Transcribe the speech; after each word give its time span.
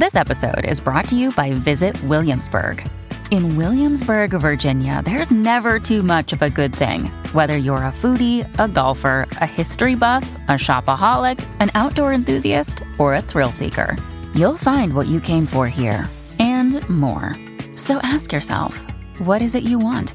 This 0.00 0.16
episode 0.16 0.64
is 0.64 0.80
brought 0.80 1.08
to 1.08 1.14
you 1.14 1.30
by 1.30 1.52
Visit 1.52 2.02
Williamsburg. 2.04 2.82
In 3.30 3.58
Williamsburg, 3.58 4.30
Virginia, 4.30 5.02
there's 5.04 5.30
never 5.30 5.78
too 5.78 6.02
much 6.02 6.32
of 6.32 6.40
a 6.40 6.48
good 6.48 6.74
thing. 6.74 7.10
Whether 7.34 7.58
you're 7.58 7.84
a 7.84 7.92
foodie, 7.92 8.48
a 8.58 8.66
golfer, 8.66 9.28
a 9.42 9.46
history 9.46 9.96
buff, 9.96 10.22
a 10.48 10.52
shopaholic, 10.52 11.38
an 11.60 11.70
outdoor 11.74 12.14
enthusiast, 12.14 12.82
or 12.96 13.14
a 13.14 13.20
thrill 13.20 13.52
seeker, 13.52 13.94
you'll 14.34 14.56
find 14.56 14.94
what 14.94 15.06
you 15.06 15.20
came 15.20 15.44
for 15.44 15.68
here 15.68 16.08
and 16.38 16.80
more. 16.88 17.36
So 17.76 17.98
ask 17.98 18.32
yourself, 18.32 18.78
what 19.18 19.42
is 19.42 19.54
it 19.54 19.64
you 19.64 19.78
want? 19.78 20.14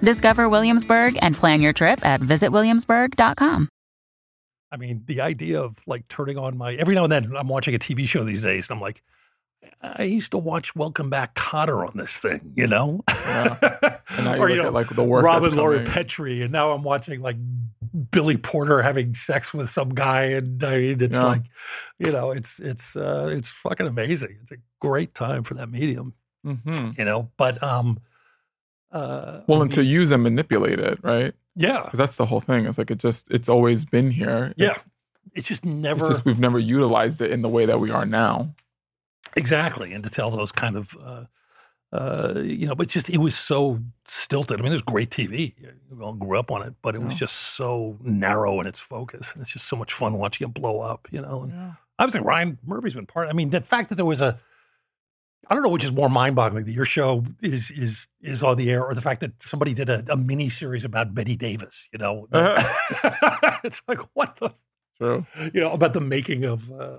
Discover 0.00 0.48
Williamsburg 0.48 1.18
and 1.22 1.34
plan 1.34 1.60
your 1.60 1.72
trip 1.72 2.06
at 2.06 2.20
visitwilliamsburg.com. 2.20 3.68
I 4.70 4.76
mean, 4.76 5.02
the 5.06 5.20
idea 5.22 5.60
of 5.60 5.76
like 5.88 6.06
turning 6.06 6.38
on 6.38 6.56
my 6.56 6.74
every 6.74 6.94
now 6.94 7.02
and 7.02 7.10
then 7.10 7.34
I'm 7.36 7.48
watching 7.48 7.74
a 7.74 7.80
TV 7.80 8.06
show 8.06 8.22
these 8.22 8.42
days 8.42 8.70
and 8.70 8.76
I'm 8.76 8.80
like, 8.80 9.02
I 9.82 10.02
used 10.04 10.30
to 10.32 10.38
watch 10.38 10.74
Welcome 10.74 11.10
Back 11.10 11.34
Kotter 11.34 11.86
on 11.86 11.96
this 11.96 12.16
thing, 12.18 12.52
you 12.56 12.66
know? 12.66 13.02
Yeah. 13.08 13.56
And 14.16 14.24
now 14.24 14.34
you 14.34 14.40
or, 14.42 14.48
look 14.48 14.50
you 14.50 14.56
know, 14.62 14.66
at 14.68 14.72
like 14.72 14.88
the 14.88 15.04
work 15.04 15.24
Robin 15.24 15.50
coming. 15.54 15.84
Petrie, 15.84 16.42
and 16.42 16.50
now 16.52 16.72
I'm 16.72 16.82
watching 16.82 17.20
like 17.20 17.36
Billy 18.10 18.36
Porter 18.36 18.80
having 18.82 19.14
sex 19.14 19.52
with 19.52 19.68
some 19.70 19.90
guy, 19.90 20.24
and 20.24 20.62
I 20.64 20.78
mean, 20.78 21.02
it's 21.02 21.18
Yeah. 21.18 21.24
like, 21.24 21.42
you 21.98 22.10
know, 22.12 22.30
it's 22.30 22.58
it's 22.58 22.96
uh, 22.96 23.28
it's 23.32 23.50
fucking 23.50 23.86
amazing. 23.86 24.38
It's 24.42 24.52
a 24.52 24.56
great 24.80 25.14
time 25.14 25.42
for 25.44 25.54
that 25.54 25.70
medium, 25.70 26.14
Mhm. 26.46 26.96
you 26.98 27.04
know. 27.04 27.30
But 27.36 27.62
um, 27.62 28.00
uh, 28.92 29.40
Well, 29.46 29.58
I 29.60 29.62
and 29.62 29.72
to 29.72 29.84
use 29.84 30.10
and 30.12 30.22
manipulate 30.22 30.78
it, 30.78 30.98
right? 31.02 31.34
yeah, 31.56 31.82
Because 31.84 31.98
that's 31.98 32.16
the 32.16 32.26
whole 32.26 32.40
thing. 32.40 32.66
It's 32.66 32.78
like 32.78 32.90
it 32.90 32.98
just 32.98 33.30
it's 33.30 33.48
always 33.48 33.84
been 33.84 34.10
here. 34.10 34.46
It- 34.56 34.62
yeah, 34.64 34.78
it's 35.34 35.46
just 35.48 35.62
It's 35.64 35.72
never 35.72 36.08
just 36.08 36.24
we've 36.24 36.40
never 36.40 36.58
utilized 36.58 37.20
it 37.20 37.30
in 37.30 37.42
the 37.42 37.48
way 37.48 37.66
that 37.66 37.78
we 37.80 37.90
are 37.90 38.06
now. 38.06 38.54
Exactly, 39.36 39.92
and 39.92 40.02
to 40.04 40.10
tell 40.10 40.30
those 40.30 40.52
kind 40.52 40.76
of, 40.76 40.96
uh, 41.02 41.24
uh, 41.92 42.40
you 42.42 42.66
know, 42.66 42.74
but 42.74 42.88
just 42.88 43.08
it 43.10 43.18
was 43.18 43.36
so 43.36 43.80
stilted. 44.04 44.58
I 44.60 44.62
mean, 44.62 44.72
it 44.72 44.76
was 44.76 44.82
great 44.82 45.10
TV. 45.10 45.54
We 45.90 46.04
all 46.04 46.12
grew 46.12 46.38
up 46.38 46.50
on 46.50 46.62
it, 46.62 46.74
but 46.82 46.94
it 46.94 47.02
was 47.02 47.14
just 47.14 47.34
so 47.36 47.98
narrow 48.02 48.60
in 48.60 48.66
its 48.66 48.80
focus, 48.80 49.32
and 49.32 49.42
it's 49.42 49.52
just 49.52 49.66
so 49.66 49.76
much 49.76 49.92
fun 49.92 50.18
watching 50.18 50.46
it 50.48 50.54
blow 50.54 50.80
up. 50.80 51.06
You 51.10 51.20
know, 51.20 51.42
and 51.44 51.52
Yeah. 51.52 51.72
obviously 51.98 52.20
Ryan 52.20 52.58
Murphy's 52.64 52.94
been 52.94 53.06
part. 53.06 53.28
I 53.28 53.32
mean, 53.32 53.50
the 53.50 53.60
fact 53.60 53.88
that 53.90 53.94
there 53.96 54.04
was 54.04 54.20
a, 54.20 54.38
I 55.48 55.54
don't 55.54 55.62
know, 55.62 55.68
which 55.68 55.84
is 55.84 55.92
more 55.92 56.08
mind-boggling 56.08 56.64
that 56.64 56.72
your 56.72 56.84
show 56.86 57.24
is 57.42 57.70
is 57.70 58.08
is 58.20 58.42
on 58.42 58.56
the 58.56 58.70
air, 58.72 58.84
or 58.84 58.94
the 58.94 59.02
fact 59.02 59.20
that 59.20 59.40
somebody 59.42 59.74
did 59.74 59.88
a, 59.88 60.04
a 60.08 60.16
mini 60.16 60.48
series 60.48 60.84
about 60.84 61.14
Bette 61.14 61.36
Davis. 61.36 61.88
You 61.92 61.98
know, 61.98 62.26
it's 63.64 63.82
like 63.86 64.00
what 64.14 64.36
the, 64.36 64.52
True. 64.98 65.26
you 65.52 65.60
know, 65.60 65.72
about 65.72 65.92
the 65.92 66.00
making 66.00 66.44
of. 66.44 66.70
Uh, 66.70 66.98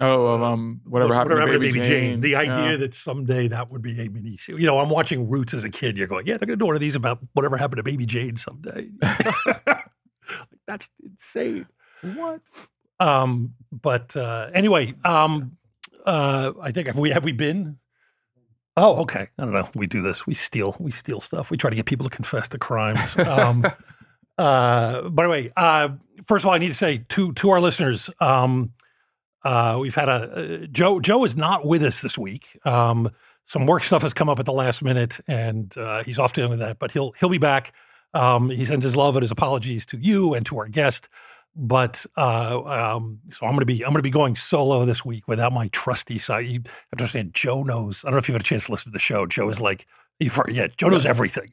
Oh, 0.00 0.42
um, 0.42 0.80
whatever, 0.84 1.14
happened, 1.14 1.40
to 1.52 1.58
Baby, 1.60 1.80
Jane. 1.80 2.18
The 2.20 2.34
idea 2.34 2.72
Yeah. 2.72 2.76
that 2.78 2.94
someday 2.94 3.46
that 3.48 3.70
would 3.70 3.80
be 3.80 4.00
a 4.00 4.08
mini 4.08 4.36
series. 4.36 4.60
You 4.60 4.66
know, 4.66 4.80
I'm 4.80 4.88
watching 4.88 5.30
Roots 5.30 5.54
as 5.54 5.62
a 5.62 5.70
kid. 5.70 5.96
You're 5.96 6.08
going, 6.08 6.26
yeah, 6.26 6.36
they're 6.36 6.46
going 6.46 6.58
to 6.58 6.62
do 6.62 6.66
one 6.66 6.74
of 6.74 6.80
these 6.80 6.96
about 6.96 7.20
whatever 7.34 7.56
happened 7.56 7.76
to 7.76 7.84
Baby 7.84 8.04
Jane 8.04 8.36
someday. 8.36 8.88
That's 10.66 10.90
insane. 11.02 11.66
what? 12.14 12.40
Um, 12.98 13.54
but 13.70 14.16
uh, 14.16 14.50
anyway, 14.54 14.94
um, 15.04 15.56
uh, 16.06 16.52
I 16.60 16.72
think 16.72 16.86
have 16.88 16.98
we 16.98 17.10
have 17.10 17.24
we 17.24 17.32
been? 17.32 17.78
Oh, 18.76 19.02
okay. 19.02 19.28
I 19.38 19.44
don't 19.44 19.52
know. 19.52 19.68
We 19.76 19.86
do 19.86 20.02
this. 20.02 20.26
We 20.26 20.34
steal. 20.34 20.74
We 20.80 20.90
steal 20.90 21.20
stuff. 21.20 21.50
We 21.50 21.56
try 21.56 21.70
to 21.70 21.76
get 21.76 21.86
people 21.86 22.08
to 22.08 22.14
confess 22.14 22.48
to 22.48 22.58
crimes. 22.58 23.16
Um, 23.18 23.64
uh, 24.38 25.02
by 25.10 25.22
the 25.22 25.28
way, 25.28 25.52
uh, 25.56 25.90
first 26.26 26.44
of 26.44 26.48
all, 26.48 26.54
I 26.54 26.58
need 26.58 26.68
to 26.68 26.74
say 26.74 27.04
to 27.10 27.32
to 27.34 27.50
our 27.50 27.60
listeners, 27.60 28.10
um, 28.20 28.72
uh, 29.44 29.76
we've 29.80 29.94
had 29.94 30.08
a 30.08 30.62
uh, 30.64 30.66
Joe. 30.72 31.00
Joe 31.00 31.24
is 31.24 31.36
not 31.36 31.66
with 31.66 31.82
us 31.82 32.00
this 32.02 32.16
week. 32.18 32.58
Um, 32.64 33.10
some 33.44 33.66
work 33.66 33.84
stuff 33.84 34.02
has 34.02 34.14
come 34.14 34.28
up 34.30 34.38
at 34.38 34.46
the 34.46 34.52
last 34.52 34.82
minute, 34.82 35.20
and 35.28 35.76
uh, 35.76 36.02
he's 36.02 36.18
off 36.18 36.32
dealing 36.32 36.50
with 36.50 36.60
that. 36.60 36.78
But 36.78 36.90
he'll 36.92 37.12
he'll 37.20 37.28
be 37.28 37.38
back. 37.38 37.72
Um, 38.14 38.48
he 38.48 38.64
sends 38.64 38.84
his 38.84 38.96
love 38.96 39.16
and 39.16 39.22
his 39.22 39.30
apologies 39.30 39.84
to 39.86 39.98
you 39.98 40.34
and 40.34 40.46
to 40.46 40.58
our 40.58 40.68
guest. 40.68 41.08
But 41.56 42.04
uh, 42.16 42.62
um, 42.64 43.20
so 43.30 43.46
I'm 43.46 43.52
going 43.52 43.60
to 43.60 43.66
be 43.66 43.84
I'm 43.84 43.90
going 43.92 43.98
to 43.98 44.02
be 44.02 44.10
going 44.10 44.34
solo 44.34 44.84
this 44.84 45.04
week 45.04 45.28
without 45.28 45.52
my 45.52 45.68
trusty 45.68 46.18
side. 46.18 46.46
You 46.46 46.62
understand. 46.92 47.34
Joe 47.34 47.62
knows. 47.62 48.04
I 48.04 48.08
don't 48.08 48.14
know 48.14 48.18
if 48.18 48.28
you've 48.28 48.34
had 48.34 48.40
a 48.40 48.44
chance 48.44 48.66
to 48.66 48.72
listen 48.72 48.90
to 48.90 48.92
the 48.92 48.98
show. 48.98 49.26
Joe 49.26 49.48
is 49.50 49.60
like 49.60 49.86
you've 50.18 50.34
heard. 50.34 50.52
Yeah, 50.52 50.68
Joe 50.76 50.88
knows 50.88 51.04
Yes. 51.04 51.10
everything. 51.10 51.48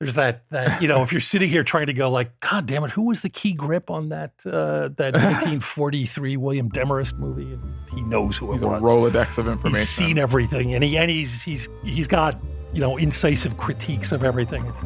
There's 0.00 0.14
that 0.14 0.44
that 0.50 0.80
you 0.80 0.86
know 0.86 1.02
if 1.02 1.10
you're 1.10 1.20
sitting 1.20 1.48
here 1.48 1.64
trying 1.64 1.86
to 1.86 1.92
go 1.92 2.08
like 2.08 2.38
God 2.38 2.66
damn 2.66 2.84
it, 2.84 2.90
who 2.92 3.02
was 3.02 3.22
the 3.22 3.28
key 3.28 3.52
grip 3.52 3.90
on 3.90 4.10
that 4.10 4.30
uh, 4.46 4.90
that 4.96 5.14
1943 5.14 6.36
William 6.36 6.68
Demarest 6.68 7.18
movie? 7.18 7.52
And 7.54 7.62
he 7.92 8.02
knows 8.02 8.36
who 8.36 8.52
He's 8.52 8.62
it 8.62 8.66
a. 8.66 8.68
Rolodex 8.68 9.38
of 9.38 9.48
information. 9.48 9.80
He's 9.80 9.88
seen 9.88 10.18
everything, 10.18 10.74
and 10.74 10.84
he 10.84 10.96
and 10.96 11.10
he's 11.10 11.42
he's 11.42 11.68
he's 11.82 12.06
got 12.06 12.40
you 12.72 12.80
know 12.80 12.96
incisive 12.96 13.56
critiques 13.56 14.12
of 14.12 14.22
everything. 14.22 14.64
It's 14.66 14.80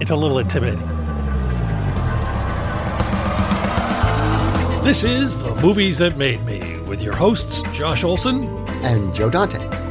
it's 0.00 0.10
a 0.10 0.16
little 0.16 0.38
intimidating. 0.38 0.86
This 4.84 5.02
is 5.04 5.38
the 5.38 5.54
movies 5.56 5.96
that 5.98 6.16
made 6.18 6.44
me 6.44 6.78
with 6.82 7.02
your 7.02 7.14
hosts 7.14 7.62
Josh 7.72 8.04
Olson. 8.04 8.44
and 8.84 9.14
Joe 9.14 9.28
Dante. 9.30 9.87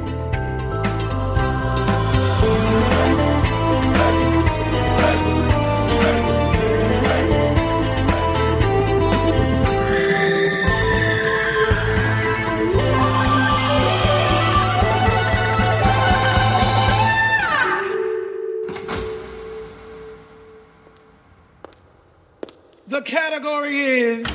Category 23.17 23.79
is 23.79 24.27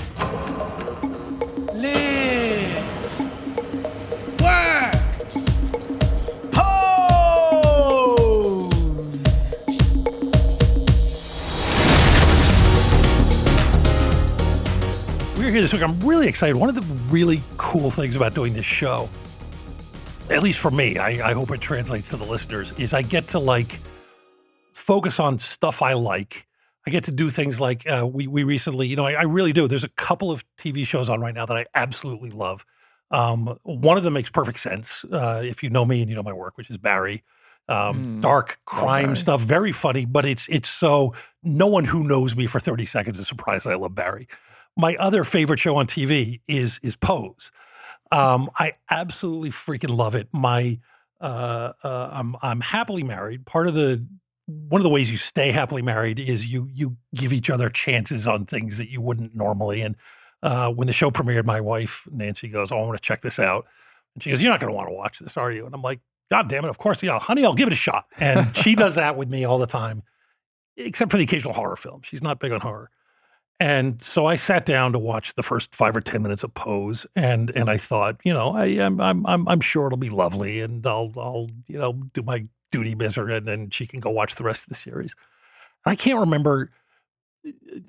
live, 1.73 2.83
work, 4.43 4.93
pose. 6.51 6.83
We're 15.37 15.53
here 15.53 15.63
this 15.63 15.73
week. 15.73 15.83
I'm 15.83 16.01
really 16.01 16.27
excited. 16.27 16.57
One 16.57 16.69
of 16.69 16.75
the 16.75 16.83
really 17.09 17.41
cool 17.59 17.93
things 17.93 18.17
about 18.17 18.35
doing 18.35 18.53
this 18.53 18.67
show, 18.67 19.09
at 20.29 20.43
least 20.43 20.59
for 20.59 20.73
me, 20.73 20.99
I, 20.99 21.31
I 21.31 21.33
hope 21.35 21.53
it 21.53 21.61
translates 21.61 22.09
to 22.09 22.17
the 22.17 22.27
listeners, 22.27 22.73
is 22.81 22.93
I 22.93 23.03
get 23.03 23.29
to 23.29 23.39
like 23.39 23.79
focus 24.73 25.21
on 25.21 25.39
stuff 25.39 25.83
I 25.83 25.93
like. 25.93 26.49
I 26.87 26.91
get 26.91 27.05
to 27.05 27.13
do 27.13 27.31
things 27.31 27.61
like 27.61 27.87
uh, 27.89 28.07
we 28.07 28.27
we 28.27 28.43
recently, 28.45 28.87
you 28.89 28.97
know, 28.97 29.07
I, 29.07 29.13
I 29.13 29.23
really 29.23 29.53
do. 29.53 29.69
There's 29.69 29.85
a 29.85 29.89
couple 29.91 30.31
of 30.31 30.45
TV 30.59 30.87
shows 30.87 31.09
on 31.09 31.21
right 31.21 31.35
now 31.35 31.47
that 31.47 31.57
I 31.57 31.67
absolutely 31.75 32.31
love. 32.31 32.65
Um, 33.11 33.59
one 33.63 33.97
of 33.99 34.05
them 34.05 34.15
makes 34.15 34.31
perfect 34.31 34.59
sense 34.59 35.05
uh, 35.13 35.43
if 35.45 35.63
you 35.63 35.71
know 35.71 35.85
me 35.85 36.01
and 36.01 36.09
you 36.09 36.17
know 36.17 36.23
my 36.23 36.33
work, 36.33 36.57
which 36.57 36.71
is 36.71 36.79
Barry. 36.79 37.23
Um, 37.69 38.19
Mm, 38.19 38.21
dark 38.21 38.59
crime 38.65 39.05
Barry. 39.05 39.17
stuff, 39.17 39.41
very 39.41 39.71
funny, 39.73 40.05
but 40.05 40.27
it's 40.27 40.49
it's 40.49 40.69
so 40.69 41.15
no 41.45 41.67
one 41.69 41.85
who 41.85 42.03
knows 42.03 42.35
me 42.35 42.47
for 42.47 42.59
30 42.59 42.85
seconds 42.87 43.19
is 43.19 43.29
surprised 43.29 43.67
that 43.67 43.71
I 43.73 43.77
love 43.77 43.95
Barry. 43.95 44.27
My 44.77 44.97
other 44.97 45.23
favorite 45.25 45.61
show 45.61 45.77
on 45.77 45.87
TV 45.87 46.41
is 46.49 46.81
is 46.83 46.97
Pose. 46.97 47.53
Um, 48.11 48.51
I 48.59 48.75
absolutely 48.91 49.51
freaking 49.51 49.97
love 49.97 50.15
it. 50.15 50.29
My 50.33 50.81
uh, 51.21 51.73
uh, 51.85 52.11
I'm 52.13 52.35
I'm 52.43 52.61
happily 52.61 53.05
married. 53.05 53.47
Part 53.47 53.69
of 53.69 53.75
the 53.75 54.05
one 54.47 54.81
of 54.81 54.83
the 54.85 54.91
ways 54.91 55.11
you 55.11 55.17
stay 55.17 55.53
happily 55.53 55.83
married 55.83 56.19
is 56.19 56.47
you 56.47 56.69
you 56.73 56.97
give 57.15 57.33
each 57.33 57.51
other 57.51 57.69
chances 57.69 58.27
on 58.27 58.47
things 58.47 58.79
that 58.79 58.91
you 58.91 59.01
wouldn't 59.01 59.35
normally. 59.35 59.83
And 59.83 59.97
uh, 60.43 60.71
when 60.71 60.87
the 60.87 60.93
show 60.93 61.11
premiered, 61.11 61.45
my 61.45 61.61
wife 61.61 62.07
Nancy 62.11 62.49
goes, 62.49 62.73
"Oh, 62.73 62.79
I 62.79 62.87
want 62.87 62.97
to 63.01 63.07
check 63.07 63.23
this 63.23 63.39
out," 63.39 63.67
and 64.15 64.23
she 64.23 64.31
goes, 64.31 64.43
"You're 64.43 64.53
not 64.53 64.61
going 64.61 64.73
to 64.73 64.77
want 64.77 64.89
to 64.89 64.95
watch 64.95 65.19
this, 65.21 65.37
are 65.37 65.53
you?" 65.53 65.65
And 65.65 65.75
I'm 65.75 65.83
like, 65.83 66.01
"God 66.31 66.49
damn 66.49 66.65
it! 66.65 66.69
Of 66.69 66.79
course, 66.79 67.03
yeah, 67.03 67.19
honey, 67.19 67.45
I'll 67.45 67.55
give 67.55 67.69
it 67.69 67.73
a 67.73 67.77
shot." 67.77 68.07
And 68.19 68.57
she 68.57 68.75
does 68.77 68.97
that 68.97 69.17
with 69.17 69.31
me 69.31 69.45
all 69.45 69.59
the 69.59 69.67
time, 69.67 70.03
except 70.77 71.11
for 71.11 71.19
the 71.19 71.25
occasional 71.25 71.55
horror 71.55 71.77
film. 71.77 72.03
She's 72.03 72.23
not 72.23 72.41
big 72.41 72.53
on 72.53 72.61
horror. 72.61 72.91
And 73.61 74.03
so 74.03 74.27
I 74.27 74.35
sat 74.35 74.67
down 74.67 74.91
to 74.93 74.99
watch 74.99 75.35
the 75.35 75.43
first 75.45 75.73
five 75.73 75.97
or 75.97 76.01
ten 76.01 76.21
minutes 76.21 76.43
of 76.43 76.53
Pose, 76.55 77.07
and 77.15 77.51
and 77.51 77.71
I 77.71 77.77
thought, 77.77 78.17
you 78.25 78.33
know, 78.33 78.51
I 78.57 78.67
am 78.67 79.01
I'm 79.01 79.25
I'm 79.25 79.47
I'm 79.47 79.61
sure 79.61 79.87
it'll 79.87 79.99
be 79.99 80.11
lovely, 80.11 80.61
and 80.61 80.85
I'll 80.85 81.13
I'll 81.17 81.49
you 81.69 81.79
know 81.79 81.93
do 82.13 82.23
my 82.23 82.45
duty 82.73 82.97
miser, 82.97 83.29
and 83.29 83.47
then 83.47 83.71
she 83.71 83.87
can 83.87 84.01
go 84.01 84.11
watch 84.11 84.35
the 84.35 84.43
rest 84.45 84.65
of 84.65 84.69
the 84.71 84.75
series. 84.75 85.15
I 85.87 85.95
can't 85.95 86.19
remember. 86.19 86.73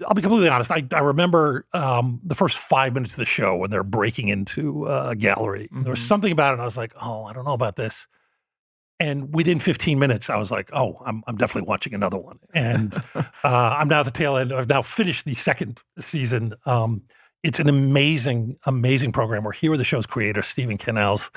I'll 0.08 0.16
be 0.16 0.22
completely 0.22 0.50
honest. 0.50 0.72
I, 0.72 0.84
I 0.94 1.00
remember 1.00 1.66
um, 1.74 2.20
the 2.24 2.34
first 2.36 2.58
five 2.58 2.94
minutes 2.94 3.14
of 3.14 3.20
the 3.20 3.26
show 3.26 3.56
when 3.56 3.70
they're 3.70 3.84
breaking 3.84 4.30
into 4.30 4.88
uh, 4.88 5.10
a 5.12 5.16
gallery. 5.16 5.70
There 5.72 5.92
was 5.92 6.00
Mhm. 6.00 6.08
something 6.08 6.32
about 6.32 6.52
it. 6.52 6.54
And 6.54 6.62
I 6.64 6.66
was 6.66 6.78
like, 6.78 6.94
oh, 7.02 7.26
I 7.26 7.34
don't 7.34 7.46
know 7.46 7.54
about 7.54 7.76
this. 7.76 8.08
And 9.00 9.34
within 9.34 9.60
15 9.60 10.00
minutes, 10.00 10.30
I 10.32 10.38
was 10.38 10.50
like, 10.50 10.70
oh, 10.74 11.00
I'm, 11.06 11.24
I'm 11.28 11.36
definitely 11.38 11.68
watching 11.68 11.94
another 11.94 12.18
one. 12.18 12.40
And 12.56 12.96
uh, 13.16 13.26
I'm 13.44 13.88
now 13.90 14.00
at 14.00 14.06
the 14.06 14.12
tail 14.12 14.38
end. 14.38 14.52
I've 14.52 14.70
now 14.70 14.82
finished 14.82 15.26
the 15.26 15.36
second 15.36 15.84
season. 16.00 16.56
Um, 16.66 17.04
it's 17.44 17.60
an 17.60 17.68
amazing, 17.68 18.58
amazing 18.66 19.12
program. 19.12 19.44
We're 19.44 19.52
here 19.52 19.70
with 19.70 19.80
the 19.80 19.86
show's 19.86 20.06
creator, 20.06 20.42
Steven 20.42 20.78
Canals. 20.78 21.30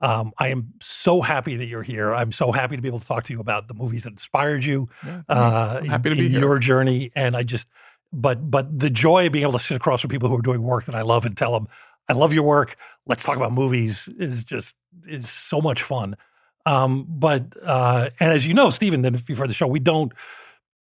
Um, 0.00 0.32
I 0.38 0.48
am 0.48 0.72
so 0.80 1.20
happy 1.20 1.56
that 1.56 1.66
you're 1.66 1.82
here. 1.82 2.14
I'm 2.14 2.32
so 2.32 2.50
happy 2.50 2.76
to 2.76 2.82
be 2.82 2.88
able 2.88 3.00
to 3.00 3.06
talk 3.06 3.24
to 3.24 3.32
you 3.34 3.40
about 3.40 3.68
the 3.68 3.74
movies 3.74 4.04
that 4.04 4.10
inspired 4.10 4.64
you 4.64 4.88
Yeah, 5.04 5.20
uh, 5.28 5.84
happy 5.84 6.08
to 6.08 6.16
be 6.16 6.26
in 6.26 6.32
your 6.32 6.58
journey. 6.58 7.12
And 7.14 7.36
I 7.36 7.42
just, 7.42 7.68
but 8.10 8.50
but 8.50 8.76
the 8.76 8.88
joy 8.88 9.26
of 9.26 9.32
being 9.32 9.42
able 9.42 9.52
to 9.52 9.60
sit 9.60 9.76
across 9.76 10.00
from 10.00 10.08
people 10.08 10.30
who 10.30 10.36
are 10.36 10.42
doing 10.42 10.62
work 10.62 10.86
that 10.86 10.94
I 10.94 11.02
love 11.02 11.26
and 11.26 11.36
tell 11.36 11.52
them, 11.52 11.68
I 12.08 12.14
love 12.14 12.32
your 12.32 12.44
work. 12.44 12.76
Let's 13.06 13.22
talk 13.22 13.36
about 13.36 13.52
movies 13.52 14.08
is 14.18 14.44
just 14.44 14.76
is 15.06 15.28
so 15.28 15.60
much 15.60 15.82
fun. 15.82 16.16
Um, 16.64 17.06
but 17.06 17.54
uh, 17.62 18.08
and 18.18 18.32
as 18.32 18.46
you 18.46 18.54
know, 18.54 18.70
Steven, 18.70 19.02
then 19.02 19.14
if 19.14 19.28
you've 19.28 19.38
heard 19.38 19.50
the 19.50 19.54
show, 19.54 19.66
we 19.66 19.78
don't, 19.78 20.12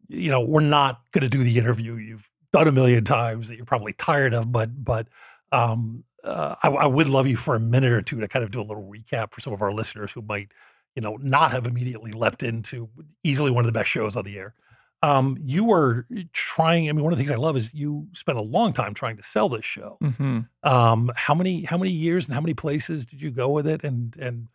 you 0.08 0.30
know, 0.30 0.40
we're 0.40 0.60
not 0.60 1.02
going 1.12 1.22
to 1.22 1.28
do 1.28 1.42
the 1.42 1.58
interview 1.58 1.96
you've 1.96 2.30
done 2.52 2.68
a 2.68 2.72
million 2.72 3.04
times 3.04 3.48
that 3.48 3.56
you're 3.56 3.66
probably 3.66 3.92
tired 3.92 4.34
of. 4.34 4.50
But 4.52 4.84
but 4.84 5.08
um, 5.52 6.04
uh, 6.24 6.54
I, 6.62 6.68
I 6.68 6.86
would 6.86 7.08
love 7.08 7.26
you 7.26 7.36
for 7.36 7.54
a 7.54 7.60
minute 7.60 7.92
or 7.92 8.02
two 8.02 8.20
to 8.20 8.28
kind 8.28 8.44
of 8.44 8.50
do 8.50 8.60
a 8.60 8.62
little 8.62 8.84
recap 8.84 9.32
for 9.32 9.40
some 9.40 9.52
of 9.52 9.62
our 9.62 9.72
listeners 9.72 10.12
who 10.12 10.22
might, 10.22 10.48
you 10.94 11.02
know, 11.02 11.16
not 11.16 11.52
have 11.52 11.66
immediately 11.66 12.12
leapt 12.12 12.42
into 12.42 12.88
easily 13.24 13.50
one 13.50 13.64
of 13.64 13.66
the 13.66 13.78
best 13.78 13.90
shows 13.90 14.16
on 14.16 14.24
the 14.24 14.38
air. 14.38 14.54
Um, 15.00 15.38
you 15.40 15.64
were 15.64 16.06
trying. 16.32 16.88
I 16.88 16.92
mean, 16.92 17.04
one 17.04 17.12
of 17.12 17.18
the 17.18 17.24
things 17.24 17.30
I 17.30 17.40
love 17.40 17.56
is 17.56 17.72
you 17.72 18.08
spent 18.14 18.36
a 18.36 18.42
long 18.42 18.72
time 18.72 18.94
trying 18.94 19.16
to 19.16 19.22
sell 19.22 19.48
this 19.48 19.64
show. 19.64 19.96
hmm 20.00 20.40
Um, 20.64 21.12
how 21.14 21.34
many 21.34 21.62
how 21.62 21.78
many 21.78 21.92
years 21.92 22.26
and 22.26 22.34
how 22.34 22.40
many 22.40 22.54
places 22.54 23.06
did 23.06 23.20
you 23.20 23.30
go 23.30 23.48
with 23.48 23.66
it? 23.68 23.84
And 23.84 24.16
and 24.16 24.48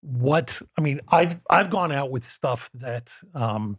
what? 0.00 0.62
I 0.78 0.80
mean, 0.80 1.00
I've 1.08 1.38
I've 1.50 1.68
gone 1.68 1.92
out 1.92 2.10
with 2.10 2.24
stuff 2.24 2.70
that 2.74 3.12
um, 3.34 3.78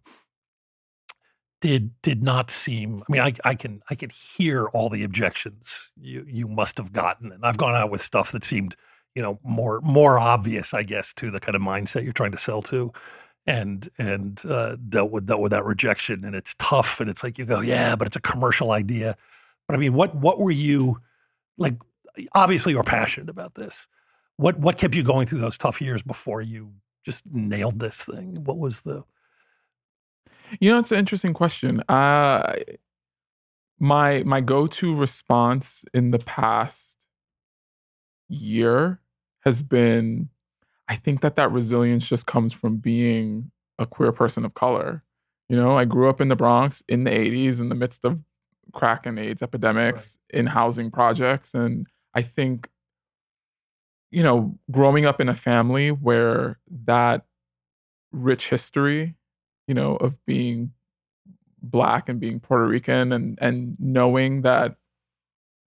did 1.64 2.02
did 2.02 2.22
not 2.22 2.52
seem. 2.52 3.04
I 3.08 3.12
mean, 3.12 3.22
I 3.22 3.34
I 3.46 3.56
can 3.56 3.82
I 3.90 3.96
can 3.96 4.10
hear 4.10 4.66
all 4.74 4.90
the 4.90 5.06
objections 5.06 5.94
you 5.98 6.26
you 6.28 6.50
must 6.50 6.78
have 6.78 6.92
gotten, 6.92 7.32
and 7.32 7.46
I've 7.46 7.58
gone 7.58 7.74
out 7.74 7.90
with 7.90 8.02
stuff 8.02 8.34
that 8.34 8.44
seemed 8.44 8.76
you 9.16 9.22
know 9.22 9.40
more 9.44 9.80
more 9.80 10.20
obvious, 10.20 10.74
I 10.74 10.84
guess, 10.84 11.14
to 11.14 11.32
the 11.32 11.40
kind 11.40 11.56
of 11.56 11.62
mindset 11.62 12.04
you're 12.04 12.12
trying 12.12 12.34
to 12.34 12.38
sell 12.38 12.62
to. 12.64 12.92
And 13.48 13.88
and 13.98 14.44
uh, 14.46 14.76
dealt 14.90 15.12
with 15.12 15.26
dealt 15.26 15.40
with 15.40 15.52
that 15.54 15.64
rejection, 15.64 16.26
and 16.26 16.36
it's 16.36 16.54
tough, 16.60 17.00
and 17.00 17.10
it's 17.10 17.24
like 17.24 17.38
you 17.38 17.46
go, 17.46 17.62
yeah, 17.62 17.96
but 17.96 18.08
it's 18.08 18.18
a 18.18 18.22
commercial 18.22 18.72
idea. 18.72 19.16
But 19.66 19.76
I 19.76 19.78
mean, 19.78 19.94
what 19.94 20.14
what 20.16 20.42
were 20.42 20.52
you 20.52 21.00
like? 21.58 21.76
Obviously, 22.36 22.74
you're 22.74 22.84
passionate 22.84 23.30
about 23.30 23.56
this. 23.56 23.88
What 24.36 24.60
what 24.60 24.78
kept 24.78 24.96
you 24.96 25.04
going 25.04 25.28
through 25.28 25.40
those 25.40 25.58
tough 25.58 25.82
years 25.82 26.04
before 26.04 26.42
you 26.42 26.74
just 27.06 27.24
nailed 27.32 27.80
this 27.80 28.04
thing? 28.04 28.44
What 28.44 28.58
was 28.58 28.82
the 28.82 29.06
You 30.60 30.72
know, 30.72 30.80
it's 30.80 30.92
an 30.92 31.00
interesting 31.00 31.34
question. 31.34 31.82
Uh, 31.90 32.56
my 33.80 34.24
my 34.24 34.42
go 34.42 34.68
to 34.68 34.96
response 34.96 35.84
in 35.94 36.12
the 36.12 36.20
past 36.20 37.08
year 38.30 39.00
has 39.42 39.62
been, 39.62 40.30
I 40.88 40.96
think 40.96 41.22
that 41.22 41.36
that 41.36 41.52
resilience 41.52 42.08
just 42.08 42.26
comes 42.26 42.54
from 42.54 42.78
being 42.78 43.52
a 43.80 43.86
queer 43.86 44.12
person 44.12 44.46
of 44.46 44.54
color. 44.54 45.04
You 45.50 45.58
know, 45.58 45.72
I 45.74 45.86
grew 45.86 46.10
up 46.10 46.22
in 46.22 46.30
the 46.30 46.36
Bronx 46.36 46.84
in 46.88 47.04
the 47.04 47.12
'80s 47.12 47.62
in 47.62 47.70
the 47.70 47.76
midst 47.76 48.06
of 48.06 48.24
crack 48.74 49.06
and 49.06 49.20
AIDS 49.20 49.44
epidemics 49.44 50.18
in 50.30 50.48
housing 50.48 50.92
projects, 50.92 51.54
and 51.54 51.88
I 52.14 52.22
think, 52.22 52.70
you 54.12 54.24
know, 54.24 54.58
growing 54.72 55.06
up 55.06 55.20
in 55.20 55.30
a 55.30 55.36
family 55.36 55.92
where 55.92 56.60
that 56.86 57.26
rich 58.12 58.50
history 58.50 59.16
you 59.68 59.74
know, 59.74 59.96
of 59.98 60.24
being 60.26 60.72
black 61.62 62.10
and 62.10 62.20
being 62.20 62.40
Puerto 62.40 62.68
Rican 62.68 63.12
and 63.12 63.38
and 63.42 63.78
knowing 63.80 64.42
that 64.42 64.76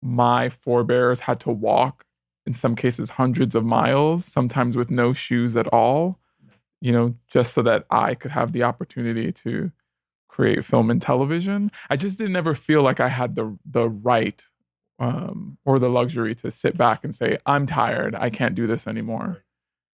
my 0.02 0.48
forebears 0.48 1.20
had 1.20 1.40
to 1.40 1.50
walk 1.50 2.04
in 2.46 2.54
some 2.54 2.76
cases 2.76 3.10
hundreds 3.10 3.54
of 3.54 3.64
miles, 3.64 4.24
sometimes 4.24 4.76
with 4.76 4.90
no 4.90 5.12
shoes 5.12 5.56
at 5.56 5.66
all, 5.68 6.20
you 6.80 6.92
know, 6.92 7.14
just 7.26 7.52
so 7.54 7.62
that 7.62 7.84
I 7.90 8.14
could 8.14 8.30
have 8.30 8.52
the 8.52 8.62
opportunity 8.62 9.32
to 9.32 9.72
create 10.28 10.64
film 10.64 10.90
and 10.90 11.02
television. 11.02 11.72
I 11.90 11.96
just 11.96 12.18
didn't 12.18 12.36
ever 12.36 12.54
feel 12.54 12.82
like 12.82 13.00
I 13.00 13.08
had 13.08 13.34
the 13.34 13.58
the 13.64 13.88
right 13.88 14.44
um, 14.98 15.58
or 15.64 15.78
the 15.78 15.90
luxury 15.90 16.34
to 16.36 16.50
sit 16.50 16.76
back 16.76 17.04
and 17.04 17.14
say, 17.14 17.38
I'm 17.46 17.66
tired. 17.66 18.14
I 18.14 18.30
can't 18.30 18.54
do 18.54 18.66
this 18.66 18.86
anymore. 18.86 19.44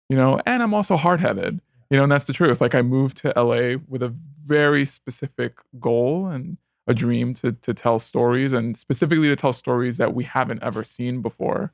You 0.10 0.18
know, 0.18 0.42
and 0.46 0.64
I'm 0.64 0.74
also 0.74 0.98
hard 0.98 1.20
headed 1.20 1.62
you 1.90 1.98
know 1.98 2.04
and 2.04 2.12
that's 2.12 2.26
the 2.26 2.34
truth. 2.34 2.62
Like 2.62 2.76
i 2.76 2.82
moved 2.82 3.18
to 3.18 3.34
la 3.36 3.78
with 3.88 4.04
a 4.04 4.14
very 4.44 4.86
specific 4.86 5.58
goal 5.80 6.28
and 6.28 6.58
a 6.88 6.94
dream 6.94 7.34
to 7.36 7.52
to 7.54 7.74
tell 7.74 8.00
stories 8.00 8.54
and 8.54 8.76
specifically 8.78 9.28
to 9.28 9.36
tell 9.36 9.54
stories 9.54 9.98
that 9.98 10.14
we 10.14 10.24
haven't 10.24 10.64
ever 10.64 10.84
seen 10.84 11.22
before. 11.22 11.74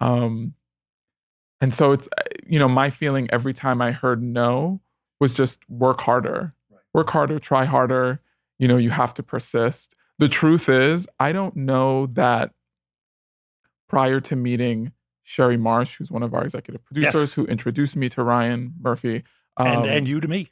Um 0.00 0.54
and 1.60 1.72
so 1.72 1.92
it's 1.92 2.08
uh, 2.18 2.22
you 2.46 2.58
know 2.58 2.68
my 2.68 2.90
feeling 2.90 3.28
every 3.32 3.54
time 3.54 3.80
i 3.82 3.90
heard 3.92 4.22
no 4.22 4.80
was 5.20 5.32
just 5.32 5.68
work 5.70 6.00
harder. 6.02 6.54
Work 6.92 7.10
harder 7.10 7.38
try 7.38 7.64
harder. 7.64 8.20
You 8.58 8.68
know 8.68 8.76
you 8.76 8.90
have 8.90 9.14
to 9.14 9.22
persist. 9.22 9.94
The 10.18 10.28
truth 10.28 10.68
is 10.68 11.08
i 11.18 11.32
don't 11.32 11.56
know 11.56 12.06
that 12.12 12.52
prior 13.88 14.20
to 14.20 14.36
meeting 14.36 14.92
sherry 15.22 15.56
marsh 15.56 15.96
who's 15.96 16.10
one 16.12 16.22
of 16.22 16.34
our 16.34 16.42
executive 16.44 16.84
producers 16.84 17.14
Yes. 17.14 17.34
who 17.34 17.44
introduced 17.46 17.96
me 17.96 18.08
to 18.10 18.22
ryan 18.22 18.74
murphy 18.80 19.24
um, 19.56 19.84
and 19.84 20.08
you 20.08 20.20
to 20.20 20.28
me? 20.28 20.48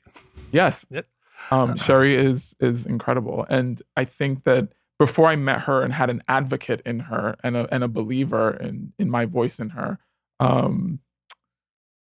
Yes. 0.50 0.86
Yep. 0.90 1.06
Um, 1.50 1.76
Sherry 1.76 2.14
is 2.14 2.54
is 2.60 2.86
incredible, 2.86 3.46
and 3.48 3.82
I 3.96 4.04
think 4.04 4.44
that 4.44 4.68
before 4.98 5.26
I 5.26 5.34
met 5.36 5.62
her 5.62 5.82
and 5.82 5.92
had 5.92 6.08
an 6.10 6.22
advocate 6.28 6.80
in 6.86 7.00
her 7.00 7.36
and 7.42 7.56
a 7.56 7.66
and 7.74 7.82
a 7.82 7.88
believer 7.88 8.50
in 8.56 8.92
in 8.98 9.10
my 9.10 9.24
voice 9.24 9.58
in 9.58 9.70
her, 9.70 9.98
um, 10.38 11.00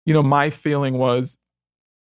you 0.06 0.14
know, 0.14 0.22
my 0.22 0.50
feeling 0.52 0.98
was, 1.00 1.38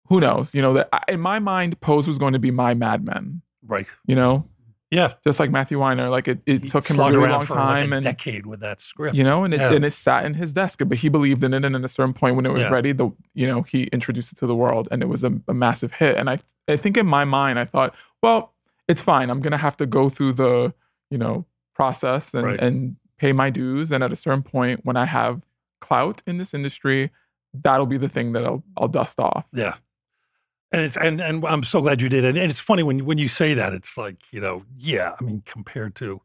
who 0.09 0.21
knows? 0.21 0.55
You 0.55 0.63
know 0.63 0.75
that 0.75 0.89
I- 0.93 1.03
in 1.13 1.21
my 1.21 1.39
mind, 1.41 1.81
Pose 1.81 2.07
was 2.07 2.19
going 2.19 2.35
to 2.35 2.39
be 2.39 2.51
my 2.53 2.75
Mad 2.75 3.05
Men. 3.05 3.43
Right. 3.67 3.89
You 4.07 4.15
know, 4.15 4.49
Yeah. 4.91 5.15
just 5.25 5.41
like 5.41 5.51
Matthew 5.51 5.79
Weiner. 5.81 6.09
Like 6.09 6.29
it, 6.29 6.41
it 6.47 6.63
He 6.63 6.69
took 6.69 6.87
him 6.89 6.99
a 7.01 7.11
really 7.11 7.29
long 7.29 7.41
like 7.41 7.49
time, 7.49 7.93
a 7.93 7.97
and 7.97 8.05
decade 8.05 8.47
with 8.47 8.61
that 8.61 8.81
script. 8.81 9.17
you 9.17 9.25
know, 9.25 9.45
and 9.45 9.53
it, 9.53 9.61
Yeah. 9.61 9.73
and 9.73 9.85
it 9.85 9.91
sat 9.91 10.25
in 10.25 10.35
his 10.35 10.53
desk, 10.53 10.81
but 10.87 10.99
he 10.99 11.09
believed 11.09 11.43
in 11.45 11.53
it. 11.55 11.65
And 11.65 11.75
at 11.75 11.85
a 11.85 11.89
certain 11.89 12.13
point, 12.15 12.37
when 12.37 12.47
it 12.47 12.53
was 12.53 12.63
Yeah. 12.63 12.71
ready, 12.71 12.93
the 12.93 13.11
you 13.35 13.47
know 13.47 13.63
he 13.63 13.85
introduced 13.85 14.33
it 14.33 14.39
to 14.39 14.47
the 14.47 14.55
world, 14.55 14.89
and 14.91 15.03
it 15.03 15.07
was 15.07 15.25
a, 15.25 15.33
a 15.49 15.55
massive 15.55 15.93
hit. 15.93 16.17
And 16.17 16.31
I 16.31 16.39
I 16.69 16.77
think 16.77 16.97
in 16.97 17.07
my 17.07 17.25
mind, 17.25 17.59
I 17.59 17.65
thought, 17.65 17.95
well, 18.23 18.55
it's 18.89 19.03
fine. 19.03 19.31
I'm 19.31 19.41
gonna 19.41 19.57
have 19.59 19.77
to 19.79 19.87
go 19.87 20.09
through 20.09 20.35
the 20.35 20.73
you 21.11 21.19
know 21.19 21.47
process 21.75 22.33
and 22.35 22.47
Right. 22.47 22.61
and 22.61 22.97
pay 23.19 23.33
my 23.33 23.51
dues. 23.51 23.93
And 23.93 24.05
at 24.05 24.13
a 24.13 24.17
certain 24.17 24.43
point, 24.43 24.81
when 24.85 24.97
I 24.97 25.07
have 25.07 25.43
clout 25.81 26.23
in 26.27 26.39
this 26.39 26.55
industry, 26.55 27.11
that'll 27.55 27.87
be 27.87 27.97
the 27.99 28.09
thing 28.09 28.33
that 28.35 28.45
I'll 28.45 28.63
I'll 28.77 28.89
dust 28.89 29.19
off. 29.19 29.47
Yeah. 29.53 29.75
And 30.73 30.83
it's 30.83 30.97
and 30.97 31.21
and 31.21 31.45
I'm 31.47 31.63
so 31.63 31.81
glad 31.81 32.03
you 32.03 32.09
did 32.09 32.25
it. 32.25 32.37
And 32.37 32.51
it's 32.51 32.61
funny 32.61 32.83
when 32.83 33.05
when 33.07 33.19
you 33.19 33.29
say 33.29 33.55
that, 33.55 33.73
it's 33.73 33.97
like 33.97 34.17
you 34.33 34.41
know, 34.41 34.65
yeah. 34.77 35.15
I 35.19 35.23
mean, 35.23 35.43
compared 35.47 35.95
to, 35.97 36.21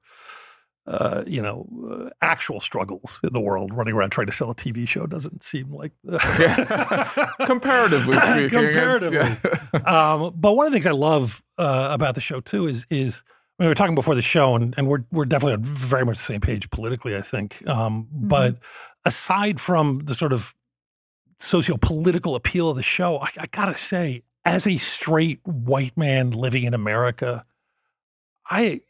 uh, 0.87 1.23
you 1.27 1.41
know, 1.43 1.67
uh, 1.89 2.09
actual 2.23 2.59
struggles 2.59 3.19
in 3.23 3.33
the 3.33 3.39
world, 3.39 3.71
running 3.73 3.93
around 3.93 4.09
trying 4.09 4.25
to 4.27 4.33
sell 4.33 4.49
a 4.49 4.55
TV 4.55 4.87
show 4.87 5.05
doesn't 5.05 5.43
seem 5.43 5.71
like. 5.71 5.91
Comparatively 7.45 8.13
speaking, 8.19 8.49
Comparatively. 8.49 9.37
yeah. 9.73 9.79
um, 10.13 10.33
but 10.35 10.53
one 10.53 10.65
of 10.65 10.71
the 10.71 10.75
things 10.75 10.87
I 10.87 10.91
love 10.91 11.43
uh, 11.57 11.89
about 11.91 12.15
the 12.15 12.21
show 12.21 12.39
too 12.41 12.65
is 12.67 12.85
is 12.89 13.23
I 13.59 13.63
mean, 13.63 13.67
we 13.67 13.69
were 13.69 13.75
talking 13.75 13.95
before 13.95 14.15
the 14.15 14.21
show, 14.23 14.55
and 14.55 14.73
and 14.75 14.87
we're 14.87 15.03
we're 15.11 15.25
definitely 15.25 15.53
on 15.53 15.63
very 15.63 16.03
much 16.03 16.17
the 16.17 16.23
same 16.23 16.41
page 16.41 16.69
politically, 16.71 17.15
I 17.15 17.21
think. 17.21 17.65
Um, 17.67 18.07
But 18.11 18.57
aside 19.05 19.61
from 19.61 19.99
the 20.05 20.15
sort 20.15 20.33
of 20.33 20.55
socio-political 21.39 22.35
appeal 22.35 22.69
of 22.69 22.77
the 22.77 22.83
show, 22.83 23.19
I, 23.19 23.29
I 23.39 23.45
gotta 23.47 23.77
say, 23.77 24.23
as 24.45 24.65
a 24.67 24.77
straight 24.77 25.39
white 25.45 25.95
man 25.97 26.31
living 26.31 26.63
in 26.63 26.73
America, 26.73 27.45
I 28.49 28.81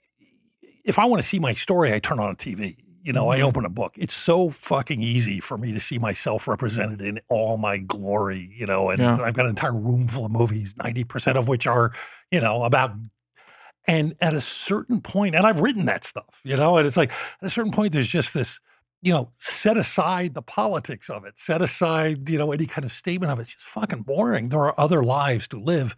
if 0.84 0.98
I 0.98 1.06
want 1.06 1.22
to 1.22 1.28
see 1.28 1.40
my 1.40 1.54
story, 1.54 1.94
I 1.94 2.00
turn 2.00 2.20
on 2.20 2.32
a 2.32 2.36
TV. 2.36 2.78
You 3.04 3.14
know, 3.14 3.30
I 3.30 3.40
Mhm. 3.40 3.44
open 3.44 3.66
a 3.66 3.70
book. 3.70 3.94
It's 3.98 4.14
so 4.14 4.50
fucking 4.50 5.02
easy 5.04 5.40
for 5.40 5.58
me 5.58 5.72
to 5.72 5.80
see 5.80 5.98
myself 6.00 6.48
represented 6.48 7.02
in 7.02 7.20
all 7.30 7.58
my 7.58 7.78
glory, 7.78 8.52
you 8.58 8.66
know, 8.66 8.90
and 8.90 9.00
Yeah. 9.00 9.22
I've 9.22 9.34
got 9.34 9.46
an 9.46 9.52
entire 9.52 9.74
room 9.76 10.08
full 10.08 10.26
of 10.26 10.32
movies, 10.32 10.76
90% 10.78 11.38
of 11.38 11.48
which 11.48 11.68
are, 11.68 11.92
you 12.32 12.40
know, 12.42 12.64
about 12.64 12.94
and 13.88 14.16
at 14.22 14.36
a 14.36 14.42
certain 14.42 15.02
point, 15.02 15.34
and 15.36 15.46
I've 15.46 15.60
written 15.60 15.86
that 15.86 16.06
stuff, 16.06 16.40
you 16.44 16.56
know, 16.56 16.78
and 16.78 16.86
it's 16.88 16.98
like 16.98 17.10
at 17.12 17.48
a 17.48 17.50
certain 17.50 17.72
point, 17.72 17.94
there's 17.94 18.08
just 18.08 18.34
this, 18.34 18.60
you 19.02 19.12
know, 19.12 19.32
set 19.38 19.78
aside 19.78 20.34
the 20.34 20.42
politics 20.42 21.10
of 21.10 21.26
it, 21.26 21.40
set 21.40 21.62
aside, 21.62 22.30
you 22.30 22.38
know, 22.38 22.52
any 22.52 22.66
kind 22.68 22.86
of 22.86 22.92
statement 22.92 23.32
of 23.32 23.40
it. 23.40 23.44
It's 23.44 23.54
just 23.54 23.66
fucking 23.66 24.04
boring. 24.04 24.50
There 24.50 24.60
are 24.62 24.76
other 24.80 25.04
lives 25.04 25.48
to 25.50 25.60
live. 25.60 25.96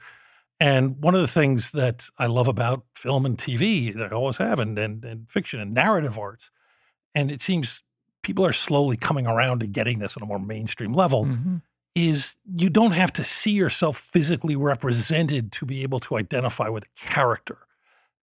And 0.59 0.97
one 1.03 1.13
of 1.15 1.21
the 1.21 1.27
things 1.27 1.71
that 1.73 2.05
I 2.17 2.27
love 2.27 2.47
about 2.47 2.85
film 2.95 3.25
and 3.25 3.37
TV 3.37 3.93
that 3.97 4.13
I 4.13 4.15
always 4.15 4.37
have, 4.37 4.59
and, 4.59 4.77
and, 4.79 5.03
and 5.03 5.29
fiction 5.29 5.59
and 5.59 5.73
narrative 5.73 6.17
arts, 6.17 6.49
and 7.13 7.29
it 7.29 7.41
seems 7.41 7.83
people 8.21 8.45
are 8.45 8.53
slowly 8.53 8.95
coming 8.95 9.27
around 9.27 9.59
to 9.59 9.67
getting 9.67 9.99
this 9.99 10.15
on 10.15 10.23
a 10.23 10.25
more 10.25 10.39
mainstream 10.39 10.93
level, 10.93 11.25
Mhm. 11.25 11.61
is 11.95 12.35
you 12.55 12.69
don't 12.69 12.91
have 12.93 13.11
to 13.13 13.23
see 13.25 13.51
yourself 13.51 13.97
physically 13.97 14.55
represented 14.55 15.51
to 15.51 15.65
be 15.65 15.83
able 15.83 15.99
to 15.99 16.17
identify 16.17 16.69
with 16.69 16.85
a 16.85 16.87
character. 16.95 17.57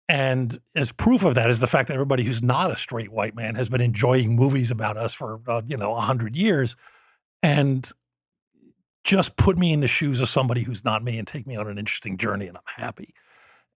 And 0.08 0.60
as 0.74 0.92
proof 0.92 1.24
of 1.24 1.34
that 1.34 1.50
is 1.50 1.60
the 1.60 1.66
fact 1.66 1.88
that 1.88 1.94
everybody 1.94 2.22
who's 2.22 2.42
not 2.42 2.70
a 2.70 2.76
straight 2.76 3.10
white 3.10 3.34
man 3.34 3.56
has 3.56 3.68
been 3.68 3.80
enjoying 3.80 4.36
movies 4.36 4.70
about 4.70 4.96
us 4.96 5.12
for 5.12 5.40
uh, 5.48 5.62
you 5.66 5.76
know 5.76 5.94
hundred 5.96 6.36
years, 6.36 6.76
and 7.42 7.90
just 9.02 9.36
put 9.36 9.58
me 9.58 9.72
in 9.72 9.80
the 9.80 9.88
shoes 9.88 10.20
of 10.20 10.28
somebody 10.28 10.62
who's 10.62 10.84
not 10.84 11.02
me 11.02 11.18
and 11.18 11.26
take 11.26 11.46
me 11.46 11.56
on 11.56 11.68
an 11.68 11.78
interesting 11.78 12.18
journey, 12.18 12.46
and 12.46 12.56
I'm 12.56 12.82
happy. 12.84 13.14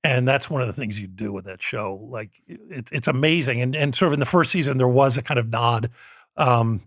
And 0.02 0.26
that's 0.26 0.48
one 0.48 0.62
of 0.62 0.66
the 0.66 0.72
things 0.72 1.00
you 1.00 1.08
do 1.08 1.32
with 1.32 1.44
that 1.46 1.60
show. 1.60 2.08
Like 2.10 2.30
it, 2.46 2.90
it's 2.92 3.08
amazing, 3.08 3.60
and 3.60 3.74
and 3.74 3.94
sort 3.94 4.08
of 4.08 4.14
in 4.14 4.20
the 4.20 4.26
first 4.26 4.52
season 4.52 4.78
there 4.78 4.88
was 4.88 5.16
a 5.16 5.22
kind 5.22 5.40
of 5.40 5.48
nod. 5.48 5.90
Um, 6.36 6.82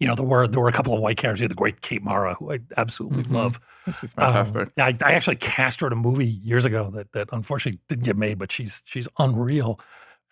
you 0.00 0.06
know, 0.08 0.14
there 0.16 0.24
were 0.24 0.48
there 0.48 0.60
were 0.60 0.68
a 0.68 0.72
couple 0.72 0.94
of 0.94 1.00
white 1.00 1.16
characters. 1.18 1.40
You 1.40 1.44
had 1.44 1.50
the 1.52 1.54
great 1.56 1.80
Kate 1.82 2.02
Mara, 2.02 2.34
who 2.34 2.52
I 2.52 2.58
absolutely 2.76 3.22
Mhm. 3.24 3.32
love. 3.32 3.60
She's 4.00 4.14
Um, 4.18 4.24
fantastic. 4.26 4.70
I, 4.78 4.96
I 5.04 5.12
actually 5.12 5.36
cast 5.36 5.80
her 5.80 5.86
in 5.86 5.92
a 5.92 5.96
movie 5.96 6.26
years 6.26 6.64
ago 6.64 6.90
that 6.94 7.12
that 7.12 7.28
unfortunately 7.32 7.80
didn't 7.88 8.04
get 8.04 8.16
made, 8.16 8.38
but 8.38 8.50
she's 8.50 8.82
she's 8.84 9.06
unreal, 9.18 9.78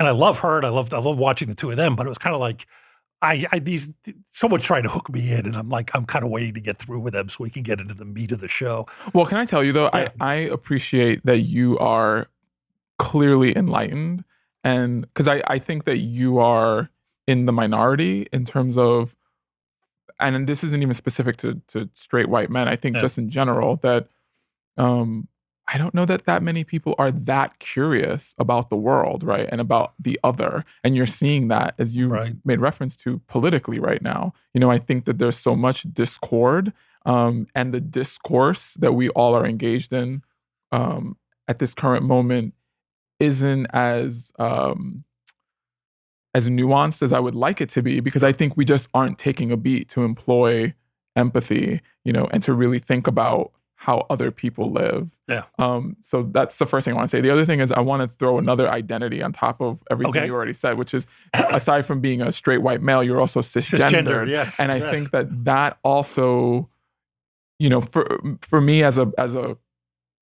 and 0.01 0.09
I 0.09 0.13
love 0.13 0.41
her 0.41 0.57
and 0.57 0.67
I 0.67 0.71
love 0.71 0.93
I 0.93 0.99
love 0.99 1.19
watching 1.19 1.49
the 1.49 1.55
two 1.55 1.71
of 1.71 1.77
them. 1.77 1.95
But 1.97 2.07
it 2.07 2.09
was 2.09 2.19
kind 2.19 2.35
of 2.35 2.41
like 2.41 2.67
I, 3.21 3.45
I 3.53 3.59
these 3.59 3.91
someone 4.31 4.61
tried 4.61 4.83
to 4.83 4.89
hook 4.89 5.11
me 5.11 5.33
in, 5.33 5.45
and 5.45 5.57
I'm 5.57 5.69
like 5.69 5.91
I'm 5.95 6.07
kind 6.07 6.25
of 6.25 6.31
waiting 6.31 6.55
to 6.55 6.61
get 6.61 6.79
through 6.79 7.01
with 7.01 7.13
them 7.13 7.29
so 7.29 7.39
we 7.45 7.51
can 7.51 7.63
get 7.63 7.81
into 7.81 7.95
the 7.95 8.05
meat 8.05 8.33
of 8.33 8.41
the 8.41 8.49
show. 8.49 8.87
Well, 9.13 9.27
can 9.27 9.39
I 9.39 9.45
tell 9.45 9.63
you 9.65 9.73
though, 9.73 9.91
Yeah. 9.93 10.09
I, 10.21 10.33
I 10.33 10.35
appreciate 10.37 11.27
that 11.27 11.39
you 11.41 11.79
are 11.79 12.29
clearly 12.99 13.57
enlightened. 13.57 14.25
And 14.65 15.03
because 15.03 15.29
I, 15.29 15.43
I 15.47 15.59
think 15.59 15.85
that 15.85 15.99
you 15.99 16.39
are 16.39 16.91
in 17.27 17.47
the 17.47 17.53
minority 17.53 18.27
in 18.33 18.45
terms 18.45 18.77
of, 18.79 19.15
and 20.21 20.47
this 20.47 20.65
isn't 20.65 20.83
even 20.83 20.95
specific 20.95 21.37
to, 21.39 21.61
to 21.69 21.89
straight 21.95 22.29
white 22.29 22.51
men. 22.51 22.69
I 22.69 22.77
think 22.77 22.97
Yeah. 22.97 23.01
just 23.03 23.19
in 23.19 23.31
general 23.31 23.77
that 23.77 24.09
um, 24.77 25.29
I 25.71 25.77
don't 25.77 25.95
know 25.95 26.07
that 26.07 26.25
that 26.25 26.43
many 26.43 26.65
people 26.65 26.95
are 26.99 27.11
that 27.11 27.59
curious 27.59 28.35
about 28.39 28.71
the 28.71 28.77
world, 28.77 29.23
right? 29.23 29.49
And 29.51 29.61
about 29.61 29.93
the 29.99 30.19
other. 30.25 30.65
And 30.83 30.97
you're 30.97 31.07
seeing 31.07 31.49
that 31.49 31.75
as 31.79 31.95
you 31.95 32.09
Right. 32.09 32.37
made 32.45 32.61
reference 32.61 32.97
to 32.99 33.21
politically 33.29 33.79
right 33.79 34.01
now. 34.01 34.33
You 34.55 34.61
know, 34.61 34.71
I 34.71 34.79
think 34.79 35.05
that 35.05 35.19
there's 35.19 35.37
so 35.39 35.55
much 35.55 35.83
discord 35.93 36.73
um, 37.05 37.47
and 37.55 37.73
the 37.75 37.81
discourse 37.81 38.75
that 38.75 38.93
we 38.93 39.09
all 39.11 39.35
are 39.35 39.47
engaged 39.47 39.93
in 39.93 40.23
um, 40.73 41.17
at 41.49 41.59
this 41.59 41.75
current 41.75 42.05
moment 42.05 42.55
isn't 43.21 43.67
as 43.67 44.33
um, 44.39 45.05
as 46.35 46.49
nuanced 46.49 47.03
as 47.03 47.13
I 47.13 47.21
would 47.21 47.35
like 47.35 47.61
it 47.61 47.69
to 47.71 47.83
be 47.83 48.01
because 48.01 48.23
I 48.23 48.33
think 48.33 48.57
we 48.57 48.65
just 48.65 48.89
aren't 48.95 49.19
taking 49.19 49.51
a 49.51 49.57
beat 49.57 49.89
to 49.91 50.05
employ 50.05 50.75
empathy, 51.17 51.81
you 52.05 52.13
know, 52.13 52.29
and 52.33 52.43
to 52.45 52.53
really 52.53 52.79
think 52.79 53.07
about 53.07 53.53
how 53.81 54.05
other 54.11 54.31
people 54.33 54.73
live. 54.73 55.09
Yeah. 55.29 55.45
Um, 55.59 55.97
so 56.01 56.25
that's 56.25 56.59
the 56.59 56.67
first 56.67 56.85
thing 56.85 56.95
I 56.95 56.97
want 56.97 57.11
to 57.11 57.17
say. 57.17 57.21
The 57.21 57.31
other 57.31 57.45
thing 57.45 57.61
is 57.61 57.71
I 57.71 57.81
want 57.81 58.03
to 58.03 58.09
throw 58.09 58.37
another 58.39 58.69
identity 58.69 59.23
on 59.23 59.33
top 59.33 59.61
of 59.61 59.79
everything 59.89 60.17
Okay. 60.17 60.27
you 60.27 60.35
already 60.35 60.53
said, 60.53 60.77
which 60.79 60.93
is 60.95 61.07
aside 61.33 61.87
from 61.87 62.01
being 62.01 62.21
a 62.21 62.33
straight 62.33 62.59
white 62.59 62.83
male, 62.83 63.05
you're 63.05 63.21
also 63.21 63.41
cisgendered. 63.41 63.91
Cisgender, 63.91 64.29
yes, 64.29 64.59
And 64.59 64.73
I 64.73 64.79
yes. 64.79 64.91
think 64.91 65.11
that 65.13 65.45
that 65.45 65.79
also, 65.85 66.69
you 67.61 67.69
know, 67.69 67.81
for 67.81 68.21
for 68.43 68.61
me 68.61 68.83
as 68.83 68.99
a 68.99 69.13
as 69.17 69.37
a 69.37 69.57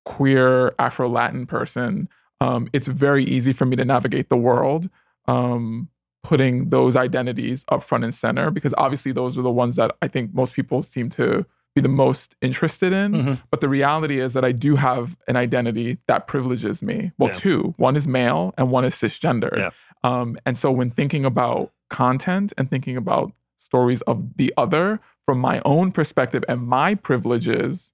queer 0.05 0.73
Afro 0.77 1.09
Latin 1.09 1.47
person, 1.47 2.09
um, 2.39 2.69
it's 2.73 2.87
very 2.87 3.25
easy 3.25 3.53
for 3.53 3.65
me 3.65 3.75
to 3.75 3.85
navigate 3.85 4.29
the 4.29 4.37
world, 4.37 4.87
um, 5.27 5.89
putting 6.27 6.69
those 6.71 6.97
identities 6.97 7.63
up 7.71 7.81
front 7.81 8.03
and 8.03 8.13
center 8.13 8.51
because 8.51 8.73
obviously 8.77 9.13
those 9.13 9.37
are 9.37 9.41
the 9.41 9.49
ones 9.63 9.77
that 9.77 9.95
I 10.01 10.09
think 10.09 10.33
most 10.33 10.53
people 10.55 10.83
seem 10.83 11.09
to 11.11 11.45
be 11.73 11.79
the 11.81 11.87
most 11.87 12.35
interested 12.41 12.91
in. 12.91 13.11
Mhm. 13.13 13.41
But 13.49 13.61
the 13.61 13.69
reality 13.69 14.19
is 14.19 14.33
that 14.33 14.43
I 14.43 14.51
do 14.51 14.75
have 14.75 15.15
an 15.29 15.37
identity 15.37 15.99
that 16.07 16.27
privileges 16.27 16.83
me. 16.83 17.13
Well, 17.17 17.29
Yeah. 17.29 17.33
two. 17.35 17.73
One 17.77 17.95
is 17.95 18.09
male 18.09 18.53
and 18.57 18.69
one 18.71 18.83
is 18.83 18.93
cisgender. 18.93 19.55
Yeah. 19.57 19.69
Um, 20.03 20.37
and 20.45 20.57
so 20.57 20.69
when 20.69 20.89
thinking 20.91 21.23
about 21.23 21.71
content 21.89 22.51
and 22.57 22.69
thinking 22.69 22.97
about 22.97 23.31
stories 23.57 24.01
of 24.01 24.35
the 24.35 24.53
other 24.57 24.99
from 25.25 25.39
my 25.39 25.61
own 25.63 25.93
perspective 25.93 26.43
and 26.49 26.67
my 26.67 26.93
privileges, 26.95 27.93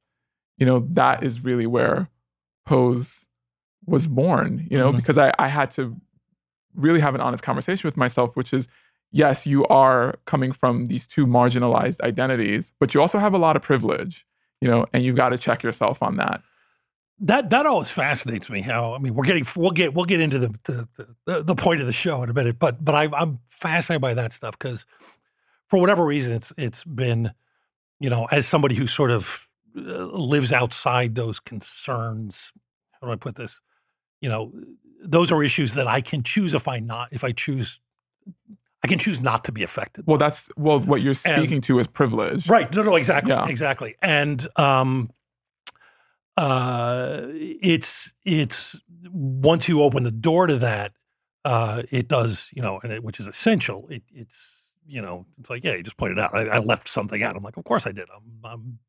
you 0.57 0.65
know, 0.65 0.87
that 0.89 1.21
is 1.23 1.43
really 1.45 1.67
where 1.67 2.09
Pose 2.65 3.27
was 3.85 4.07
born, 4.07 4.65
you 4.71 4.77
know, 4.77 4.91
Mhm. 4.91 4.95
because 4.95 5.17
I, 5.19 5.31
I 5.37 5.49
had 5.49 5.69
to 5.71 5.95
really 6.75 6.99
have 6.99 7.15
an 7.15 7.21
honest 7.21 7.43
conversation 7.43 7.87
with 7.87 7.97
myself, 7.97 8.35
which 8.35 8.53
is 8.53 8.67
yes, 9.13 9.47
you 9.47 9.65
are 9.67 10.15
coming 10.25 10.51
from 10.51 10.87
these 10.87 11.07
two 11.07 11.25
marginalized 11.25 12.01
identities, 12.01 12.73
but 12.79 12.93
you 12.93 12.99
also 12.99 13.19
have 13.19 13.33
a 13.33 13.37
lot 13.37 13.55
of 13.55 13.61
privilege, 13.61 14.25
you 14.59 14.67
know, 14.67 14.85
and 14.91 15.05
you've 15.05 15.15
got 15.15 15.29
to 15.29 15.37
check 15.37 15.63
yourself 15.63 16.03
on 16.03 16.17
that. 16.17 16.41
That 17.19 17.51
that 17.51 17.65
always 17.65 17.91
fascinates 17.91 18.49
me. 18.49 18.61
How 18.61 18.93
I 18.93 18.97
mean, 18.97 19.13
we're 19.13 19.23
getting 19.23 19.45
we'll 19.55 19.71
get 19.71 19.93
we'll 19.93 20.05
get 20.05 20.19
into 20.19 20.39
the 20.39 20.49
the, 20.65 20.87
the, 21.25 21.43
the 21.43 21.55
point 21.55 21.79
of 21.79 21.87
the 21.87 21.93
show 21.93 22.21
in 22.23 22.29
a 22.29 22.33
minute, 22.33 22.59
but 22.59 22.83
but 22.83 22.95
I, 22.95 23.07
I'm 23.15 23.39
fascinated 23.47 24.01
by 24.01 24.15
that 24.15 24.33
stuff 24.33 24.57
because 24.57 24.85
for 25.67 25.79
whatever 25.79 26.03
reason, 26.03 26.33
it's 26.33 26.51
it's 26.57 26.83
been 26.83 27.31
you 27.99 28.09
know 28.09 28.27
as 28.31 28.47
somebody 28.47 28.75
who 28.75 28.87
sort 28.87 29.11
of 29.11 29.47
uh, 29.77 30.05
lives 30.05 30.51
outside 30.51 31.15
those 31.15 31.39
concerns. 31.39 32.51
How 32.99 33.07
do 33.07 33.13
I 33.13 33.15
put 33.15 33.35
this? 33.35 33.61
You 34.19 34.29
know, 34.29 34.51
those 35.03 35.31
are 35.31 35.43
issues 35.43 35.73
that 35.75 35.87
I 35.87 36.01
can 36.01 36.23
choose 36.23 36.53
if 36.53 36.67
I 36.67 36.79
not 36.79 37.09
if 37.11 37.23
I 37.23 37.31
choose. 37.31 37.79
I 38.83 38.87
can 38.87 38.99
choose 38.99 39.21
not 39.21 39.45
to 39.45 39.53
be 39.53 39.63
affected. 39.63 40.05
Well, 40.05 40.17
that's 40.17 40.49
well, 40.57 40.79
what 40.81 41.01
you're 41.01 41.13
speaking 41.13 41.61
to 41.61 41.79
is 41.79 41.87
privilege. 41.87 42.49
Right. 42.49 42.69
No, 42.73 42.83
no, 42.83 42.95
exactly. 42.97 43.31
Yeah. 43.31 43.47
Exactly. 43.47 43.95
And 44.01 44.45
um 44.57 45.09
uh 46.35 47.21
it's 47.29 48.13
it's 48.25 48.81
once 49.09 49.69
you 49.69 49.83
open 49.83 50.03
the 50.03 50.11
door 50.11 50.47
to 50.47 50.57
that, 50.57 50.91
uh 51.45 51.83
it 51.91 52.09
does, 52.09 52.49
you 52.53 52.61
know, 52.61 52.79
and 52.83 52.91
it, 52.91 53.03
which 53.03 53.21
is 53.21 53.27
essential. 53.27 53.87
It 53.89 54.03
it's 54.13 54.63
you 54.85 55.01
know, 55.01 55.25
it's 55.39 55.49
like, 55.49 55.63
yeah, 55.63 55.75
you 55.75 55.83
just 55.83 55.95
pointed 55.95 56.19
out. 56.19 56.35
I, 56.35 56.45
I 56.47 56.57
left 56.59 56.89
something 56.89 57.23
out. 57.23 57.37
I'm 57.37 57.43
like, 57.43 57.55
of 57.55 57.63
course 57.63 57.87
I 57.87 57.93
did. 57.93 58.09
I'm, 58.13 58.51
I'm 58.51 58.79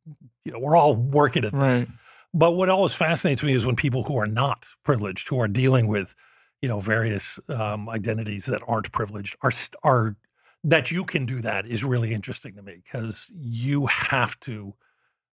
you 0.44 0.52
know, 0.52 0.59
we're 0.59 0.76
all 0.76 0.97
working 0.97 1.44
at 1.44 1.52
this. 1.52 1.78
Right. 1.78 1.88
But 2.34 2.52
what 2.52 2.68
always 2.68 2.94
fascinates 2.94 3.44
me 3.44 3.54
is 3.54 3.64
when 3.64 3.76
people 3.76 4.02
who 4.02 4.18
are 4.18 4.26
not 4.26 4.66
privileged, 4.82 5.28
who 5.28 5.40
are 5.40 5.46
dealing 5.46 5.86
with, 5.86 6.16
you 6.60 6.68
know, 6.68 6.80
various 6.80 7.38
um, 7.48 7.88
identities 7.88 8.46
that 8.46 8.60
aren't 8.66 8.90
privileged, 8.90 9.36
are 9.42 9.52
are 9.84 10.16
that 10.64 10.90
you 10.90 11.04
can 11.04 11.26
do 11.26 11.40
that 11.42 11.66
is 11.66 11.84
really 11.84 12.12
interesting 12.12 12.54
to 12.56 12.62
me 12.62 12.80
because 12.82 13.30
you 13.34 13.86
have 13.86 14.38
to, 14.40 14.74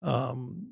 um, 0.04 0.68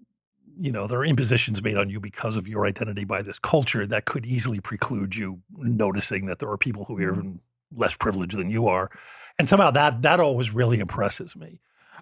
you 0.59 0.71
know, 0.71 0.87
there 0.87 0.99
are 0.99 1.05
impositions 1.05 1.61
made 1.61 1.75
on 1.75 1.89
you 1.89 1.99
because 1.99 2.35
of 2.37 2.47
your 2.47 2.67
identity 2.67 3.03
by 3.03 3.21
this 3.21 3.39
culture 3.39 3.85
that 3.87 4.05
could 4.05 4.25
easily 4.25 4.59
preclude 4.59 5.15
you 5.15 5.41
noticing 5.57 6.27
that 6.27 6.39
there 6.39 6.49
are 6.49 6.57
people 6.57 6.85
who 6.85 6.97
are 6.99 7.11
even 7.11 7.39
less 7.75 7.95
privileged 7.95 8.37
than 8.37 8.49
you 8.49 8.67
are, 8.67 8.91
and 9.37 9.49
somehow 9.49 9.71
that 9.71 10.03
that 10.03 10.21
always 10.21 10.53
really 10.53 10.79
impresses 10.79 11.35
me. 11.35 11.59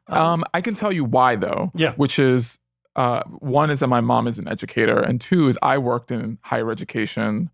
Um, 0.08 0.44
I 0.54 0.62
can 0.62 0.76
tell 0.76 0.92
you 0.92 1.06
why 1.06 1.38
though. 1.38 1.72
Yeah. 1.74 1.94
Which 1.94 2.20
is 2.20 2.60
uh, 2.96 3.24
one 3.40 3.70
is 3.70 3.80
that 3.80 3.88
my 3.88 4.02
mom 4.02 4.28
is 4.28 4.40
an 4.40 4.48
educator, 4.48 5.00
and 5.00 5.20
two 5.22 5.48
is 5.48 5.58
I 5.62 5.78
worked 5.78 6.12
in 6.12 6.38
higher 6.44 6.72
education 6.72 7.50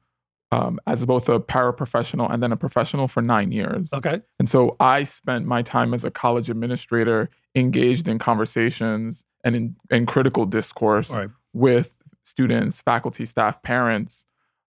um, 0.51 0.79
as 0.87 1.05
both 1.05 1.27
a 1.27 1.39
paraprofessional 1.39 2.31
and 2.31 2.41
then 2.41 2.51
a 2.51 2.57
professional 2.57 3.07
for 3.07 3.21
nine 3.21 3.51
years. 3.51 3.91
Okay. 3.93 4.21
And 4.39 4.49
so 4.49 4.75
I 4.79 5.03
spent 5.03 5.45
my 5.45 5.61
time 5.61 5.93
as 5.93 6.05
a 6.05 6.11
college 6.11 6.49
administrator 6.49 7.29
engaged 7.53 8.07
in 8.07 8.17
conversations 8.17 9.25
and 9.43 9.55
in, 9.55 9.75
in 9.89 10.05
critical 10.05 10.45
discourse 10.45 11.17
right. 11.17 11.29
with 11.53 11.97
students, 12.23 12.81
faculty, 12.81 13.25
staff, 13.25 13.61
parents 13.61 14.25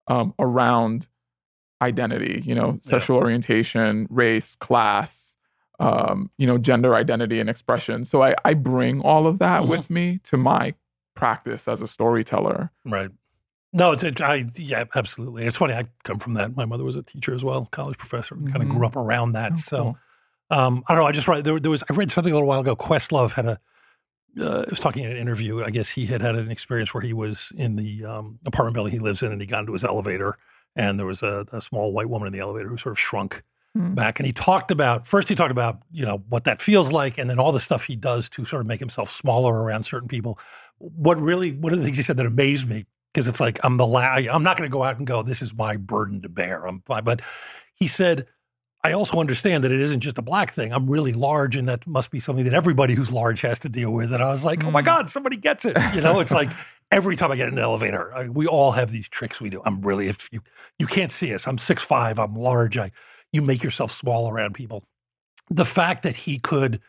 um, 0.08 0.34
around 0.38 1.08
identity, 1.82 2.42
you 2.44 2.54
know, 2.54 2.72
Yeah. 2.72 2.78
sexual 2.80 3.18
orientation, 3.18 4.06
race, 4.08 4.56
class, 4.56 5.35
um, 5.78 6.30
you 6.38 6.46
know, 6.46 6.58
gender 6.58 6.94
identity 6.94 7.38
and 7.40 7.50
expression. 7.50 8.04
So 8.04 8.22
I, 8.22 8.34
I 8.44 8.54
bring 8.54 9.00
all 9.02 9.26
of 9.26 9.38
that 9.40 9.62
Mhm. 9.62 9.68
with 9.68 9.90
me 9.90 10.18
to 10.24 10.36
my 10.36 10.74
practice 11.14 11.68
as 11.68 11.82
a 11.82 11.88
storyteller. 11.88 12.70
Right. 12.84 13.10
No, 13.72 13.92
it's 13.92 14.04
it, 14.04 14.20
I 14.20 14.46
yeah, 14.56 14.84
absolutely. 14.94 15.44
It's 15.44 15.56
funny. 15.58 15.74
I 15.74 15.84
come 16.04 16.18
from 16.18 16.34
that. 16.34 16.56
My 16.56 16.64
mother 16.64 16.84
was 16.84 16.96
a 16.96 17.02
teacher 17.02 17.34
as 17.34 17.44
well, 17.44 17.66
college 17.72 17.98
professor, 17.98 18.34
and 18.34 18.50
kind 18.50 18.62
of 18.62 18.68
grew 18.70 18.86
up 18.86 18.96
around 18.96 19.32
that. 19.32 19.52
Oh, 19.52 19.56
so 19.56 19.76
cool. 19.82 19.98
um, 20.58 20.84
I 20.88 20.94
don't 20.94 21.02
know. 21.02 21.08
I 21.08 21.12
just 21.12 21.28
read 21.28 21.44
there, 21.44 21.58
there 21.60 21.70
was 21.70 21.82
I 21.90 21.92
read 21.94 22.10
something 22.10 22.32
a 22.32 22.36
little 22.36 22.48
while 22.48 22.60
ago. 22.60 22.74
Questlove 22.76 23.32
had 23.32 23.46
a 23.46 23.58
uh, 24.40 24.64
I 24.66 24.70
was 24.70 24.80
talking 24.80 25.04
in 25.04 25.10
an 25.10 25.16
interview. 25.16 25.62
I 25.64 25.70
guess 25.70 25.90
he 25.90 26.06
had 26.06 26.20
had 26.22 26.36
an 26.36 26.50
experience 26.50 26.92
where 26.94 27.02
he 27.02 27.12
was 27.12 27.52
in 27.56 27.76
the 27.76 28.04
um, 28.04 28.38
apartment 28.46 28.74
building 28.74 28.92
he 28.92 28.98
lives 28.98 29.22
in, 29.22 29.32
and 29.32 29.40
he 29.40 29.46
got 29.46 29.60
into 29.60 29.72
his 29.72 29.84
elevator, 29.84 30.38
and 30.74 30.98
there 30.98 31.06
was 31.06 31.22
a, 31.22 31.46
a 31.52 31.60
small 31.60 31.92
white 31.92 32.08
woman 32.08 32.26
in 32.26 32.32
the 32.32 32.40
elevator 32.40 32.68
who 32.68 32.76
sort 32.76 32.92
of 32.92 32.98
shrunk 32.98 33.42
Hmm. 33.76 33.94
back, 33.94 34.18
and 34.18 34.26
he 34.26 34.32
talked 34.32 34.70
about 34.70 35.06
first 35.06 35.28
he 35.28 35.34
talked 35.34 35.50
about 35.50 35.82
you 35.92 36.06
know 36.06 36.22
what 36.30 36.44
that 36.44 36.62
feels 36.62 36.90
like, 36.90 37.18
and 37.18 37.28
then 37.28 37.38
all 37.38 37.52
the 37.52 37.60
stuff 37.60 37.84
he 37.84 37.94
does 37.94 38.28
to 38.30 38.44
sort 38.46 38.60
of 38.60 38.66
make 38.66 38.80
himself 38.80 39.10
smaller 39.10 39.62
around 39.62 39.84
certain 39.84 40.08
people. 40.08 40.38
What 40.78 41.20
really 41.20 41.52
one 41.52 41.72
of 41.72 41.78
the 41.78 41.84
things 41.84 41.98
he 41.98 42.02
said 42.02 42.16
that 42.16 42.24
amazed 42.26 42.68
me 42.68 42.86
because 43.12 43.28
it's 43.28 43.40
like 43.40 43.58
I'm 43.64 43.76
the 43.76 43.86
la- 43.86 44.00
I'm 44.14 44.42
not 44.42 44.56
going 44.56 44.68
to 44.70 44.72
go 44.72 44.82
out 44.82 44.96
and 44.96 45.06
go 45.06 45.22
this 45.22 45.42
is 45.42 45.52
my 45.54 45.76
burden 45.76 46.22
to 46.22 46.28
bear. 46.30 46.64
I'm 46.66 46.80
fine, 46.86 47.04
but 47.04 47.20
he 47.74 47.86
said. 47.86 48.26
I 48.84 48.92
also 48.92 49.18
understand 49.18 49.64
that 49.64 49.72
it 49.72 49.80
isn't 49.80 49.98
just 49.98 50.16
a 50.16 50.22
black 50.22 50.52
thing. 50.52 50.72
I'm 50.72 50.88
really 50.88 51.12
large, 51.12 51.56
and 51.56 51.66
that 51.68 51.84
must 51.88 52.12
be 52.12 52.20
something 52.20 52.44
that 52.44 52.54
everybody 52.54 52.94
who's 52.94 53.10
large 53.10 53.40
has 53.40 53.58
to 53.60 53.68
deal 53.68 53.90
with. 53.90 54.12
And 54.12 54.22
I 54.22 54.26
was 54.26 54.44
like, 54.44 54.62
oh 54.62 54.70
my 54.70 54.80
Mm. 54.80 54.84
God, 54.84 55.10
somebody 55.10 55.36
gets 55.36 55.64
it. 55.64 55.76
You 55.92 56.00
know, 56.00 56.20
it's 56.20 56.30
like 56.30 56.52
every 56.92 57.16
time 57.16 57.32
I 57.32 57.36
get 57.36 57.48
in 57.48 57.54
an 57.54 57.64
elevator, 57.64 58.14
I, 58.14 58.28
we 58.28 58.46
all 58.46 58.70
have 58.70 58.92
these 58.92 59.08
tricks 59.08 59.40
we 59.40 59.50
do. 59.50 59.60
I'm 59.64 59.80
really 59.80 60.06
if 60.06 60.28
you 60.30 60.40
you 60.78 60.86
can't 60.86 61.10
see 61.10 61.34
us. 61.34 61.48
I'm 61.48 61.58
six 61.58 61.82
five. 61.82 62.20
I'm 62.20 62.36
large. 62.36 62.78
I 62.78 62.92
you 63.36 63.42
make 63.42 63.62
yourself 63.62 63.92
small 63.92 64.28
around 64.28 64.54
people. 64.54 64.82
The 65.50 65.64
fact 65.64 66.02
that 66.02 66.16
he 66.16 66.38
could 66.38 66.80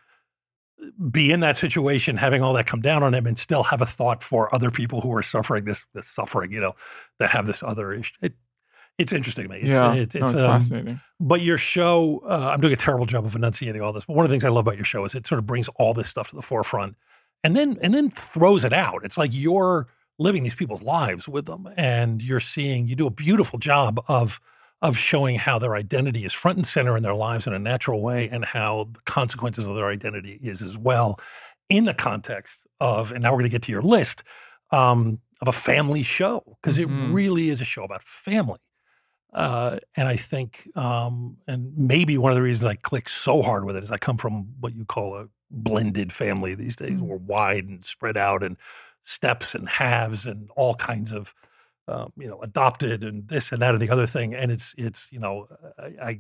be 1.11 1.31
in 1.31 1.41
that 1.41 1.57
situation, 1.57 2.17
having 2.17 2.41
all 2.41 2.53
that 2.53 2.67
come 2.67 2.81
down 2.81 3.03
on 3.03 3.13
him, 3.13 3.27
and 3.27 3.37
still 3.37 3.63
have 3.63 3.81
a 3.81 3.85
thought 3.85 4.23
for 4.23 4.53
other 4.53 4.71
people 4.71 5.01
who 5.01 5.13
are 5.13 5.23
suffering 5.23 5.65
this, 5.65 5.85
this 5.93 6.07
suffering, 6.07 6.51
you 6.51 6.59
know, 6.59 6.73
that 7.19 7.31
have 7.31 7.45
this 7.45 7.61
other 7.61 7.93
issue. 7.93 8.15
It, 8.21 8.33
it's 8.97 9.13
interesting 9.13 9.43
to 9.43 9.49
me. 9.49 9.57
It's, 9.59 9.67
yeah, 9.67 9.93
it's, 9.93 10.15
no, 10.15 10.25
it's, 10.25 10.33
it's 10.33 10.41
um, 10.43 10.49
fascinating. 10.49 11.01
but 11.19 11.41
your 11.41 11.57
show, 11.59 12.23
uh, 12.27 12.51
I'm 12.51 12.61
doing 12.61 12.73
a 12.73 12.77
terrible 12.77 13.05
job 13.05 13.25
of 13.25 13.35
enunciating 13.35 13.81
all 13.81 13.93
this. 13.93 14.05
But 14.05 14.15
one 14.15 14.25
of 14.25 14.29
the 14.29 14.33
things 14.33 14.43
I 14.43 14.49
love 14.49 14.65
about 14.65 14.75
your 14.75 14.85
show 14.85 15.05
is 15.05 15.13
it 15.13 15.27
sort 15.27 15.37
of 15.37 15.45
brings 15.45 15.67
all 15.75 15.93
this 15.93 16.07
stuff 16.07 16.29
to 16.29 16.35
the 16.35 16.41
forefront, 16.41 16.95
and 17.43 17.55
then 17.55 17.77
and 17.81 17.93
then 17.93 18.09
throws 18.09 18.65
it 18.65 18.73
out. 18.73 19.01
It's 19.03 19.17
like 19.17 19.31
you're 19.33 19.87
living 20.17 20.43
these 20.43 20.55
people's 20.55 20.81
lives 20.81 21.27
with 21.27 21.45
them, 21.45 21.69
and 21.77 22.23
you're 22.23 22.39
seeing. 22.39 22.87
You 22.87 22.95
do 22.95 23.07
a 23.07 23.11
beautiful 23.11 23.59
job 23.59 24.03
of 24.07 24.39
of 24.81 24.98
showing 24.98 25.38
how 25.38 25.57
their 25.57 25.75
identity 25.75 26.24
is 26.25 26.34
front 26.34 26.57
and 26.57 26.67
center 26.67 26.96
in 26.96 27.03
their 27.03 27.15
lives 27.15 27.48
in 27.48 27.53
a 27.53 27.60
natural 27.60 28.01
way, 28.01 28.29
and 28.29 28.46
how 28.46 28.89
the 28.93 29.00
consequences 29.01 29.67
of 29.67 29.75
their 29.75 29.89
identity 29.89 30.39
is 30.43 30.62
as 30.62 30.77
well, 30.77 31.19
in 31.69 31.86
the 31.86 31.93
context 31.93 32.67
of. 32.79 33.12
And 33.12 33.24
now 33.24 33.31
we're 33.31 33.39
going 33.39 33.50
to 33.50 33.55
get 33.55 33.63
to 33.63 33.72
your 33.72 33.81
list 33.81 34.24
um, 34.72 35.19
of 35.41 35.48
a 35.48 35.51
family 35.53 36.03
show 36.03 36.43
because 36.62 36.77
Mhm. 36.77 37.10
it 37.10 37.13
really 37.13 37.50
is 37.50 37.62
a 37.62 37.65
show 37.65 37.84
about 37.84 38.03
family. 38.03 38.60
Uh, 39.34 39.77
and 39.96 40.07
I 40.07 40.15
think, 40.15 40.69
um, 40.75 41.38
and 41.48 41.77
maybe 41.77 42.17
one 42.17 42.31
of 42.31 42.36
the 42.36 42.41
reasons 42.41 42.65
I 42.65 42.75
click 42.75 43.10
so 43.10 43.41
hard 43.41 43.65
with 43.65 43.75
it 43.75 43.84
is 43.84 43.91
I 43.91 43.98
come 43.98 44.17
from 44.17 44.48
what 44.60 44.74
you 44.74 44.86
call 44.86 45.15
a 45.15 45.27
blended 45.51 46.12
family 46.12 46.55
these 46.55 46.75
days. 46.75 46.91
Mm. 46.91 47.01
We're 47.01 47.17
wide 47.17 47.65
and 47.65 47.86
spread 47.86 48.17
out, 48.17 48.43
and 48.43 48.57
steps 49.03 49.55
and 49.55 49.67
halves, 49.69 50.25
and 50.25 50.50
all 50.55 50.75
kinds 50.75 51.12
of, 51.13 51.34
um, 51.88 52.12
you 52.17 52.27
know, 52.27 52.41
adopted 52.41 53.03
and 53.03 53.27
this 53.27 53.51
and 53.51 53.62
that 53.62 53.74
and 53.74 53.82
the 53.82 53.89
other 53.89 54.08
thing. 54.08 54.34
And 54.34 54.51
it's 54.51 54.75
it's 54.77 55.08
you 55.12 55.20
know, 55.20 55.48
I, 55.79 56.06
I 56.06 56.20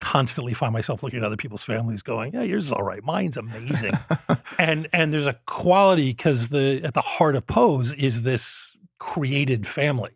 constantly 0.00 0.54
find 0.54 0.72
myself 0.72 1.02
looking 1.02 1.18
at 1.20 1.24
other 1.24 1.36
people's 1.36 1.64
families, 1.64 2.02
going, 2.02 2.32
"Yeah, 2.32 2.42
yours 2.42 2.66
is 2.66 2.72
all 2.72 2.82
right. 2.82 3.02
Mine's 3.02 3.36
amazing." 3.36 3.94
and 4.58 4.88
and 4.92 5.12
there's 5.12 5.26
a 5.26 5.38
quality 5.46 6.10
because 6.10 6.50
the 6.50 6.80
at 6.84 6.94
the 6.94 7.00
heart 7.00 7.36
of 7.36 7.46
Pose 7.46 7.92
is 7.94 8.22
this 8.22 8.76
created 8.98 9.66
family, 9.66 10.12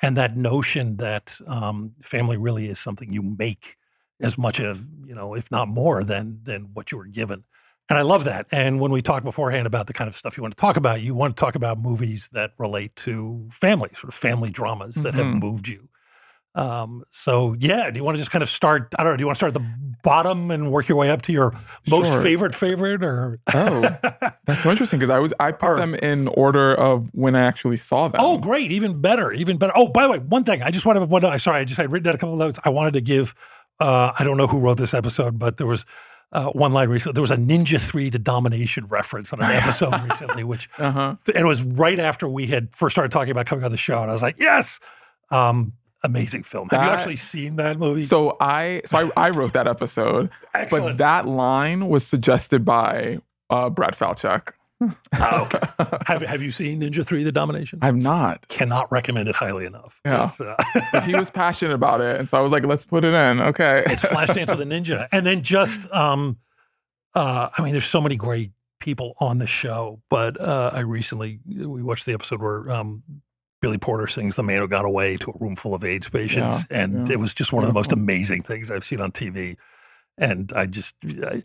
and 0.00 0.16
that 0.16 0.36
notion 0.36 0.96
that 0.96 1.38
um, 1.46 1.92
family 2.02 2.36
really 2.36 2.68
is 2.68 2.78
something 2.78 3.12
you 3.12 3.22
make 3.22 3.76
as 4.20 4.36
much 4.36 4.60
of 4.60 4.84
you 5.06 5.14
know, 5.14 5.34
if 5.34 5.50
not 5.50 5.68
more 5.68 6.04
than 6.04 6.40
than 6.44 6.70
what 6.74 6.92
you 6.92 6.98
were 6.98 7.06
given. 7.06 7.44
And 7.88 7.98
I 7.98 8.02
love 8.02 8.24
that. 8.24 8.46
And 8.52 8.80
when 8.80 8.90
we 8.90 9.00
talked 9.00 9.24
beforehand 9.24 9.66
about 9.66 9.86
the 9.86 9.92
kind 9.94 10.08
of 10.08 10.14
stuff 10.16 10.36
you 10.36 10.42
want 10.42 10.54
to 10.56 10.60
talk 10.60 10.76
about, 10.76 11.00
you 11.00 11.14
want 11.14 11.36
to 11.36 11.40
talk 11.40 11.54
about 11.54 11.78
movies 11.78 12.28
that 12.34 12.52
relate 12.58 12.94
to 12.96 13.48
family, 13.50 13.88
sort 13.94 14.08
of 14.12 14.14
family 14.14 14.50
dramas 14.50 14.96
that 14.96 15.14
have 15.14 15.26
Mhm. 15.26 15.40
moved 15.40 15.68
you. 15.68 15.88
Um, 16.54 17.04
so 17.10 17.54
yeah, 17.58 17.90
do 17.90 17.98
you 17.98 18.04
want 18.04 18.16
to 18.16 18.18
just 18.18 18.30
kind 18.30 18.42
of 18.42 18.48
start? 18.50 18.92
I 18.98 19.04
don't 19.04 19.12
know. 19.12 19.16
Do 19.16 19.22
you 19.22 19.26
want 19.26 19.36
to 19.36 19.38
start 19.38 19.54
at 19.56 19.62
the 19.62 19.68
bottom 20.02 20.50
and 20.50 20.70
work 20.72 20.88
your 20.88 20.98
way 20.98 21.08
up 21.10 21.22
to 21.22 21.32
your 21.32 21.54
most 21.88 22.08
Sure. 22.08 22.20
favorite 22.22 22.54
favorite, 22.54 23.02
or 23.04 23.38
Oh, 23.54 23.80
That's 24.46 24.62
so 24.62 24.70
interesting 24.70 24.98
because 24.98 25.10
I 25.10 25.18
was 25.18 25.32
I 25.38 25.52
put 25.52 25.68
Or- 25.70 25.76
them 25.76 25.94
in 25.96 26.26
order 26.28 26.74
of 26.74 27.08
when 27.12 27.36
I 27.36 27.42
actually 27.46 27.76
saw 27.76 28.08
them. 28.08 28.20
Oh, 28.22 28.38
great! 28.38 28.72
Even 28.72 29.00
better, 29.00 29.30
even 29.32 29.56
better. 29.56 29.72
Oh, 29.76 29.88
by 29.88 30.02
the 30.04 30.08
way, 30.08 30.18
one 30.18 30.42
thing 30.44 30.62
I 30.62 30.70
just 30.70 30.84
wanted 30.84 31.00
to. 31.00 31.06
One, 31.06 31.38
sorry, 31.38 31.60
I 31.60 31.64
just 31.64 31.78
had 31.80 31.92
written 31.92 32.04
down 32.04 32.14
a 32.16 32.18
couple 32.18 32.32
of 32.34 32.38
notes. 32.40 32.58
I 32.64 32.70
wanted 32.70 32.94
to 32.94 33.00
give. 33.02 33.34
Uh, 33.78 34.10
I 34.18 34.24
don't 34.24 34.36
know 34.36 34.48
who 34.48 34.58
wrote 34.58 34.78
this 34.78 34.94
episode, 34.94 35.38
but 35.38 35.58
there 35.58 35.66
was 35.66 35.84
uh, 36.32 36.46
one 36.50 36.72
line 36.72 36.88
recently. 36.88 37.14
There 37.14 37.22
was 37.22 37.30
a 37.30 37.36
Ninja 37.36 37.80
Three: 37.80 38.10
The 38.10 38.18
Domination 38.18 38.86
reference 38.88 39.32
on 39.32 39.40
an 39.42 39.50
episode 39.50 39.94
recently, 40.02 40.44
which 40.44 40.68
Uh 40.78 40.90
huh. 40.90 41.16
and 41.26 41.36
it 41.36 41.46
was 41.46 41.62
right 41.62 41.98
after 41.98 42.28
we 42.28 42.46
had 42.46 42.74
first 42.74 42.94
started 42.94 43.10
talking 43.12 43.30
about 43.30 43.46
coming 43.46 43.64
on 43.64 43.70
the 43.70 43.76
show, 43.78 44.00
and 44.02 44.10
I 44.10 44.12
was 44.12 44.22
like, 44.22 44.36
yes, 44.38 44.78
um, 45.30 45.72
amazing 46.04 46.42
film. 46.42 46.68
Have 46.70 46.82
you 46.84 46.90
actually 46.90 47.16
seen 47.16 47.56
that 47.56 47.78
movie? 47.78 48.02
So 48.02 48.36
I 48.40 48.82
so 48.84 49.10
I, 49.16 49.28
I 49.28 49.30
wrote 49.30 49.52
that 49.54 49.66
episode, 49.66 50.30
but 50.52 50.98
that 50.98 51.26
line 51.26 51.88
was 51.88 52.06
suggested 52.06 52.64
by 52.64 53.18
uh, 53.50 53.70
Brad 53.70 53.94
Falchuk. 53.96 54.52
Oh, 54.80 55.48
okay. 55.52 55.58
have 56.06 56.22
have 56.22 56.42
you 56.42 56.50
seen 56.50 56.80
Ninja 56.80 57.04
Three: 57.04 57.24
The 57.24 57.32
Domination? 57.32 57.80
I've 57.82 57.96
not. 57.96 58.46
cannot 58.48 58.90
recommend 58.92 59.28
it 59.28 59.34
highly 59.34 59.66
enough. 59.66 60.00
Yeah. 60.04 60.30
Uh, 60.40 61.00
he 61.02 61.14
was 61.14 61.30
passionate 61.30 61.74
about 61.74 62.00
it, 62.00 62.18
and 62.18 62.28
so 62.28 62.38
I 62.38 62.40
was 62.40 62.52
like, 62.52 62.64
"Let's 62.64 62.86
put 62.86 63.04
it 63.04 63.14
in." 63.14 63.40
Okay. 63.40 63.82
it's 63.86 64.02
Flashdance 64.02 64.48
with 64.48 64.60
a 64.60 64.64
Ninja, 64.64 65.08
and 65.10 65.26
then 65.26 65.42
just 65.42 65.90
um, 65.92 66.38
uh, 67.14 67.48
I 67.56 67.62
mean, 67.62 67.72
there's 67.72 67.86
so 67.86 68.00
many 68.00 68.16
great 68.16 68.52
people 68.78 69.14
on 69.18 69.38
the 69.38 69.48
show, 69.48 70.00
but 70.10 70.40
uh, 70.40 70.70
I 70.72 70.80
recently 70.80 71.40
we 71.46 71.82
watched 71.82 72.06
the 72.06 72.12
episode 72.12 72.40
where 72.40 72.70
um. 72.70 73.02
Billy 73.60 73.76
Porter 73.76 74.06
sings 74.06 74.36
"The 74.36 74.44
Man 74.44 74.60
Who 74.60 74.68
Got 74.68 74.84
Away" 74.84 75.16
to 75.16 75.32
a 75.32 75.34
room 75.40 75.56
full 75.56 75.74
of 75.74 75.82
AIDS 75.82 76.08
patients, 76.08 76.64
and 76.70 77.08
yeah. 77.08 77.14
it 77.14 77.16
was 77.18 77.34
just 77.34 77.52
one 77.52 77.64
of 77.64 77.66
the 77.66 77.74
most 77.74 77.90
amazing 77.90 78.44
things 78.44 78.70
I've 78.70 78.84
seen 78.84 79.00
on 79.00 79.10
TV. 79.10 79.56
And 80.18 80.52
I 80.54 80.66
just, 80.66 80.96
I, 81.22 81.44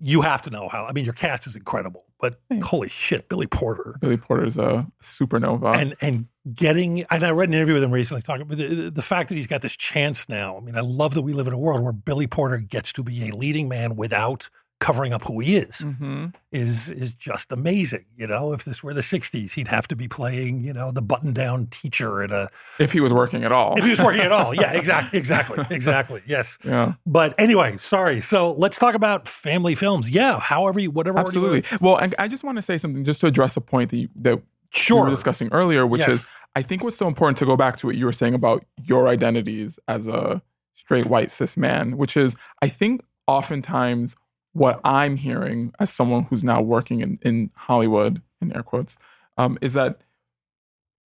you 0.00 0.22
have 0.22 0.42
to 0.42 0.50
know 0.50 0.68
how. 0.68 0.86
I 0.86 0.92
mean, 0.92 1.04
your 1.04 1.14
cast 1.14 1.46
is 1.46 1.54
incredible, 1.54 2.06
but 2.18 2.40
Thanks. 2.48 2.66
holy 2.66 2.88
shit, 2.88 3.28
Billy 3.28 3.46
Porter, 3.46 3.96
Billy 4.00 4.16
Porter's 4.16 4.58
a 4.58 4.86
supernova. 5.02 5.76
and 5.76 5.94
and 6.00 6.26
getting 6.54 7.04
and 7.04 7.24
I 7.24 7.30
read 7.30 7.48
an 7.48 7.54
interview 7.54 7.74
with 7.74 7.82
him 7.84 7.92
recently 7.92 8.22
talking 8.22 8.42
about 8.42 8.58
the, 8.58 8.90
the 8.90 9.02
fact 9.02 9.28
that 9.28 9.36
he's 9.36 9.46
got 9.46 9.62
this 9.62 9.76
chance 9.76 10.28
now. 10.28 10.56
I 10.56 10.60
mean, 10.60 10.76
I 10.76 10.80
love 10.80 11.14
that 11.14 11.22
we 11.22 11.32
live 11.32 11.46
in 11.46 11.52
a 11.52 11.58
world 11.58 11.82
where 11.82 11.92
Billy 11.92 12.26
Porter 12.26 12.58
gets 12.58 12.92
to 12.94 13.02
be 13.02 13.28
a 13.28 13.34
leading 13.34 13.68
man 13.68 13.96
without 13.96 14.48
covering 14.84 15.14
up 15.14 15.22
who 15.22 15.40
he 15.40 15.56
is. 15.56 15.78
hmm 15.78 16.26
Is 16.52 16.90
is 16.90 17.14
just 17.14 17.50
amazing. 17.52 18.04
You 18.16 18.26
know, 18.26 18.52
if 18.52 18.64
this 18.64 18.82
were 18.82 18.92
the 18.92 19.00
'60s, 19.00 19.54
he'd 19.54 19.68
have 19.68 19.88
to 19.88 19.96
be 19.96 20.08
playing, 20.08 20.62
you 20.62 20.74
know, 20.74 20.92
the 20.92 21.00
button-down 21.00 21.68
teacher 21.68 22.22
at 22.22 22.30
a. 22.30 22.48
If 22.78 22.92
he 22.92 23.00
was 23.00 23.12
working 23.12 23.44
at 23.44 23.50
all. 23.52 23.78
If 23.78 23.84
he 23.84 23.90
was 23.90 24.02
working 24.02 24.20
at 24.20 24.30
all, 24.30 24.54
yeah, 24.54 24.72
exactly, 24.80 25.18
exactly, 25.18 25.64
exactly. 25.70 26.22
Yes. 26.26 26.58
yeah. 26.62 26.92
But 27.06 27.34
anyway, 27.38 27.78
sorry. 27.78 28.20
So 28.20 28.52
let's 28.52 28.78
talk 28.78 28.94
about 28.94 29.26
family 29.26 29.74
films. 29.74 30.10
Yeah, 30.10 30.38
however, 30.38 30.78
you, 30.80 30.90
whatever. 30.90 31.18
Absolutely. 31.18 31.64
Well, 31.80 31.96
and 31.96 32.14
I 32.18 32.28
just 32.28 32.44
want 32.44 32.56
to 32.56 32.62
say 32.62 32.76
something 32.76 33.04
just 33.04 33.22
to 33.22 33.26
address 33.26 33.56
a 33.56 33.62
point 33.62 33.90
that 33.90 33.96
you, 33.96 34.08
that 34.16 34.42
we 34.90 35.00
were 35.00 35.08
discussing 35.08 35.48
earlier, 35.50 35.86
which 35.86 36.00
Yes. 36.00 36.08
is 36.14 36.28
I 36.56 36.62
think 36.62 36.84
what's 36.84 36.96
so 36.96 37.08
important 37.08 37.38
to 37.38 37.46
go 37.46 37.56
back 37.56 37.76
to 37.78 37.86
what 37.86 37.96
you 37.96 38.04
were 38.04 38.12
saying 38.12 38.34
about 38.34 38.64
your 38.84 39.08
identities 39.08 39.78
as 39.88 40.06
a 40.08 40.42
straight 40.74 41.06
white 41.06 41.30
cis 41.30 41.56
man, 41.56 41.96
which 41.96 42.16
is 42.16 42.36
I 42.62 42.68
think 42.68 43.02
oftentimes 43.26 44.14
what 44.54 44.80
I'm 44.84 45.16
hearing 45.16 45.72
as 45.78 45.90
someone 45.90 46.24
who's 46.24 46.42
now 46.42 46.60
working 46.62 47.00
in, 47.00 47.18
in 47.22 47.50
Hollywood, 47.54 48.22
in 48.40 48.54
air 48.56 48.62
quotes, 48.62 48.98
um, 49.36 49.58
is 49.60 49.74
that 49.74 50.00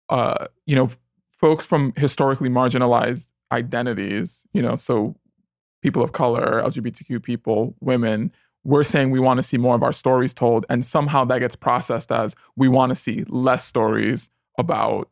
uh, 0.08 0.46
you 0.66 0.76
know, 0.76 0.90
folks 1.30 1.66
from 1.66 1.92
historically 1.96 2.48
marginalized 2.48 3.28
identities, 3.52 4.46
you 4.52 4.62
know, 4.62 4.76
so 4.76 5.14
people 5.82 6.02
of 6.02 6.12
color, 6.12 6.62
LGBTQ 6.64 7.22
people, 7.22 7.74
women, 7.80 8.32
we're 8.64 8.84
saying 8.84 9.10
we 9.10 9.20
want 9.20 9.38
to 9.38 9.42
see 9.42 9.58
more 9.58 9.74
of 9.74 9.82
our 9.82 9.92
stories 9.92 10.32
told. 10.32 10.64
And 10.70 10.84
somehow 10.84 11.24
that 11.26 11.38
gets 11.40 11.56
processed 11.56 12.10
as 12.10 12.34
we 12.56 12.68
want 12.68 12.90
to 12.90 12.94
see 12.94 13.24
less 13.28 13.64
stories 13.64 14.30
about 14.58 15.10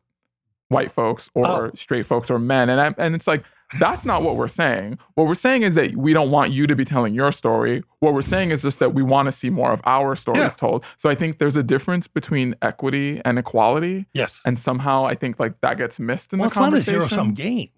white 0.69 0.91
folks 0.91 1.29
or 1.35 1.67
Oh. 1.67 1.71
straight 1.75 2.05
folks 2.05 2.31
or 2.31 2.39
men. 2.39 2.69
And, 2.69 2.81
I, 2.81 2.95
and 2.97 3.13
it's 3.13 3.27
like, 3.27 3.43
that's 3.79 4.05
not 4.05 4.23
what 4.23 4.35
we're 4.35 4.47
saying. 4.47 4.97
What 5.15 5.27
we're 5.27 5.35
saying 5.35 5.63
is 5.63 5.75
that 5.75 5.95
we 5.95 6.13
don't 6.13 6.31
want 6.31 6.51
you 6.51 6.67
to 6.67 6.75
be 6.75 6.85
telling 6.85 7.13
your 7.13 7.31
story. 7.31 7.83
What 7.99 8.13
we're 8.13 8.21
saying 8.21 8.51
is 8.51 8.61
just 8.61 8.79
that 8.79 8.93
we 8.93 9.03
want 9.03 9.27
to 9.27 9.31
see 9.31 9.49
more 9.49 9.71
of 9.71 9.81
our 9.85 10.15
stories 10.15 10.41
Yeah. 10.43 10.49
told. 10.49 10.85
So 10.97 11.09
I 11.09 11.15
think 11.15 11.37
there's 11.37 11.57
a 11.57 11.63
difference 11.63 12.07
between 12.07 12.55
equity 12.61 13.21
and 13.25 13.37
equality. 13.39 14.05
Yes. 14.13 14.41
And 14.45 14.57
somehow 14.59 15.05
I 15.05 15.15
think 15.15 15.39
like 15.39 15.59
that 15.61 15.77
gets 15.77 15.99
missed 15.99 16.33
in 16.33 16.39
well, 16.39 16.49
the 16.49 16.51
it's 16.51 16.57
not 16.59 16.63
a 16.63 16.65
conversation. 16.67 16.99
zero 17.01 17.07
sum 17.07 17.33
game. 17.33 17.69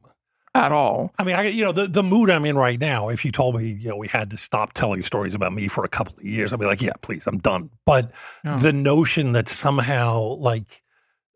at 0.53 0.71
all. 0.71 1.12
I 1.19 1.25
mean, 1.25 1.36
I, 1.36 1.47
you 1.49 1.65
know, 1.65 1.73
the, 1.73 1.86
the 1.86 2.01
mood 2.01 2.29
I'm 2.29 2.45
in 2.45 2.55
right 2.58 2.79
now, 2.79 3.10
if 3.10 3.25
you 3.25 3.31
told 3.34 3.58
me, 3.58 3.67
you 3.67 3.89
know, 3.89 3.97
we 3.97 4.08
had 4.08 4.29
to 4.29 4.38
stop 4.38 4.71
telling 4.71 5.03
stories 5.03 5.34
about 5.34 5.51
me 5.51 5.67
for 5.67 5.84
a 5.84 5.89
couple 5.89 6.13
of 6.17 6.23
years, 6.23 6.53
I'd 6.53 6.60
be 6.62 6.65
like, 6.65 6.81
yeah, 6.81 6.93
please, 7.01 7.27
I'm 7.27 7.39
done. 7.39 7.69
But 7.86 8.12
Yeah. 8.45 8.55
the 8.55 8.71
notion 8.71 9.34
that 9.34 9.49
somehow, 9.49 10.21
like, 10.39 10.81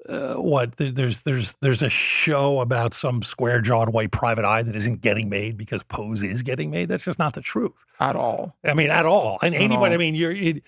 uh, 0.08 0.36
what 0.36 0.76
there's 0.78 1.24
there's 1.24 1.56
there's 1.62 1.82
a 1.82 1.90
show 1.90 2.62
about 2.62 2.94
some 2.94 3.22
square 3.22 3.60
jawed 3.62 3.90
white 3.90 4.12
private 4.12 4.46
eye 4.46 4.64
that 4.64 4.76
isn't 4.76 5.02
getting 5.02 5.28
made 5.30 5.58
because 5.58 5.84
Pose 5.84 6.24
is 6.24 6.42
getting 6.42 6.72
made. 6.72 6.88
That's 6.90 7.04
just 7.04 7.20
not 7.20 7.34
the 7.34 7.42
truth. 7.42 7.84
At 8.00 8.16
all. 8.16 8.56
I 8.64 8.74
mean, 8.76 8.90
at 8.90 9.06
all. 9.06 9.40
And 9.42 9.54
At 9.54 9.62
anybody, 9.62 9.96
I 9.96 9.98
mean, 9.98 10.16
you're 10.16 10.32
it, 10.32 10.64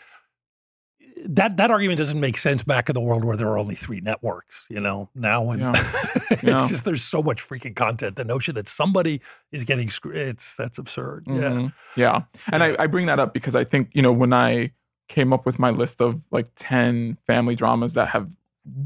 that 1.24 1.58
that 1.58 1.70
argument 1.72 1.98
doesn't 2.00 2.20
make 2.20 2.38
sense 2.38 2.63
back 2.63 2.89
in 2.89 2.94
the 2.94 3.02
world 3.02 3.24
where 3.24 3.38
there 3.38 3.48
were 3.48 3.58
only 3.58 3.76
three 3.76 4.02
networks. 4.02 4.65
You 4.70 4.80
know, 4.80 5.10
now 5.15 5.44
when 5.44 5.60
Yeah. 5.60 5.72
it's 6.32 6.44
Yeah. 6.44 6.67
just 6.67 6.84
there's 6.84 7.04
so 7.04 7.22
much 7.22 7.48
freaking 7.48 7.76
content. 7.76 8.15
The 8.15 8.24
notion 8.24 8.56
that 8.56 8.67
somebody 8.67 9.22
is 9.52 9.63
getting 9.63 9.89
screwed, 9.89 10.17
it's 10.17 10.56
that's 10.56 10.78
absurd. 10.78 11.26
Yeah. 11.28 11.34
Mhm. 11.34 11.74
Yeah. 11.96 12.22
And 12.52 12.63
I, 12.63 12.76
I 12.80 12.88
bring 12.88 13.06
that 13.06 13.20
up 13.20 13.34
because 13.34 13.56
I 13.56 13.63
think, 13.63 13.91
you 13.94 14.02
know, 14.02 14.12
when 14.12 14.34
I 14.34 14.72
came 15.08 15.32
up 15.32 15.46
with 15.46 15.60
my 15.60 15.70
list 15.70 16.02
of 16.02 16.20
like 16.32 16.48
10 16.56 17.17
family 17.28 17.56
dramas 17.56 17.94
that 17.94 18.08
have 18.10 18.30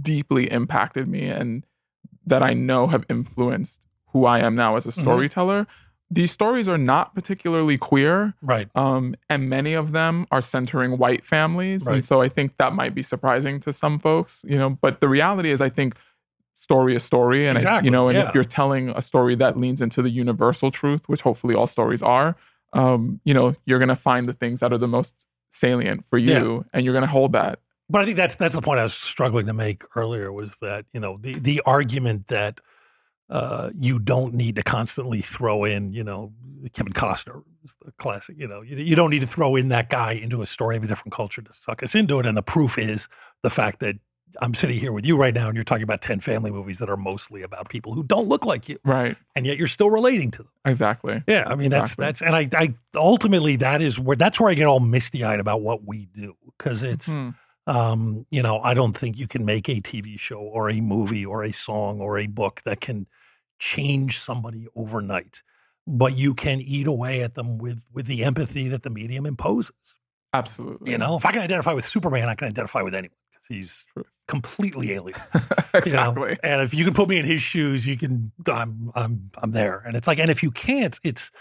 deeply 0.02 0.52
impacted 0.52 1.08
me 1.08 1.28
and 1.28 1.66
that 2.26 2.42
I 2.42 2.54
know 2.54 2.88
have 2.88 3.06
influenced 3.10 3.88
who 4.14 4.26
I 4.26 4.40
am 4.40 4.56
now 4.56 4.76
as 4.76 4.88
a 4.88 4.92
Mhm. 4.92 5.00
storyteller, 5.02 5.68
these 6.10 6.32
stories 6.32 6.68
are 6.68 6.78
not 6.78 7.14
particularly 7.16 7.78
queer. 7.78 8.36
Right. 8.42 8.70
Um, 8.76 9.16
and 9.30 9.50
many 9.50 9.74
of 9.74 9.92
them 9.92 10.28
are 10.32 10.42
centering 10.42 10.98
white 10.98 11.26
families. 11.26 11.86
Right. 11.88 11.96
And 11.96 12.06
so 12.06 12.22
I 12.22 12.30
think 12.30 12.58
that 12.58 12.74
might 12.74 12.94
be 12.96 13.02
surprising 13.02 13.60
to 13.62 13.74
some 13.74 14.00
folks, 14.00 14.46
you 14.48 14.58
know. 14.58 14.70
But 14.70 15.02
the 15.02 15.10
reality 15.10 15.52
is, 15.52 15.62
I 15.62 15.70
think 15.70 15.96
story 16.58 16.96
is 16.96 17.04
story. 17.04 17.48
And, 17.48 17.58
I, 17.58 17.82
you 17.82 17.92
know, 17.92 18.08
and 18.08 18.18
yeah. 18.18 18.28
if 18.28 18.36
you're 18.36 18.44
telling 18.44 18.90
a 18.90 19.02
story 19.02 19.36
that 19.36 19.58
leans 19.58 19.82
into 19.82 20.02
the 20.02 20.10
universal 20.10 20.72
truth, 20.72 21.10
which 21.10 21.22
hopefully 21.22 21.54
all 21.56 21.68
stories 21.68 22.02
are, 22.02 22.36
um, 22.74 23.20
you 23.26 23.34
know, 23.34 23.56
you're 23.66 23.80
going 23.80 23.90
to 23.90 23.96
find 23.96 24.30
the 24.30 24.34
things 24.34 24.60
that 24.62 24.72
are 24.72 24.78
the 24.78 24.88
most 24.88 25.28
salient 25.50 26.06
for 26.06 26.18
you 26.18 26.66
and 26.74 26.86
you're 26.86 26.94
going 26.94 27.02
to 27.06 27.12
hold 27.12 27.32
that. 27.34 27.60
But 27.90 28.02
I 28.02 28.06
think 28.06 28.18
that's 28.18 28.36
that's 28.36 28.56
the 28.56 28.62
point 28.62 28.80
I 28.80 28.84
was 28.84 28.94
struggling 28.94 29.46
to 29.48 29.54
make 29.54 29.84
earlier 29.96 30.32
was 30.32 30.58
that 30.58 30.86
you 30.94 31.00
know 31.00 31.18
the 31.22 31.38
the 31.40 31.62
argument 31.66 32.28
that 32.28 32.60
uh, 33.30 33.72
you 33.80 33.98
don't 34.00 34.34
need 34.36 34.56
to 34.56 34.64
constantly 34.64 35.22
throw 35.22 35.66
in 35.66 35.90
you 35.90 36.04
know 36.04 36.32
Kevin 36.74 36.94
Costner 36.94 37.42
is 37.64 37.76
the 37.84 37.92
classic 38.00 38.36
you 38.40 38.48
know 38.48 38.62
you, 38.62 38.78
you 38.78 38.96
don't 38.96 39.10
need 39.10 39.22
to 39.22 39.28
throw 39.28 39.56
in 39.56 39.70
that 39.70 39.90
guy 39.90 40.12
into 40.14 40.42
a 40.42 40.46
story 40.46 40.78
of 40.78 40.84
a 40.84 40.88
different 40.88 41.14
culture 41.14 41.42
to 41.42 41.54
suck 41.54 41.82
us 41.84 41.96
into 41.96 42.20
it 42.20 42.26
and 42.26 42.38
the 42.38 42.44
proof 42.44 42.78
is 42.78 43.08
the 43.44 43.50
fact 43.50 43.80
that 43.80 43.96
I'm 44.42 44.54
sitting 44.54 44.78
here 44.78 44.92
with 44.92 45.06
you 45.06 45.16
right 45.18 45.34
now 45.34 45.48
and 45.48 45.56
you're 45.56 45.64
talking 45.64 45.84
about 45.84 46.02
10 46.02 46.20
family 46.20 46.52
movies 46.52 46.80
that 46.80 46.90
are 46.90 46.98
mostly 46.98 47.42
about 47.42 47.70
people 47.70 47.94
who 47.94 48.04
don't 48.04 48.28
look 48.28 48.46
like 48.46 48.68
you 48.70 48.78
Right. 48.84 49.16
and 49.36 49.46
yet 49.48 49.58
you're 49.58 49.66
still 49.68 49.90
relating 49.90 50.30
to 50.32 50.40
them. 50.44 50.52
Exactly. 50.66 51.24
Yeah, 51.28 51.46
I 51.48 51.56
mean 51.56 51.70
that's 51.72 51.94
Exactly. 51.94 52.06
that's 52.06 52.22
and 52.22 52.36
I 52.36 52.50
I 52.66 52.74
ultimately 52.96 53.56
that 53.58 53.82
is 53.82 53.98
where 54.00 54.16
that's 54.18 54.40
where 54.40 54.50
I 54.52 54.54
get 54.56 54.66
all 54.66 54.80
misty 54.82 55.24
eyed 55.24 55.40
about 55.40 55.62
what 55.62 55.84
we 55.88 56.08
do 56.16 56.36
because 56.58 56.84
it's 56.84 57.08
Hmm. 57.08 57.30
Um 57.68 58.26
you 58.30 58.44
know 58.44 58.60
I 58.60 58.74
don't 58.74 58.96
think 58.96 59.18
you 59.18 59.28
can 59.28 59.44
make 59.46 59.68
a 59.70 59.82
TV 59.82 60.20
show 60.20 60.40
or 60.40 60.70
a 60.70 60.82
movie 60.82 61.26
or 61.26 61.44
a 61.44 61.52
song 61.52 62.00
or 62.00 62.18
a 62.18 62.28
book 62.28 62.62
that 62.66 62.82
can 62.82 63.08
change 63.60 64.20
somebody 64.20 64.68
overnight, 64.76 65.42
but 65.88 66.18
you 66.18 66.34
can 66.34 66.62
eat 66.62 66.88
away 66.88 67.22
at 67.24 67.36
them 67.36 67.58
with 67.58 67.84
with 67.94 68.06
the 68.06 68.24
empathy 68.24 68.68
that 68.70 68.84
the 68.84 68.90
medium 68.90 69.26
imposes. 69.26 69.98
Absolutely. 70.34 70.92
You 70.92 70.98
know, 70.98 71.16
if 71.16 71.26
I 71.26 71.32
can 71.32 71.42
identify 71.42 71.74
with 71.74 71.86
Superman, 71.86 72.28
I 72.28 72.36
can 72.36 72.50
identify 72.50 72.82
with 72.82 72.94
anyone 72.94 73.16
because 73.32 73.48
he's 73.48 73.86
True. 73.94 74.06
completely 74.28 74.92
alien. 74.92 75.18
you 75.34 75.40
know? 75.42 75.70
exactly. 75.74 76.38
And 76.44 76.62
if 76.62 76.74
you 76.74 76.84
can 76.84 76.94
put 76.94 77.08
me 77.08 77.18
in 77.18 77.26
his 77.26 77.42
shoes, 77.42 77.88
you 77.88 77.98
can. 77.98 78.32
I'm 78.48 78.92
I'm 78.96 79.32
I'm 79.38 79.52
there. 79.52 79.82
And 79.86 79.96
it's 79.96 80.08
like, 80.08 80.20
and 80.20 80.30
if 80.30 80.44
you 80.44 80.52
can't, 80.52 81.00
it's 81.04 81.32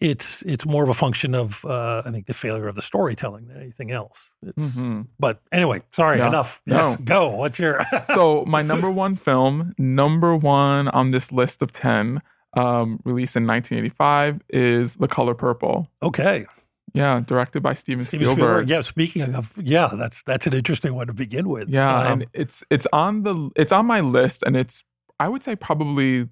it's 0.00 0.42
it's 0.42 0.64
more 0.64 0.82
of 0.82 0.88
a 0.88 0.94
function 0.94 1.34
of 1.34 1.64
uh, 1.64 2.02
I 2.04 2.10
think 2.10 2.26
the 2.26 2.34
failure 2.34 2.68
of 2.68 2.74
the 2.74 2.82
storytelling 2.82 3.48
than 3.48 3.58
anything 3.60 3.90
else. 3.90 4.32
It's, 4.42 4.76
Mhm. 4.76 5.08
But 5.18 5.40
anyway, 5.52 5.82
sorry, 5.92 6.18
No, 6.18 6.26
enough. 6.28 6.62
Yes, 6.66 6.98
no. 6.98 7.04
go. 7.04 7.36
What's 7.36 7.58
your? 7.58 7.80
so 8.04 8.44
my 8.46 8.62
number 8.62 8.90
one 8.90 9.14
film, 9.14 9.74
number 9.78 10.34
one 10.34 10.88
on 10.88 11.10
this 11.10 11.30
list 11.32 11.60
of 11.62 11.72
10, 11.72 12.22
um, 12.56 13.00
released 13.04 13.36
in 13.36 13.46
1985, 13.46 14.40
is 14.48 14.96
The 14.96 15.06
Color 15.08 15.34
Purple. 15.34 15.88
okay, 16.02 16.46
Yeah, 16.94 17.20
directed 17.20 17.62
by 17.62 17.74
Steven, 17.74 18.02
Steven 18.04 18.26
Spielberg. 18.26 18.38
Spielberg. 18.66 18.70
Yeah, 18.70 18.80
speaking 18.80 19.34
of, 19.34 19.52
yeah, 19.62 19.90
that's 19.96 20.22
that's 20.22 20.46
an 20.46 20.54
interesting 20.54 20.94
one 20.94 21.06
to 21.08 21.12
begin 21.14 21.48
with. 21.48 21.68
Yeah, 21.68 21.94
Um, 21.98 22.06
and 22.12 22.26
it's 22.32 22.64
it's 22.70 22.86
on 22.92 23.22
the 23.24 23.50
it's 23.54 23.70
on 23.72 23.84
my 23.86 24.00
list, 24.00 24.42
and 24.44 24.56
it's 24.56 24.82
I 25.20 25.28
would 25.28 25.44
say 25.44 25.54
probably 25.56 26.28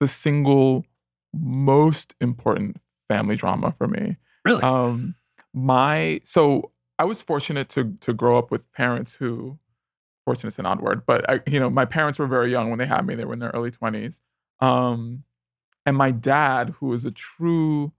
the 0.00 0.08
single 0.08 0.84
most 1.34 2.14
important 2.20 2.78
family 3.08 3.36
drama 3.36 3.74
for 3.76 3.86
me. 3.86 4.16
really. 4.44 4.62
Um, 4.62 5.14
my 5.52 6.20
so 6.24 6.70
I 6.98 7.04
was 7.04 7.22
fortunate 7.22 7.68
to 7.70 7.96
to 8.00 8.12
grow 8.12 8.38
up 8.38 8.50
with 8.50 8.70
parents 8.72 9.16
who 9.16 9.58
fortunate's 10.24 10.58
an 10.58 10.66
odd 10.66 10.80
word, 10.80 11.04
but 11.06 11.28
I, 11.28 11.40
you 11.46 11.58
know 11.58 11.70
my 11.70 11.84
parents 11.84 12.18
were 12.18 12.26
very 12.26 12.50
young 12.50 12.70
when 12.70 12.78
they 12.78 12.86
had 12.86 13.06
me; 13.06 13.14
they 13.14 13.24
were 13.24 13.34
in 13.34 13.40
their 13.40 13.50
early 13.50 13.70
twenties. 13.70 14.22
Um, 14.60 15.24
and 15.86 15.96
my 15.96 16.10
dad, 16.10 16.74
who 16.78 16.88
was 16.88 17.04
a 17.04 17.10
true, 17.10 17.92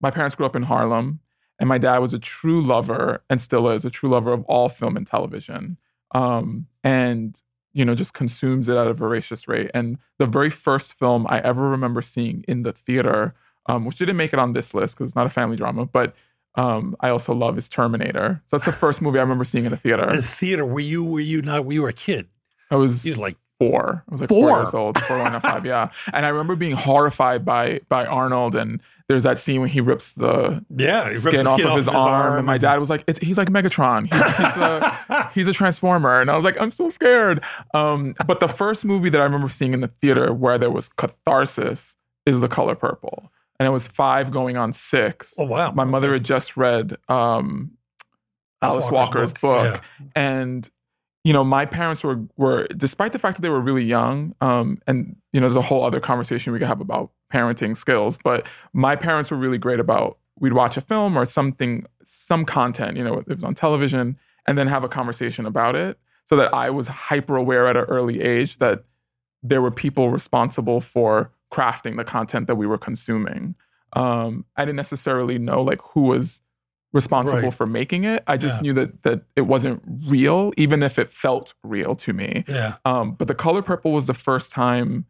my 0.00 0.10
parents 0.10 0.36
grew 0.36 0.46
up 0.46 0.54
in 0.54 0.64
Harlem, 0.64 1.20
and 1.58 1.68
my 1.68 1.78
dad 1.78 1.98
was 1.98 2.14
a 2.14 2.18
true 2.18 2.62
lover 2.62 3.22
and 3.30 3.40
still 3.40 3.68
is 3.68 3.84
a 3.84 3.90
true 3.90 4.10
lover 4.10 4.32
of 4.32 4.44
all 4.44 4.68
film 4.68 4.96
and 4.96 5.06
television. 5.06 5.78
Um, 6.14 6.66
and 6.82 7.40
you 7.74 7.84
know 7.84 7.94
just 7.94 8.14
consumes 8.14 8.68
it 8.68 8.76
at 8.76 8.86
a 8.86 8.94
voracious 8.94 9.46
rate. 9.46 9.70
And 9.74 9.98
the 10.18 10.26
very 10.26 10.50
first 10.50 10.98
film 10.98 11.26
I 11.28 11.40
ever 11.40 11.68
remember 11.68 12.00
seeing 12.00 12.44
in 12.48 12.62
the 12.62 12.72
theater 12.72 13.34
um, 13.66 13.84
which 13.84 13.96
didn't 13.96 14.16
make 14.16 14.32
it 14.32 14.38
on 14.38 14.52
this 14.52 14.74
list 14.74 14.96
because 14.96 15.10
it's 15.10 15.16
not 15.16 15.26
a 15.26 15.30
family 15.30 15.56
drama, 15.56 15.86
but 15.86 16.14
um, 16.56 16.94
I 17.00 17.08
also 17.08 17.34
love 17.34 17.56
is 17.58 17.68
Terminator. 17.68 18.42
So 18.46 18.56
that's 18.56 18.66
the 18.66 18.72
first 18.84 19.00
movie 19.02 19.18
I 19.18 19.22
remember 19.22 19.44
seeing 19.44 19.64
in 19.64 19.72
a 19.72 19.76
theater. 19.76 20.06
the 20.06 20.22
theater. 20.22 20.64
Were 20.64 20.80
you 20.80 21.04
were 21.04 21.20
you 21.20 21.42
not? 21.42 21.64
We 21.64 21.78
were 21.78 21.88
a 21.88 21.92
kid. 21.94 22.28
I 22.70 22.76
was 22.76 23.04
were 23.04 23.22
like 23.22 23.36
four. 23.58 24.04
I 24.08 24.12
was 24.12 24.20
like 24.20 24.28
four, 24.28 24.48
Four? 24.48 24.58
years 24.58 24.74
old, 24.74 24.98
four, 25.04 25.18
one, 25.18 25.34
or 25.34 25.40
five, 25.40 25.64
yeah. 25.64 25.90
And 26.12 26.26
I 26.26 26.28
remember 26.28 26.56
being 26.56 26.76
horrified 26.76 27.44
by 27.44 27.80
by 27.88 28.04
Arnold, 28.06 28.54
and 28.54 28.80
there's 29.08 29.24
that 29.24 29.38
scene 29.38 29.60
when 29.60 29.68
he 29.70 29.80
rips 29.80 30.12
the 30.12 30.64
Yeah, 30.70 31.06
rips 31.08 31.22
skin, 31.22 31.44
the 31.44 31.50
off 31.50 31.58
skin 31.58 31.70
of 31.70 31.76
his, 31.76 31.88
arm, 31.88 32.38
and 32.38 32.46
my 32.46 32.56
dad 32.58 32.78
was 32.80 32.88
like, 32.88 33.04
it's, 33.06 33.20
"He's 33.20 33.36
like 33.36 33.48
Megatron. 33.48 34.06
He's, 34.06 34.36
he's 34.36 34.56
a 34.56 35.30
he's 35.34 35.48
a 35.48 35.52
transformer," 35.52 36.20
and 36.20 36.30
I 36.30 36.36
was 36.36 36.44
like, 36.44 36.58
"I'm 36.60 36.70
so 36.70 36.88
scared." 36.88 37.42
Um, 37.74 38.14
but 38.26 38.40
the 38.40 38.48
first 38.48 38.84
movie 38.84 39.10
that 39.10 39.20
I 39.20 39.24
remember 39.24 39.48
seeing 39.50 39.74
in 39.74 39.80
the 39.82 39.88
theater 39.88 40.32
where 40.32 40.56
there 40.58 40.70
was 40.70 40.88
catharsis 40.88 41.96
is 42.24 42.40
The 42.40 42.48
Color 42.48 42.76
Purple, 42.76 43.30
and 43.58 43.66
it 43.66 43.70
was 43.70 43.86
five 43.86 44.30
going 44.30 44.56
on 44.56 44.72
six. 44.72 45.34
Oh 45.38 45.44
wow, 45.44 45.70
My 45.72 45.84
mother 45.84 46.14
had 46.14 46.24
just 46.24 46.56
read 46.56 46.96
um, 47.08 47.72
Alice 48.62 48.90
Walker's 48.90 49.32
book, 49.34 49.82
Yeah. 50.00 50.06
and 50.16 50.70
you 51.24 51.32
know 51.32 51.42
my 51.42 51.66
parents 51.66 52.04
were 52.04 52.20
were 52.36 52.66
despite 52.76 53.12
the 53.12 53.18
fact 53.18 53.36
that 53.36 53.42
they 53.42 53.48
were 53.48 53.60
really 53.60 53.82
young 53.82 54.34
um 54.40 54.78
and 54.86 55.16
you 55.32 55.40
know 55.40 55.46
there's 55.46 55.56
a 55.56 55.62
whole 55.62 55.82
other 55.82 56.00
conversation 56.00 56.52
we 56.52 56.58
could 56.58 56.68
have 56.68 56.80
about 56.80 57.10
parenting 57.32 57.76
skills 57.76 58.16
but 58.22 58.46
my 58.72 58.94
parents 58.94 59.30
were 59.30 59.36
really 59.36 59.58
great 59.58 59.80
about 59.80 60.18
we'd 60.38 60.52
watch 60.52 60.76
a 60.76 60.80
film 60.80 61.16
or 61.16 61.26
something 61.26 61.84
some 62.04 62.44
content 62.44 62.96
you 62.96 63.02
know 63.02 63.18
it 63.18 63.28
was 63.28 63.44
on 63.44 63.54
television 63.54 64.16
and 64.46 64.58
then 64.58 64.66
have 64.66 64.84
a 64.84 64.88
conversation 64.88 65.46
about 65.46 65.74
it 65.74 65.98
so 66.24 66.36
that 66.36 66.52
i 66.54 66.70
was 66.70 66.86
hyper 66.86 67.36
aware 67.36 67.66
at 67.66 67.76
an 67.76 67.84
early 67.84 68.20
age 68.20 68.58
that 68.58 68.84
there 69.42 69.60
were 69.60 69.70
people 69.70 70.10
responsible 70.10 70.80
for 70.80 71.30
crafting 71.52 71.96
the 71.96 72.04
content 72.04 72.46
that 72.46 72.56
we 72.56 72.66
were 72.66 72.78
consuming. 72.78 73.54
Um 73.94 74.44
i 74.56 74.64
didn't 74.64 74.76
necessarily 74.76 75.38
know 75.38 75.62
like 75.62 75.80
who 75.92 76.02
was 76.02 76.42
responsible 76.94 77.42
Right. 77.42 77.52
for 77.54 77.66
making 77.66 78.04
it. 78.04 78.22
I 78.26 78.38
just 78.38 78.56
Yeah. 78.58 78.62
knew 78.62 78.72
that 78.74 79.02
that 79.02 79.22
it 79.36 79.42
wasn't 79.42 79.82
real, 80.08 80.52
even 80.56 80.82
if 80.82 80.98
it 80.98 81.08
felt 81.10 81.52
real 81.62 81.94
to 81.96 82.12
me. 82.14 82.44
Yeah. 82.48 82.76
Um, 82.86 83.12
but 83.12 83.28
the 83.28 83.34
color 83.34 83.60
purple 83.60 83.92
was 83.92 84.06
the 84.06 84.14
first 84.14 84.50
time 84.52 85.04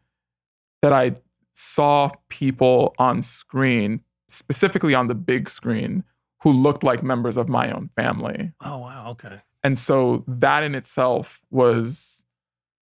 that 0.81 0.91
I 0.91 1.15
saw 1.53 2.11
people 2.27 2.93
on 2.99 3.21
screen, 3.21 4.01
specifically 4.27 4.93
on 4.93 5.07
the 5.07 5.15
big 5.15 5.47
screen, 5.47 6.03
who 6.41 6.51
looked 6.51 6.83
like 6.83 7.01
members 7.03 7.37
of 7.37 7.47
my 7.47 7.71
own 7.71 7.89
family. 7.95 8.51
Oh 8.61 8.79
wow. 8.79 9.11
Okay. 9.11 9.41
And 9.63 9.77
so 9.77 10.23
that 10.27 10.63
in 10.63 10.75
itself 10.75 11.41
was, 11.49 12.25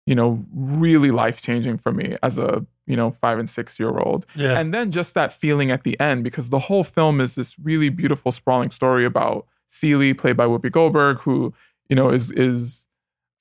you 0.05 0.15
know, 0.15 0.43
really 0.53 1.11
life 1.11 1.41
changing 1.41 1.77
for 1.77 1.91
me 1.91 2.17
as 2.23 2.39
a, 2.39 2.65
you 2.87 2.95
know, 2.95 3.11
five 3.21 3.37
and 3.37 3.49
six 3.49 3.79
year 3.79 3.97
old. 3.99 4.25
Yeah. 4.35 4.59
And 4.59 4.73
then 4.73 4.91
just 4.91 5.13
that 5.13 5.31
feeling 5.31 5.69
at 5.71 5.83
the 5.83 5.99
end, 5.99 6.23
because 6.23 6.49
the 6.49 6.59
whole 6.59 6.83
film 6.83 7.21
is 7.21 7.35
this 7.35 7.57
really 7.59 7.89
beautiful, 7.89 8.31
sprawling 8.31 8.71
story 8.71 9.05
about 9.05 9.45
Celie, 9.67 10.13
played 10.13 10.37
by 10.37 10.45
Whoopi 10.45 10.71
Goldberg, 10.71 11.19
who, 11.19 11.53
you 11.89 11.95
know, 11.95 12.09
is 12.09 12.31
is 12.31 12.87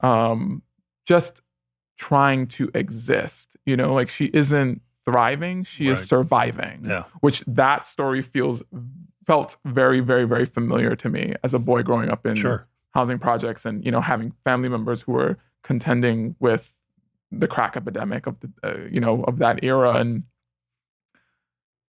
um 0.00 0.62
just 1.06 1.40
trying 1.96 2.46
to 2.48 2.70
exist. 2.74 3.56
You 3.64 3.76
know, 3.76 3.94
like 3.94 4.08
she 4.08 4.26
isn't 4.34 4.82
thriving, 5.04 5.62
she 5.64 5.88
is 5.88 6.06
surviving. 6.06 6.80
yeah. 6.84 7.04
Which 7.20 7.40
that 7.46 7.84
story 7.84 8.22
feels 8.22 8.62
felt 9.24 9.56
very, 9.64 10.00
very, 10.00 10.24
very 10.24 10.44
familiar 10.46 10.94
to 10.96 11.08
me 11.08 11.34
as 11.44 11.54
a 11.54 11.58
boy 11.58 11.82
growing 11.82 12.10
up 12.10 12.26
in 12.26 12.34
Sure. 12.36 12.66
housing 12.94 13.18
projects 13.18 13.64
and 13.64 13.84
you 13.84 13.90
know 13.90 14.00
having 14.00 14.32
family 14.44 14.68
members 14.68 15.02
who 15.02 15.12
were 15.12 15.36
contending 15.62 16.34
with 16.40 16.76
the 17.40 17.48
crack 17.48 17.76
epidemic 17.76 18.26
of 18.26 18.36
the 18.40 18.50
uh, 18.62 18.78
you 18.90 19.00
know 19.00 19.22
of 19.24 19.38
that 19.38 19.62
era 19.62 19.92
and 19.94 20.22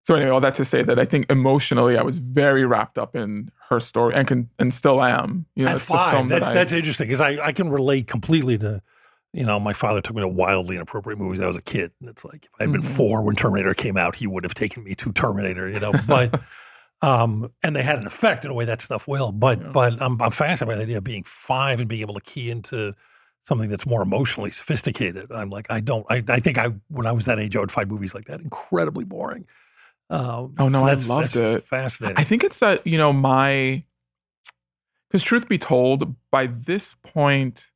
so 0.02 0.14
anyway 0.14 0.30
all 0.30 0.40
that 0.40 0.54
to 0.54 0.64
say 0.64 0.82
that 0.82 0.98
i 0.98 1.04
think 1.04 1.30
emotionally 1.30 1.96
i 1.98 2.02
was 2.02 2.18
very 2.18 2.64
wrapped 2.64 2.98
up 2.98 3.14
in 3.14 3.50
her 3.68 3.78
story 3.80 4.14
and 4.14 4.26
can 4.28 4.48
and 4.58 4.72
still 4.72 5.02
am 5.02 5.44
you 5.54 5.64
know 5.64 5.70
At 5.72 5.76
it's 5.76 5.84
a 5.84 5.86
film 5.88 5.98
five, 5.98 6.28
that 6.28 6.34
that's 6.36 6.48
I- 6.48 6.54
that's 6.54 6.72
interesting 6.72 7.06
because 7.08 7.20
I, 7.20 7.38
I 7.48 7.52
can 7.52 7.68
relate 7.68 8.06
completely 8.06 8.56
to, 8.58 8.80
you 9.34 9.44
know, 9.44 9.60
my 9.60 9.74
father 9.74 10.00
took 10.00 10.16
me 10.16 10.22
to 10.22 10.28
wildly 10.28 10.76
inappropriate 10.76 11.18
movies. 11.18 11.38
I 11.40 11.46
was 11.46 11.56
a 11.56 11.62
kid, 11.62 11.92
and 12.00 12.08
it's 12.08 12.24
like 12.24 12.46
if 12.46 12.50
I 12.58 12.62
had 12.62 12.72
been 12.72 12.80
Mhm. 12.80 12.96
four 12.96 13.20
when 13.22 13.36
Terminator 13.36 13.74
came 13.74 13.98
out, 13.98 14.16
he 14.16 14.26
would 14.26 14.42
have 14.42 14.54
taken 14.54 14.82
me 14.84 14.94
to 14.94 15.12
Terminator, 15.12 15.68
you 15.68 15.78
know. 15.80 15.92
But, 16.06 16.40
um, 17.02 17.52
and 17.62 17.76
they 17.76 17.82
had 17.82 17.98
an 17.98 18.06
effect 18.06 18.46
in 18.46 18.50
a 18.50 18.54
way 18.54 18.64
that 18.64 18.80
stuff 18.80 19.06
will. 19.06 19.30
But 19.32 19.60
Yeah. 19.60 19.68
but 19.72 20.00
I'm 20.00 20.20
I'm 20.22 20.30
fascinated 20.30 20.68
by 20.68 20.76
the 20.76 20.82
idea 20.84 20.96
of 20.98 21.04
being 21.04 21.24
five 21.24 21.78
and 21.80 21.88
being 21.90 22.00
able 22.00 22.14
to 22.14 22.22
key 22.22 22.50
into 22.50 22.94
something 23.48 23.70
that's 23.70 23.86
more 23.86 24.02
emotionally 24.02 24.50
sophisticated. 24.50 25.32
I'm 25.32 25.50
like 25.50 25.66
I 25.70 25.80
don't 25.80 26.06
I 26.10 26.22
I 26.28 26.38
think 26.38 26.58
I 26.58 26.68
when 26.88 27.06
I 27.06 27.12
was 27.12 27.24
that 27.24 27.40
age 27.40 27.56
I 27.56 27.60
would 27.60 27.72
find 27.72 27.90
movies 27.90 28.14
like 28.14 28.26
that 28.26 28.40
incredibly 28.42 29.04
boring. 29.04 29.46
Um, 30.10 30.54
Oh, 30.58 30.68
no, 30.68 30.78
so 30.78 30.86
I 30.86 30.94
loved 30.94 31.36
it. 31.36 31.62
Fascinating. 31.64 32.16
I 32.18 32.24
think 32.24 32.44
it's 32.44 32.60
that, 32.60 32.86
you 32.86 32.96
know, 32.96 33.12
my 33.12 33.84
because 35.08 35.22
truth 35.22 35.48
be 35.48 35.58
told, 35.58 36.14
by 36.30 36.46
this 36.46 36.94
point, 37.02 37.70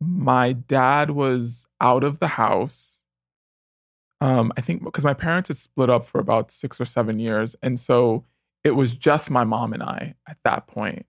my 0.00 0.52
dad 0.52 1.10
was 1.10 1.66
out 1.80 2.04
of 2.04 2.20
the 2.20 2.28
house. 2.28 3.04
um, 4.20 4.52
I 4.56 4.60
think 4.60 4.84
because 4.84 5.04
my 5.04 5.14
parents 5.14 5.48
had 5.48 5.56
split 5.56 5.90
up 5.90 6.06
for 6.06 6.20
about 6.20 6.52
six 6.52 6.80
or 6.80 6.84
seven 6.84 7.18
years, 7.18 7.56
and 7.62 7.78
so 7.78 8.24
it 8.64 8.72
was 8.72 8.92
just 8.92 9.30
my 9.30 9.44
mom 9.44 9.72
and 9.72 9.82
I 9.82 10.14
at 10.28 10.38
that 10.44 10.66
point. 10.66 11.06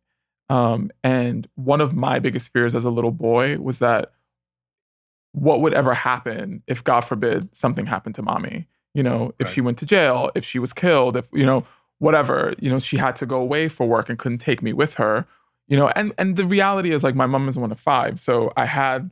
Um, 0.52 0.92
and 1.04 1.48
one 1.56 1.80
of 1.82 1.96
my 1.96 2.20
biggest 2.20 2.52
fears 2.52 2.76
as 2.76 2.84
a 2.86 2.92
little 2.92 3.12
boy 3.12 3.58
was 3.58 3.80
that 3.80 4.12
what 5.32 5.62
would 5.62 5.74
ever 5.74 5.94
happen 5.94 6.62
if, 6.68 6.84
God 6.84 7.02
forbid, 7.02 7.56
something 7.56 7.86
happened 7.86 8.16
to 8.16 8.22
mommy? 8.22 8.68
You 8.94 9.04
know, 9.04 9.34
if 9.40 9.46
Right. 9.48 9.54
she 9.54 9.62
went 9.62 9.78
to 9.78 9.86
jail, 9.86 10.30
if 10.36 10.44
she 10.44 10.60
was 10.60 10.74
killed, 10.74 11.16
if 11.16 11.30
you 11.32 11.46
know, 11.46 11.66
whatever, 12.00 12.54
you 12.60 12.70
know, 12.70 12.80
she 12.80 12.98
had 12.98 13.16
to 13.18 13.26
go 13.26 13.40
away 13.40 13.70
for 13.70 13.88
work 13.88 14.10
and 14.10 14.20
couldn't 14.20 14.40
take 14.40 14.62
me 14.62 14.74
with 14.74 14.96
her. 14.96 15.26
You 15.70 15.78
know, 15.78 15.88
and 15.96 16.14
and 16.18 16.36
the 16.36 16.46
reality 16.46 16.92
is 16.92 17.02
like 17.04 17.16
my 17.16 17.28
mom 17.28 17.48
is 17.48 17.58
one 17.58 17.72
of 17.72 17.80
five, 17.80 18.20
so 18.20 18.52
I 18.58 18.66
had 18.66 19.10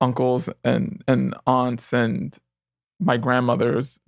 uncles 0.00 0.48
and 0.64 1.04
and 1.06 1.34
aunts 1.46 1.92
and 1.92 2.38
my 2.98 3.18
grandmothers, 3.18 4.00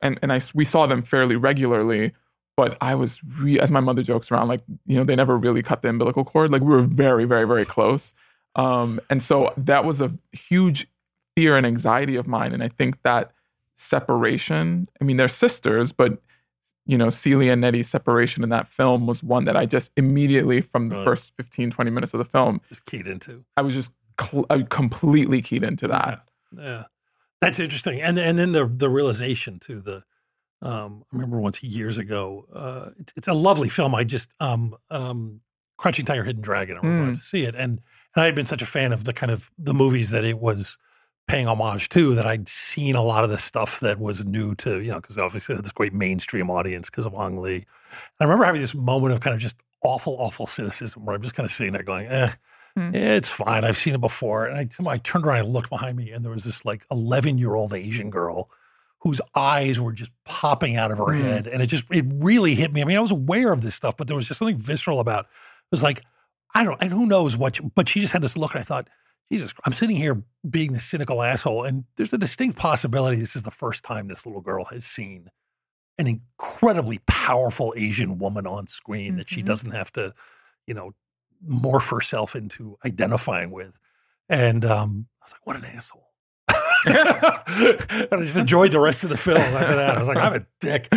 and 0.00 0.16
and 0.22 0.32
I 0.32 0.40
we 0.54 0.64
saw 0.64 0.86
them 0.86 1.02
fairly 1.02 1.34
regularly. 1.34 2.12
But 2.58 2.76
I 2.80 2.96
was, 2.96 3.20
re- 3.40 3.60
as 3.60 3.70
my 3.70 3.78
mother 3.78 4.02
jokes 4.02 4.32
around, 4.32 4.48
like 4.48 4.62
you 4.84 4.96
know, 4.96 5.04
they 5.04 5.14
never 5.14 5.36
really 5.38 5.62
cut 5.62 5.82
the 5.82 5.88
umbilical 5.88 6.24
cord. 6.24 6.50
Like 6.50 6.62
we 6.62 6.72
were 6.78 6.82
very, 6.82 7.24
very, 7.24 7.46
very 7.46 7.64
close. 7.64 8.14
Um, 8.56 9.00
and 9.08 9.22
so 9.22 9.52
that 9.56 9.84
was 9.84 10.00
a 10.00 10.10
huge 10.32 10.88
fear 11.36 11.56
and 11.56 11.64
anxiety 11.64 12.16
of 12.16 12.26
mine. 12.26 12.52
And 12.52 12.62
I 12.64 12.68
think 12.68 13.00
that 13.04 13.30
separation, 13.92 14.88
I 15.00 15.04
mean, 15.04 15.16
they're 15.16 15.28
sisters, 15.28 15.92
but 15.92 16.18
you 16.86 16.96
know, 16.98 17.10
Celie 17.10 17.48
and 17.50 17.60
Nettie's 17.60 17.88
separation 17.88 18.42
in 18.42 18.48
that 18.48 18.66
film 18.66 19.06
was 19.06 19.22
one 19.22 19.44
that 19.44 19.56
I 19.56 19.66
just 19.66 19.92
immediately, 19.96 20.60
from 20.62 20.88
the 20.88 20.96
Right. 20.96 21.04
first 21.04 21.34
15, 21.36 21.70
20 21.70 21.90
minutes 21.90 22.14
of 22.14 22.18
the 22.18 22.24
film, 22.24 22.60
Just 22.70 22.86
keyed 22.86 23.06
into. 23.06 23.44
I 23.56 23.62
was 23.62 23.74
just 23.74 23.92
cl- 24.20 24.46
I 24.50 24.62
completely 24.62 25.42
keyed 25.42 25.62
into 25.62 25.86
that. 25.88 26.26
Yeah. 26.56 26.62
yeah. 26.64 26.84
That's 27.40 27.60
interesting. 27.60 28.00
And 28.00 28.18
and 28.18 28.36
then 28.38 28.50
the 28.52 28.66
the 28.66 28.88
realization 28.88 29.60
too, 29.60 29.80
the 29.80 30.02
um 30.62 31.04
I 31.12 31.16
remember 31.16 31.40
once 31.40 31.62
years 31.62 31.98
ago, 31.98 32.46
uh 32.54 32.90
it's, 32.98 33.12
it's 33.16 33.28
a 33.28 33.32
lovely 33.34 33.68
film. 33.68 33.94
I 33.94 34.04
just 34.04 34.30
um 34.40 34.76
um 34.90 35.40
Crouching 35.76 36.04
Tiger 36.06 36.24
Hidden 36.24 36.42
Dragon. 36.42 36.76
I 36.76 36.80
remember 36.86 37.12
Mm. 37.12 37.16
to 37.16 37.20
see 37.22 37.44
it. 37.44 37.54
And 37.54 37.80
and 38.14 38.22
I 38.22 38.24
had 38.24 38.34
been 38.34 38.46
such 38.46 38.62
a 38.62 38.66
fan 38.66 38.92
of 38.92 39.04
the 39.04 39.12
kind 39.12 39.30
of 39.30 39.50
the 39.58 39.74
movies 39.74 40.10
that 40.10 40.24
it 40.24 40.38
was 40.40 40.76
paying 41.28 41.46
homage 41.46 41.88
to 41.90 42.14
that 42.14 42.26
I'd 42.26 42.48
seen 42.48 42.96
a 42.96 43.02
lot 43.02 43.22
of 43.22 43.30
the 43.30 43.36
stuff 43.38 43.80
that 43.80 44.00
was 44.00 44.24
new 44.24 44.54
to, 44.56 44.80
you 44.80 44.90
know, 44.90 45.00
because 45.00 45.18
obviously 45.18 45.54
had 45.54 45.64
this 45.64 45.72
great 45.72 45.92
mainstream 45.92 46.50
audience 46.50 46.88
because 46.90 47.04
of 47.06 47.14
Ang 47.14 47.40
Lee. 47.40 47.54
And 47.56 47.64
I 48.20 48.24
remember 48.24 48.44
having 48.46 48.60
this 48.62 48.74
moment 48.74 49.12
of 49.14 49.20
kind 49.20 49.34
of 49.34 49.40
just 49.40 49.56
awful, 49.82 50.16
awful 50.18 50.46
cynicism 50.46 51.04
where 51.04 51.14
I'm 51.14 51.22
just 51.22 51.34
kind 51.34 51.44
of 51.44 51.52
sitting 51.52 51.74
there 51.74 51.82
going, 51.82 52.06
eh, 52.08 52.32
Hmm. 52.76 52.94
it's 52.94 53.30
fine. 53.30 53.62
I've 53.64 53.76
seen 53.76 53.94
it 53.94 54.00
before. 54.00 54.46
And 54.46 54.70
I, 54.88 54.90
I 54.90 54.98
turned 54.98 55.26
around 55.26 55.40
and 55.40 55.48
looked 55.52 55.68
behind 55.70 55.96
me, 55.96 56.12
and 56.12 56.24
there 56.24 56.32
was 56.32 56.44
this 56.44 56.64
like 56.64 56.84
11 56.90 57.36
year 57.38 57.54
old 57.54 57.74
Asian 57.74 58.08
girl 58.10 58.50
whose 59.00 59.20
eyes 59.34 59.80
were 59.80 59.92
just 59.92 60.10
popping 60.24 60.76
out 60.76 60.90
of 60.90 60.98
her 60.98 61.12
Hmm. 61.12 61.20
head. 61.22 61.46
And 61.46 61.62
it 61.62 61.66
just, 61.66 61.84
it 61.90 62.04
really 62.08 62.54
hit 62.54 62.72
me. 62.72 62.82
I 62.82 62.84
mean, 62.84 62.96
I 62.96 63.00
was 63.00 63.12
aware 63.12 63.52
of 63.52 63.62
this 63.62 63.74
stuff, 63.74 63.96
but 63.96 64.06
there 64.08 64.16
was 64.16 64.26
just 64.26 64.38
something 64.38 64.58
visceral 64.58 65.00
about 65.00 65.26
it. 65.26 65.28
It 65.28 65.70
was 65.70 65.82
like, 65.82 66.02
I 66.54 66.64
don't, 66.64 66.80
and 66.82 66.90
who 66.92 67.06
knows 67.06 67.36
what, 67.36 67.60
but 67.74 67.88
she 67.88 68.00
just 68.00 68.12
had 68.12 68.22
this 68.22 68.36
look. 68.36 68.54
And 68.54 68.60
I 68.60 68.64
thought, 68.64 68.88
Jesus, 69.30 69.52
I'm 69.64 69.72
sitting 69.72 69.96
here 69.96 70.22
being 70.48 70.72
the 70.72 70.80
cynical 70.80 71.22
asshole. 71.22 71.64
And 71.64 71.84
there's 71.96 72.12
a 72.12 72.18
distinct 72.18 72.58
possibility 72.58 73.18
this 73.18 73.36
is 73.36 73.42
the 73.42 73.50
first 73.50 73.84
time 73.84 74.08
this 74.08 74.24
little 74.26 74.40
girl 74.40 74.64
has 74.64 74.84
seen 74.86 75.28
an 75.98 76.06
incredibly 76.06 76.98
powerful 77.06 77.74
Asian 77.76 78.18
woman 78.18 78.46
on 78.46 78.66
screen 78.68 79.16
that 79.16 79.28
she 79.28 79.42
Mhm. 79.42 79.46
doesn't 79.46 79.70
have 79.72 79.92
to, 79.92 80.14
you 80.66 80.74
know, 80.74 80.92
morph 81.46 81.90
herself 81.90 82.34
into 82.34 82.78
identifying 82.84 83.50
with. 83.50 83.78
And 84.28 84.64
um, 84.64 85.06
I 85.20 85.26
was 85.26 85.32
like, 85.32 85.46
what 85.46 85.56
an 85.56 85.64
asshole. 85.66 86.07
and 86.86 88.08
I 88.12 88.16
just 88.20 88.36
enjoyed 88.36 88.72
the 88.72 88.80
rest 88.80 89.04
of 89.04 89.10
the 89.10 89.16
film 89.16 89.38
after 89.38 89.76
that. 89.76 89.96
I 89.96 89.98
was 89.98 90.08
like, 90.08 90.16
I'm 90.18 90.34
a 90.34 90.46
dick. 90.60 90.88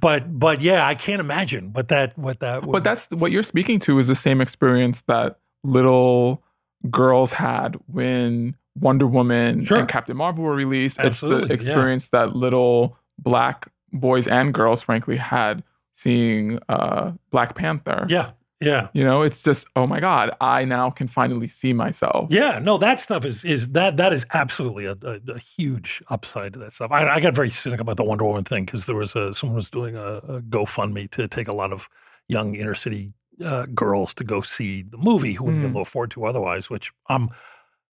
But 0.00 0.38
but 0.38 0.60
yeah, 0.60 0.86
I 0.86 0.94
can't 0.94 1.20
imagine 1.20 1.72
what 1.72 1.88
that 1.88 2.16
what 2.18 2.40
that 2.40 2.62
would 2.64 2.72
But 2.72 2.84
that's 2.84 3.08
what 3.10 3.30
you're 3.32 3.42
speaking 3.42 3.78
to 3.80 3.98
is 3.98 4.08
the 4.08 4.14
same 4.14 4.40
experience 4.40 5.02
that 5.02 5.38
little 5.64 6.42
girls 6.90 7.34
had 7.34 7.76
when 7.86 8.56
Wonder 8.78 9.06
Woman 9.06 9.64
Sure. 9.64 9.78
and 9.78 9.88
Captain 9.88 10.16
Marvel 10.16 10.44
were 10.44 10.54
released. 10.54 10.98
Absolutely, 11.00 11.42
it's 11.42 11.48
the 11.48 11.54
experience 11.54 12.08
that 12.10 12.34
little 12.36 12.96
black 13.18 13.66
boys 13.92 14.26
and 14.28 14.54
girls, 14.54 14.82
frankly, 14.82 15.16
had 15.16 15.62
seeing 15.92 16.58
uh, 16.68 17.12
Black 17.30 17.54
Panther. 17.54 18.06
yeah, 18.08 18.30
yeah. 18.60 18.88
You 18.92 19.04
know, 19.04 19.22
it's 19.22 19.42
just, 19.42 19.68
oh 19.76 19.86
my 19.86 20.00
God, 20.00 20.30
I 20.40 20.64
now 20.64 20.90
can 20.90 21.08
finally 21.08 21.48
see 21.48 21.72
myself. 21.72 22.28
Yeah, 22.30 22.58
no, 22.58 22.76
that 22.78 23.00
stuff 23.00 23.24
is 23.24 23.44
is 23.44 23.70
that 23.70 23.96
that 23.96 24.12
is 24.12 24.26
absolutely 24.34 24.84
a, 24.86 24.92
a, 25.02 25.20
a 25.32 25.38
huge 25.38 26.02
upside 26.08 26.52
to 26.54 26.58
that 26.60 26.72
stuff. 26.74 26.90
I, 26.92 27.08
I 27.08 27.20
got 27.20 27.34
very 27.34 27.50
cynical 27.50 27.82
about 27.82 27.96
the 27.96 28.04
Wonder 28.04 28.24
Woman 28.24 28.44
thing 28.44 28.64
because 28.66 28.86
there 28.86 28.96
was 28.96 29.16
a 29.16 29.32
someone 29.34 29.56
was 29.56 29.70
doing 29.70 29.96
a, 29.96 30.16
a 30.18 30.40
GoFundMe 30.42 31.10
to 31.12 31.26
take 31.28 31.48
a 31.48 31.54
lot 31.54 31.72
of 31.72 31.88
young 32.28 32.54
inner 32.54 32.74
city 32.74 33.12
uh, 33.44 33.64
girls 33.74 34.12
to 34.14 34.24
go 34.24 34.40
see 34.42 34.82
the 34.82 34.98
movie 34.98 35.32
who 35.32 35.44
wouldn't 35.44 35.62
be 35.62 35.66
Mm. 35.66 35.70
able 35.70 35.80
to 35.84 35.88
afford 35.88 36.10
to 36.12 36.26
otherwise. 36.26 36.68
Which 36.68 36.92
I'm 37.08 37.30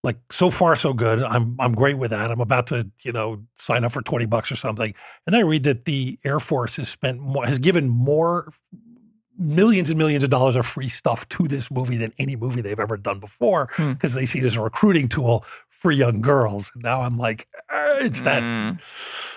like, 0.03 0.17
so 0.31 0.49
far 0.49 0.75
so 0.75 0.93
good. 0.93 1.23
I'm 1.23 1.55
I'm 1.59 1.73
great 1.73 1.97
with 1.97 2.11
that. 2.11 2.29
I'm 2.29 2.41
about 2.41 2.67
to 2.67 2.89
you 3.03 3.13
know 3.13 3.41
sign 3.55 3.85
up 3.85 3.93
for 3.93 4.01
twenty 4.01 4.25
bucks 4.25 4.51
or 4.51 4.57
something, 4.57 4.93
and 5.25 5.33
then 5.33 5.41
I 5.41 5.43
read 5.43 5.63
that 5.63 5.85
the 5.85 6.19
Air 6.25 6.39
Force 6.41 6.75
has 6.75 6.89
spent 6.89 7.19
more 7.21 7.45
has 7.45 7.57
given 7.59 7.87
more 7.87 8.51
millions 9.37 9.89
and 9.89 9.97
millions 9.97 10.23
of 10.23 10.29
dollars 10.29 10.55
of 10.55 10.65
free 10.65 10.89
stuff 10.89 11.27
to 11.29 11.47
this 11.47 11.69
movie 11.71 11.97
than 11.97 12.11
any 12.17 12.35
movie 12.35 12.61
they've 12.61 12.79
ever 12.79 12.97
done 12.97 13.19
before 13.19 13.69
Hmm. 13.73 13.93
because 13.93 14.13
they 14.13 14.25
see 14.25 14.39
it 14.39 14.45
as 14.45 14.55
a 14.55 14.61
recruiting 14.61 15.07
tool 15.07 15.45
for 15.69 15.91
young 15.91 16.21
girls. 16.21 16.71
And 16.73 16.83
now 16.83 17.01
I'm 17.01 17.17
like, 17.17 17.47
eh, 17.71 17.97
it's 18.01 18.21
that, 18.21 18.41
Mm. 18.41 18.79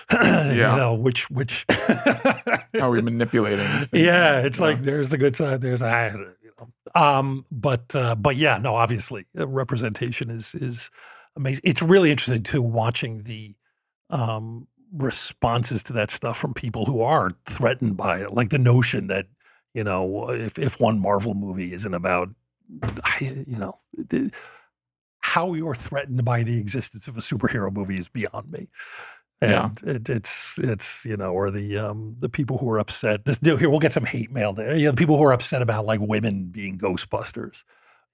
you 0.53 0.61
Yeah. 0.61 0.75
know, 0.75 0.93
which, 0.95 1.29
which, 1.29 1.65
How 1.69 2.61
are 2.87 2.89
we 2.89 3.01
manipulating 3.01 3.65
these 3.77 3.93
yeah, 3.93 4.39
it's 4.41 4.59
Yeah. 4.59 4.65
like 4.65 4.81
there's 4.83 5.09
the 5.09 5.17
good 5.17 5.35
side, 5.35 5.61
there's 5.61 5.81
I, 5.81 6.09
you 6.09 6.51
know, 6.59 6.67
um, 6.95 7.45
but, 7.51 7.95
uh, 7.95 8.15
but 8.15 8.37
yeah, 8.37 8.57
no, 8.57 8.73
obviously, 8.75 9.25
uh, 9.39 9.47
representation 9.47 10.31
is 10.31 10.55
is 10.55 10.89
amazing. 11.35 11.61
It's 11.63 11.81
really 11.81 12.09
interesting 12.11 12.43
too 12.43 12.61
watching 12.61 13.23
the 13.23 13.53
um, 14.09 14.67
responses 14.93 15.83
to 15.83 15.93
that 15.93 16.11
stuff 16.11 16.37
from 16.37 16.53
people 16.53 16.85
who 16.85 17.01
are 17.01 17.29
threatened 17.45 17.95
by 17.97 18.19
it, 18.21 18.33
like 18.33 18.49
the 18.49 18.57
notion 18.57 19.07
that 19.07 19.27
you 19.73 19.83
know 19.83 20.29
if 20.29 20.57
if 20.59 20.79
one 20.79 20.99
Marvel 20.99 21.33
movie 21.33 21.73
isn't 21.73 21.93
about, 21.93 22.29
you 23.19 23.45
know. 23.47 23.79
the- 23.97 24.31
how 25.23 25.53
you're 25.53 25.75
threatened 25.75 26.25
by 26.25 26.41
the 26.41 26.57
existence 26.59 27.07
of 27.07 27.15
a 27.15 27.21
superhero 27.21 27.71
movie 27.71 27.95
is 27.99 28.09
beyond 28.09 28.51
me. 28.51 28.67
Yeah. 29.39 29.69
It, 29.83 30.09
it's 30.09 30.57
it's 30.57 31.05
you 31.05 31.15
know, 31.15 31.31
or 31.31 31.51
the 31.51 31.77
um 31.77 32.15
the 32.19 32.27
people 32.27 32.57
who 32.57 32.69
are 32.71 32.79
upset. 32.79 33.23
This 33.25 33.37
here 33.39 33.69
we'll 33.69 33.79
get 33.79 33.93
some 33.93 34.03
hate 34.05 34.31
mail 34.31 34.51
there. 34.51 34.75
You 34.75 34.85
know, 34.85 34.91
the 34.91 34.97
people 34.97 35.17
who 35.17 35.23
are 35.23 35.31
upset 35.31 35.61
about 35.61 35.85
like 35.85 35.99
women 35.99 36.45
being 36.45 36.77
Ghostbusters. 36.79 37.63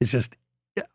It's 0.01 0.11
just 0.11 0.35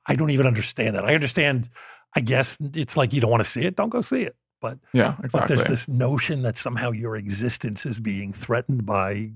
I 0.07 0.14
don't 0.14 0.31
even 0.31 0.46
understand 0.46 0.96
that. 0.96 1.05
I 1.07 1.14
understand. 1.14 1.70
I 2.14 2.20
guess 2.20 2.59
it's 2.75 2.94
like 2.96 3.14
you 3.14 3.20
don't 3.22 3.31
want 3.31 3.42
to 3.42 3.51
see 3.51 3.62
it, 3.64 3.75
don't 3.75 3.88
go 3.88 4.03
see 4.03 4.22
it. 4.22 4.37
But 4.61 4.79
Yeah, 4.92 5.16
exactly. 5.25 5.40
but 5.40 5.48
there's 5.48 5.64
this 5.64 5.88
notion 5.88 6.42
that 6.42 6.57
somehow 6.59 6.90
your 6.92 7.16
existence 7.16 7.87
is 7.87 7.98
being 8.01 8.35
threatened 8.35 8.85
by 8.85 9.33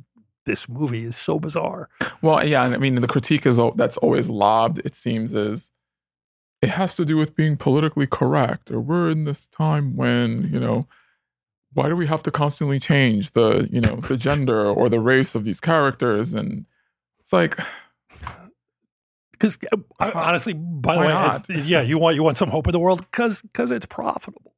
this 0.46 0.68
movie 0.68 1.04
is 1.04 1.16
so 1.16 1.38
bizarre. 1.38 1.88
Well, 2.22 2.46
yeah, 2.46 2.64
and 2.64 2.74
I 2.74 2.78
mean 2.78 2.94
the 2.94 3.06
critique 3.06 3.46
is 3.46 3.60
that's 3.74 3.98
always 3.98 4.30
lobbed. 4.30 4.80
It 4.84 4.94
seems 4.94 5.34
is 5.34 5.72
it 6.62 6.70
has 6.70 6.96
to 6.96 7.04
do 7.04 7.16
with 7.16 7.36
being 7.36 7.56
politically 7.56 8.06
correct, 8.06 8.70
or 8.70 8.80
we're 8.80 9.10
in 9.10 9.24
this 9.24 9.46
time 9.46 9.96
when 9.96 10.48
you 10.52 10.58
know 10.58 10.86
why 11.74 11.88
do 11.88 11.96
we 11.96 12.06
have 12.06 12.22
to 12.22 12.30
constantly 12.30 12.80
change 12.80 13.32
the 13.32 13.68
you 13.70 13.80
know 13.80 13.96
the 13.96 14.16
gender 14.16 14.66
or 14.66 14.88
the 14.88 15.00
race 15.00 15.34
of 15.34 15.44
these 15.44 15.60
characters? 15.60 16.34
And 16.34 16.64
it's 17.20 17.32
like 17.32 17.58
Because 19.32 19.58
uh, 19.70 19.76
uh-huh. 20.00 20.18
honestly, 20.18 20.54
by 20.54 20.94
the 20.94 21.54
way, 21.54 21.60
yeah, 21.64 21.82
you 21.82 21.98
want 21.98 22.16
you 22.16 22.22
want 22.22 22.38
some 22.38 22.48
hope 22.48 22.66
in 22.66 22.72
the 22.72 22.78
world 22.78 23.00
because 23.10 23.42
because 23.42 23.70
it's 23.70 23.84
profitable. 23.84 24.55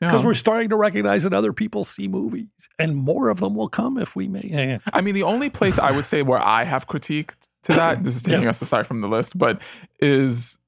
Because 0.00 0.20
yeah. 0.22 0.26
we're 0.26 0.34
starting 0.34 0.68
to 0.68 0.76
recognize 0.76 1.22
that 1.22 1.32
other 1.32 1.52
people 1.52 1.84
see 1.84 2.06
movies, 2.06 2.48
and 2.78 2.96
more 2.96 3.30
of 3.30 3.40
them 3.40 3.54
will 3.54 3.68
come 3.68 3.96
if 3.96 4.14
we 4.14 4.28
make. 4.28 4.44
Yeah, 4.50 4.78
I 4.92 5.00
mean, 5.00 5.14
the 5.14 5.22
only 5.22 5.48
place 5.48 5.78
I 5.78 5.90
would 5.90 6.04
say 6.04 6.22
where 6.22 6.38
I 6.38 6.64
have 6.64 6.86
critiqued 6.86 7.48
to 7.64 7.72
that, 7.72 8.04
this 8.04 8.14
is 8.14 8.22
taking 8.22 8.42
Yeah. 8.42 8.50
us 8.50 8.60
aside 8.60 8.86
from 8.86 9.00
the 9.00 9.08
list, 9.08 9.38
but 9.38 9.62
is, 10.00 10.58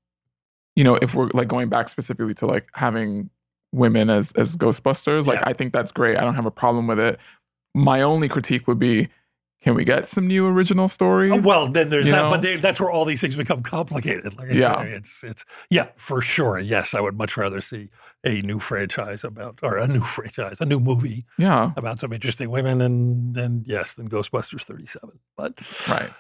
you 0.77 0.85
know, 0.85 0.97
if 0.97 1.15
we're 1.15 1.29
like 1.35 1.49
going 1.49 1.69
back 1.69 1.89
specifically 1.89 2.35
to 2.35 2.47
like 2.47 2.69
having 2.75 3.31
women 3.73 4.09
as 4.09 4.33
as 4.33 4.57
Ghostbusters, 4.57 5.27
like 5.27 5.41
Yeah. 5.41 5.49
I 5.49 5.53
think 5.53 5.73
that's 5.75 5.93
great. 5.93 6.17
I 6.17 6.23
don't 6.23 6.35
have 6.35 6.47
a 6.47 6.51
problem 6.51 6.87
with 6.87 6.99
it. 6.99 7.21
My 7.75 8.01
only 8.01 8.29
critique 8.29 8.67
would 8.67 8.79
be, 8.79 9.09
can 9.61 9.75
we 9.75 9.85
get 9.85 10.09
some 10.09 10.27
new 10.27 10.47
original 10.47 10.87
stories? 10.87 11.33
Oh, 11.35 11.41
well, 11.41 11.69
then 11.69 11.89
there's 11.89 12.07
you 12.07 12.13
that, 12.13 12.23
know? 12.23 12.31
but 12.31 12.43
they, 12.43 12.57
that's 12.57 12.81
where 12.81 12.91
all 12.91 13.05
these 13.05 13.21
things 13.21 13.35
become 13.37 13.63
complicated. 13.63 14.37
Like 14.39 14.51
I 14.51 14.55
Yeah. 14.55 14.83
it's 14.83 15.25
it's 15.25 15.45
yeah, 15.69 15.89
for 15.97 16.21
sure. 16.21 16.59
Yes, 16.61 16.95
I 16.95 17.01
would 17.01 17.17
much 17.19 17.37
rather 17.37 17.61
see 17.61 17.89
a 18.25 18.41
new 18.43 18.61
franchise 18.61 19.25
about 19.25 19.59
or 19.63 19.77
a 19.77 19.89
new 19.89 20.01
franchise, 20.05 20.61
a 20.61 20.67
new 20.67 20.79
movie 20.81 21.25
yeah, 21.39 21.73
about 21.77 21.99
some 22.01 22.13
interesting 22.13 22.51
women, 22.51 22.81
and 22.81 23.37
and 23.37 23.67
yes, 23.67 23.95
than 23.95 24.09
Ghostbusters 24.09 24.63
37. 24.63 25.19
But 25.37 25.55
right. 25.89 26.11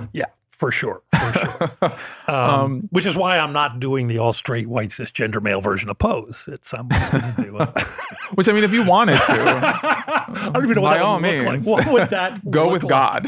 For 0.59 0.71
sure, 0.73 1.03
for 1.13 1.33
sure. 1.33 1.71
Um, 2.29 2.35
Um, 2.35 2.89
which 2.91 3.07
is 3.07 3.17
why 3.17 3.39
I'm 3.39 3.53
not 3.55 3.81
doing 3.81 4.07
the 4.09 4.19
all 4.19 4.33
straight 4.35 4.67
white 4.69 4.91
cisgender 4.91 5.41
male 5.41 5.61
version 5.63 5.89
of 5.89 5.99
Pose. 5.99 6.47
It's 6.53 6.75
I'm 6.75 6.89
going 6.89 7.11
to 7.11 7.35
do 7.39 7.57
it. 7.59 7.69
Which 8.35 8.49
I 8.49 8.53
mean, 8.53 8.65
if 8.65 8.73
you 8.75 8.85
wanted 8.85 9.15
to, 9.17 9.23
I 9.33 10.51
don't 10.53 10.65
even 10.65 10.75
know 10.77 10.83
what 10.83 10.95
that 10.95 11.03
all 11.03 11.19
means. 11.21 11.45
like. 11.47 11.65
What 11.65 11.91
would 11.93 12.11
that 12.11 12.51
go 12.51 12.71
with 12.71 12.83
like? 12.83 12.91
God. 12.91 13.27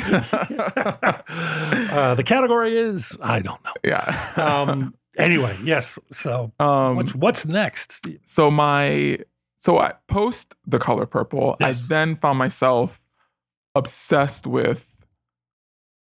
uh, 1.92 2.14
the 2.14 2.22
category 2.22 2.76
is 2.76 3.16
I 3.22 3.40
don't 3.40 3.62
know. 3.64 3.72
yeah. 3.84 4.32
Um, 4.36 4.94
anyway, 5.16 5.56
yes. 5.64 5.98
So 6.12 6.52
Um, 6.60 6.96
what's 6.96 7.14
what's 7.14 7.46
next? 7.46 8.06
So 8.24 8.50
my 8.50 9.18
so 9.56 9.78
I 9.78 9.94
post 10.08 10.54
the 10.66 10.78
color 10.78 11.06
purple. 11.06 11.56
Yes. 11.60 11.84
I 11.84 11.86
then 11.88 12.16
found 12.16 12.38
myself 12.38 13.00
obsessed 13.74 14.46
with 14.46 14.89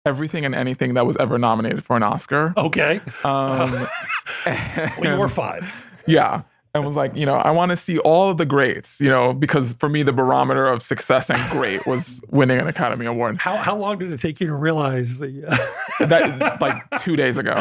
everything 0.05 0.45
and 0.45 0.55
anything 0.55 0.93
that 0.95 1.05
was 1.05 1.17
ever 1.17 1.37
nominated 1.37 1.83
for 1.83 1.95
an 1.95 2.03
Oscar. 2.03 2.53
Okay, 2.57 2.99
Um, 3.23 3.87
well, 4.45 4.89
you 5.03 5.19
were 5.19 5.29
five. 5.29 5.71
yeah. 6.07 6.43
And 6.73 6.85
was 6.85 6.95
like, 6.95 7.13
you 7.17 7.25
know, 7.25 7.33
I 7.33 7.51
want 7.51 7.71
to 7.71 7.75
see 7.75 7.97
all 7.99 8.31
of 8.31 8.37
the 8.37 8.45
greats, 8.45 9.01
you 9.01 9.09
know, 9.09 9.33
because 9.33 9.73
for 9.73 9.89
me, 9.89 10.03
the 10.03 10.13
barometer 10.13 10.67
of 10.67 10.81
success 10.81 11.29
and 11.29 11.37
great 11.51 11.85
was 11.85 12.21
winning 12.29 12.61
an 12.61 12.67
Academy 12.67 13.05
Award. 13.05 13.39
How 13.41 13.57
how 13.57 13.75
long 13.75 13.97
did 13.97 14.09
it 14.09 14.21
take 14.21 14.39
you 14.39 14.47
to 14.47 14.55
realize 14.55 15.19
the? 15.19 15.45
Uh... 15.47 15.57
That 16.07 16.59
like 16.59 16.77
two 17.01 17.15
days 17.15 17.37
ago 17.37 17.53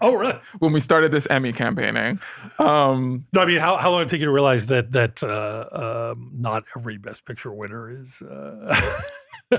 oh, 0.00 0.14
really? 0.14 0.38
when 0.60 0.72
we 0.72 0.78
started 0.78 1.10
this 1.10 1.26
Emmy 1.28 1.52
campaigning. 1.52 2.20
Um, 2.60 3.26
No, 3.32 3.40
I 3.40 3.46
mean, 3.46 3.58
how, 3.58 3.78
how 3.78 3.90
long 3.90 4.02
did 4.02 4.06
it 4.06 4.10
take 4.10 4.20
you 4.20 4.26
to 4.26 4.32
realize 4.32 4.66
that 4.66 4.92
that 4.92 5.24
uh, 5.24 6.12
um, 6.12 6.30
not 6.36 6.62
every 6.76 6.98
Best 6.98 7.24
Picture 7.24 7.52
winner 7.52 7.90
is? 7.90 8.22
Uh, 8.22 8.78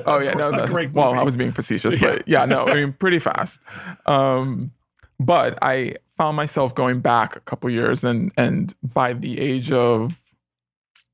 Oh 0.06 0.20
yeah, 0.20 0.34
no, 0.34 0.52
that's 0.56 0.72
great 0.72 0.92
well. 0.92 1.14
I 1.14 1.24
was 1.24 1.36
being 1.36 1.52
facetious, 1.52 1.96
but 1.96 2.28
yeah, 2.28 2.46
no, 2.46 2.66
I 2.66 2.76
mean 2.76 2.94
pretty 2.94 3.20
fast. 3.20 3.62
Um, 4.06 4.72
but 5.20 5.58
I 5.62 5.96
found 6.18 6.36
myself 6.36 6.76
going 6.76 7.00
back 7.02 7.36
a 7.36 7.40
couple 7.42 7.70
years, 7.70 8.04
and 8.04 8.32
and 8.38 8.74
by 8.84 9.14
the 9.14 9.40
age 9.40 9.72
of, 9.72 10.20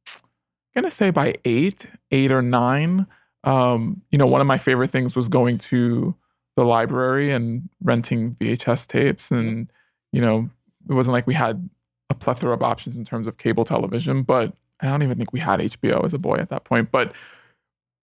I'm 0.07 0.83
gonna 0.83 0.91
say 0.91 1.11
by 1.11 1.35
eight, 1.45 1.87
eight 2.11 2.31
or 2.31 2.41
nine, 2.41 3.07
um, 3.43 4.01
you 4.11 4.17
know, 4.17 4.27
one 4.27 4.41
of 4.41 4.47
my 4.47 4.57
favorite 4.57 4.89
things 4.89 5.15
was 5.15 5.27
going 5.27 5.57
to 5.59 6.15
the 6.55 6.65
library 6.65 7.31
and 7.31 7.69
renting 7.83 8.35
VHS 8.35 8.87
tapes, 8.87 9.31
and 9.31 9.71
you 10.11 10.21
know, 10.21 10.49
it 10.89 10.93
wasn't 10.93 11.13
like 11.13 11.27
we 11.27 11.33
had 11.33 11.69
a 12.09 12.15
plethora 12.15 12.53
of 12.53 12.63
options 12.63 12.97
in 12.97 13.05
terms 13.05 13.27
of 13.27 13.37
cable 13.37 13.65
television, 13.65 14.23
but 14.23 14.53
I 14.81 14.87
don't 14.87 15.03
even 15.03 15.17
think 15.17 15.33
we 15.33 15.39
had 15.39 15.59
HBO 15.59 16.03
as 16.03 16.13
a 16.13 16.17
boy 16.17 16.35
at 16.35 16.49
that 16.49 16.63
point, 16.63 16.91
but 16.91 17.13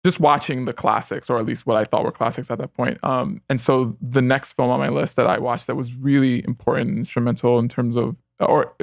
just 0.05 0.19
watching 0.19 0.65
the 0.65 0.73
classics, 0.73 1.29
or 1.29 1.37
at 1.39 1.45
least 1.45 1.65
what 1.65 1.75
I 1.75 1.83
thought 1.83 2.03
were 2.03 2.11
classics 2.11 2.49
at 2.49 2.57
that 2.59 2.73
point. 2.73 3.03
Um, 3.03 3.41
and 3.49 3.59
so 3.59 3.97
the 4.01 4.21
next 4.21 4.53
film 4.53 4.69
on 4.69 4.79
my 4.79 4.89
list 4.89 5.15
that 5.17 5.27
I 5.27 5.37
watched 5.39 5.67
that 5.67 5.75
was 5.75 5.93
really 5.95 6.43
important 6.45 6.89
and 6.89 6.99
instrumental 6.99 7.59
in 7.59 7.67
terms 7.67 7.95
of, 7.97 8.15
or 8.39 8.73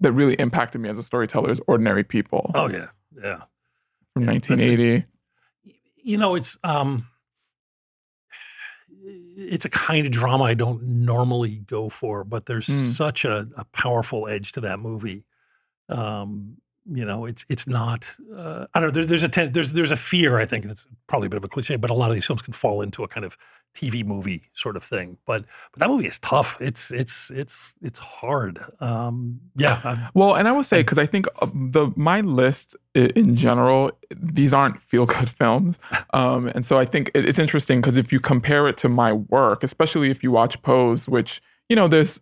that 0.00 0.12
really 0.12 0.34
impacted 0.34 0.80
me 0.82 0.88
as 0.90 0.98
a 0.98 1.02
storyteller 1.02 1.50
is 1.50 1.60
Ordinary 1.66 2.04
People 2.04 2.50
oh 2.54 2.68
yeah, 2.68 2.88
yeah. 3.22 3.38
from 4.12 4.24
yeah, 4.24 4.32
that's 4.34 4.50
1980. 4.50 5.06
You 6.02 6.18
know, 6.18 6.34
it's 6.34 6.58
um, 6.62 7.08
it's 9.38 9.64
a 9.64 9.70
kind 9.70 10.06
of 10.06 10.12
drama 10.12 10.44
I 10.44 10.54
don't 10.54 10.82
normally 10.82 11.58
go 11.58 11.88
for, 11.88 12.24
but 12.24 12.46
there's 12.46 12.66
Mm. 12.66 12.92
such 12.92 13.24
a, 13.24 13.48
a 13.56 13.64
powerful 13.66 14.28
edge 14.28 14.52
to 14.52 14.60
that 14.62 14.78
movie. 14.80 15.24
Um, 15.88 16.58
you 16.92 17.04
know, 17.04 17.24
it's 17.26 17.44
it's 17.48 17.66
not. 17.66 18.10
Uh, 18.34 18.66
I 18.74 18.80
don't 18.80 18.88
know. 18.88 18.90
There, 18.92 19.06
there's 19.06 19.22
a 19.22 19.28
ten, 19.28 19.52
there's 19.52 19.72
there's 19.72 19.90
a 19.92 19.96
fear. 19.96 20.38
I 20.38 20.46
think, 20.46 20.64
and 20.64 20.70
it's 20.72 20.86
probably 21.06 21.26
a 21.26 21.30
bit 21.30 21.38
of 21.38 21.44
a 21.44 21.48
cliche, 21.48 21.76
but 21.76 21.90
a 21.90 21.94
lot 21.94 22.10
of 22.10 22.14
these 22.14 22.24
films 22.26 22.42
can 22.42 22.52
fall 22.52 22.82
into 22.82 23.02
a 23.04 23.08
kind 23.08 23.24
of 23.24 23.36
TV 23.74 24.04
movie 24.04 24.42
sort 24.54 24.76
of 24.76 24.82
thing. 24.84 25.18
But 25.26 25.44
but 25.72 25.80
that 25.80 25.88
movie 25.88 26.06
is 26.06 26.18
tough. 26.20 26.56
It's 26.60 26.90
it's 26.92 27.30
it's 27.30 27.74
it's 27.82 27.98
hard. 27.98 28.60
Um, 28.80 29.40
yeah, 29.56 29.80
I'm- 29.84 30.08
Well, 30.14 30.34
and 30.36 30.46
I 30.48 30.52
will 30.52 30.64
say 30.64 30.80
because 30.80 30.98
I 30.98 31.06
think 31.06 31.26
uh, 31.42 31.46
the 31.52 31.90
my 31.96 32.20
list 32.20 32.76
in 32.94 33.36
general, 33.36 33.90
these 34.16 34.54
aren't 34.54 34.80
feel 34.80 35.06
good 35.06 35.28
films, 35.40 35.78
um, 36.14 36.48
and 36.48 36.64
so 36.64 36.78
I 36.78 36.84
think 36.84 37.10
it's 37.14 37.38
interesting 37.38 37.80
because 37.80 37.96
if 37.98 38.12
you 38.12 38.20
compare 38.20 38.68
it 38.68 38.76
to 38.78 38.88
my 38.88 39.12
work, 39.12 39.62
especially 39.62 40.10
if 40.10 40.22
you 40.22 40.30
watch 40.30 40.62
Pose, 40.62 41.08
which 41.08 41.42
you 41.68 41.76
know 41.76 41.88
there's 41.88 42.18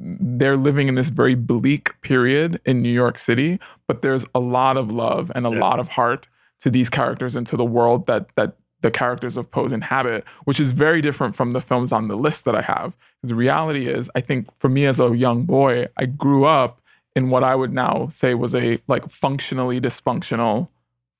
they're 0.00 0.56
living 0.56 0.88
in 0.88 0.94
this 0.94 1.08
very 1.10 1.34
bleak 1.34 2.00
period 2.02 2.60
in 2.64 2.82
New 2.82 2.90
York 2.92 3.18
City, 3.18 3.58
but 3.86 4.02
there's 4.02 4.26
a 4.34 4.40
lot 4.40 4.76
of 4.76 4.90
love 4.90 5.30
and 5.34 5.46
a 5.46 5.50
Yeah. 5.50 5.58
lot 5.60 5.78
of 5.80 5.88
heart 5.88 6.28
to 6.60 6.70
these 6.70 6.88
characters 6.90 7.36
and 7.36 7.46
to 7.46 7.56
the 7.56 7.64
world 7.64 8.06
that 8.06 8.28
that 8.36 8.56
the 8.82 8.90
characters 8.90 9.36
of 9.38 9.50
Pose 9.50 9.72
inhabit, 9.72 10.22
which 10.44 10.60
is 10.60 10.72
very 10.72 11.00
different 11.00 11.34
from 11.34 11.52
the 11.52 11.60
films 11.62 11.92
on 11.92 12.08
the 12.08 12.16
list 12.16 12.44
that 12.44 12.54
I 12.54 12.60
have. 12.60 12.96
The 13.22 13.34
reality 13.34 13.88
is, 13.88 14.10
I 14.14 14.20
think 14.20 14.48
for 14.60 14.68
me 14.68 14.84
as 14.86 15.00
a 15.00 15.16
young 15.16 15.44
boy, 15.44 15.86
I 15.96 16.04
grew 16.06 16.44
up 16.44 16.80
in 17.16 17.30
what 17.30 17.42
I 17.42 17.54
would 17.54 17.72
now 17.72 18.08
say 18.10 18.34
was 18.34 18.54
a 18.54 18.78
like 18.86 19.08
functionally 19.08 19.80
dysfunctional 19.80 20.68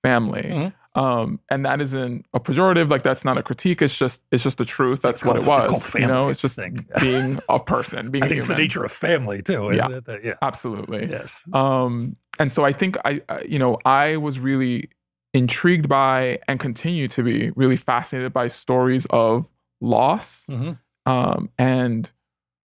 family. 0.03 0.43
Mhm. 0.43 0.73
Um, 0.97 1.41
and 1.51 1.65
that 1.67 1.81
isn't 1.83 2.25
a 2.33 2.41
pejorative, 2.41 2.91
like 2.91 3.03
that's 3.03 3.25
not 3.25 3.37
a 3.37 3.43
critique. 3.43 3.83
It's 3.83 3.97
just 3.97 4.23
it's 4.33 4.43
just 4.43 4.57
the 4.59 4.65
truth. 4.65 5.03
That's 5.03 5.23
what 5.25 5.37
it 5.37 5.45
was. 5.47 5.67
it's 5.67 5.91
called 5.91 6.03
you 6.03 6.09
know, 6.09 6.29
it's 6.31 6.41
just 6.41 6.59
being 7.01 7.39
a 7.49 7.59
person, 7.61 8.11
being 8.11 8.25
I 8.25 8.27
a 8.27 8.29
think 8.31 8.39
it's 8.39 8.49
the 8.49 8.57
nature 8.57 8.83
of 8.83 8.93
family 8.93 9.43
too, 9.43 9.71
isn't 9.71 9.93
it? 9.93 10.05
That- 10.07 10.25
yeah. 10.25 10.35
Absolutely. 10.41 11.07
Yes. 11.11 11.43
Um, 11.53 12.17
and 12.39 12.51
so 12.51 12.65
I 12.65 12.73
think 12.73 12.97
I, 13.05 13.21
I- 13.29 13.43
you 13.43 13.59
know, 13.59 13.79
I 13.85 14.17
was 14.17 14.39
really 14.41 14.89
intrigued 15.35 15.87
by 15.89 16.39
and 16.49 16.59
continue 16.59 17.09
to 17.09 17.23
be 17.23 17.51
really 17.57 17.77
fascinated 17.77 18.33
by 18.33 18.47
stories 18.47 19.07
of 19.11 19.47
loss 19.83 20.47
Mhm. 20.51 20.79
um, 21.05 21.51
and 21.59 22.11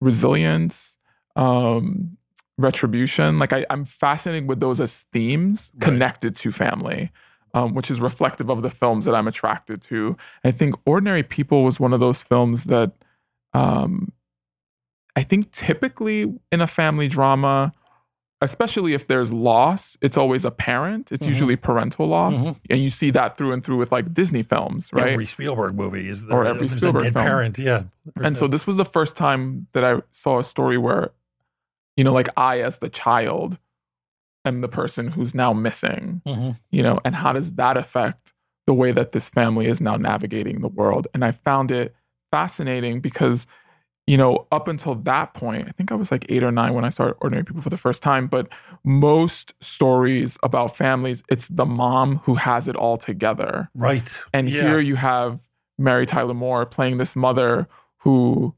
resilience, 0.02 0.98
um, 1.36 2.18
retribution. 2.58 3.40
Like 3.40 3.54
I, 3.54 3.66
I'm 3.70 3.86
fascinated 3.86 4.48
with 4.48 4.60
those 4.60 4.80
as 4.80 5.08
themes 5.12 5.72
Right. 5.76 5.82
connected 5.86 6.36
to 6.38 6.52
family, 6.52 7.12
um, 7.54 7.74
which 7.74 7.92
is 7.92 8.02
reflective 8.02 8.50
of 8.50 8.62
the 8.62 8.70
films 8.70 9.06
that 9.06 9.16
I'm 9.16 9.28
attracted 9.28 9.82
to. 9.84 10.18
I 10.44 10.52
think 10.52 10.76
Ordinary 10.86 11.24
People 11.24 11.64
was 11.64 11.80
one 11.80 11.94
of 11.94 12.00
those 12.00 12.22
films 12.22 12.66
that 12.66 12.92
um, 13.54 14.12
I 15.16 15.22
think 15.24 15.52
typically 15.52 16.34
in 16.52 16.62
a 16.62 16.66
family 16.68 17.08
drama, 17.08 17.72
especially 18.42 18.94
if 18.96 19.08
there's 19.08 19.32
loss, 19.32 19.96
it's 20.02 20.18
always 20.18 20.44
a 20.44 20.50
parent. 20.52 21.12
It's 21.12 21.26
Mhm. 21.26 21.30
usually 21.30 21.56
parental 21.56 22.08
loss, 22.08 22.48
Mhm. 22.48 22.56
and 22.72 22.80
you 22.82 22.90
see 22.90 23.12
that 23.12 23.38
through 23.38 23.52
and 23.54 23.64
through 23.64 23.78
with 23.78 23.92
like 23.92 24.14
Disney 24.14 24.42
films, 24.44 24.90
right? 24.92 25.08
Every 25.14 25.28
Spielberg 25.28 25.76
movie 25.76 26.10
is 26.10 26.26
Or 26.26 26.44
every 26.46 26.68
Spielberg 26.68 27.04
film. 27.14 27.14
parent. 27.26 27.58
Yeah. 27.60 27.84
and 28.22 28.36
so 28.36 28.48
this 28.48 28.68
was 28.68 28.76
the 28.78 28.84
first 28.86 29.16
time 29.16 29.68
that 29.72 29.84
I 29.86 30.02
saw 30.12 30.40
a 30.40 30.44
story 30.44 30.78
where, 30.78 31.12
you 31.96 32.04
know, 32.04 32.12
like 32.12 32.28
I 32.36 32.60
as 32.62 32.80
the 32.80 32.90
child 32.90 33.60
am 34.46 34.62
the 34.62 34.68
person 34.68 35.10
who's 35.10 35.34
now 35.34 35.54
missing, 35.54 36.22
Mhm. 36.28 36.60
you 36.72 36.84
know, 36.84 37.00
and 37.06 37.16
how 37.16 37.32
does 37.34 37.54
that 37.54 37.78
affect 37.78 38.34
the 38.68 38.74
way 38.74 38.92
that 38.92 39.12
this 39.12 39.30
family 39.30 39.68
is 39.68 39.80
now 39.82 39.96
navigating 39.96 40.62
the 40.62 40.68
world? 40.68 41.08
And 41.14 41.24
I 41.24 41.32
found 41.32 41.72
it 41.72 41.96
fascinating 42.32 43.00
because, 43.00 43.48
you 44.08 44.18
know, 44.18 44.48
up 44.52 44.68
until 44.68 44.96
that 44.96 45.34
point, 45.34 45.68
I 45.68 45.72
think 45.72 45.92
I 45.92 45.96
was 45.96 46.12
like 46.12 46.26
eight 46.30 46.44
or 46.44 46.52
nine 46.52 46.74
when 46.74 46.84
I 46.84 46.90
started 46.90 47.16
Ordinary 47.22 47.46
People 47.46 47.62
for 47.62 47.70
the 47.70 47.78
first 47.78 48.04
time, 48.04 48.28
but 48.28 48.50
most 48.84 49.54
stories 49.62 50.38
about 50.44 50.76
families, 50.76 51.24
it's 51.30 51.48
the 51.48 51.66
mom 51.66 52.18
who 52.26 52.36
has 52.36 52.68
it 52.68 52.76
all 52.76 52.98
together. 52.98 53.70
right. 53.76 54.24
And 54.34 54.50
Yeah. 54.50 54.64
here 54.64 54.80
you 54.80 54.96
have 54.96 55.48
Mary 55.78 56.06
Tyler 56.06 56.34
Moore 56.34 56.66
playing 56.66 56.98
this 56.98 57.16
mother 57.16 57.68
who 58.00 58.54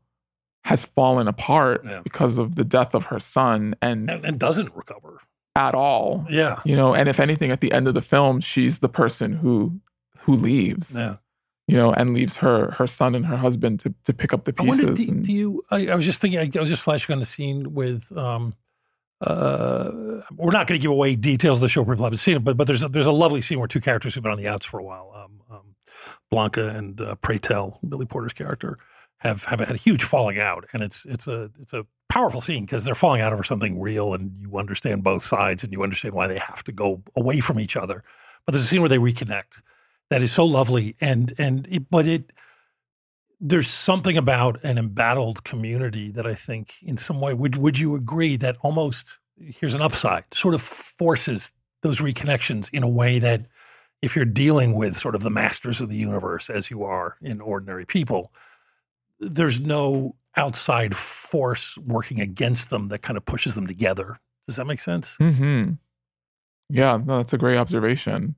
has 0.63 0.83
fallen 0.85 1.27
apart 1.27 1.81
Yeah. 1.85 1.99
because 2.03 2.39
of 2.39 2.55
the 2.55 2.63
death 2.63 2.95
of 2.95 3.05
her 3.07 3.19
son 3.19 3.75
and, 3.83 4.09
and, 4.09 4.25
and 4.25 4.39
doesn't 4.39 4.75
recover. 4.75 5.19
At 5.55 5.73
all. 5.73 6.25
Yeah. 6.29 6.59
You 6.65 6.75
know, 6.75 6.93
and 6.93 7.07
if 7.07 7.19
anything, 7.19 7.51
at 7.51 7.61
the 7.61 7.71
end 7.71 7.87
of 7.87 7.93
the 7.93 8.01
film, 8.01 8.39
she's 8.39 8.79
the 8.79 8.89
person 8.89 9.33
who 9.33 9.79
who 10.19 10.35
leaves. 10.35 10.97
Yeah. 10.97 11.17
You 11.67 11.77
know, 11.77 11.93
and 11.93 12.13
leaves 12.13 12.37
her 12.37 12.71
her 12.71 12.85
son 12.85 13.15
and 13.15 13.25
her 13.25 13.37
husband 13.37 13.79
to 13.81 13.93
to 14.03 14.13
pick 14.13 14.33
up 14.33 14.45
the 14.45 14.53
I 14.57 14.63
wonder, 14.63 14.87
pieces. 14.89 15.05
do, 15.07 15.11
and- 15.11 15.25
do 15.25 15.33
you? 15.33 15.65
I, 15.71 15.87
I 15.87 15.95
was 15.95 16.05
just 16.05 16.19
thinking. 16.19 16.39
I, 16.39 16.59
was 16.59 16.69
just 16.69 16.83
flashing 16.83 17.13
on 17.13 17.19
the 17.19 17.25
scene 17.25 17.73
with. 17.73 18.15
Um, 18.15 18.53
uh, 19.21 19.91
we're 20.35 20.51
not 20.51 20.67
going 20.67 20.77
to 20.77 20.81
give 20.81 20.91
away 20.91 21.15
details 21.15 21.59
of 21.59 21.61
the 21.61 21.69
show 21.69 21.83
for 21.85 21.93
people 21.93 22.03
haven't 22.03 22.17
seen 22.17 22.35
it, 22.35 22.43
but 22.43 22.57
but 22.57 22.67
there's 22.67 22.83
a, 22.83 22.89
there's 22.89 23.05
a 23.07 23.11
lovely 23.11 23.41
scene 23.41 23.57
where 23.59 23.67
two 23.67 23.79
characters 23.79 24.13
who've 24.13 24.21
been 24.21 24.31
on 24.31 24.37
the 24.37 24.47
outs 24.47 24.65
for 24.65 24.77
a 24.79 24.83
while, 24.83 25.11
um, 25.15 25.41
um, 25.49 25.75
Blanca 26.29 26.67
and 26.67 26.99
uh, 26.99 27.15
Pray 27.15 27.37
Tell, 27.37 27.79
Billy 27.87 28.05
Porter's 28.05 28.33
character, 28.33 28.77
have 29.19 29.45
have 29.45 29.61
had 29.61 29.71
a 29.71 29.77
huge 29.77 30.03
falling 30.03 30.39
out, 30.39 30.67
and 30.73 30.83
it's 30.83 31.05
it's 31.05 31.27
a 31.27 31.49
it's 31.61 31.73
a 31.73 31.85
powerful 32.15 32.39
scene 32.39 32.63
because 32.63 32.85
they're 32.85 32.95
falling 32.95 33.19
out 33.19 33.33
over 33.33 33.43
something 33.43 33.79
real, 33.79 34.13
and 34.13 34.31
you 34.39 34.57
understand 34.57 35.03
both 35.03 35.21
sides, 35.21 35.63
and 35.63 35.73
you 35.73 35.83
understand 35.83 36.13
why 36.13 36.27
they 36.27 36.39
have 36.39 36.63
to 36.63 36.71
go 36.71 37.03
away 37.17 37.41
from 37.41 37.59
each 37.59 37.75
other. 37.75 38.05
But 38.45 38.53
there's 38.53 38.63
a 38.63 38.67
scene 38.67 38.79
where 38.79 38.89
they 38.89 38.97
reconnect 38.97 39.61
that 40.09 40.23
is 40.23 40.31
so 40.31 40.45
lovely, 40.45 40.95
and 41.01 41.33
and 41.37 41.67
it, 41.69 41.89
but 41.89 42.07
it 42.07 42.31
there's 43.41 43.67
something 43.67 44.15
about 44.15 44.63
an 44.63 44.77
embattled 44.77 45.43
community 45.43 46.09
that 46.11 46.25
I 46.25 46.35
think, 46.35 46.75
in 46.81 46.95
some 46.97 47.19
way, 47.19 47.33
would 47.33 47.57
would 47.57 47.77
you 47.77 47.95
agree 47.95 48.37
that 48.37 48.55
almost 48.61 49.07
here's 49.37 49.73
an 49.73 49.81
upside, 49.81 50.23
sort 50.33 50.55
of 50.55 50.61
forces 50.61 51.51
those 51.81 51.99
reconnections 51.99 52.69
in 52.71 52.81
a 52.81 52.87
way 52.87 53.19
that 53.19 53.45
if 54.01 54.15
you're 54.15 54.23
dealing 54.23 54.73
with 54.73 54.95
sort 54.95 55.15
of 55.15 55.21
the 55.21 55.29
masters 55.29 55.81
of 55.81 55.89
the 55.89 55.97
universe 55.97 56.49
as 56.49 56.71
you 56.71 56.83
are 56.83 57.17
in 57.21 57.41
ordinary 57.41 57.85
people, 57.85 58.31
there's 59.33 59.59
no 59.59 60.15
outside 60.37 60.95
force 60.95 61.77
working 61.79 62.19
against 62.19 62.69
them 62.69 62.87
that 62.89 62.99
kind 62.99 63.17
of 63.17 63.25
pushes 63.25 63.55
them 63.55 63.67
together. 63.67 64.19
Does 64.47 64.57
that 64.57 64.65
make 64.65 64.79
sense? 64.79 65.15
hmm 65.17 65.71
Yeah, 66.69 66.97
no, 67.03 67.17
that's 67.17 67.33
a 67.33 67.37
great 67.37 67.57
observation. 67.57 68.35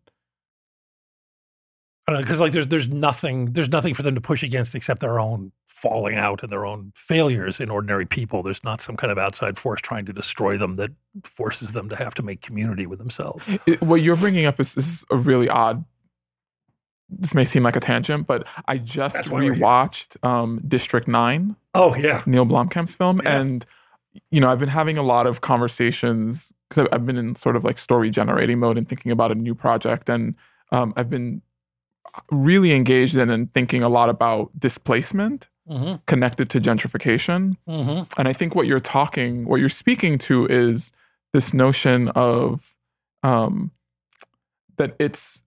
Because 2.08 2.40
like 2.40 2.54
there's 2.54 2.68
there's 2.68 2.88
nothing 2.88 3.52
there's 3.52 3.70
nothing 3.70 3.94
for 3.94 4.02
them 4.02 4.16
to 4.16 4.22
push 4.22 4.42
against 4.42 4.76
except 4.76 5.02
their 5.02 5.20
own 5.20 5.52
falling 5.66 6.16
out 6.16 6.42
and 6.42 6.50
their 6.52 6.66
own 6.66 6.94
failures 6.96 7.60
in 7.60 7.70
ordinary 7.70 8.06
people. 8.06 8.42
There's 8.44 8.64
not 8.64 8.80
some 8.82 8.96
kind 8.96 9.12
of 9.12 9.18
outside 9.18 9.60
force 9.60 9.82
trying 9.82 10.06
to 10.06 10.14
destroy 10.14 10.58
them 10.58 10.76
that 10.76 10.92
forces 11.26 11.74
them 11.74 11.90
to 11.90 11.98
have 11.98 12.14
to 12.14 12.24
make 12.24 12.42
community 12.42 12.88
with 12.88 13.00
themselves. 13.00 13.50
It- 13.66 13.82
what 13.82 14.02
you're 14.02 14.16
bringing 14.16 14.46
up 14.46 14.58
is, 14.62 14.78
is 14.78 15.06
a 15.12 15.18
really 15.18 15.50
odd. 15.50 15.84
This 17.10 17.34
may 17.34 17.46
seem 17.46 17.64
like 17.64 17.76
a 17.76 17.80
tangent, 17.80 18.28
but 18.28 18.48
I 18.68 18.78
just 18.78 19.16
That's 19.16 19.30
rewatched 19.30 20.24
um, 20.26 20.62
District 20.68 21.08
Nine, 21.08 21.56
Oh 21.74 21.96
yeah, 21.96 22.22
Neil 22.26 22.46
Blomkamp's 22.46 22.96
film, 22.96 23.22
Yeah. 23.24 23.40
and 23.40 23.66
you 24.32 24.42
know 24.42 24.52
I've 24.52 24.60
been 24.60 24.70
having 24.70 24.98
a 24.98 25.04
lot 25.04 25.26
of 25.26 25.42
conversations 25.42 26.52
because 26.68 26.86
I've, 26.86 26.94
I've 26.94 27.06
been 27.06 27.18
in 27.18 27.36
sort 27.36 27.56
of 27.56 27.64
like 27.64 27.78
story 27.78 28.10
generating 28.10 28.60
mode 28.60 28.78
and 28.78 28.88
thinking 28.88 29.12
about 29.12 29.32
a 29.32 29.36
new 29.36 29.56
project, 29.56 30.10
and 30.10 30.36
um, 30.72 30.94
I've 30.98 31.10
been 31.10 31.42
really 32.32 32.74
engaged 32.74 33.16
in 33.16 33.30
and 33.30 33.54
thinking 33.54 33.84
a 33.84 33.90
lot 33.90 34.10
about 34.10 34.52
displacement 34.60 35.50
mm-hmm. 35.70 35.96
connected 36.06 36.50
to 36.52 36.62
gentrification. 36.62 37.58
Mm-hmm. 37.68 38.04
And 38.18 38.28
I 38.28 38.34
think 38.34 38.56
what 38.56 38.68
you're 38.68 38.80
talking, 38.80 39.46
what 39.46 39.60
you're 39.60 39.70
speaking 39.70 40.18
to 40.20 40.46
is 40.48 40.92
this 41.34 41.54
notion 41.54 42.10
of 42.10 42.76
um, 43.24 43.72
that 44.78 44.96
it's 45.00 45.44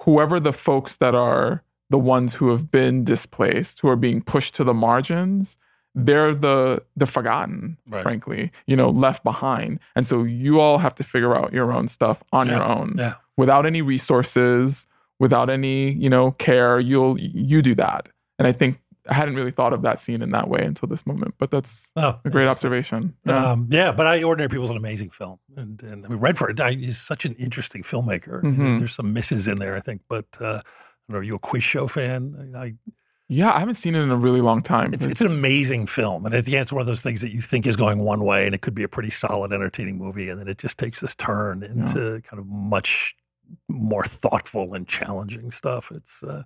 whoever 0.00 0.38
the 0.40 0.52
folks 0.52 0.96
that 0.96 1.14
are 1.14 1.62
the 1.90 1.98
ones 1.98 2.34
who 2.36 2.50
have 2.50 2.70
been 2.70 3.04
displaced, 3.04 3.80
who 3.80 3.88
are 3.88 3.96
being 3.96 4.20
pushed 4.20 4.54
to 4.56 4.64
the 4.64 4.74
margins, 4.74 5.58
they're 5.94 6.34
the 6.34 6.82
the 6.96 7.06
forgotten, 7.06 7.76
Right. 7.88 8.02
frankly, 8.02 8.50
you 8.66 8.76
know, 8.76 8.90
left 8.90 9.24
behind. 9.24 9.78
And 9.94 10.06
so 10.06 10.24
you 10.24 10.60
all 10.60 10.78
have 10.78 10.94
to 10.96 11.04
figure 11.04 11.34
out 11.34 11.52
your 11.52 11.72
own 11.72 11.88
stuff 11.88 12.22
on 12.32 12.48
your 12.48 12.62
own 12.62 12.96
Yeah. 12.98 13.14
without 13.36 13.64
any 13.66 13.82
resources, 13.82 14.86
without 15.18 15.48
any, 15.48 15.92
you 15.92 16.10
know, 16.10 16.32
care. 16.32 16.78
You'll 16.78 17.18
you 17.18 17.62
do 17.62 17.74
that. 17.76 18.08
And 18.38 18.46
I 18.46 18.52
think 18.52 18.78
I 19.08 19.14
hadn't 19.14 19.34
really 19.34 19.50
thought 19.50 19.72
of 19.72 19.82
that 19.82 20.00
scene 20.00 20.22
in 20.22 20.30
that 20.32 20.48
way 20.48 20.64
until 20.64 20.88
this 20.88 21.06
moment, 21.06 21.34
but 21.38 21.50
that's 21.50 21.92
Oh, 21.96 22.18
a 22.24 22.30
great 22.30 22.48
observation. 22.48 23.14
Yeah. 23.24 23.52
Um, 23.52 23.68
yeah, 23.70 23.92
but 23.92 24.06
I, 24.06 24.22
Ordinary 24.22 24.60
is 24.62 24.70
an 24.70 24.76
amazing 24.76 25.10
film, 25.10 25.38
and 25.56 25.82
and 25.82 26.04
I 26.04 26.08
mean 26.08 26.18
Redford 26.18 26.60
I, 26.60 26.70
is 26.70 27.00
such 27.00 27.24
an 27.24 27.34
interesting 27.34 27.82
filmmaker. 27.82 28.42
Mhm. 28.42 28.78
There's 28.78 28.94
some 28.94 29.12
misses 29.12 29.48
in 29.48 29.58
there, 29.58 29.76
I 29.76 29.80
think, 29.80 30.02
but 30.08 30.26
uh, 30.40 30.44
I 30.44 30.50
don't 30.50 30.62
know. 31.08 31.18
Are 31.18 31.22
you 31.22 31.34
a 31.36 31.38
quiz 31.38 31.62
show 31.62 31.86
fan? 31.88 32.54
I, 32.56 32.74
yeah, 33.28 33.52
I 33.52 33.58
haven't 33.58 33.74
seen 33.74 33.96
it 33.96 34.02
in 34.02 34.10
a 34.10 34.16
really 34.16 34.40
long 34.40 34.62
time. 34.62 34.94
it's 34.94 35.04
it's 35.06 35.20
an 35.20 35.26
amazing 35.26 35.86
film, 35.86 36.26
and 36.26 36.34
at 36.34 36.44
the 36.44 36.56
end, 36.56 36.62
it's 36.62 36.72
one 36.72 36.80
of 36.80 36.86
those 36.86 37.02
things 37.02 37.22
that 37.22 37.32
you 37.32 37.40
think 37.42 37.66
is 37.66 37.74
going 37.76 37.98
one 37.98 38.24
way, 38.24 38.46
and 38.46 38.54
it 38.54 38.60
could 38.62 38.74
be 38.74 38.84
a 38.84 38.88
pretty 38.88 39.10
solid, 39.10 39.52
entertaining 39.52 39.98
movie, 39.98 40.28
and 40.30 40.40
then 40.40 40.46
it 40.48 40.58
just 40.58 40.78
takes 40.78 41.00
this 41.00 41.14
turn 41.16 41.62
into 41.64 42.20
kind 42.22 42.38
of 42.38 42.46
much 42.46 43.16
more 43.68 44.04
thoughtful 44.04 44.74
and 44.74 44.86
challenging 44.88 45.50
stuff. 45.50 45.90
It's 45.94 46.22
uh, 46.22 46.42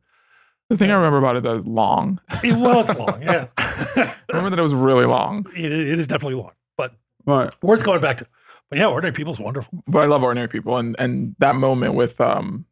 the 0.71 0.77
thing 0.79 0.91
I 0.91 0.95
remember 0.95 1.19
about 1.19 1.37
it 1.37 1.43
that 1.43 1.57
it's 1.57 1.67
long. 1.69 2.19
it- 2.43 2.57
well, 2.57 2.81
it's 2.81 2.99
long, 2.99 3.23
yeah. 3.23 3.49
I 3.59 4.15
remember 4.29 4.51
that 4.51 4.59
it 4.59 4.63
was 4.63 4.75
really 4.75 5.05
long. 5.05 5.47
it, 5.55 5.71
it 5.71 5.99
is 5.99 6.07
definitely 6.07 6.37
long, 6.41 6.53
but 6.79 6.95
But 7.27 7.55
worth 7.63 7.85
going 7.85 8.01
back 8.01 8.17
to. 8.19 8.27
But 8.71 8.79
yeah, 8.79 8.87
Ordinary 8.87 9.13
People's 9.13 9.39
wonderful. 9.41 9.83
but 9.87 9.99
I 10.01 10.07
love 10.07 10.23
ordinary 10.23 10.49
people 10.49 10.77
and 10.79 10.97
and 10.99 11.35
that 11.41 11.57
moment 11.57 11.95
with 11.95 12.21
um 12.21 12.65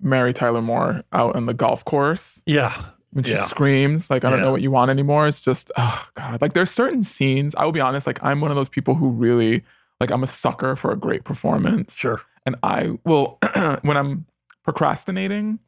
Mary 0.00 0.32
Tyler 0.32 0.62
Moore 0.62 1.02
out 1.12 1.36
on 1.36 1.46
the 1.46 1.54
golf 1.54 1.84
course 1.84 2.42
Yeah, 2.46 2.72
when 3.12 3.22
she 3.24 3.32
Yeah. 3.32 3.42
screams 3.44 4.08
like 4.10 4.24
I 4.24 4.30
don't 4.30 4.38
Yeah. 4.38 4.46
know 4.46 4.52
what 4.52 4.62
you 4.62 4.70
want 4.70 4.90
anymore. 4.90 5.28
It's 5.28 5.40
just 5.40 5.70
oh 5.76 6.08
god. 6.14 6.40
Like 6.40 6.54
there's 6.54 6.70
certain 6.70 7.04
scenes. 7.04 7.54
I 7.54 7.64
will 7.66 7.72
be 7.72 7.80
honest. 7.80 8.06
Like 8.06 8.18
I'm 8.24 8.40
one 8.40 8.50
of 8.50 8.56
those 8.56 8.68
people 8.70 8.94
who 8.94 9.10
really 9.10 9.62
like 10.00 10.10
I'm 10.10 10.22
a 10.22 10.26
sucker 10.26 10.74
for 10.74 10.90
a 10.90 10.96
great 10.96 11.24
performance. 11.24 11.94
sure. 11.96 12.20
and 12.46 12.56
I 12.62 12.98
will 13.04 13.38
when 13.82 13.96
I'm 13.98 14.24
procrastinating, 14.64 15.58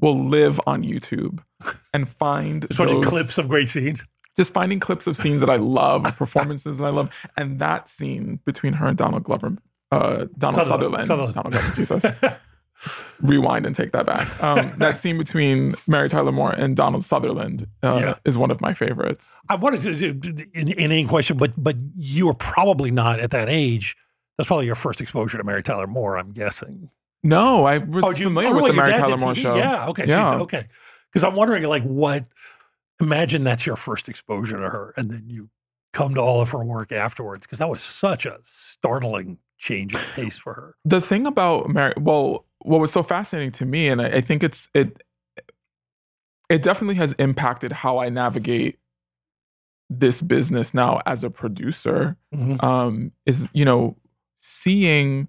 will 0.00 0.18
live 0.18 0.60
on 0.66 0.82
YouTube 0.82 1.40
and 1.92 2.08
find 2.08 2.66
Just 2.68 2.78
those- 2.78 3.06
clips 3.06 3.38
of 3.38 3.48
great 3.48 3.68
scenes. 3.68 4.04
just 4.36 4.52
finding 4.52 4.80
clips 4.80 5.06
of 5.06 5.16
scenes 5.16 5.40
that 5.40 5.50
I 5.50 5.56
love, 5.56 6.02
performances 6.16 6.78
that 6.78 6.84
I 6.84 6.90
love, 6.90 7.10
and 7.36 7.58
that 7.60 7.88
scene 7.88 8.40
between 8.44 8.72
her 8.74 8.86
and 8.86 8.98
Donald 8.98 9.22
Glover, 9.24 9.56
uh, 9.92 10.26
Donald 10.36 10.66
Sutherland. 10.66 11.06
Sutherland, 11.06 11.06
Sutherland. 11.06 11.34
Donald 11.34 11.52
Glover, 11.52 11.72
Jesus, 11.76 12.04
rewind 13.22 13.64
and 13.66 13.74
take 13.74 13.92
that 13.92 14.06
back. 14.06 14.42
Um, 14.42 14.72
that 14.78 14.96
scene 14.96 15.16
between 15.18 15.74
Mary 15.86 16.08
Tyler 16.08 16.32
Moore 16.32 16.50
and 16.52 16.76
Donald 16.76 17.04
Sutherland 17.04 17.66
uh, 17.82 17.98
Yeah. 18.02 18.14
is 18.24 18.36
one 18.36 18.50
of 18.50 18.60
my 18.60 18.74
favorites. 18.74 19.38
I 19.48 19.54
wanted 19.54 19.82
to 19.82 20.08
in, 20.10 20.48
an 20.54 20.68
inane 20.78 21.08
question, 21.08 21.36
but 21.36 21.52
but 21.56 21.76
you 21.96 22.26
were 22.26 22.34
probably 22.34 22.90
not 22.90 23.20
at 23.20 23.30
that 23.30 23.48
age. 23.48 23.96
That's 24.36 24.48
probably 24.48 24.66
your 24.66 24.74
first 24.74 25.00
exposure 25.00 25.38
to 25.38 25.44
Mary 25.44 25.62
Tyler 25.62 25.86
Moore. 25.86 26.18
I'm 26.18 26.32
guessing. 26.32 26.90
No, 27.24 27.64
I 27.64 27.78
was 27.78 28.04
did 28.04 28.18
you- 28.18 28.26
familiar 28.26 28.50
oh, 28.50 28.62
with 28.62 28.66
the 28.66 28.72
Mary 28.74 28.92
Tyler 28.92 29.16
Moore 29.16 29.32
TV? 29.32 29.36
show. 29.36 29.56
Yeah. 29.56 29.88
Okay. 29.88 30.04
Yeah. 30.06 30.30
So, 30.30 30.36
okay. 30.40 30.66
Because 31.10 31.24
I'm 31.24 31.34
wondering, 31.34 31.62
like, 31.64 31.82
what? 31.82 32.28
Imagine 33.00 33.42
that's 33.42 33.66
your 33.66 33.76
first 33.76 34.08
exposure 34.08 34.56
to 34.58 34.68
her, 34.68 34.94
and 34.96 35.10
then 35.10 35.24
you 35.26 35.48
come 35.92 36.14
to 36.14 36.20
all 36.20 36.40
of 36.40 36.50
her 36.50 36.62
work 36.64 36.92
afterwards. 36.92 37.46
Because 37.46 37.58
that 37.58 37.68
was 37.68 37.82
such 37.82 38.26
a 38.26 38.38
startling 38.44 39.38
change 39.58 39.94
of 39.94 40.12
pace 40.14 40.36
for 40.36 40.52
her. 40.54 40.76
the 40.84 41.00
thing 41.00 41.26
about 41.26 41.70
Mary, 41.70 41.94
well, 41.98 42.44
what 42.60 42.80
was 42.80 42.92
so 42.92 43.02
fascinating 43.02 43.52
to 43.52 43.64
me, 43.64 43.88
and 43.88 44.02
I, 44.02 44.06
I 44.06 44.20
think 44.20 44.44
it's 44.44 44.68
it, 44.74 45.02
it 46.48 46.62
definitely 46.62 46.96
has 46.96 47.14
impacted 47.14 47.72
how 47.72 47.98
I 47.98 48.10
navigate 48.10 48.78
this 49.88 50.22
business 50.22 50.74
now 50.74 51.00
as 51.06 51.24
a 51.24 51.30
producer. 51.30 52.16
Um, 52.60 53.12
is 53.26 53.48
you 53.52 53.64
know 53.64 53.96
seeing 54.38 55.28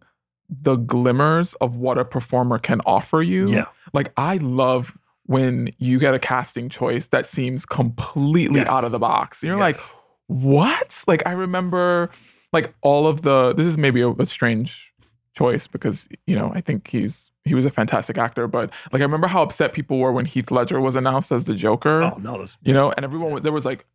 the 0.49 0.75
glimmers 0.75 1.53
of 1.55 1.75
what 1.77 1.97
a 1.97 2.05
performer 2.05 2.59
can 2.59 2.81
offer 2.85 3.21
you. 3.21 3.47
Yeah. 3.47 3.65
like 3.93 4.11
I 4.17 4.37
love 4.37 4.97
when 5.27 5.71
you 5.79 5.97
get 5.99 6.13
a 6.13 6.19
casting 6.19 6.69
choice 6.69 7.07
that 7.07 7.25
seems 7.25 7.65
completely 7.65 8.59
Yes. 8.59 8.69
out 8.69 8.83
of 8.83 8.91
the 8.91 8.99
box. 8.99 9.43
You're 9.43 9.57
like, 9.57 9.75
Yes. 9.75 9.93
what? 10.27 11.03
Like 11.07 11.23
I 11.25 11.31
remember 11.31 12.09
like 12.53 12.73
all 12.81 13.07
of 13.07 13.21
the 13.23 13.53
this 13.53 13.65
is 13.65 13.77
maybe 13.77 14.01
a, 14.01 14.09
a 14.11 14.25
strange 14.25 14.93
choice 15.35 15.67
because 15.67 16.07
you 16.27 16.35
know 16.35 16.51
I 16.55 16.61
think 16.61 16.87
he's 16.89 17.31
he 17.43 17.53
was 17.55 17.65
a 17.65 17.71
fantastic 17.71 18.17
actor, 18.17 18.47
but 18.47 18.71
like 18.93 19.01
I 19.01 19.05
remember 19.05 19.27
how 19.27 19.43
upset 19.43 19.73
people 19.73 19.97
were 19.99 20.11
when 20.11 20.25
Heath 20.25 20.49
Ledger 20.51 20.79
was 20.79 20.95
announced 20.95 21.31
as 21.31 21.43
the 21.43 21.53
Joker. 21.55 22.03
Oh 22.03 22.17
no, 22.21 22.39
this, 22.41 22.57
You 22.63 22.73
know, 22.73 22.91
and 22.91 23.03
everyone 23.03 23.41
there 23.41 23.51
was 23.51 23.65
like 23.65 23.85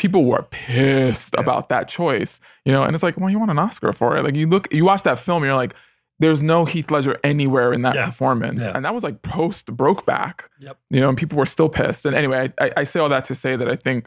people 0.00 0.24
were 0.24 0.42
pissed 0.50 1.34
Yeah. 1.34 1.40
about 1.42 1.68
that 1.68 1.86
choice. 1.88 2.40
You 2.64 2.72
know, 2.72 2.82
and 2.82 2.94
it's 2.94 3.02
like, 3.02 3.16
well, 3.18 3.28
you 3.30 3.38
want 3.38 3.50
an 3.50 3.58
Oscar 3.58 3.92
for 3.92 4.16
it. 4.16 4.24
Like 4.24 4.34
you 4.34 4.46
look, 4.48 4.72
you 4.72 4.84
watch 4.84 5.02
that 5.02 5.18
film, 5.20 5.44
you're 5.44 5.54
like, 5.54 5.74
there's 6.18 6.40
no 6.42 6.64
Heath 6.64 6.90
Ledger 6.90 7.18
anywhere 7.22 7.72
in 7.72 7.82
that 7.82 7.94
Yeah. 7.94 8.06
performance, 8.06 8.62
Yeah. 8.62 8.72
and 8.74 8.84
that 8.84 8.94
was 8.94 9.04
like 9.04 9.22
post 9.22 9.66
Brokeback 9.76 10.40
Yep. 10.60 10.76
you 10.90 11.00
know, 11.00 11.08
and 11.10 11.16
people 11.18 11.38
were 11.38 11.46
still 11.46 11.68
pissed. 11.68 12.04
And 12.06 12.14
anyway, 12.16 12.52
I, 12.58 12.70
I, 12.78 12.84
say 12.84 12.98
all 13.00 13.08
that 13.10 13.24
to 13.26 13.34
say 13.34 13.56
that 13.56 13.68
I 13.68 13.76
think 13.76 14.06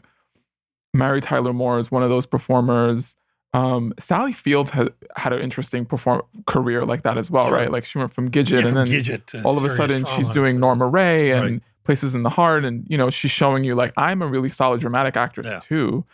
Mary 0.92 1.20
Tyler 1.20 1.52
Moore 1.52 1.78
is 1.78 1.90
one 1.90 2.02
of 2.02 2.10
those 2.10 2.26
performers. 2.26 3.16
Um, 3.52 3.94
Sally 3.98 4.32
Fields 4.32 4.72
had 4.72 4.92
had 5.16 5.32
an 5.32 5.40
interesting 5.40 5.84
perform 5.84 6.22
career 6.46 6.84
like 6.84 7.02
that 7.04 7.16
as 7.18 7.30
well, 7.30 7.46
Sure. 7.46 7.56
right? 7.56 7.70
Like 7.70 7.84
she 7.84 7.98
went 7.98 8.12
from 8.12 8.30
Gidget, 8.30 8.62
Yeah, 8.62 8.68
and 8.68 8.76
then 8.76 8.86
Gidget 8.88 9.44
all 9.44 9.56
of 9.56 9.64
a 9.64 9.70
sudden 9.70 10.04
she's 10.04 10.28
doing 10.30 10.58
Norma 10.58 10.86
Rae 10.88 11.30
and 11.30 11.42
Right. 11.44 11.62
Places 11.84 12.14
in 12.14 12.22
the 12.22 12.30
Heart, 12.30 12.64
and 12.64 12.86
you 12.88 12.96
know 12.96 13.10
she's 13.10 13.30
showing 13.30 13.64
you 13.64 13.74
like 13.74 13.92
I'm 13.96 14.22
a 14.22 14.26
really 14.26 14.48
solid 14.48 14.80
dramatic 14.80 15.16
actress 15.16 15.46
Yeah. 15.48 15.58
too. 15.58 16.04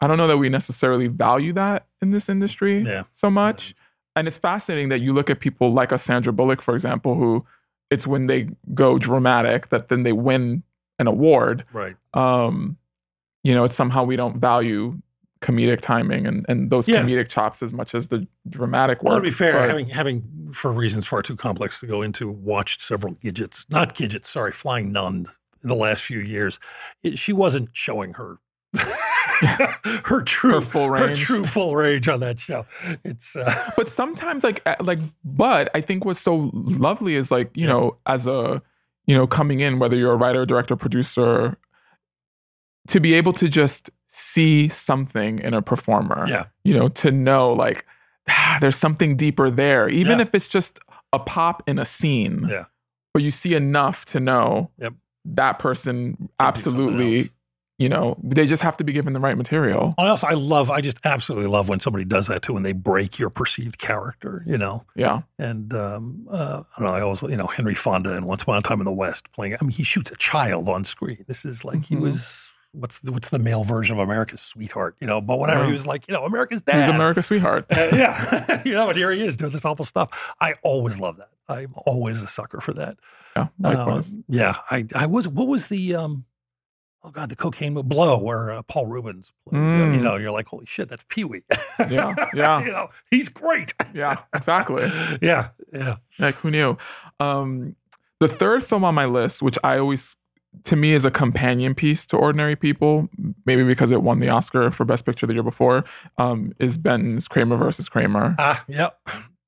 I 0.00 0.06
don't 0.06 0.16
know 0.18 0.26
that 0.26 0.38
we 0.38 0.48
necessarily 0.48 1.06
value 1.08 1.52
that 1.54 1.86
in 2.02 2.10
this 2.10 2.28
industry 2.28 2.78
Yeah. 2.80 3.04
so 3.10 3.30
much. 3.30 3.74
And 4.16 4.26
it's 4.26 4.38
fascinating 4.38 4.88
that 4.88 5.00
you 5.00 5.12
look 5.12 5.30
at 5.30 5.40
people 5.40 5.72
like 5.72 5.92
a 5.92 5.98
Sandra 5.98 6.32
Bullock, 6.32 6.60
for 6.62 6.74
example, 6.74 7.14
who 7.14 7.44
it's 7.90 8.06
when 8.06 8.26
they 8.26 8.48
go 8.74 8.98
dramatic 8.98 9.68
that 9.68 9.88
then 9.88 10.02
they 10.02 10.12
win 10.12 10.62
an 10.98 11.06
award. 11.06 11.64
Right. 11.72 11.96
Um, 12.14 12.76
you 13.44 13.54
know, 13.54 13.64
it's 13.64 13.76
somehow 13.76 14.02
we 14.04 14.16
don't 14.16 14.36
value 14.38 15.00
comedic 15.40 15.80
timing 15.80 16.26
and, 16.26 16.44
and 16.48 16.70
those 16.70 16.86
Yeah. 16.88 17.02
comedic 17.02 17.28
chops 17.28 17.62
as 17.62 17.72
much 17.72 17.94
as 17.94 18.08
the 18.08 18.26
dramatic 18.48 19.02
work. 19.02 19.10
Well, 19.10 19.18
to 19.18 19.22
be 19.22 19.30
fair, 19.30 19.54
But- 19.54 19.68
having 19.70 19.88
having 19.88 20.50
for 20.52 20.70
reasons 20.72 21.06
far 21.06 21.22
too 21.22 21.36
complex 21.36 21.80
to 21.80 21.86
go 21.86 22.02
into, 22.02 22.28
watched 22.28 22.82
several 22.82 23.14
Gidgets, 23.14 23.64
not 23.70 23.94
Gidgets, 23.94 24.28
sorry, 24.30 24.52
Flying 24.52 24.92
Nun 24.92 25.26
in 25.62 25.68
the 25.68 25.74
last 25.76 26.02
few 26.02 26.18
years. 26.20 26.58
It, 27.02 27.18
she 27.18 27.32
wasn't 27.32 27.70
showing 27.72 28.14
her 28.14 28.38
her 30.04 30.22
true 30.22 30.52
Her 30.54 30.60
full 30.60 30.92
her 30.94 31.14
true 31.14 31.46
full 31.46 31.74
range 31.76 32.08
on 32.08 32.20
that 32.20 32.38
show. 32.40 32.66
It's 33.04 33.36
uh, 33.36 33.54
but 33.76 33.88
sometimes 33.88 34.44
like 34.44 34.62
like 34.82 34.98
but 35.24 35.70
i 35.74 35.80
think 35.80 36.04
what's 36.04 36.20
so 36.20 36.50
lovely 36.52 37.16
is 37.16 37.30
like 37.30 37.50
you 37.56 37.64
Yeah. 37.66 37.72
know 37.72 37.96
as 38.06 38.28
a 38.28 38.62
you 39.06 39.14
know 39.16 39.26
coming 39.26 39.60
in 39.60 39.78
whether 39.78 39.96
you're 39.96 40.12
a 40.12 40.16
writer 40.16 40.44
director 40.44 40.76
producer 40.76 41.56
to 42.90 43.00
be 43.00 43.14
able 43.14 43.32
to 43.34 43.48
just 43.48 43.90
see 44.06 44.68
something 44.68 45.38
in 45.40 45.54
a 45.54 45.62
performer 45.62 46.26
Yeah. 46.28 46.44
you 46.64 46.74
know 46.74 46.88
to 46.88 47.10
know 47.10 47.52
like 47.52 47.86
ah, 48.28 48.58
there's 48.60 48.76
something 48.76 49.16
deeper 49.16 49.50
there 49.50 49.88
even 49.88 50.18
Yeah. 50.18 50.24
if 50.26 50.34
it's 50.34 50.48
just 50.48 50.78
a 51.12 51.18
pop 51.18 51.62
in 51.68 51.78
a 51.78 51.84
scene 51.84 52.46
Yeah. 52.48 52.64
but 53.14 53.22
you 53.22 53.30
see 53.30 53.54
enough 53.54 54.04
to 54.06 54.20
know 54.20 54.70
Yep. 54.78 54.94
that 55.24 55.58
person 55.58 56.28
absolutely 56.38 57.30
you 57.78 57.88
know, 57.88 58.14
they 58.22 58.46
just 58.46 58.62
have 58.62 58.76
to 58.76 58.84
be 58.84 58.92
given 58.92 59.14
the 59.14 59.20
right 59.20 59.38
material. 59.38 59.94
And 59.96 60.06
also, 60.06 60.26
I 60.26 60.34
love, 60.34 60.70
I 60.70 60.82
just 60.82 60.98
absolutely 61.02 61.48
love 61.48 61.70
when 61.70 61.80
somebody 61.80 62.04
does 62.04 62.26
that 62.26 62.42
too, 62.42 62.52
when 62.52 62.62
they 62.62 62.74
break 62.74 63.18
your 63.18 63.30
perceived 63.30 63.78
character, 63.78 64.42
you 64.46 64.58
know. 64.58 64.84
Yeah. 64.94 65.22
And 65.38 65.72
um, 65.72 66.28
uh, 66.30 66.62
I 66.76 66.78
don't 66.78 66.88
know, 66.88 66.94
I 66.94 67.00
always, 67.00 67.22
you 67.22 67.38
know, 67.38 67.46
Henry 67.46 67.74
Fonda 67.74 68.14
in 68.16 68.26
Once 68.26 68.42
Upon 68.42 68.58
a 68.58 68.60
Time 68.60 68.82
in 68.82 68.84
the 68.84 68.92
West 68.92 69.32
playing. 69.32 69.54
I 69.58 69.64
mean, 69.64 69.70
he 69.70 69.82
shoots 69.82 70.10
a 70.10 70.16
child 70.16 70.68
on 70.68 70.84
screen. 70.84 71.24
This 71.26 71.46
is 71.46 71.64
like 71.64 71.86
he 71.86 71.96
Mhm. 71.96 72.00
was. 72.00 72.52
What's 72.72 73.00
the, 73.00 73.10
what's 73.12 73.30
the 73.30 73.38
male 73.40 73.64
version 73.64 73.98
of 73.98 74.08
America's 74.08 74.40
sweetheart? 74.40 74.96
You 75.00 75.06
know, 75.06 75.20
but 75.20 75.38
whatever. 75.38 75.64
He 75.66 75.72
was 75.72 75.86
like, 75.86 76.06
you 76.06 76.14
know, 76.14 76.24
America's 76.24 76.62
dad. 76.62 76.80
He's 76.80 76.88
America's 76.88 77.26
sweetheart. 77.26 77.66
Uh, 77.70 77.88
yeah, 77.92 78.60
you 78.64 78.72
know, 78.74 78.88
and 78.88 78.96
here 78.96 79.10
he 79.10 79.24
is 79.24 79.36
doing 79.36 79.50
this 79.52 79.64
awful 79.64 79.84
stuff. 79.84 80.32
I 80.40 80.54
always 80.62 80.98
love 81.00 81.16
that. 81.16 81.30
I'm 81.48 81.72
always 81.86 82.22
a 82.22 82.28
sucker 82.28 82.60
for 82.60 82.72
that. 82.74 82.96
Yeah. 83.36 83.48
Likewise. 83.58 84.14
Um, 84.14 84.24
yeah, 84.28 84.58
I, 84.70 84.86
I 84.94 85.06
was. 85.06 85.26
What 85.26 85.48
was 85.48 85.68
the? 85.68 85.96
um 85.96 86.24
Oh 87.02 87.10
God, 87.10 87.30
the 87.30 87.36
cocaine 87.36 87.72
blow 87.72 88.18
where 88.18 88.50
uh, 88.50 88.62
Paul 88.62 88.86
Reubens. 88.86 89.32
Played, 89.48 89.58
uh, 89.58 89.62
You 89.62 90.00
Mm. 90.00 90.02
know, 90.02 90.16
you're 90.16 90.30
like, 90.32 90.46
holy 90.46 90.66
shit, 90.66 90.90
that's 90.90 91.02
Pee 91.08 91.24
Wee. 91.24 91.42
Yeah, 91.88 92.14
yeah. 92.34 92.60
you 92.62 92.70
know, 92.70 92.90
he's 93.10 93.30
great. 93.30 93.72
yeah. 93.94 94.16
Exactly. 94.34 94.86
yeah, 95.22 95.48
yeah. 95.72 95.96
Like 96.18 96.34
who 96.34 96.50
knew? 96.50 96.76
Um, 97.18 97.74
the 98.18 98.28
third 98.28 98.62
film 98.64 98.84
on 98.84 98.94
my 98.94 99.06
list, 99.06 99.40
which 99.40 99.56
I 99.64 99.78
always, 99.78 100.16
to 100.64 100.76
me, 100.76 100.92
is 100.92 101.04
a 101.04 101.10
companion 101.10 101.74
piece 101.74 102.06
to 102.06 102.16
Ordinary 102.16 102.56
People, 102.56 103.08
maybe 103.46 103.64
because 103.64 103.90
it 103.92 104.02
won 104.02 104.18
the 104.20 104.28
Oscar 104.28 104.70
for 104.70 104.84
Best 104.84 105.04
Picture 105.06 105.26
the 105.26 105.34
year 105.34 105.42
before, 105.42 105.84
um, 106.18 106.52
is 106.58 106.76
Ben's 106.78 107.28
Kramer 107.28 107.56
versus 107.56 107.88
Kramer, 107.88 108.34
Ah, 108.38 108.64
yep. 108.68 108.98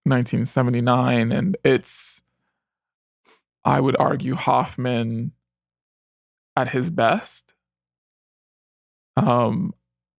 1979, 0.05 1.33
and 1.33 1.57
it's, 1.65 2.23
I 3.65 3.81
would 3.81 3.97
argue, 3.99 4.35
Hoffman 4.35 5.33
at 6.57 6.69
his 6.71 6.91
best. 6.91 7.55
Um, 9.17 9.75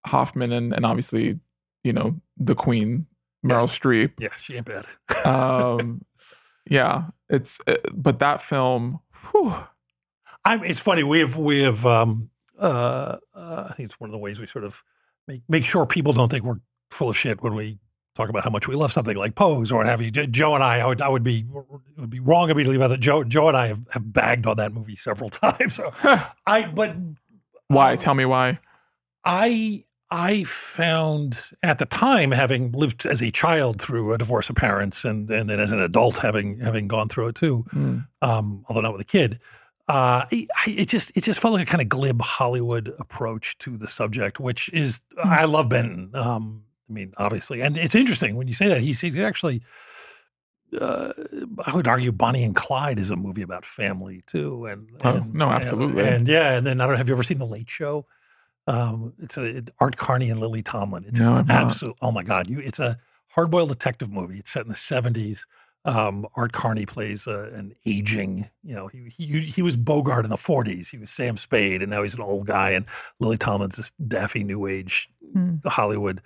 Hoffman 0.05 0.51
and 0.51 0.73
and 0.73 0.85
obviously, 0.85 1.39
you 1.83 1.93
know, 1.93 2.19
the 2.37 2.55
Queen, 2.55 3.07
Meryl 3.45 3.61
Yes. 3.61 3.77
Streep. 3.79 4.11
Yeah, 4.19 4.29
she 4.39 4.55
ain't 4.55 4.65
bad. 4.65 4.85
um 5.25 6.03
yeah 6.69 7.05
it's 7.29 7.59
uh, 7.67 7.75
but 7.93 8.19
that 8.19 8.41
film 8.41 8.99
whew, 9.31 9.53
I'm, 10.45 10.63
it's 10.63 10.79
funny. 10.79 11.03
We 11.03 11.19
have 11.19 11.37
we 11.37 11.63
have. 11.63 11.85
Um, 11.85 12.29
uh, 12.59 13.17
uh, 13.33 13.67
I 13.69 13.73
think 13.73 13.87
it's 13.89 13.99
one 13.99 14.09
of 14.09 14.11
the 14.11 14.17
ways 14.17 14.39
we 14.39 14.47
sort 14.47 14.63
of 14.65 14.83
make 15.27 15.41
make 15.49 15.65
sure 15.65 15.85
people 15.85 16.13
don't 16.13 16.29
think 16.29 16.43
we're 16.43 16.59
full 16.89 17.09
of 17.09 17.17
shit 17.17 17.41
when 17.41 17.55
we 17.55 17.79
talk 18.15 18.29
about 18.29 18.43
how 18.43 18.49
much 18.51 18.67
we 18.67 18.75
love 18.75 18.91
something 18.91 19.17
like 19.17 19.35
Pose 19.35 19.71
or 19.71 19.77
what 19.77 19.85
have 19.87 20.01
you. 20.01 20.11
Joe 20.11 20.53
and 20.53 20.63
I, 20.63 20.79
I 20.79 20.85
would 20.85 21.01
I 21.01 21.09
would 21.09 21.23
be 21.23 21.45
it 21.97 21.99
would 22.01 22.09
be 22.09 22.19
wrong 22.19 22.51
of 22.51 22.57
me 22.57 22.63
to 22.63 22.69
leave 22.69 22.81
out 22.81 22.89
that 22.89 22.99
Joe 22.99 23.23
Joe 23.23 23.47
and 23.47 23.57
I 23.57 23.67
have, 23.67 23.81
have 23.91 24.13
bagged 24.13 24.45
on 24.45 24.57
that 24.57 24.73
movie 24.73 24.95
several 24.95 25.29
times. 25.31 25.75
So 25.75 25.91
I 26.45 26.69
but 26.73 26.95
why 27.67 27.93
um, 27.93 27.97
tell 27.97 28.13
me 28.13 28.25
why 28.25 28.59
I 29.25 29.85
I 30.11 30.43
found 30.43 31.45
at 31.63 31.79
the 31.79 31.87
time, 31.87 32.29
having 32.29 32.71
lived 32.71 33.07
as 33.07 33.19
a 33.21 33.31
child 33.31 33.81
through 33.81 34.13
a 34.13 34.17
divorce 34.19 34.47
of 34.49 34.55
parents, 34.55 35.05
and 35.05 35.27
and 35.31 35.49
then 35.49 35.59
as 35.59 35.71
an 35.71 35.79
adult 35.79 36.17
having 36.19 36.59
having 36.59 36.87
gone 36.87 37.09
through 37.09 37.29
it 37.29 37.35
too, 37.35 37.65
Mm, 37.73 38.07
um, 38.21 38.63
although 38.69 38.81
not 38.81 38.91
with 38.93 39.01
a 39.01 39.05
kid. 39.05 39.39
Uh, 39.87 40.25
it 40.31 40.87
just 40.87 41.11
it 41.15 41.23
just 41.25 41.39
felt 41.41 41.53
like 41.55 41.63
a 41.67 41.69
kind 41.69 41.81
of 41.81 41.89
glib 41.89 42.21
Hollywood 42.21 42.93
approach 42.99 43.57
to 43.59 43.75
the 43.77 43.87
subject, 43.87 44.39
which 44.39 44.69
is 44.73 45.01
I 45.21 45.43
love 45.45 45.67
Benton. 45.69 46.11
Um, 46.13 46.63
I 46.89 46.93
mean, 46.93 47.13
obviously, 47.17 47.61
and 47.61 47.77
it's 47.77 47.95
interesting 47.95 48.35
when 48.35 48.47
you 48.47 48.53
say 48.53 48.67
that 48.69 48.81
he's, 48.81 49.01
he's 49.01 49.17
actually. 49.17 49.61
Uh, 50.79 51.13
I 51.65 51.75
would 51.75 51.87
argue 51.87 52.11
Bonnie 52.11 52.43
and 52.43 52.55
Clyde 52.55 52.97
is 52.97 53.11
a 53.11 53.15
movie 53.15 53.43
about 53.43 53.63
family 53.63 54.23
too, 54.25 54.65
and, 54.65 54.89
Oh, 55.03 55.21
no, 55.31 55.49
absolutely. 55.51 56.03
and, 56.03 56.27
yeah, 56.27 56.57
and 56.57 56.65
then 56.65 56.81
I 56.81 56.85
don't 56.85 56.93
know, 56.93 56.97
have 56.97 57.07
you 57.07 57.13
ever 57.13 57.21
seen 57.21 57.37
The 57.37 57.45
Late 57.45 57.69
Show? 57.69 58.07
Um, 58.65 59.13
it's 59.21 59.37
a 59.37 59.43
it- 59.43 59.69
Art 59.79 59.97
Carney 59.97 60.31
and 60.31 60.39
Lily 60.39 60.63
Tomlin. 60.63 61.05
It's 61.07 61.19
No, 61.19 61.33
an 61.33 61.37
I've 61.39 61.47
not. 61.47 61.61
absolute. 61.65 61.95
Oh 62.01 62.11
my 62.11 62.23
God, 62.23 62.49
you! 62.49 62.57
It's 62.59 62.79
a 62.79 62.97
hardboiled 63.35 63.67
detective 63.69 64.09
movie. 64.11 64.39
It's 64.39 64.49
set 64.49 64.63
in 64.63 64.69
the 64.69 64.75
seventies. 64.75 65.45
Um, 65.85 66.25
Art 66.35 66.53
Carney 66.53 66.85
plays 66.85 67.27
a, 67.27 67.45
an 67.53 67.75
aging. 67.85 68.49
You 68.63 68.75
know, 68.75 68.87
he, 68.87 69.09
he 69.09 69.41
he 69.41 69.61
was 69.61 69.75
Bogart 69.75 70.23
in 70.23 70.29
the 70.31 70.37
forties. 70.37 70.89
He 70.89 70.97
was 70.97 71.11
Sam 71.11 71.35
Spade, 71.37 71.81
and 71.81 71.89
now 71.91 72.03
he's 72.03 72.13
an 72.13 72.21
old 72.21 72.47
guy. 72.47 72.71
And 72.71 72.85
Lily 73.19 73.37
Tomlin's 73.37 73.75
this 73.77 73.91
daffy 74.07 74.43
new 74.43 74.65
age 74.67 75.09
Hmm. 75.33 75.55
Hollywood 75.65 76.21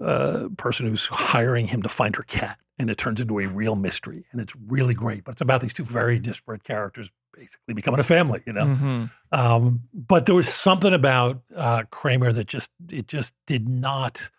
uh, 0.00 0.48
person 0.56 0.86
who's 0.86 1.06
hiring 1.06 1.66
him 1.66 1.82
to 1.82 1.88
find 1.88 2.14
her 2.16 2.22
cat, 2.22 2.58
and 2.78 2.90
it 2.90 2.96
turns 2.98 3.20
into 3.20 3.40
a 3.40 3.46
real 3.46 3.74
mystery, 3.74 4.24
and 4.30 4.40
it's 4.40 4.54
really 4.68 4.94
great. 4.94 5.24
But 5.24 5.32
it's 5.32 5.40
about 5.40 5.62
these 5.62 5.72
two 5.72 5.84
very 5.84 6.18
disparate 6.18 6.62
characters 6.62 7.10
basically 7.34 7.74
becoming 7.74 7.98
a 8.00 8.04
family. 8.04 8.42
You 8.46 8.52
know. 8.52 8.64
mhm. 8.66 9.10
Um, 9.32 9.80
but 9.92 10.26
there 10.26 10.34
was 10.34 10.48
something 10.48 10.92
about 10.94 11.42
uh, 11.54 11.82
Kramer 11.90 12.32
that 12.32 12.46
just 12.46 12.70
it 12.90 13.08
just 13.08 13.34
did 13.46 13.68
not 13.68 14.30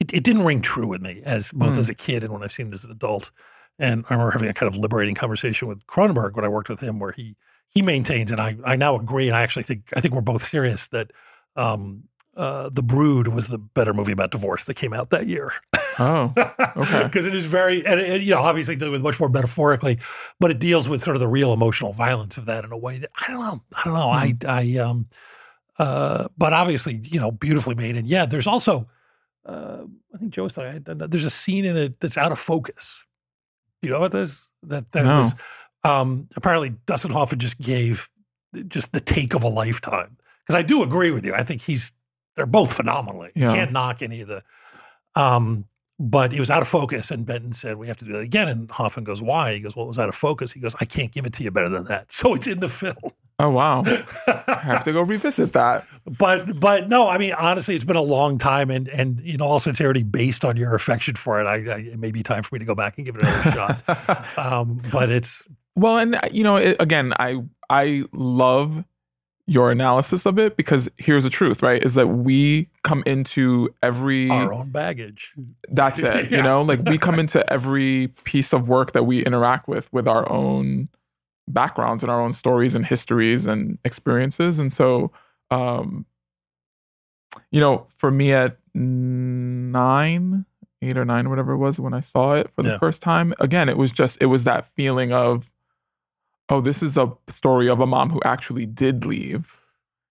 it, 0.00 0.12
it 0.12 0.24
didn't 0.24 0.44
ring 0.44 0.60
true 0.60 0.88
with 0.88 1.00
me 1.00 1.22
as 1.24 1.52
both 1.52 1.74
Hmm. 1.74 1.78
as 1.78 1.88
a 1.88 1.94
kid 1.94 2.24
and 2.24 2.32
when 2.32 2.42
I've 2.42 2.52
seen 2.52 2.68
it 2.68 2.74
as 2.74 2.84
an 2.84 2.90
adult. 2.90 3.30
And 3.78 4.04
I 4.08 4.14
remember 4.14 4.30
having 4.32 4.48
a 4.48 4.54
kind 4.54 4.72
of 4.72 4.78
liberating 4.80 5.14
conversation 5.14 5.68
with 5.68 5.86
Cronenberg 5.86 6.34
when 6.34 6.44
I 6.44 6.48
worked 6.48 6.68
with 6.68 6.80
him, 6.80 6.98
where 6.98 7.12
he 7.12 7.36
he 7.70 7.82
maintains, 7.82 8.30
and 8.30 8.40
I 8.40 8.56
I 8.64 8.76
now 8.76 8.94
agree, 8.96 9.26
and 9.28 9.36
I 9.36 9.42
actually 9.42 9.64
think 9.64 9.90
I 9.96 10.00
think 10.00 10.14
we're 10.14 10.20
both 10.20 10.46
serious 10.46 10.88
that 10.88 11.10
um, 11.56 12.04
uh, 12.36 12.68
the 12.72 12.82
Brood 12.82 13.28
was 13.28 13.48
the 13.48 13.58
better 13.58 13.92
movie 13.94 14.12
about 14.12 14.30
divorce 14.30 14.64
that 14.66 14.74
came 14.74 14.92
out 14.92 15.10
that 15.10 15.26
year. 15.26 15.52
oh 15.98 16.32
Okay. 16.76 17.02
Because 17.04 17.26
it 17.26 17.34
is 17.34 17.46
very, 17.46 17.86
and, 17.86 18.00
and, 18.00 18.22
you 18.24 18.34
know, 18.34 18.40
obviously 18.40 18.74
dealing 18.74 18.90
with 18.92 19.02
much 19.02 19.20
more 19.20 19.28
metaphorically, 19.28 19.98
but 20.40 20.50
it 20.50 20.58
deals 20.58 20.88
with 20.88 21.00
sort 21.00 21.14
of 21.16 21.20
the 21.20 21.28
real 21.28 21.52
emotional 21.52 21.92
violence 21.92 22.36
of 22.36 22.46
that 22.46 22.64
in 22.64 22.72
a 22.72 22.76
way 22.76 22.98
that 22.98 23.10
I 23.16 23.30
don't 23.30 23.40
know. 23.40 23.62
I 23.72 23.84
don't 23.84 23.94
know. 23.94 24.10
I, 24.10 24.34
I, 24.48 24.76
um, 24.78 25.06
uh, 25.78 26.26
but 26.36 26.52
obviously, 26.52 27.00
you 27.04 27.20
know, 27.20 27.30
beautifully 27.30 27.76
made. 27.76 27.96
And 27.96 28.08
yeah, 28.08 28.26
there's 28.26 28.48
also, 28.48 28.88
uh, 29.46 29.82
I 30.12 30.18
think 30.18 30.32
Joe 30.32 30.42
was 30.44 30.52
talking, 30.54 30.84
I- 30.88 31.06
there's 31.06 31.24
a 31.24 31.30
scene 31.30 31.64
in 31.64 31.76
it 31.76 32.00
that's 32.00 32.18
out 32.18 32.32
of 32.32 32.38
focus. 32.40 33.04
Do 33.84 33.88
you 33.88 33.94
know 33.94 34.00
what 34.00 34.12
this? 34.12 34.48
That, 34.64 34.90
that 34.92 35.04
No. 35.04 35.20
was, 35.20 35.34
um, 35.84 36.28
apparently 36.36 36.74
Dustin 36.86 37.10
Hoffman 37.12 37.38
just 37.40 37.58
gave 37.58 38.08
just 38.68 38.92
the 38.92 39.00
take 39.00 39.34
of 39.34 39.42
a 39.42 39.48
lifetime. 39.48 40.16
Because 40.46 40.58
I 40.58 40.62
do 40.62 40.82
agree 40.82 41.10
with 41.10 41.24
you. 41.24 41.34
I 41.34 41.42
think 41.42 41.62
he's, 41.62 41.92
they're 42.36 42.46
both 42.46 42.72
phenomenal. 42.72 43.26
You 43.34 43.48
can't 43.54 43.72
knock 43.72 44.02
any 44.02 44.20
of 44.22 44.28
the, 44.28 44.42
um, 45.14 45.66
but 45.98 46.32
it 46.32 46.40
was 46.40 46.50
out 46.50 46.62
of 46.62 46.68
focus. 46.68 47.10
And 47.10 47.24
Benton 47.24 47.52
said, 47.52 47.76
we 47.76 47.86
have 47.88 47.96
to 47.98 48.04
do 48.04 48.12
that 48.12 48.18
again. 48.20 48.48
And 48.48 48.70
Hoffman 48.70 49.04
goes, 49.04 49.22
why? 49.22 49.52
He 49.54 49.60
goes, 49.60 49.76
well, 49.76 49.84
it 49.84 49.88
was 49.88 49.98
out 49.98 50.08
of 50.08 50.14
focus. 50.14 50.52
He 50.52 50.60
goes, 50.60 50.74
I 50.80 50.84
can't 50.84 51.12
give 51.12 51.26
it 51.26 51.32
to 51.34 51.44
you 51.44 51.50
better 51.50 51.68
than 51.68 51.84
that. 51.84 52.06
So 52.12 52.34
it's 52.34 52.46
in 52.46 52.60
the 52.60 52.68
film. 52.68 52.94
Oh 53.38 53.50
wow 53.50 53.82
i 54.26 54.60
have 54.62 54.84
to 54.84 54.92
go 54.92 55.02
revisit 55.02 55.52
that 55.52 55.86
but, 56.18 56.60
but 56.60 56.88
no, 56.88 57.08
I 57.08 57.18
mean, 57.18 57.32
honestly, 57.32 57.74
it's 57.74 57.84
been 57.84 57.96
a 57.96 58.02
long 58.02 58.38
time. 58.38 58.70
And, 58.70 58.88
and 58.88 59.20
in 59.20 59.40
all 59.40 59.58
sincerity, 59.58 60.02
based 60.02 60.44
on 60.44 60.56
your 60.56 60.74
affection 60.74 61.14
for 61.16 61.40
it, 61.40 61.46
I, 61.46 61.72
I 61.72 61.78
it 61.78 61.98
may 61.98 62.10
be 62.10 62.22
time 62.22 62.42
for 62.42 62.54
me 62.54 62.58
to 62.58 62.64
go 62.64 62.74
back 62.74 62.98
and 62.98 63.06
give 63.06 63.16
it 63.16 63.22
another 63.22 63.50
shot. 63.52 63.78
Um, 64.38 64.80
but 64.92 65.10
it's, 65.10 65.46
well 65.76 65.98
and 65.98 66.14
uh, 66.14 66.20
you 66.30 66.44
know 66.44 66.56
it, 66.56 66.76
again 66.80 67.12
i 67.18 67.42
i 67.68 68.04
love 68.12 68.84
your 69.46 69.70
analysis 69.70 70.24
of 70.24 70.38
it 70.38 70.56
because 70.56 70.88
here's 70.98 71.24
the 71.24 71.30
truth 71.30 71.62
right 71.62 71.82
is 71.82 71.94
that 71.94 72.06
we 72.06 72.68
come 72.82 73.02
into 73.06 73.68
every 73.82 74.30
our 74.30 74.52
own 74.52 74.70
baggage. 74.70 75.34
That's 75.68 76.02
it. 76.02 76.30
You 76.30 76.42
know, 76.42 76.62
like 76.62 76.80
we 76.82 76.96
come 76.98 77.18
into 77.18 77.50
every 77.52 78.08
piece 78.24 78.52
of 78.52 78.68
work 78.68 78.92
that 78.92 79.04
we 79.04 79.24
interact 79.24 79.68
with 79.68 79.92
with 79.92 80.08
our 80.08 80.30
own 80.30 80.88
backgrounds 81.48 82.02
and 82.02 82.10
our 82.10 82.20
own 82.20 82.32
stories 82.32 82.74
and 82.74 82.86
histories 82.86 83.46
and 83.46 83.78
experiences. 83.84 84.58
And 84.58 84.72
so, 84.72 85.12
um, 85.50 86.06
you 87.50 87.60
know, 87.60 87.86
for 87.96 88.10
me 88.10 88.32
at 88.32 88.58
nine, 88.74 90.44
eight 90.82 90.96
or 90.96 91.04
nine, 91.04 91.28
whatever 91.30 91.52
it 91.52 91.58
was 91.58 91.78
when 91.80 91.94
I 91.94 92.00
saw 92.00 92.34
it 92.34 92.50
for 92.54 92.62
the 92.62 92.70
Yeah. 92.70 92.78
first 92.78 93.02
time, 93.02 93.34
again, 93.38 93.68
it 93.68 93.76
was 93.76 93.92
just, 93.92 94.22
it 94.22 94.26
was 94.26 94.44
that 94.44 94.66
feeling 94.66 95.12
of, 95.12 95.50
oh, 96.48 96.60
this 96.60 96.82
is 96.82 96.96
a 96.96 97.12
story 97.28 97.68
of 97.68 97.80
a 97.80 97.86
mom 97.86 98.10
who 98.10 98.20
actually 98.24 98.66
did 98.66 99.04
leave, 99.04 99.60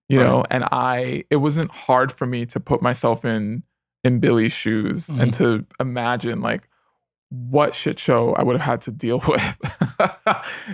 you 0.10 0.20
Right. 0.20 0.26
know, 0.26 0.44
and 0.50 0.66
I, 0.72 1.24
it 1.30 1.38
wasn't 1.38 1.72
hard 1.72 2.12
for 2.12 2.26
me 2.26 2.46
to 2.48 2.60
put 2.60 2.82
myself 2.82 3.24
in, 3.26 3.64
in 4.04 4.20
Billy's 4.20 4.54
shoes 4.54 5.08
Mm-hmm. 5.08 5.22
and 5.22 5.34
to 5.36 5.66
imagine 5.80 6.42
like 6.42 6.68
what 7.36 7.74
shit 7.74 7.98
show 7.98 8.34
I 8.36 8.44
would 8.44 8.56
have 8.56 8.66
had 8.66 8.82
to 8.82 8.92
deal 8.92 9.20
with 9.28 9.58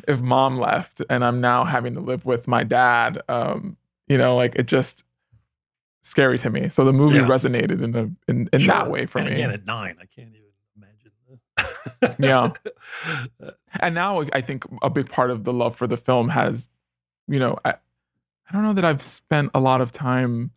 if 0.07 0.19
mom 0.19 0.57
left 0.57 1.01
and 1.09 1.23
I'm 1.23 1.39
now 1.39 1.63
having 1.63 1.93
to 1.93 2.01
live 2.01 2.25
with 2.25 2.47
my 2.49 2.63
dad. 2.63 3.21
Um, 3.29 3.77
you 4.07 4.17
know, 4.17 4.35
like 4.35 4.55
it 4.55 4.67
just 4.67 5.05
scary 6.01 6.37
to 6.39 6.49
me. 6.49 6.67
So 6.67 6.83
the 6.83 6.91
movie 6.91 7.17
Yeah. 7.19 7.27
resonated 7.27 7.81
in 7.81 7.95
a 7.95 8.09
in, 8.29 8.49
in 8.51 8.65
that 8.67 8.91
way 8.91 9.05
for 9.05 9.19
and 9.19 9.29
me. 9.29 9.35
Again, 9.35 9.51
at 9.51 9.65
nine, 9.65 9.95
I 10.01 10.05
can't 10.05 10.29
even 10.35 10.49
imagine. 10.75 12.15
Yeah. 12.19 12.51
and 13.79 13.95
now 13.95 14.23
I 14.33 14.41
think 14.41 14.65
a 14.81 14.89
big 14.89 15.09
part 15.09 15.31
of 15.31 15.43
the 15.45 15.53
love 15.53 15.75
for 15.77 15.87
the 15.87 15.97
film 15.97 16.29
has, 16.29 16.67
you 17.27 17.39
know, 17.39 17.57
I, 17.63 17.71
I 17.71 18.51
don't 18.51 18.63
know 18.63 18.73
that 18.73 18.83
I've 18.85 19.03
spent 19.03 19.51
a 19.53 19.59
lot 19.59 19.79
of 19.79 19.91
time 19.91 20.51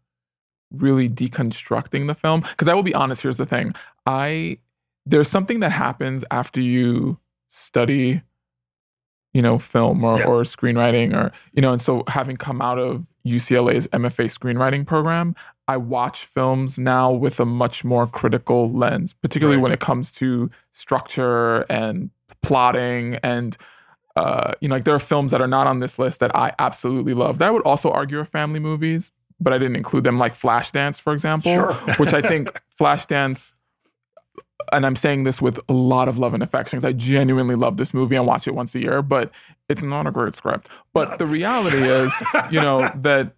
really 0.73 1.09
deconstructing 1.09 2.07
the 2.09 2.15
film 2.15 2.41
because 2.41 2.67
I 2.67 2.75
will 2.75 2.83
be 2.83 2.95
honest. 2.95 3.23
Here's 3.23 3.37
the 3.37 3.47
thing: 3.47 3.75
I 4.07 4.59
there's 5.07 5.29
something 5.29 5.61
that 5.61 5.71
happens 5.73 6.25
after 6.31 6.61
you 6.61 7.19
study 7.49 8.23
you 9.35 9.41
know, 9.41 9.57
film 9.59 10.05
or, 10.05 10.19
Yeah. 10.19 10.27
or 10.27 10.43
screenwriting 10.43 11.15
or, 11.15 11.33
you 11.55 11.63
know, 11.63 11.73
and 11.73 11.81
so 11.81 12.03
having 12.07 12.37
come 12.37 12.61
out 12.61 12.79
of 12.79 13.07
UCLA's 13.27 13.89
MFA 13.89 14.27
screenwriting 14.27 14.87
program, 14.87 15.35
I 15.67 15.79
watch 15.79 16.27
films 16.27 16.79
now 16.79 17.11
with 17.11 17.41
a 17.41 17.47
much 17.47 17.83
more 17.83 18.07
critical 18.07 18.71
lens, 18.71 19.15
particularly 19.15 19.57
Right. 19.57 19.63
when 19.63 19.73
it 19.73 19.81
comes 19.81 20.11
to 20.13 20.51
structure 20.73 21.61
and 21.71 22.11
plotting 22.43 23.15
and 23.23 23.57
uh, 24.17 24.53
you 24.61 24.69
know, 24.69 24.75
like 24.75 24.85
there 24.85 24.95
are 24.95 24.99
films 25.01 25.33
that 25.33 25.41
are 25.41 25.49
not 25.49 25.67
on 25.67 25.79
this 25.79 25.99
list 25.99 26.21
that 26.21 26.37
I 26.37 26.53
absolutely 26.59 27.15
love. 27.15 27.39
That 27.39 27.49
I 27.49 27.51
would 27.51 27.63
also 27.63 27.91
argue 27.91 28.19
are 28.19 28.27
family 28.27 28.61
movies, 28.61 29.11
but 29.41 29.55
I 29.55 29.59
didn't 29.59 29.77
include 29.77 30.05
them, 30.05 30.19
like 30.19 30.35
Flashdance, 30.35 31.01
for 31.01 31.15
example, 31.15 31.51
Sure. 31.55 31.73
which 31.97 32.13
I 32.13 32.21
think 32.21 32.61
Flashdance, 32.79 33.55
and 34.73 34.85
I'm 34.87 34.97
saying 34.97 35.25
this 35.25 35.41
with 35.43 35.59
a 35.69 35.73
lot 35.73 36.09
of 36.09 36.19
love 36.19 36.35
and 36.35 36.43
affection 36.43 36.79
because 36.79 36.85
I 36.89 36.93
genuinely 36.93 37.55
love 37.55 37.77
this 37.77 37.93
movie 37.95 38.17
and 38.17 38.27
watch 38.27 38.47
it 38.47 38.55
once 38.55 38.75
a 38.75 38.81
year, 38.81 39.03
but 39.03 39.31
it's 39.69 39.83
not 39.83 40.07
a 40.07 40.11
great 40.11 40.35
script. 40.35 40.69
But 40.93 41.19
the 41.19 41.27
reality 41.27 41.79
is, 41.83 42.13
you 42.51 42.61
know, 42.61 42.89
that, 42.97 43.35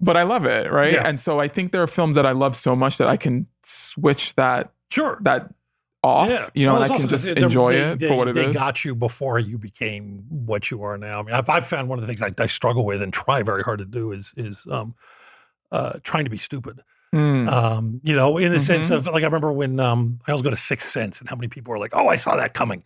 but 0.00 0.16
I 0.16 0.22
love 0.24 0.44
it, 0.46 0.70
right? 0.70 0.92
Yeah. 0.94 1.06
And 1.06 1.18
so 1.20 1.38
I 1.40 1.48
think 1.48 1.72
there 1.72 1.82
are 1.82 1.86
films 1.86 2.16
that 2.16 2.26
I 2.26 2.32
love 2.32 2.56
so 2.56 2.74
much 2.76 2.98
that 2.98 3.08
I 3.08 3.16
can 3.16 3.46
switch 3.62 4.34
that 4.34 4.72
Sure. 4.90 5.18
that 5.22 5.54
off, 6.02 6.28
Yeah. 6.28 6.48
you 6.54 6.66
know, 6.66 6.74
Well, 6.74 6.82
and 6.82 6.92
I 6.92 6.98
can 6.98 7.08
just 7.08 7.28
enjoy 7.30 7.72
they- 7.72 7.80
it 7.92 7.98
they- 8.00 8.08
for 8.08 8.16
what 8.16 8.28
it 8.28 8.36
is. 8.36 8.46
They 8.46 8.52
got 8.52 8.84
you 8.84 8.94
before 8.94 9.38
you 9.38 9.56
became 9.56 10.24
what 10.28 10.70
you 10.70 10.82
are 10.82 10.98
now. 10.98 11.20
I 11.20 11.22
mean, 11.22 11.34
I've, 11.34 11.48
I've 11.48 11.66
found 11.66 11.88
one 11.88 11.98
of 11.98 12.06
the 12.06 12.12
things 12.12 12.20
I, 12.20 12.42
I 12.42 12.46
struggle 12.48 12.84
with 12.84 13.00
and 13.00 13.12
try 13.12 13.42
very 13.42 13.62
hard 13.62 13.78
to 13.78 13.84
do 13.84 14.10
is 14.12 14.34
is 14.36 14.66
um, 14.70 14.94
uh, 15.70 15.92
trying 16.02 16.24
to 16.24 16.30
be 16.30 16.38
stupid. 16.38 16.82
Mm. 17.14 17.50
Um, 17.52 18.00
you 18.02 18.16
know, 18.16 18.38
in 18.38 18.50
the 18.52 18.60
sense 18.60 18.88
Mhm. 18.88 18.96
of 18.96 19.06
like 19.06 19.22
I 19.22 19.26
remember 19.26 19.52
when 19.52 19.78
um, 19.78 20.20
I 20.26 20.30
always 20.32 20.42
go 20.42 20.50
to 20.50 20.56
Sixth 20.56 20.90
Sense 20.90 21.20
and 21.20 21.28
how 21.28 21.36
many 21.36 21.48
people 21.48 21.74
are 21.74 21.78
like, 21.78 21.90
"Oh, 21.94 22.08
I 22.08 22.16
saw 22.16 22.36
that 22.36 22.54
coming," 22.54 22.84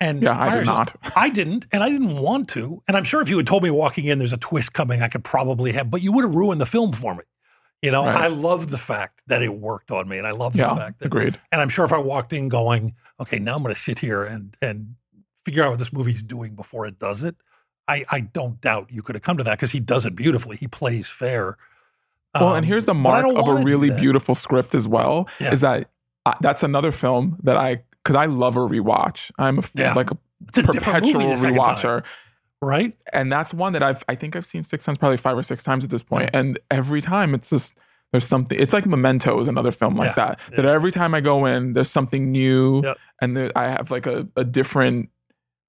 and 0.00 0.20
Yeah, 0.22 0.36
I 0.40 0.50
did 0.50 0.66
not. 0.66 0.94
just- 1.00 1.16
I 1.16 1.28
didn't, 1.30 1.66
and 1.70 1.80
I 1.82 1.88
didn't 1.88 2.16
want 2.16 2.48
to. 2.50 2.82
And 2.88 2.96
I'm 2.96 3.04
sure 3.04 3.22
if 3.22 3.28
you 3.28 3.36
had 3.36 3.46
told 3.46 3.62
me 3.62 3.70
walking 3.70 4.06
in, 4.06 4.18
there's 4.18 4.32
a 4.32 4.36
twist 4.38 4.72
coming, 4.72 5.00
I 5.00 5.06
could 5.08 5.22
probably 5.22 5.70
have, 5.72 5.90
but 5.92 6.02
you 6.02 6.10
would 6.12 6.24
have 6.24 6.34
ruined 6.34 6.60
the 6.60 6.66
film 6.66 6.92
for 6.92 7.14
me. 7.14 7.22
You 7.82 7.90
know, 7.92 8.04
Right. 8.04 8.16
I 8.16 8.26
love 8.28 8.70
the 8.70 8.78
fact 8.78 9.22
that 9.28 9.42
it 9.42 9.54
worked 9.54 9.90
on 9.92 10.08
me, 10.08 10.18
and 10.18 10.26
I 10.26 10.32
love 10.32 10.54
the 10.54 10.60
yeah, 10.60 10.74
fact 10.74 10.98
that 11.00 11.06
agreed. 11.06 11.38
and 11.52 11.60
I'm 11.60 11.68
sure 11.68 11.84
if 11.84 11.92
I 11.92 11.98
walked 11.98 12.32
in 12.32 12.48
going, 12.48 12.94
okay, 13.20 13.38
now 13.38 13.54
I'm 13.56 13.62
going 13.62 13.74
to 13.74 13.80
sit 13.80 14.00
here 14.00 14.24
and 14.24 14.56
and 14.60 14.96
figure 15.44 15.62
out 15.64 15.70
what 15.70 15.78
this 15.78 15.92
movie's 15.92 16.22
doing 16.24 16.54
before 16.56 16.84
it 16.86 16.98
does 16.98 17.22
it, 17.22 17.36
I 17.86 18.04
I 18.10 18.20
don't 18.20 18.60
doubt 18.60 18.90
you 18.90 19.02
could 19.02 19.14
have 19.14 19.22
come 19.22 19.36
to 19.36 19.44
that 19.44 19.52
because 19.58 19.70
he 19.72 19.78
does 19.80 20.04
it 20.06 20.16
beautifully. 20.16 20.56
He 20.56 20.66
plays 20.68 21.08
fair. 21.10 21.56
Well, 22.34 22.54
and 22.54 22.64
Um, 22.64 22.68
here's 22.68 22.86
the 22.86 22.94
mark 22.94 23.24
of 23.26 23.48
a 23.48 23.54
really 23.62 23.90
beautiful 23.90 24.34
script 24.34 24.74
as 24.74 24.88
well. 24.88 25.28
Yeah. 25.40 25.52
Is 25.52 25.60
that 25.62 25.90
that's 26.40 26.62
another 26.62 26.92
film 26.92 27.38
that 27.42 27.56
I 27.56 27.82
because 28.02 28.16
I 28.16 28.26
love 28.26 28.56
a 28.56 28.60
rewatch. 28.60 29.30
I'm 29.38 29.58
a, 29.58 29.62
Yeah. 29.74 29.92
like 29.94 30.10
a 30.10 30.16
It's 30.48 30.58
perpetual 30.60 31.36
second 31.36 31.54
time, 31.54 31.54
rewatcher, 31.54 32.04
right? 32.60 32.96
and 33.12 33.30
that's 33.30 33.52
one 33.52 33.72
that 33.74 33.82
I've 33.82 34.02
I 34.08 34.14
think 34.14 34.34
I've 34.36 34.46
seen 34.46 34.62
Six 34.62 34.84
times, 34.84 34.98
probably 34.98 35.16
five 35.18 35.36
or 35.36 35.42
six 35.42 35.62
times 35.62 35.84
at 35.84 35.90
this 35.90 36.02
point. 36.02 36.32
point, 36.32 36.36
and 36.36 36.58
every 36.70 37.00
time 37.02 37.34
it's 37.34 37.50
just 37.50 37.74
there's 38.12 38.26
something. 38.26 38.58
It's 38.58 38.72
like 38.74 38.84
Memento 38.86 39.38
is 39.40 39.48
another 39.48 39.72
film 39.72 39.96
like 39.96 40.16
Yeah. 40.16 40.34
that. 40.36 40.40
That 40.56 40.64
every 40.66 40.90
time 40.90 41.14
I 41.14 41.20
go 41.20 41.46
in, 41.46 41.72
there's 41.72 41.90
something 41.90 42.30
new, 42.30 42.82
Yep. 42.84 42.98
and 43.22 43.36
there, 43.36 43.52
I 43.56 43.68
have 43.68 43.90
like 43.90 44.06
a, 44.06 44.26
a 44.36 44.44
different 44.44 45.08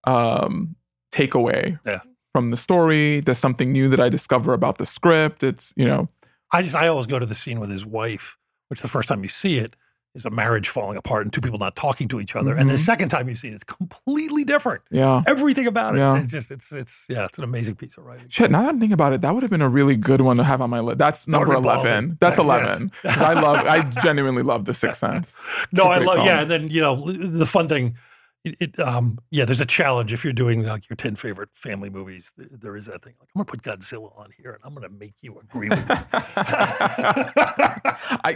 um, 0.06 0.76
takeaway 1.14 1.80
Yeah. 1.86 2.00
from 2.34 2.52
the 2.52 2.58
story. 2.58 3.20
There's 3.22 3.38
something 3.40 3.72
new 3.72 3.88
that 3.90 4.00
I 4.00 4.10
discover 4.10 4.54
about 4.54 4.78
the 4.78 4.86
script. 4.86 5.44
It's 5.44 5.74
you 5.78 5.86
know 5.86 6.10
I 6.54 6.62
just 6.62 6.76
I 6.76 6.88
always 6.88 7.08
go 7.08 7.20
to 7.20 7.26
the 7.26 7.36
scene 7.36 7.60
with 7.60 7.70
his 7.72 7.86
wife, 7.86 8.38
which 8.70 8.82
the 8.82 8.88
first 8.88 9.10
time 9.10 9.24
you 9.24 9.30
see 9.30 9.58
it 9.58 9.76
is 10.16 10.26
a 10.26 10.30
marriage 10.30 10.70
falling 10.70 10.96
apart 10.96 11.24
and 11.24 11.34
two 11.34 11.42
people 11.42 11.58
not 11.58 11.76
talking 11.76 12.08
to 12.08 12.22
each 12.22 12.36
other, 12.36 12.56
and 12.56 12.70
the 12.70 12.76
Mhm. 12.76 12.86
second 12.86 13.10
time 13.10 13.28
you 13.28 13.36
see 13.36 13.48
it, 13.48 13.56
it's 13.56 13.64
completely 13.64 14.44
different. 14.44 14.84
yeah. 14.92 15.24
Everything 15.26 15.66
about 15.66 15.96
it, 15.96 15.98
Yeah. 15.98 16.18
it's 16.22 16.32
just 16.32 16.52
it's 16.52 16.72
it's 16.72 17.08
yeah, 17.10 17.26
it's 17.26 17.40
an 17.40 17.44
amazing 17.44 17.74
piece 17.76 17.98
of 17.98 18.06
writing. 18.06 18.28
Shit, 18.30 18.52
now 18.52 18.62
that 18.62 18.70
I'm 18.70 18.80
thinking 18.80 18.94
about 18.94 19.14
it, 19.14 19.22
that 19.22 19.34
would 19.34 19.42
have 19.42 19.50
been 19.50 19.64
a 19.64 19.68
really 19.70 19.96
good 19.96 20.22
one 20.22 20.38
to 20.38 20.44
have 20.44 20.62
on 20.62 20.70
my 20.70 20.82
list. 20.82 21.00
That's 21.00 21.28
number 21.28 21.48
would've 21.48 21.64
been 21.64 21.72
ballsy. 21.72 21.82
11. 21.86 22.18
That's 22.22 22.38
Yes. 22.38 22.46
11. 22.46 22.92
'Cause 23.04 23.18
I 23.22 23.34
love, 23.34 23.58
I 23.66 23.82
genuinely 24.04 24.44
love 24.44 24.66
The 24.66 24.74
Sixth 24.76 25.00
Sense. 25.06 25.36
No, 25.72 25.86
I 25.86 25.98
love 25.98 26.18
film. 26.18 26.28
yeah, 26.28 26.42
and 26.42 26.52
then 26.52 26.68
you 26.68 26.82
know 26.82 27.12
the 27.12 27.48
fun 27.48 27.68
thing. 27.68 27.98
It, 28.44 28.56
it 28.60 28.80
um 28.80 29.20
yeah, 29.32 29.46
there's 29.46 29.62
a 29.62 29.66
challenge 29.66 30.12
if 30.12 30.24
you're 30.26 30.34
doing 30.34 30.66
like 30.66 30.90
your 30.90 30.98
ten 30.98 31.16
favorite 31.16 31.50
family 31.54 31.90
movies. 31.90 32.34
th- 32.38 32.50
There 32.52 32.76
is 32.76 32.88
that 32.88 33.02
thing 33.04 33.14
like 33.20 33.30
I'm 33.36 33.40
gonna 33.40 33.46
put 33.46 33.62
Godzilla 33.62 34.18
on 34.18 34.32
here 34.38 34.52
and 34.52 34.60
I'm 34.66 34.74
gonna 34.74 34.90
make 34.90 35.14
you 35.22 35.40
agree 35.40 35.70
with 35.70 35.80
me. 35.80 35.86
I, 36.14 38.36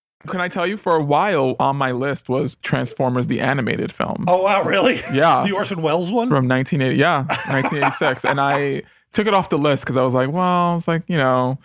Can 0.27 0.41
I 0.41 0.47
tell 0.47 0.67
you, 0.67 0.77
for 0.77 0.95
a 0.95 1.03
while 1.03 1.55
on 1.59 1.75
my 1.75 1.91
list 1.91 2.29
was 2.29 2.55
Transformers, 2.57 3.27
the 3.27 3.39
animated 3.39 3.91
film 3.91 4.25
oh 4.27 4.43
wow, 4.43 4.63
really? 4.63 5.01
Yeah. 5.13 5.43
the 5.47 5.53
Orson 5.53 5.81
Welles 5.81 6.11
one. 6.11 6.29
from 6.29 6.47
1980. 6.47 6.95
Yeah, 6.97 7.23
1986. 7.23 8.25
and 8.25 8.39
I 8.39 8.83
took 9.11 9.27
it 9.27 9.33
off 9.33 9.49
the 9.49 9.57
list 9.57 9.83
because 9.83 9.97
I 9.97 10.01
was 10.03 10.15
like, 10.15 10.31
well, 10.31 10.77
it's 10.77 10.87
like, 10.87 11.03
you 11.07 11.17
know, 11.17 11.57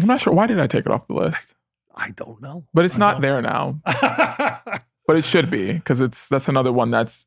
I'm 0.00 0.06
not 0.06 0.20
sure. 0.20 0.32
Why 0.32 0.46
did 0.46 0.60
I 0.60 0.66
take 0.66 0.86
it 0.86 0.92
off 0.92 1.06
the 1.06 1.14
list? 1.14 1.54
I 1.94 2.10
don't 2.10 2.40
know, 2.40 2.64
But 2.72 2.84
it's 2.84 2.96
I 2.96 2.98
not 2.98 3.20
there 3.20 3.42
now. 3.42 3.80
but 3.84 5.16
it 5.16 5.24
should 5.24 5.50
be 5.50 5.72
because 5.72 6.00
it's 6.00 6.28
that's 6.28 6.48
another 6.48 6.72
one 6.72 6.90
that's 6.90 7.26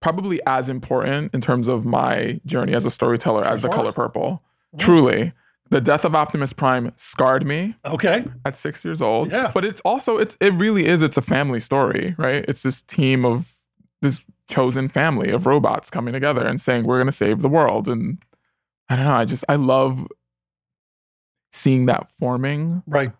probably 0.00 0.40
as 0.46 0.68
important 0.68 1.32
in 1.34 1.40
terms 1.40 1.68
of 1.68 1.86
my 1.86 2.40
journey 2.44 2.74
as 2.74 2.84
a 2.84 2.90
storyteller 2.90 3.44
as 3.44 3.62
the 3.62 3.68
color 3.68 3.92
purple 3.92 4.42
truly 4.78 5.32
the 5.70 5.80
death 5.80 6.04
of 6.04 6.14
optimus 6.14 6.52
prime 6.52 6.92
scarred 6.96 7.46
me 7.46 7.76
okay, 7.84 8.24
at 8.44 8.56
six 8.56 8.84
years 8.84 9.00
old. 9.00 9.30
Yeah. 9.30 9.50
but 9.54 9.64
it's 9.64 9.80
also 9.82 10.18
it's 10.18 10.36
it 10.40 10.52
really 10.54 10.86
is 10.86 11.02
it's 11.02 11.16
a 11.16 11.22
family 11.22 11.60
story 11.60 12.14
right? 12.18 12.44
It's 12.48 12.62
this 12.62 12.82
team 12.82 13.24
of 13.24 13.54
this 14.02 14.24
chosen 14.48 14.88
family 14.88 15.30
of 15.30 15.46
robots 15.46 15.90
coming 15.90 16.12
together 16.12 16.44
and 16.44 16.60
saying 16.60 16.84
we're 16.84 16.98
going 16.98 17.06
to 17.06 17.12
save 17.12 17.40
the 17.40 17.48
world. 17.48 17.88
And 17.88 18.18
i 18.88 18.96
don't 18.96 19.04
know 19.04 19.14
i 19.14 19.24
just 19.24 19.44
i 19.48 19.54
love 19.54 20.06
seeing 21.52 21.86
that 21.86 22.08
forming 22.08 22.82
right. 22.86 23.12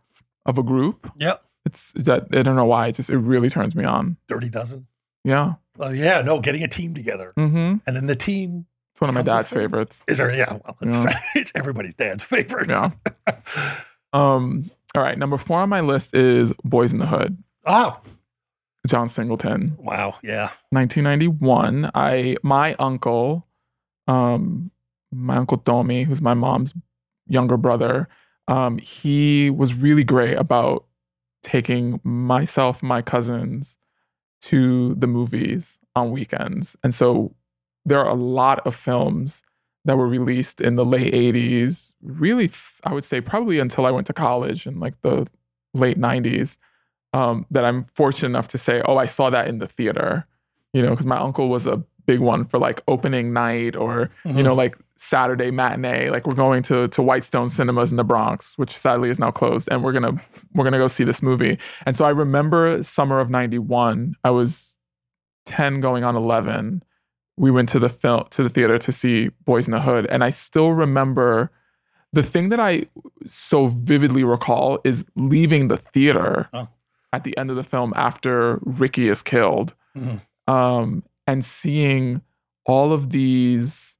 of 0.47 0.59
a 0.59 0.63
group. 0.63 1.11
Yeah. 1.17 1.37
it's 1.65 1.93
that 1.93 2.27
i 2.33 2.43
don't 2.43 2.57
know 2.57 2.65
why 2.65 2.89
it 2.89 2.97
just 2.97 3.11
it 3.11 3.19
really 3.19 3.49
turns 3.49 3.77
me 3.77 3.85
on. 3.85 4.17
Dirty 4.29 4.51
Dozen. 4.51 4.87
yeah. 5.25 5.55
Well, 5.77 5.95
yeah, 5.95 6.21
no, 6.21 6.41
getting 6.41 6.63
a 6.63 6.69
team 6.69 6.93
together, 6.93 7.33
mm-hmm. 7.39 7.77
And 7.87 7.97
then 7.97 8.07
the 8.07 8.17
team 8.17 8.67
It's 9.01 9.07
one 9.07 9.09
of 9.09 9.15
my 9.15 9.23
dad's 9.23 9.51
favorites. 9.51 10.05
is 10.09 10.19
there. 10.19 10.35
Yeah, 10.35 10.59
well, 10.65 10.77
it's, 10.83 11.05
Yeah. 11.05 11.19
it's 11.35 11.53
everybody's 11.55 11.95
dad's 11.95 12.23
favorite. 12.23 12.69
Yeah. 12.69 12.91
Um. 14.13 14.69
All 14.97 15.03
right. 15.03 15.17
Number 15.17 15.37
four 15.39 15.61
on 15.61 15.69
my 15.69 15.81
list 15.81 16.17
is 16.17 16.53
Boyz 16.67 16.93
n 16.93 16.99
the 16.99 17.07
Hood. 17.07 17.39
Oh, 17.65 18.01
John 18.89 19.09
Singleton, 19.09 19.77
wow, 19.79 20.17
yeah, 20.23 20.51
1991. 20.71 21.91
I 21.95 22.37
my 22.43 22.75
uncle, 22.75 23.47
um, 24.09 24.71
my 25.13 25.37
uncle 25.37 25.59
Domi, 25.59 26.03
who's 26.05 26.21
my 26.23 26.35
mom's 26.35 26.75
younger 27.29 27.57
brother. 27.57 28.09
Um, 28.49 28.79
he 28.79 29.49
was 29.51 29.75
really 29.75 30.03
great 30.03 30.37
about 30.37 30.87
taking 31.43 32.01
myself, 32.03 32.83
my 32.83 33.01
cousins, 33.03 33.79
to 34.43 34.95
the 34.97 35.07
movies 35.07 35.79
on 35.95 36.11
weekends, 36.11 36.77
and 36.83 36.95
so 36.95 37.35
there 37.85 37.99
are 37.99 38.09
a 38.09 38.15
lot 38.15 38.61
of 38.67 38.75
films 38.75 39.43
that 39.85 39.97
were 39.97 40.07
released 40.07 40.61
in 40.61 40.75
the 40.75 40.85
late 40.85 41.13
80s 41.13 41.95
really 42.03 42.49
th- 42.49 42.81
i 42.85 42.93
would 42.93 43.05
say 43.05 43.21
probably 43.21 43.59
until 43.59 43.87
i 43.87 43.91
went 43.91 44.07
to 44.07 44.13
college 44.13 44.67
in 44.67 44.79
like 44.81 45.01
the 45.03 45.27
late 45.75 45.99
90s 45.99 46.59
um, 47.13 47.47
that 47.51 47.65
i'm 47.65 47.85
fortunate 47.95 48.29
enough 48.29 48.49
to 48.49 48.59
say 48.59 48.83
oh 48.87 48.97
i 48.97 49.07
saw 49.07 49.31
that 49.31 49.49
in 49.49 49.59
the 49.59 49.67
theater 49.67 50.27
you 50.73 50.83
know 50.83 50.91
because 50.91 51.07
my 51.07 51.17
uncle 51.17 51.49
was 51.49 51.67
a 51.67 51.83
big 52.07 52.21
one 52.21 52.45
for 52.45 52.59
like 52.59 52.83
opening 52.89 53.33
night 53.33 53.77
or 53.77 54.11
you 54.25 54.43
know 54.43 54.55
like 54.55 54.77
saturday 54.97 55.51
matinee 55.51 56.11
like 56.11 56.27
we're 56.27 56.35
going 56.35 56.63
to 56.63 56.89
to 56.89 57.03
whitestone 57.03 57.49
cinemas 57.49 57.91
in 57.91 57.97
the 57.97 58.05
bronx 58.05 58.57
which 58.59 58.71
sadly 58.71 59.11
is 59.11 59.19
now 59.19 59.31
closed 59.31 59.69
and 59.71 59.85
we're 59.85 59.93
gonna 59.93 60.13
we're 60.55 60.65
gonna 60.65 60.79
go 60.79 60.89
see 60.89 61.05
this 61.05 61.23
movie. 61.23 61.59
And 61.87 61.97
so 61.97 62.05
i 62.05 62.11
remember 62.11 62.83
summer 62.83 63.21
of 63.21 63.31
91 63.31 64.15
i 64.25 64.31
was 64.31 64.79
10 65.47 65.81
going 65.81 66.03
on 66.03 66.17
11 66.17 66.83
we 67.45 67.51
went 67.51 67.69
to 67.75 67.79
the 67.79 67.89
film 67.89 68.25
to 68.31 68.43
the 68.43 68.49
theater 68.57 68.77
to 68.87 68.93
see 69.01 69.31
Boyz 69.47 69.67
n 69.69 69.73
the 69.77 69.81
Hood, 69.89 70.05
and 70.13 70.21
I 70.29 70.31
still 70.31 70.71
remember 70.85 71.51
the 72.13 72.23
thing 72.33 72.51
that 72.51 72.61
I 72.71 72.73
so 73.27 73.59
vividly 73.69 74.25
recall 74.25 74.69
is 74.91 75.05
leaving 75.17 75.69
the 75.69 75.77
theater 75.95 76.49
Oh. 76.53 76.69
at 77.17 77.25
the 77.25 77.35
end 77.41 77.49
of 77.53 77.57
the 77.57 77.69
film 77.75 77.91
after 78.09 78.59
Ricky 78.83 79.07
is 79.15 79.23
killed, 79.23 79.75
Mhm. 79.97 80.21
um, 80.47 81.03
and 81.27 81.45
seeing 81.45 82.23
all 82.67 82.93
of 82.93 83.03
these 83.11 83.97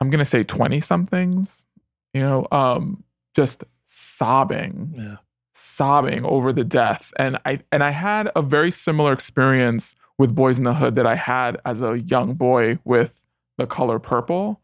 i'm 0.00 0.10
going 0.10 0.20
to 0.26 0.32
say 0.36 0.42
20 0.44 0.80
somethings 0.80 1.66
you 2.14 2.22
know 2.22 2.46
um 2.52 3.02
just 3.34 3.64
sobbing 3.82 4.94
Yeah. 4.96 5.16
sobbing 5.52 6.24
over 6.24 6.52
the 6.52 6.64
death 6.64 7.12
and 7.18 7.36
i 7.44 7.52
and 7.72 7.82
i 7.82 7.90
had 7.90 8.30
a 8.36 8.42
very 8.56 8.70
similar 8.70 9.12
experience 9.12 9.84
with 10.18 10.34
Boyz 10.34 10.58
n 10.58 10.64
the 10.64 10.74
Hood 10.74 10.94
that 10.96 11.06
i 11.06 11.14
had 11.14 11.60
as 11.64 11.82
a 11.82 12.00
young 12.00 12.34
boy 12.34 12.78
with 12.84 13.22
the 13.56 13.66
color 13.66 13.98
purple 13.98 14.60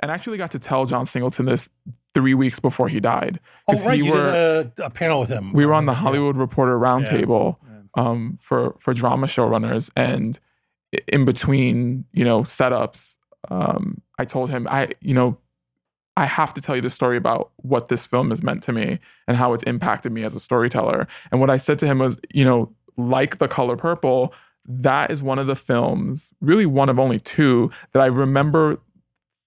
and 0.00 0.10
I 0.10 0.14
actually 0.14 0.38
got 0.38 0.50
to 0.52 0.58
tell 0.58 0.84
john 0.86 1.06
singleton 1.06 1.46
this 1.46 1.70
three 2.14 2.34
weeks 2.34 2.58
before 2.58 2.88
he 2.88 2.98
died 3.00 3.38
Oh, 3.68 3.74
right. 3.86 3.98
he 4.00 4.04
You 4.06 4.12
were- 4.12 4.32
did 4.64 4.78
a, 4.78 4.86
a 4.86 4.90
panel 4.90 5.20
with 5.20 5.28
him. 5.30 5.52
we 5.52 5.64
were 5.66 5.74
on 5.74 5.86
the 5.86 5.92
Yeah. 5.92 5.98
hollywood 5.98 6.36
reporter 6.36 6.78
roundtable 6.78 7.56
Yeah. 7.62 8.02
um, 8.04 8.38
for 8.40 8.76
for 8.80 8.92
drama 8.94 9.26
showrunners, 9.26 9.90
and 9.96 10.38
in 11.06 11.24
between, 11.24 12.04
you 12.12 12.24
know, 12.24 12.40
setups, 12.42 13.18
um, 13.48 14.00
I 14.18 14.24
told 14.24 14.50
him, 14.50 14.66
I, 14.68 14.88
you 15.00 15.14
know, 15.14 15.38
I 16.16 16.26
have 16.26 16.52
to 16.54 16.60
tell 16.60 16.74
you 16.74 16.82
the 16.82 16.90
story 16.90 17.16
about 17.16 17.52
what 17.56 17.88
this 17.88 18.06
film 18.06 18.30
has 18.30 18.42
meant 18.42 18.62
to 18.64 18.72
me 18.72 18.98
and 19.28 19.36
how 19.36 19.52
it's 19.54 19.62
impacted 19.64 20.10
me 20.12 20.24
as 20.24 20.34
a 20.34 20.40
storyteller. 20.40 21.06
And 21.30 21.40
what 21.40 21.48
I 21.48 21.58
said 21.58 21.78
to 21.80 21.86
him 21.86 21.98
was, 22.00 22.18
you 22.34 22.44
know, 22.44 22.72
like 22.96 23.38
The 23.38 23.46
Color 23.46 23.76
Purple, 23.76 24.34
that 24.78 25.10
is 25.10 25.22
one 25.22 25.38
of 25.38 25.46
the 25.46 25.56
films, 25.56 26.32
really 26.40 26.66
one 26.66 26.88
of 26.88 26.98
only 26.98 27.20
two, 27.20 27.70
that 27.92 28.02
I 28.02 28.06
remember 28.06 28.78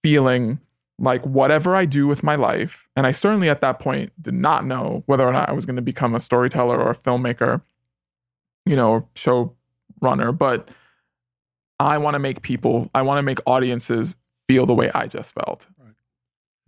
feeling 0.02 0.60
like 0.98 1.24
whatever 1.24 1.74
I 1.74 1.86
do 1.86 2.06
with 2.06 2.22
my 2.22 2.36
life, 2.36 2.88
and 2.96 3.06
I 3.06 3.12
certainly 3.12 3.48
at 3.48 3.60
that 3.62 3.80
point 3.80 4.12
did 4.22 4.34
not 4.34 4.64
know 4.64 5.02
whether 5.06 5.26
or 5.26 5.32
not 5.32 5.48
I 5.48 5.52
was 5.52 5.66
going 5.66 5.76
to 5.76 5.82
become 5.82 6.14
a 6.14 6.20
storyteller 6.20 6.80
or 6.80 6.90
a 6.90 6.96
filmmaker, 6.96 7.62
you 8.64 8.76
know, 8.76 9.08
show 9.14 9.54
runner, 10.00 10.30
but 10.30 10.68
I 11.80 11.98
want 11.98 12.14
to 12.14 12.20
make 12.20 12.42
people, 12.42 12.90
I 12.94 13.02
want 13.02 13.18
to 13.18 13.22
make 13.22 13.38
audiences 13.46 14.16
feel 14.46 14.66
the 14.66 14.74
way 14.74 14.90
I 14.94 15.06
just 15.06 15.34
felt. 15.34 15.66
Right. 15.78 15.94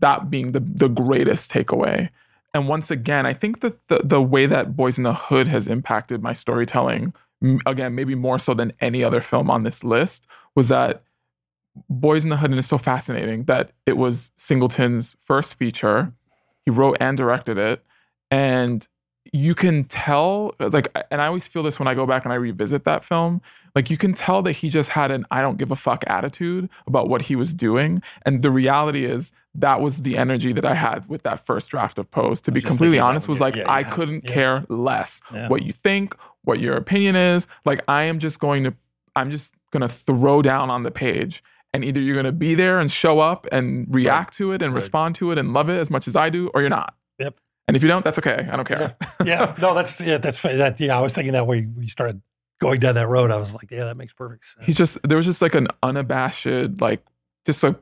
That 0.01 0.31
being 0.31 0.53
the 0.53 0.61
the 0.61 0.89
greatest 0.89 1.51
takeaway. 1.51 2.11
And 2.53 2.69
once 2.69 2.91
again, 2.91 3.27
I 3.27 3.35
think 3.35 3.61
that 3.61 3.87
the 3.89 4.01
the 4.03 4.23
way 4.23 4.47
that 4.47 4.73
Boyz 4.73 4.99
n 4.99 5.05
the 5.05 5.15
Hood 5.15 5.47
has 5.49 5.69
impacted 5.69 6.23
my 6.23 6.33
storytelling, 6.33 7.13
again, 7.67 7.95
maybe 7.95 8.15
more 8.15 8.39
so 8.39 8.55
than 8.55 8.73
any 8.81 9.05
other 9.05 9.21
film 9.21 9.51
on 9.51 9.63
this 9.63 9.85
list, 9.85 10.27
was 10.55 10.69
that 10.69 11.03
Boyz 11.91 12.25
n 12.25 12.31
the 12.31 12.37
Hood, 12.39 12.51
and 12.51 12.59
it's 12.59 12.69
so 12.69 12.79
fascinating 12.79 13.45
that 13.45 13.73
it 13.85 13.97
was 13.97 14.31
Singleton's 14.37 15.17
first 15.21 15.59
feature. 15.59 16.13
He 16.65 16.71
wrote 16.71 16.97
and 17.01 17.17
directed 17.17 17.59
it. 17.59 17.85
And 18.31 18.87
you 19.33 19.55
can 19.55 19.85
tell, 19.85 20.55
like, 20.59 20.89
and 21.11 21.21
I 21.21 21.27
always 21.27 21.47
feel 21.49 21.63
this 21.63 21.79
when 21.79 21.89
I 21.89 21.95
go 21.95 22.07
back 22.07 22.25
and 22.25 22.33
I 22.33 22.37
revisit 22.37 22.85
that 22.85 23.05
film. 23.05 23.43
Like, 23.75 23.91
you 23.91 23.97
can 23.97 24.15
tell 24.15 24.41
that 24.43 24.53
he 24.53 24.71
just 24.71 24.91
had 24.91 25.11
an 25.11 25.27
I 25.31 25.43
don't 25.43 25.59
give 25.59 25.71
a 25.71 25.77
fuck 25.77 26.05
attitude 26.07 26.71
about 26.87 27.09
what 27.09 27.23
he 27.23 27.37
was 27.37 27.53
doing. 27.53 28.03
And 28.25 28.43
the 28.43 28.51
reality 28.51 29.05
is, 29.05 29.33
that 29.55 29.81
was 29.81 30.03
the 30.03 30.17
energy 30.17 30.53
that 30.53 30.65
I 30.65 30.75
had 30.75 31.09
with 31.09 31.23
that 31.25 31.45
first 31.45 31.71
draft 31.71 31.99
of 31.99 32.11
Pose. 32.11 32.41
To 32.43 32.53
be 32.53 32.61
completely 32.61 32.99
honest, 32.99 33.29
was 33.29 33.41
like, 33.41 33.57
yeah, 33.57 33.71
I 33.71 33.85
couldn't 33.85 34.25
yeah. 34.25 34.33
care 34.33 34.65
less 34.69 35.21
what 35.49 35.63
you 35.63 35.73
think, 35.73 36.15
what 36.47 36.59
your 36.61 36.75
opinion 36.75 37.15
is. 37.17 37.47
Like, 37.67 37.85
I 37.89 38.05
am 38.05 38.19
just 38.19 38.41
going 38.41 38.65
to, 38.65 38.75
I'm 39.15 39.31
just 39.31 39.55
going 39.71 39.83
to 39.83 39.89
throw 39.89 40.41
down 40.43 40.71
on 40.71 40.83
the 40.83 40.91
page. 40.91 41.43
And 41.75 41.85
either 41.85 42.01
you're 42.01 42.15
going 42.15 42.25
to 42.25 42.33
be 42.33 42.55
there 42.55 42.81
and 42.81 42.91
show 42.91 43.19
up 43.19 43.47
and 43.53 43.87
react 43.95 44.33
to 44.39 44.53
it 44.53 44.63
and 44.63 44.73
Right. 44.73 44.77
respond 44.77 45.15
to 45.17 45.31
it 45.33 45.37
and 45.37 45.53
love 45.53 45.69
it 45.69 45.79
as 45.79 45.91
much 45.91 46.09
as 46.09 46.17
I 46.17 46.31
do, 46.31 46.49
or 46.55 46.63
you're 46.63 46.71
not. 46.71 46.95
Yep. 47.19 47.39
And 47.69 47.77
if 47.77 47.83
you 47.83 47.89
don't, 47.89 48.03
that's 48.05 48.19
okay. 48.19 48.49
I 48.51 48.57
don't 48.57 48.67
care. 48.67 48.97
yeah, 49.25 49.55
no, 49.61 49.75
that's 49.75 50.01
yeah, 50.01 50.17
that's 50.19 50.41
that. 50.41 50.81
Yeah, 50.81 50.97
I 50.97 51.03
was 51.03 51.15
thinking 51.15 51.33
that 51.35 51.47
way. 51.47 51.67
We 51.77 51.89
started 51.89 52.23
going 52.61 52.81
down 52.81 52.95
that 52.95 53.09
road. 53.09 53.31
I 53.31 53.37
was 53.37 53.55
like, 53.55 53.71
yeah, 53.73 53.85
that 53.85 53.97
makes 53.97 54.15
perfect 54.15 54.45
sense. 54.47 54.65
He's 54.65 54.77
just 54.77 55.03
there 55.03 55.17
was 55.19 55.27
just 55.27 55.43
like 55.43 55.55
an 55.55 55.69
unabashed, 55.83 56.47
like 56.81 57.05
just 57.45 57.63
a. 57.65 57.77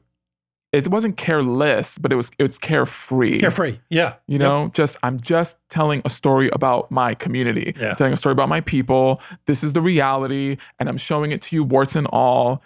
It 0.75 0.89
wasn't 0.89 1.17
careless, 1.17 1.99
but 1.99 2.13
it 2.13 2.17
was 2.17 2.31
it's 2.39 2.59
carefree. 2.59 3.39
carefree. 3.39 3.79
Yeah, 3.91 4.15
You 4.27 4.39
know, 4.39 4.71
just 4.75 4.97
I'm 5.03 5.21
just 5.21 5.57
telling 5.69 6.03
a 6.05 6.11
story 6.11 6.49
about 6.53 6.91
my 6.91 7.15
community, 7.15 7.75
Yeah. 7.79 7.95
telling 7.95 8.13
a 8.13 8.17
story 8.17 8.33
about 8.33 8.49
my 8.49 8.61
people. 8.61 9.21
This 9.47 9.63
is 9.63 9.73
the 9.73 9.81
reality, 9.81 10.57
and 10.79 10.89
I'm 10.89 10.97
showing 10.99 11.31
it 11.33 11.41
to 11.43 11.57
you, 11.57 11.63
warts 11.65 11.95
and 11.97 12.07
all. 12.09 12.63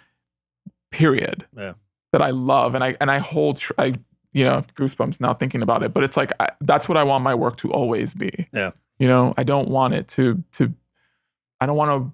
Period. 0.91 1.45
Yeah. 1.55 1.73
That 2.11 2.23
I 2.23 2.31
love, 2.31 2.73
and 2.73 2.83
I 2.83 2.97
and 2.99 3.11
I 3.11 3.19
hold. 3.19 3.57
Tr- 3.57 3.73
I 3.77 3.93
you 4.33 4.43
know 4.43 4.63
goosebumps 4.75 5.21
now 5.21 5.33
thinking 5.35 5.61
about 5.61 5.83
it, 5.83 5.93
but 5.93 6.03
it's 6.03 6.17
like 6.17 6.31
I, 6.39 6.49
that's 6.61 6.89
what 6.89 6.97
I 6.97 7.03
want 7.03 7.23
my 7.23 7.35
work 7.35 7.57
to 7.57 7.71
always 7.71 8.15
be. 8.15 8.47
Yeah. 8.51 8.71
You 8.97 9.07
know, 9.07 9.33
I 9.37 9.43
don't 9.43 9.69
want 9.69 9.93
it 9.93 10.07
to 10.09 10.43
to. 10.53 10.73
I 11.61 11.67
don't 11.67 11.77
want 11.77 12.13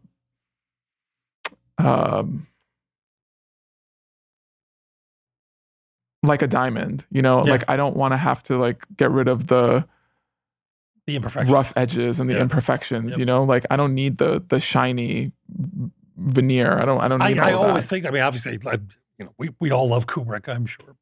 to. 1.80 1.88
Um. 1.88 2.48
Like 6.26 6.42
a 6.42 6.48
diamond, 6.48 7.06
you 7.12 7.22
know, 7.22 7.44
Yeah. 7.46 7.52
like 7.52 7.64
I 7.70 7.76
don't 7.76 7.96
want 7.96 8.14
to 8.14 8.18
have 8.18 8.42
to 8.44 8.58
like 8.58 8.86
get 8.98 9.12
rid 9.12 9.28
of 9.28 9.48
the 9.48 9.88
the 11.08 11.16
imperfections. 11.18 11.52
rough 11.54 11.72
edges 11.78 12.20
and 12.20 12.30
the 12.30 12.34
Yeah. 12.34 12.42
imperfections 12.42 13.12
Yep. 13.12 13.20
you 13.20 13.26
know 13.26 13.44
like 13.44 13.64
i 13.70 13.76
don't 13.76 13.94
need 13.94 14.18
the 14.18 14.44
the 14.48 14.60
shiny 14.60 15.32
veneer 16.18 16.80
i 16.80 16.86
don't 16.86 17.00
i 17.02 17.08
don't 17.08 17.22
I, 17.22 17.28
need 17.30 17.40
I 17.40 17.52
of 17.52 17.60
always 17.60 17.84
that. 17.84 17.90
think. 17.90 18.06
I 18.08 18.10
mean, 18.10 18.24
obviously, 18.24 18.58
like, 18.60 18.82
you 19.20 19.26
know, 19.26 19.32
we 19.38 19.50
we 19.60 19.70
all 19.72 19.88
love 19.88 20.08
Kubrick, 20.08 20.48
I'm 20.50 20.66
sure, 20.66 20.96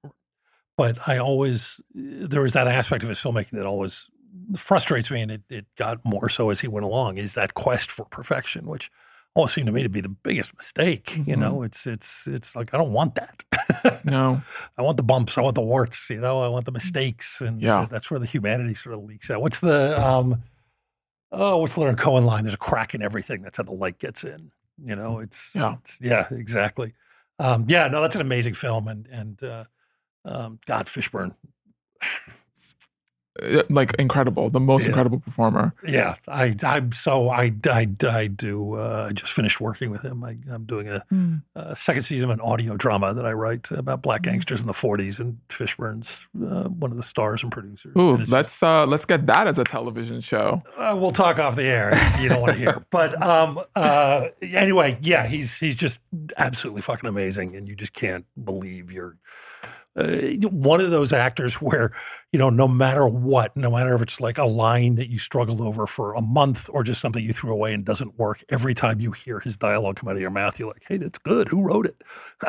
but 0.78 1.08
I 1.08 1.18
always 1.20 1.80
there 1.94 2.46
is 2.46 2.54
that 2.54 2.68
aspect 2.68 3.04
of 3.04 3.10
his 3.10 3.20
filmmaking 3.20 3.52
that 3.52 3.66
always 3.66 4.10
frustrates 4.58 5.10
me, 5.10 5.22
and 5.22 5.32
it 5.32 5.42
it 5.50 5.66
got 5.78 6.04
more 6.04 6.28
so 6.30 6.50
as 6.50 6.60
he 6.62 6.68
went 6.68 6.86
along. 6.86 7.18
Is 7.18 7.34
that 7.36 7.54
quest 7.54 7.90
for 7.90 8.06
perfection, 8.06 8.66
which 8.66 8.92
always 9.36 9.52
seemed 9.54 9.66
to 9.68 9.72
me 9.74 9.84
to 9.84 9.90
be 9.90 10.02
the 10.02 10.10
biggest 10.10 10.56
mistake. 10.56 11.18
You 11.18 11.36
Mhm. 11.36 11.40
know, 11.40 11.64
it's 11.64 11.88
it's 11.88 12.28
it's 12.28 12.56
like 12.56 12.74
I 12.74 12.78
don't 12.78 12.94
want 12.94 13.16
that. 13.16 13.44
no 14.06 14.42
I 14.78 14.82
want 14.82 14.98
the 14.98 15.04
bumps. 15.04 15.38
I 15.38 15.42
want 15.42 15.56
the 15.56 15.62
warts. 15.62 16.10
You 16.10 16.20
know, 16.22 16.42
I 16.42 16.48
want 16.48 16.66
the 16.66 16.72
mistakes, 16.72 17.42
and 17.42 17.62
Yeah. 17.62 17.88
that's 17.90 18.12
where 18.12 18.20
the 18.20 18.26
humanity 18.28 18.76
sort 18.76 18.96
of 18.96 19.04
leaks 19.04 19.32
out. 19.32 19.42
What's 19.42 19.60
the 19.60 20.00
um, 20.06 20.44
oh, 21.32 21.58
what's 21.58 21.74
the 21.76 21.80
Leonard 21.82 21.98
Cohen 21.98 22.26
line? 22.26 22.44
There's 22.44 22.54
a 22.54 22.58
crack 22.58 22.94
in 22.94 23.02
everything. 23.02 23.42
That's 23.42 23.58
how 23.58 23.64
the 23.64 23.72
light 23.72 23.98
gets 24.00 24.24
in. 24.24 24.52
You 24.84 24.96
know, 24.96 25.20
it's 25.20 25.50
Yeah. 25.56 25.76
it's, 25.80 26.00
yeah, 26.02 26.28
exactly. 26.32 26.94
Um, 27.40 27.66
yeah, 27.68 27.88
no, 27.88 28.02
that's 28.02 28.16
an 28.16 28.22
amazing 28.22 28.54
film, 28.54 28.88
and 28.88 29.08
and 29.08 29.44
uh, 29.44 29.64
um, 30.26 30.60
God, 30.68 30.86
Fishburne. 30.86 31.34
Uh, 33.42 33.64
like 33.68 33.92
incredible 33.96 34.52
the 34.52 34.60
most 34.60 34.84
Yeah. 34.84 34.90
incredible 34.90 35.20
performer 35.20 35.74
Yeah, 35.88 36.14
I 36.28 36.56
I'm 36.62 36.92
so 36.92 37.30
I 37.30 37.52
I 37.68 37.88
I 38.08 38.28
do. 38.28 38.76
Uh, 38.76 39.08
I 39.10 39.14
just 39.14 39.34
finished 39.34 39.60
working 39.60 39.90
with 39.90 40.02
him. 40.04 40.24
I, 40.24 40.38
I'm 40.52 40.66
doing 40.66 40.88
a, 40.88 41.04
a 41.56 41.76
second 41.76 42.04
season 42.04 42.30
of 42.30 42.34
an 42.40 42.42
audio 42.42 42.78
drama 42.78 43.12
that 43.16 43.26
I 43.26 43.32
write 43.34 43.72
about 43.72 44.04
black 44.04 44.22
gangsters 44.22 44.62
in 44.62 44.68
the 44.68 44.74
40s, 44.74 45.20
and 45.20 45.40
Fishburne's 45.50 46.28
uh, 46.46 46.70
one 46.70 46.92
of 46.92 46.98
the 46.98 47.02
stars 47.02 47.42
and 47.42 47.52
producers. 47.52 47.94
Ooh, 47.98 48.16
And 48.18 48.30
let's 48.30 48.62
uh 48.62 48.86
let's 48.86 49.06
get 49.06 49.26
that 49.26 49.48
as 49.48 49.58
a 49.58 49.64
television 49.64 50.22
show 50.22 50.62
Uh, 50.78 50.96
we'll 51.00 51.12
talk 51.12 51.40
off 51.40 51.56
the 51.56 51.64
air. 51.66 51.90
It's- 51.90 52.22
You 52.22 52.30
don't 52.30 52.42
want 52.42 52.54
to 52.54 52.60
hear, 52.60 52.86
but 52.92 53.20
um, 53.20 53.60
uh, 53.76 54.28
anyway, 54.44 55.00
yeah, 55.02 55.26
he's 55.26 55.58
he's 55.58 55.76
just 55.76 56.02
absolutely 56.38 56.84
fucking 56.84 57.10
amazing, 57.10 57.56
and 57.56 57.68
you 57.68 57.76
just 57.76 57.94
can't 57.94 58.26
believe 58.46 58.92
you're 58.92 59.18
uh, 59.96 60.08
one 60.50 60.82
of 60.82 60.89
those 60.91 61.14
actors 61.14 61.56
where 61.56 61.91
you 62.32 62.39
know 62.39 62.50
no 62.50 62.68
matter 62.68 63.08
what, 63.08 63.56
no 63.56 63.70
matter 63.72 63.94
if 63.96 64.02
it's 64.02 64.20
like 64.20 64.38
a 64.38 64.46
line 64.46 64.96
that 64.96 65.10
you 65.10 65.20
struggled 65.20 65.62
over 65.62 65.86
for 65.86 66.14
a 66.16 66.22
month 66.22 66.70
or 66.74 66.84
just 66.84 67.00
something 67.02 67.24
you 67.24 67.34
threw 67.34 67.52
away 67.52 67.74
and 67.74 67.86
doesn't 67.86 68.18
work, 68.18 68.44
every 68.50 68.74
time 68.74 69.00
you 69.00 69.12
hear 69.12 69.39
his 69.39 69.56
dialogue 69.58 69.98
come 69.98 70.10
out 70.10 70.16
of 70.16 70.22
your 70.22 70.32
mouth, 70.32 70.58
you're 70.58 70.68
like, 70.70 70.84
hey, 70.88 70.98
that's 70.98 71.20
good. 71.20 71.48
Who 71.50 71.62
wrote 71.62 71.86
it? 71.86 72.02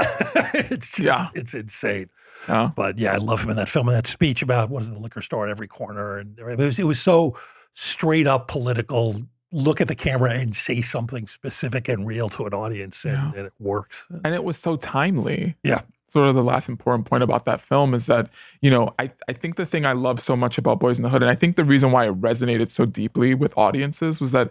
it's 0.55 0.97
just, 0.97 1.01
Yeah. 1.01 1.29
it's 1.35 1.55
insane. 1.55 2.09
But 2.47 2.99
yeah, 2.99 3.13
I 3.13 3.17
love 3.19 3.43
him 3.43 3.51
in 3.51 3.57
that 3.57 3.69
film 3.69 3.89
and 3.89 3.97
that 3.97 4.07
speech 4.07 4.43
about 4.43 4.71
what 4.71 4.83
is 4.83 4.91
the 4.91 4.99
liquor 4.99 5.23
store 5.23 5.45
at 5.45 5.51
every 5.51 5.69
corner, 5.69 6.19
and 6.19 6.39
it 6.39 6.59
was 6.59 6.79
it 6.79 6.85
was 6.85 7.01
so 7.01 7.37
straight 7.73 8.27
up 8.27 8.49
political. 8.49 9.17
Look 9.53 9.81
at 9.81 9.87
the 9.87 9.95
camera 9.95 10.31
and 10.33 10.57
say 10.57 10.81
something 10.83 11.29
specific 11.29 11.89
and 11.89 12.05
real 12.07 12.29
to 12.31 12.45
an 12.47 12.53
audience, 12.55 13.05
and, 13.05 13.13
Yeah. 13.15 13.33
and 13.37 13.47
it 13.47 13.53
works. 13.61 14.05
and 14.25 14.35
it 14.35 14.43
was 14.45 14.57
so 14.59 14.77
timely 14.77 15.55
Yeah. 15.63 15.83
Sort 16.15 16.29
of 16.29 16.35
the 16.37 16.45
last 16.45 16.69
important 16.69 17.07
point 17.11 17.25
about 17.25 17.45
that 17.47 17.61
film 17.61 17.93
is 17.93 18.07
that 18.07 18.31
you 18.63 18.71
know 18.71 18.95
I, 19.01 19.11
I 19.29 19.33
think 19.41 19.57
the 19.57 19.67
thing 19.67 19.85
i 19.85 19.93
love 19.93 20.19
so 20.21 20.35
much 20.37 20.59
about 20.59 20.79
Boyz 20.79 20.99
n 20.99 21.03
the 21.03 21.09
Hood 21.13 21.23
and 21.25 21.31
i 21.31 21.35
think 21.35 21.57
the 21.57 21.65
reason 21.65 21.91
why 21.95 22.03
it 22.07 22.15
resonated 22.21 22.71
so 22.71 22.85
deeply 22.87 23.35
with 23.35 23.53
audiences 23.59 24.21
was 24.21 24.31
that 24.31 24.49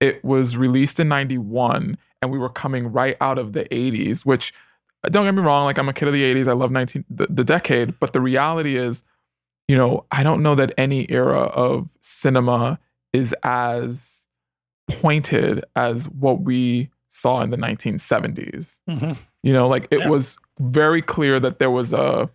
it 0.00 0.24
was 0.24 0.56
released 0.56 0.98
in 0.98 1.06
91 1.08 1.96
and 2.20 2.32
we 2.32 2.38
were 2.44 2.48
coming 2.62 2.84
right 3.00 3.16
out 3.20 3.38
of 3.38 3.52
the 3.52 3.64
80s 3.66 4.26
which 4.30 4.52
don't 5.12 5.24
get 5.24 5.34
me 5.34 5.42
wrong 5.48 5.62
like 5.66 5.78
i'm 5.78 5.88
a 5.88 5.92
kid 5.92 6.08
of 6.08 6.14
the 6.14 6.24
80s 6.34 6.48
i 6.48 6.52
love 6.52 6.72
19 6.72 7.04
the, 7.08 7.26
the 7.30 7.44
decade 7.44 7.88
but 8.00 8.12
the 8.12 8.20
reality 8.20 8.74
is 8.76 9.04
you 9.68 9.76
know 9.76 10.04
i 10.10 10.20
don't 10.26 10.42
know 10.42 10.56
that 10.56 10.70
any 10.76 11.00
era 11.20 11.42
of 11.66 11.88
cinema 12.00 12.80
is 13.12 13.32
as 13.44 14.26
pointed 14.90 15.64
as 15.76 16.08
what 16.08 16.40
we 16.40 16.90
saw 17.08 17.40
in 17.42 17.50
the 17.50 17.56
1970s 17.56 18.80
Mhm. 18.90 19.16
you 19.44 19.52
know, 19.52 19.68
like 19.68 19.86
it 19.92 20.00
Yeah. 20.00 20.08
was 20.08 20.36
very 20.58 21.02
clear 21.02 21.40
that 21.40 21.58
there 21.58 21.70
was 21.70 21.92
a 21.92 22.30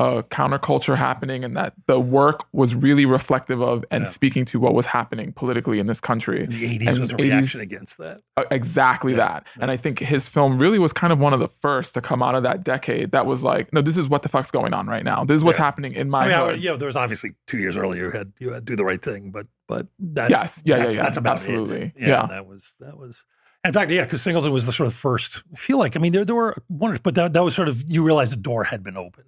a 0.00 0.24
counterculture 0.24 0.96
happening 0.96 1.44
and 1.44 1.56
that 1.56 1.72
the 1.86 2.00
work 2.00 2.46
was 2.52 2.74
really 2.74 3.06
reflective 3.06 3.62
of 3.62 3.84
and 3.92 4.02
Yeah. 4.02 4.08
speaking 4.10 4.44
to 4.46 4.58
what 4.58 4.74
was 4.74 4.86
happening 4.86 5.32
politically 5.32 5.78
in 5.78 5.86
this 5.86 6.00
country. 6.00 6.46
The 6.46 6.64
80s 6.66 6.88
And 6.88 6.98
was 6.98 7.10
a 7.12 7.14
80s 7.14 7.18
reaction 7.22 7.60
against 7.60 7.98
that. 7.98 8.20
Uh, 8.36 8.42
exactly 8.50 9.12
Yeah, 9.12 9.18
that. 9.18 9.46
And 9.60 9.70
I 9.70 9.76
think 9.76 10.00
his 10.00 10.28
film 10.28 10.58
really 10.58 10.80
was 10.80 10.92
kind 10.92 11.12
of 11.12 11.20
one 11.20 11.32
of 11.32 11.38
the 11.38 11.46
first 11.46 11.94
to 11.94 12.00
come 12.00 12.24
out 12.24 12.34
of 12.34 12.42
that 12.42 12.64
decade 12.64 13.12
that 13.12 13.24
was 13.24 13.44
like, 13.44 13.72
no, 13.72 13.82
this 13.82 13.96
is 13.96 14.08
what 14.08 14.22
the 14.22 14.28
fuck's 14.28 14.50
going 14.50 14.74
on 14.74 14.88
right 14.88 15.04
now. 15.04 15.24
This 15.24 15.36
is 15.36 15.44
what's 15.44 15.60
Yeah. 15.60 15.64
happening 15.66 15.92
in 15.92 16.10
my 16.10 16.22
I 16.22 16.26
mean, 16.26 16.34
I, 16.34 16.46
hood. 16.50 16.60
yeah, 16.64 16.74
there 16.74 16.86
was 16.86 16.96
obviously 16.96 17.34
two 17.46 17.58
years 17.58 17.76
earlier 17.76 18.06
you 18.06 18.10
had 18.10 18.32
you 18.40 18.52
had 18.52 18.64
do 18.64 18.74
the 18.74 18.84
right 18.84 19.00
thing, 19.00 19.30
but 19.30 19.46
but 19.68 19.86
that's 20.00 20.28
Yes. 20.30 20.62
Yeah, 20.64 20.74
yeah, 20.74 20.82
that's, 20.82 20.96
yeah. 20.96 21.02
that's 21.04 21.18
about 21.18 21.32
Absolutely. 21.34 21.82
it. 21.82 21.92
Yeah, 21.96 22.08
Yeah. 22.08 22.26
that 22.26 22.46
was 22.48 22.74
that 22.80 22.98
was. 22.98 23.24
In 23.64 23.72
fact, 23.72 23.90
yeah, 23.90 24.04
because 24.04 24.20
Singleton 24.22 24.52
was 24.52 24.66
the 24.66 24.72
sort 24.72 24.86
of 24.86 24.94
first. 24.94 25.42
I 25.52 25.56
feel 25.56 25.78
like 25.78 25.96
I 25.96 25.98
mean 26.00 26.12
there 26.12 26.24
there 26.24 26.34
were 26.36 26.56
one, 26.68 26.98
but 27.02 27.14
that 27.14 27.32
that 27.32 27.42
was 27.44 27.54
sort 27.54 27.68
of 27.68 27.82
you 27.88 28.02
realize 28.04 28.30
the 28.30 28.36
door 28.36 28.64
had 28.64 28.82
been 28.82 28.96
opened 28.96 29.26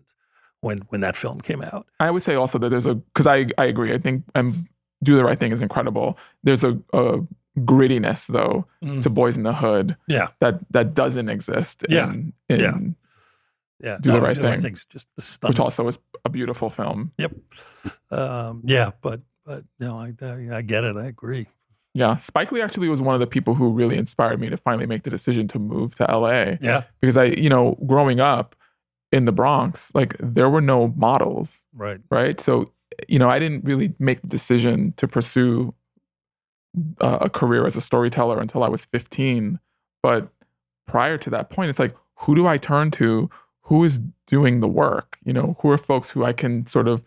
when 0.60 0.78
when 0.88 1.00
that 1.00 1.16
film 1.16 1.40
came 1.40 1.62
out. 1.62 1.86
I 2.00 2.10
would 2.10 2.22
say 2.22 2.34
also 2.34 2.58
that 2.58 2.68
there's 2.68 2.86
a 2.86 2.94
because 2.96 3.26
I 3.26 3.46
I 3.56 3.64
agree. 3.64 3.92
I 3.94 3.98
think 3.98 4.24
um, 4.34 4.66
do 5.02 5.16
the 5.16 5.24
right 5.24 5.38
thing 5.40 5.52
is 5.52 5.62
incredible. 5.62 6.18
There's 6.42 6.64
a, 6.64 6.78
a 6.92 7.20
grittiness 7.58 8.26
though 8.26 8.66
Mm. 8.84 9.00
to 9.02 9.08
Boyz 9.10 9.36
n 9.38 9.44
the 9.44 9.54
Hood 9.54 9.96
Yeah, 10.06 10.28
that 10.40 10.60
that 10.72 10.92
doesn't 10.94 11.28
exist. 11.30 11.84
Yeah. 11.88 12.12
In, 12.12 12.32
in, 12.50 12.60
Yeah. 12.60 12.76
yeah. 13.80 13.98
Do 14.00 14.12
the 14.12 14.20
Right 14.20 14.36
Thing. 14.36 14.60
Thing's 14.60 14.84
just 14.84 15.08
the 15.16 15.22
stuff. 15.22 15.48
Which 15.48 15.60
also 15.60 15.88
is 15.88 15.98
a 16.26 16.28
beautiful 16.28 16.68
film. 16.68 17.12
Yep. 17.16 17.32
Um, 18.10 18.62
yeah, 18.64 18.90
but 19.00 19.20
but 19.46 19.64
no, 19.80 19.98
I, 19.98 20.12
I 20.20 20.56
I 20.58 20.62
get 20.62 20.84
it. 20.84 20.96
I 20.96 21.06
agree. 21.06 21.46
Yeah, 21.96 22.16
Spike 22.16 22.52
Lee 22.52 22.60
actually 22.60 22.90
was 22.90 23.00
one 23.00 23.14
of 23.14 23.20
the 23.20 23.26
people 23.26 23.54
who 23.54 23.70
really 23.70 23.96
inspired 23.96 24.38
me 24.38 24.50
to 24.50 24.58
finally 24.58 24.86
make 24.86 25.04
the 25.04 25.10
decision 25.10 25.48
to 25.48 25.58
move 25.58 25.94
to 25.94 26.04
LA 26.04 26.56
Yeah, 26.60 26.82
because 27.00 27.16
I, 27.16 27.24
you 27.24 27.48
know, 27.48 27.78
growing 27.86 28.20
up 28.20 28.54
in 29.12 29.24
the 29.24 29.32
Bronx, 29.32 29.94
like 29.94 30.14
there 30.18 30.50
were 30.50 30.60
no 30.60 30.88
models, 30.88 31.64
right. 31.72 31.98
right? 32.10 32.38
So, 32.38 32.70
you 33.08 33.18
know, 33.18 33.30
I 33.30 33.38
didn't 33.38 33.64
really 33.64 33.94
make 33.98 34.20
the 34.20 34.28
decision 34.28 34.92
to 34.98 35.08
pursue 35.08 35.72
uh, 37.00 37.18
a 37.22 37.30
career 37.30 37.64
as 37.64 37.76
a 37.76 37.80
storyteller 37.80 38.40
until 38.40 38.62
I 38.62 38.68
was 38.68 38.84
15. 38.84 39.58
But 40.02 40.28
prior 40.86 41.16
to 41.16 41.30
that 41.30 41.48
point, 41.48 41.70
it's 41.70 41.80
like, 41.80 41.96
who 42.16 42.34
do 42.34 42.46
I 42.46 42.58
turn 42.58 42.90
to? 42.92 43.30
Who 43.62 43.84
is 43.84 44.00
doing 44.26 44.60
the 44.60 44.68
work? 44.68 45.16
You 45.24 45.32
know, 45.32 45.56
who 45.60 45.70
are 45.70 45.78
folks 45.78 46.10
who 46.10 46.24
I 46.24 46.34
can 46.34 46.66
sort 46.66 46.88
of 46.88 47.02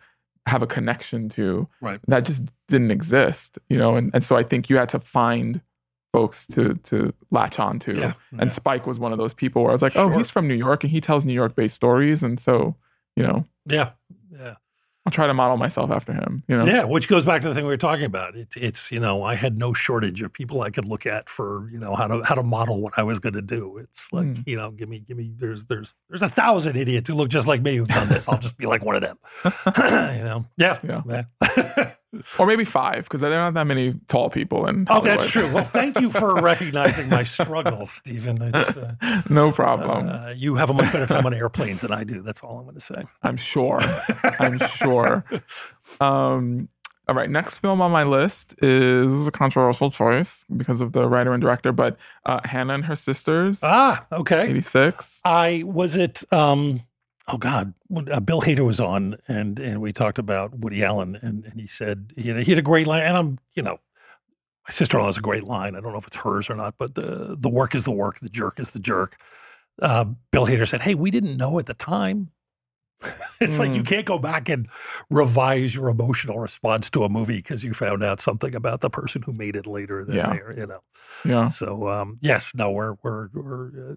have 0.50 0.62
a 0.64 0.68
connection 0.68 1.30
to? 1.30 1.68
Right. 1.82 2.00
That 2.08 2.26
just 2.26 2.43
didn't 2.68 2.91
exist, 2.91 3.58
you 3.70 3.78
know? 3.78 3.95
And, 3.95 4.12
and 4.14 4.24
so 4.24 4.36
I 4.36 4.43
think 4.43 4.70
you 4.70 4.78
had 4.78 4.89
to 4.89 5.00
find 5.00 5.62
folks 6.12 6.47
to 6.47 6.74
to 6.84 7.14
latch 7.32 7.60
on 7.60 7.80
to. 7.80 7.95
Yeah, 7.95 8.14
And 8.32 8.50
yeah. 8.50 8.56
Spike 8.56 8.88
was 8.88 9.00
one 9.00 9.12
of 9.12 9.18
those 9.18 9.34
people 9.34 9.62
where 9.62 9.72
I 9.72 9.74
was 9.74 9.82
like, 9.82 9.95
oh, 9.95 10.10
he's 10.10 10.32
from 10.32 10.47
New 10.47 10.56
York 10.56 10.84
and 10.84 10.91
he 10.91 11.02
tells 11.02 11.24
New 11.26 11.34
York 11.34 11.56
based 11.56 11.76
stories. 11.76 12.24
And 12.24 12.39
so, 12.39 12.76
you 13.16 13.24
know, 13.24 13.45
Yeah, 13.66 13.91
yeah. 14.32 14.56
I'll 15.10 15.12
try 15.12 15.26
to 15.26 15.34
model 15.34 15.57
myself 15.57 15.89
after 15.89 16.14
him. 16.14 16.43
You 16.47 16.57
know, 16.57 16.66
Yeah, 16.66 16.84
which 16.84 17.07
goes 17.07 17.26
back 17.26 17.41
to 17.41 17.49
the 17.49 17.55
thing 17.55 17.64
we 17.66 17.72
were 17.72 17.78
talking 17.78 18.05
about. 18.05 18.36
It's 18.36 18.55
it's 18.55 18.91
you 18.91 18.99
know 18.99 19.24
I 19.24 19.34
had 19.34 19.57
no 19.57 19.74
shortage 19.74 20.22
of 20.22 20.32
people 20.32 20.62
I 20.62 20.70
could 20.70 20.88
look 20.88 21.07
at 21.07 21.30
for 21.30 21.68
you 21.72 21.80
know 21.80 21.95
how 21.95 22.07
to 22.07 22.22
how 22.24 22.36
to 22.36 22.43
model 22.43 22.80
what 22.80 22.93
I 22.97 23.01
was 23.01 23.18
going 23.18 23.34
to 23.34 23.41
do. 23.41 23.78
It's 23.80 24.14
like 24.14 24.28
Mm. 24.28 24.43
you 24.47 24.55
know 24.55 24.70
give 24.70 24.88
me 24.88 24.99
give 24.99 25.18
me 25.18 25.32
there's 25.36 25.66
there's 25.66 25.95
there's 26.10 26.22
a 26.22 26.30
thousand 26.30 26.76
idiots 26.78 27.10
who 27.10 27.16
look 27.16 27.30
just 27.30 27.47
like 27.47 27.64
me 27.64 27.76
who've 27.78 27.88
done 27.88 28.07
this. 28.07 28.30
I'll 28.30 28.38
just 28.38 28.57
be 28.57 28.68
like 28.68 28.86
one 28.86 28.95
of 28.95 29.01
them. 29.01 29.18
you 30.16 30.24
know? 30.24 30.45
Yeah, 30.57 30.78
Yeah. 30.84 31.01
yeah. 31.57 31.93
or 32.39 32.45
maybe 32.47 32.66
five 32.66 33.03
because 33.03 33.22
there 33.22 33.39
aren't 33.39 33.55
that 33.55 33.68
many 33.68 33.93
tall 34.07 34.30
people 34.30 34.66
in. 34.68 34.88
oh, 34.89 35.01
that's 35.01 35.28
true. 35.30 35.51
Well, 35.53 35.64
thank 35.80 35.99
you 35.99 36.10
for 36.10 36.41
recognizing 36.41 37.10
my 37.10 37.24
struggle, 37.24 37.86
Steven. 37.88 38.41
Uh, 38.41 38.95
no 39.30 39.51
problem. 39.51 40.10
uh, 40.10 40.30
you 40.36 40.55
have 40.55 40.70
a 40.70 40.74
much 40.74 40.91
better 40.91 41.05
time 41.05 41.26
on 41.26 41.34
airplanes 41.34 41.82
than 41.82 41.91
I 41.91 42.03
do. 42.03 42.22
That's 42.22 42.41
all 42.41 42.57
I'm 42.57 42.64
going 42.64 42.76
to 42.76 42.82
say. 42.82 43.03
I'm 43.24 43.38
sure. 43.38 43.80
I'm 44.39 44.60
sure. 44.60 45.24
Um, 45.99 46.70
all 47.07 47.16
right, 47.16 47.30
next 47.30 47.57
film 47.57 47.82
on 47.82 47.91
my 47.91 48.03
list 48.03 48.53
is 48.62 49.26
a 49.26 49.32
controversial 49.32 49.89
choice 49.89 50.45
because 50.55 50.82
of 50.82 50.91
the 50.91 51.07
writer 51.10 51.34
and 51.34 51.41
director, 51.41 51.72
but 51.72 51.97
uh, 52.28 52.39
Hannah 52.45 52.76
and 52.76 52.86
Her 52.86 52.95
Sisters, 52.95 53.62
Ah, 53.64 54.05
okay. 54.12 54.47
86. 54.47 55.22
I 55.26 55.64
was 55.66 55.95
it. 55.95 56.22
Um, 56.32 56.82
oh 57.32 57.38
God, 57.38 57.73
uh, 58.11 58.19
Bill 58.19 58.41
Hader 58.41 58.65
was 58.65 58.80
on, 58.80 59.17
and 59.27 59.59
and 59.59 59.82
we 59.82 59.93
talked 59.93 60.19
about 60.19 60.57
Woody 60.59 60.84
Allen, 60.84 61.17
and, 61.21 61.45
and 61.45 61.59
he 61.59 61.67
said 61.67 62.11
he 62.17 62.30
had, 62.30 62.43
he 62.43 62.51
had 62.51 62.59
a 62.59 62.63
great 62.63 62.88
line, 62.88 63.03
and 63.03 63.15
I'm 63.17 63.39
you 63.53 63.63
know, 63.63 63.80
my 64.67 64.71
sister-in-law 64.71 65.07
has 65.07 65.17
a 65.17 65.21
great 65.21 65.43
line. 65.43 65.75
I 65.75 65.80
don't 65.80 65.91
know 65.91 65.99
if 65.99 66.07
it's 66.07 66.17
hers 66.17 66.49
or 66.49 66.55
not, 66.55 66.75
but 66.77 66.95
the 66.95 67.36
the 67.39 67.49
work 67.49 67.75
is 67.75 67.86
the 67.86 67.91
work, 67.91 68.19
the 68.19 68.30
jerk 68.30 68.59
is 68.59 68.71
the 68.71 68.80
jerk. 68.80 69.15
Uh, 69.82 70.05
Bill 70.32 70.45
Hader 70.45 70.67
said, 70.67 70.82
"Hey, 70.82 70.95
we 70.95 71.11
didn't 71.11 71.38
know 71.38 71.59
at 71.59 71.65
the 71.67 71.73
time." 71.73 72.32
it's 73.39 73.57
like 73.59 73.73
you 73.73 73.82
Mm. 73.82 73.88
can't 73.88 74.05
go 74.05 74.19
back 74.19 74.49
and 74.49 74.67
revise 75.09 75.73
your 75.73 75.88
emotional 75.88 76.38
response 76.38 76.89
to 76.89 77.05
a 77.05 77.09
movie 77.09 77.38
because 77.38 77.63
you 77.63 77.73
found 77.73 78.03
out 78.03 78.19
something 78.19 78.53
about 78.53 78.82
the 78.82 78.89
person 78.89 79.21
who 79.21 79.32
made 79.32 79.55
it 79.55 79.65
later. 79.65 80.03
Than 80.03 80.17
Yeah. 80.17 80.34
they, 80.34 80.59
you 80.59 80.67
know. 80.67 80.82
Yeah. 81.23 81.47
So 81.47 81.88
um, 81.88 82.17
yes, 82.21 82.51
no, 82.53 82.71
we're 82.71 82.95
we're 83.01 83.30
we're 83.34 83.91
uh, 83.91 83.95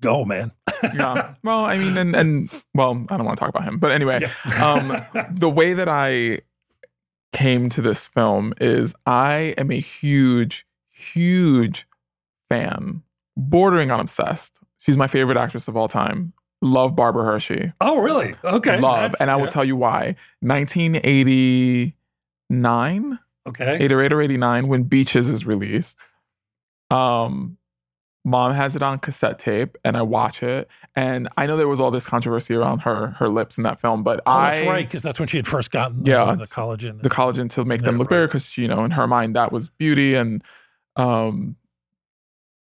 go 0.00 0.24
man. 0.24 0.52
Yeah. 0.94 1.34
Well, 1.44 1.64
I 1.64 1.76
mean, 1.78 1.96
and, 1.98 2.14
and 2.16 2.50
well, 2.74 3.04
I 3.10 3.16
don't 3.16 3.26
want 3.26 3.36
to 3.36 3.40
talk 3.40 3.50
about 3.50 3.64
him, 3.64 3.78
but 3.78 3.90
anyway, 3.92 4.20
um, 4.62 4.96
the 5.30 5.50
way 5.50 5.74
that 5.74 5.88
I 5.88 6.40
came 7.32 7.68
to 7.70 7.80
this 7.82 8.06
film 8.06 8.54
is 8.60 8.94
I 9.06 9.54
am 9.58 9.70
a 9.70 9.78
huge, 9.80 10.66
huge 10.90 11.86
fan, 12.48 13.02
bordering 13.36 13.90
on 13.90 14.00
obsessed. 14.00 14.60
She's 14.78 14.96
my 14.96 15.06
favorite 15.06 15.36
actress 15.36 15.68
of 15.68 15.76
all 15.76 15.88
time. 15.88 16.32
Love 16.62 16.96
Barbara 16.96 17.24
Hershey. 17.24 17.72
Oh, 17.80 18.00
really? 18.02 18.34
Okay. 18.44 18.78
Love. 18.80 18.96
that's- 19.00 19.20
And 19.20 19.30
I 19.30 19.36
will 19.36 19.44
yeah. 19.44 19.48
tell 19.50 19.64
you 19.66 19.76
why. 19.76 20.16
1989, 20.40 23.18
Okay. 23.46 23.76
88 23.78 24.12
or 24.14 24.22
89, 24.22 24.68
when 24.68 24.84
Beaches 24.84 25.28
is 25.28 25.46
released. 25.46 26.06
Um, 26.90 27.58
mom 28.24 28.52
has 28.52 28.74
it 28.74 28.82
on 28.82 28.98
cassette 28.98 29.38
tape 29.38 29.76
and 29.84 29.96
I 29.96 30.02
watch 30.02 30.42
it. 30.42 30.66
And 30.96 31.28
I 31.36 31.46
know 31.46 31.56
there 31.58 31.68
was 31.68 31.80
all 31.80 31.90
this 31.90 32.06
controversy 32.06 32.54
around 32.54 32.80
her 32.80 33.08
her 33.18 33.28
lips 33.28 33.58
in 33.58 33.64
that 33.64 33.80
film, 33.80 34.02
but 34.02 34.20
Oh, 34.26 34.30
I 34.32 34.54
that's 34.54 34.66
right, 34.66 34.86
because 34.86 35.02
that's 35.02 35.18
when 35.18 35.28
she 35.28 35.36
had 35.36 35.46
first 35.46 35.70
gotten 35.70 36.06
Yeah, 36.06 36.22
uh, 36.24 36.34
the 36.36 36.46
collagen. 36.46 37.02
the 37.02 37.10
collagen 37.10 37.50
to 37.50 37.64
make 37.64 37.82
them 37.82 37.98
look 37.98 38.08
better 38.08 38.22
right. 38.22 38.26
because 38.28 38.56
you 38.56 38.66
know 38.68 38.84
in 38.84 38.92
her 38.92 39.06
mind 39.06 39.36
that 39.36 39.52
was 39.52 39.68
beauty 39.68 40.14
and 40.14 40.42
um 40.96 41.56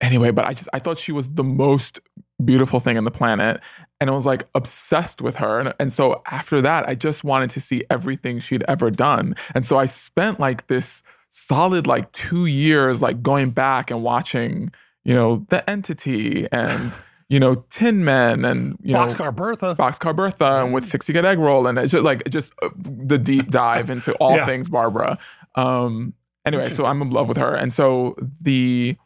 anyway 0.00 0.30
but 0.30 0.44
i 0.44 0.52
just 0.54 0.68
i 0.72 0.78
thought 0.78 0.98
she 0.98 1.12
was 1.12 1.30
the 1.34 1.42
most 1.44 1.98
beautiful 2.44 2.78
thing 2.78 2.96
on 2.96 3.04
the 3.04 3.10
planet 3.10 3.60
and 4.00 4.08
i 4.08 4.12
was 4.12 4.26
like 4.26 4.46
obsessed 4.54 5.20
with 5.20 5.36
her 5.36 5.58
and, 5.60 5.74
and 5.80 5.92
so 5.92 6.22
after 6.30 6.60
that 6.60 6.88
i 6.88 6.94
just 6.94 7.24
wanted 7.24 7.50
to 7.50 7.60
see 7.60 7.82
everything 7.90 8.38
she'd 8.38 8.64
ever 8.68 8.90
done 8.90 9.34
and 9.54 9.66
so 9.66 9.76
i 9.76 9.86
spent 9.86 10.38
like 10.38 10.66
this 10.68 11.02
solid 11.30 11.86
like 11.86 12.10
two 12.12 12.46
years 12.46 13.02
like 13.02 13.22
going 13.22 13.50
back 13.50 13.90
and 13.90 14.02
watching 14.02 14.70
you 15.08 15.14
know 15.14 15.46
the 15.48 15.68
entity 15.68 16.46
and 16.52 16.98
you 17.30 17.40
know 17.40 17.54
tin 17.70 18.04
men 18.04 18.44
and 18.44 18.76
you 18.82 18.92
know 18.92 19.00
Boxcar 19.00 19.34
Bertha. 19.34 19.74
Boxcar 19.74 20.14
Bertha 20.14 20.64
and 20.64 20.74
with 20.74 20.86
Six 20.86 21.08
You 21.08 21.14
Get 21.14 21.24
Eggroll. 21.24 21.66
And 21.66 21.78
it's 21.78 21.92
just 21.92 22.04
like, 22.04 22.28
just 22.28 22.52
uh, 22.62 22.68
the 22.76 23.16
deep 23.16 23.50
dive 23.50 23.88
into 23.88 24.12
all 24.16 24.36
Yeah. 24.36 24.44
things 24.44 24.68
Barbara. 24.68 25.18
Um, 25.54 26.12
anyway, 26.44 26.68
so 26.68 26.84
I'm 26.84 27.00
in 27.00 27.10
love 27.10 27.26
with 27.26 27.38
her. 27.38 27.54
And 27.54 27.72
so 27.72 28.16
the, 28.42 28.96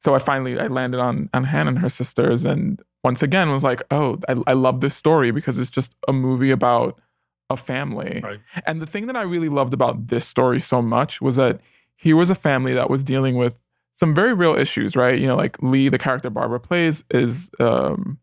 so 0.00 0.16
I 0.16 0.18
finally, 0.18 0.58
I 0.58 0.66
landed 0.66 0.98
on, 1.00 1.30
on 1.32 1.44
Hannah 1.44 1.70
and 1.70 1.78
her 1.78 1.88
sisters. 1.88 2.44
And 2.44 2.80
once 3.04 3.22
again 3.22 3.50
was 3.52 3.62
like, 3.62 3.82
oh, 3.92 4.18
I, 4.28 4.34
I 4.48 4.52
love 4.54 4.80
this 4.80 4.96
story 4.96 5.30
because 5.30 5.60
it's 5.60 5.70
just 5.70 5.94
a 6.08 6.12
movie 6.12 6.50
about 6.50 7.00
a 7.50 7.56
family. 7.56 8.20
Right. 8.22 8.40
And 8.66 8.82
the 8.82 8.86
thing 8.86 9.06
that 9.06 9.16
I 9.16 9.22
really 9.22 9.48
loved 9.48 9.74
about 9.74 10.08
this 10.08 10.26
story 10.26 10.60
so 10.60 10.82
much 10.82 11.20
was 11.20 11.36
that 11.36 11.60
here 11.94 12.16
was 12.16 12.30
a 12.30 12.34
family 12.34 12.74
that 12.74 12.90
was 12.90 13.02
dealing 13.04 13.36
with 13.36 13.58
some 13.96 14.14
very 14.14 14.32
real 14.34 14.54
issues, 14.54 14.94
right? 14.94 15.18
You 15.18 15.26
know, 15.26 15.36
like 15.36 15.60
Lee, 15.62 15.88
the 15.88 15.98
character 15.98 16.30
Barbara 16.30 16.60
plays, 16.60 17.02
is 17.10 17.50
um, 17.58 18.18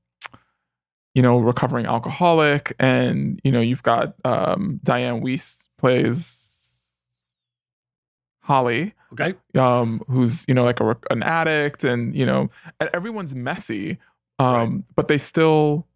you 1.16 1.22
know, 1.22 1.40
recovering 1.40 1.86
alcoholic, 1.88 2.74
and 2.80 3.42
you 3.44 3.52
know, 3.52 3.60
you've 3.60 3.84
got 3.84 4.14
um, 4.24 4.80
Diane 4.84 5.22
Wiest 5.22 5.68
plays 5.78 6.96
Holly, 8.42 8.94
Okay. 9.14 9.34
um, 9.60 10.02
who's 10.08 10.46
you 10.48 10.54
know 10.54 10.64
like 10.64 10.80
a, 10.80 10.96
an 11.10 11.24
addict, 11.24 11.84
and 11.84 12.16
you 12.16 12.26
know, 12.26 12.50
and 12.80 12.90
everyone's 12.94 13.34
messy, 13.36 13.98
um, 14.40 14.84
but 14.96 15.08
they 15.08 15.18
still 15.18 15.88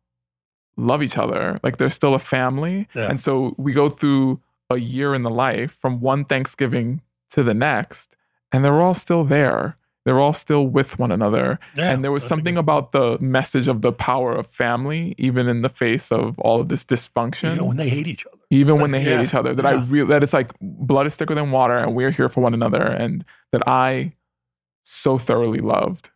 love 0.75 1.03
each 1.03 1.17
other. 1.19 1.59
Like 1.63 1.77
they're 1.77 1.89
still 1.89 2.13
a 2.15 2.19
family, 2.19 2.87
Yeah. 2.95 3.09
and 3.09 3.21
so 3.21 3.53
we 3.57 3.73
go 3.73 3.89
through 3.89 4.41
a 4.71 4.77
year 4.77 5.13
in 5.13 5.21
the 5.21 5.29
life 5.29 5.71
from 5.71 5.99
one 6.01 6.25
Thanksgiving 6.25 7.01
to 7.29 7.43
the 7.43 7.53
next, 7.53 8.16
and 8.51 8.63
they're 8.63 8.81
all 8.81 8.93
still 8.93 9.23
there. 9.23 9.77
They're 10.05 10.21
all 10.21 10.31
still 10.33 10.65
with 10.65 10.97
one 10.97 11.11
another. 11.11 11.59
Yeah, 11.75 11.91
and 11.91 12.01
there 12.01 12.13
was 12.13 12.23
something 12.25 12.53
good- 12.55 12.61
about 12.61 12.93
the 12.93 13.17
message 13.19 13.67
of 13.67 13.81
the 13.81 13.91
power 13.91 14.33
of 14.33 14.47
family, 14.47 15.13
even 15.17 15.49
in 15.49 15.59
the 15.61 15.67
face 15.69 16.13
of 16.13 16.39
all 16.39 16.61
of 16.61 16.69
this 16.69 16.85
dysfunction, 16.85 17.53
Even 17.55 17.65
when 17.67 17.75
they 17.77 17.89
hate 17.89 18.07
each 18.07 18.25
other. 18.25 18.37
even 18.49 18.79
when 18.79 18.91
they 18.91 19.01
hate 19.01 19.21
each 19.21 19.33
other, 19.33 19.53
that 19.53 19.65
I 19.65 19.73
yeah. 19.73 19.85
really, 19.89 20.07
that 20.07 20.23
it's 20.23 20.31
like 20.31 20.53
blood 20.61 21.07
is 21.07 21.15
thicker 21.17 21.35
than 21.35 21.51
water 21.51 21.77
and 21.77 21.93
we're 21.93 22.11
here 22.11 22.29
for 22.29 22.39
one 22.39 22.53
another. 22.53 22.81
And 22.83 23.25
that 23.51 23.67
I 23.67 24.13
so 24.85 25.17
thoroughly 25.17 25.59
loved. 25.59 26.09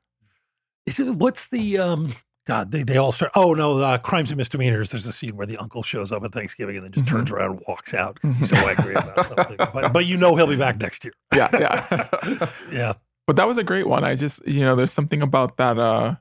Is 0.86 0.98
it, 1.00 1.14
what's 1.16 1.50
the 1.50 1.78
um 1.78 2.14
God, 2.48 2.72
they, 2.72 2.82
they 2.84 2.98
all 2.98 3.12
start. 3.12 3.32
Oh 3.36 3.54
no, 3.54 3.78
uh, 3.78 3.98
crimes 4.00 4.32
and 4.32 4.38
misdemeanors. 4.38 4.90
There's 4.92 5.06
a 5.08 5.14
scene 5.14 5.36
where 5.38 5.46
the 5.46 5.58
uncle 5.58 5.84
shows 5.84 6.12
up 6.12 6.24
at 6.24 6.32
Thanksgiving 6.34 6.76
and 6.78 6.86
then 6.86 6.92
just 6.92 7.08
turns 7.08 7.30
around 7.32 7.52
and 7.52 7.64
walks 7.68 7.94
out. 7.94 8.20
'cause 8.20 8.36
He's 8.38 8.50
so 8.50 8.56
angry 8.58 8.96
about 8.96 9.26
something. 9.28 9.58
But, 9.58 9.94
but 9.94 10.06
you 10.08 10.18
know 10.18 10.36
he'll 10.36 10.48
be 10.48 10.56
back 10.58 10.80
next 10.80 11.04
year. 11.04 11.14
Yeah, 11.36 11.50
yeah. 11.54 12.48
Yeah. 12.72 12.94
but 13.28 13.36
that 13.36 13.48
was 13.48 13.58
a 13.60 13.64
great 13.64 13.88
one. 13.88 14.04
I 14.04 14.16
just, 14.16 14.46
you 14.48 14.62
know, 14.62 14.76
there's 14.76 14.92
something 14.92 15.22
about 15.22 15.58
that. 15.58 15.78
Uh, 15.78 16.16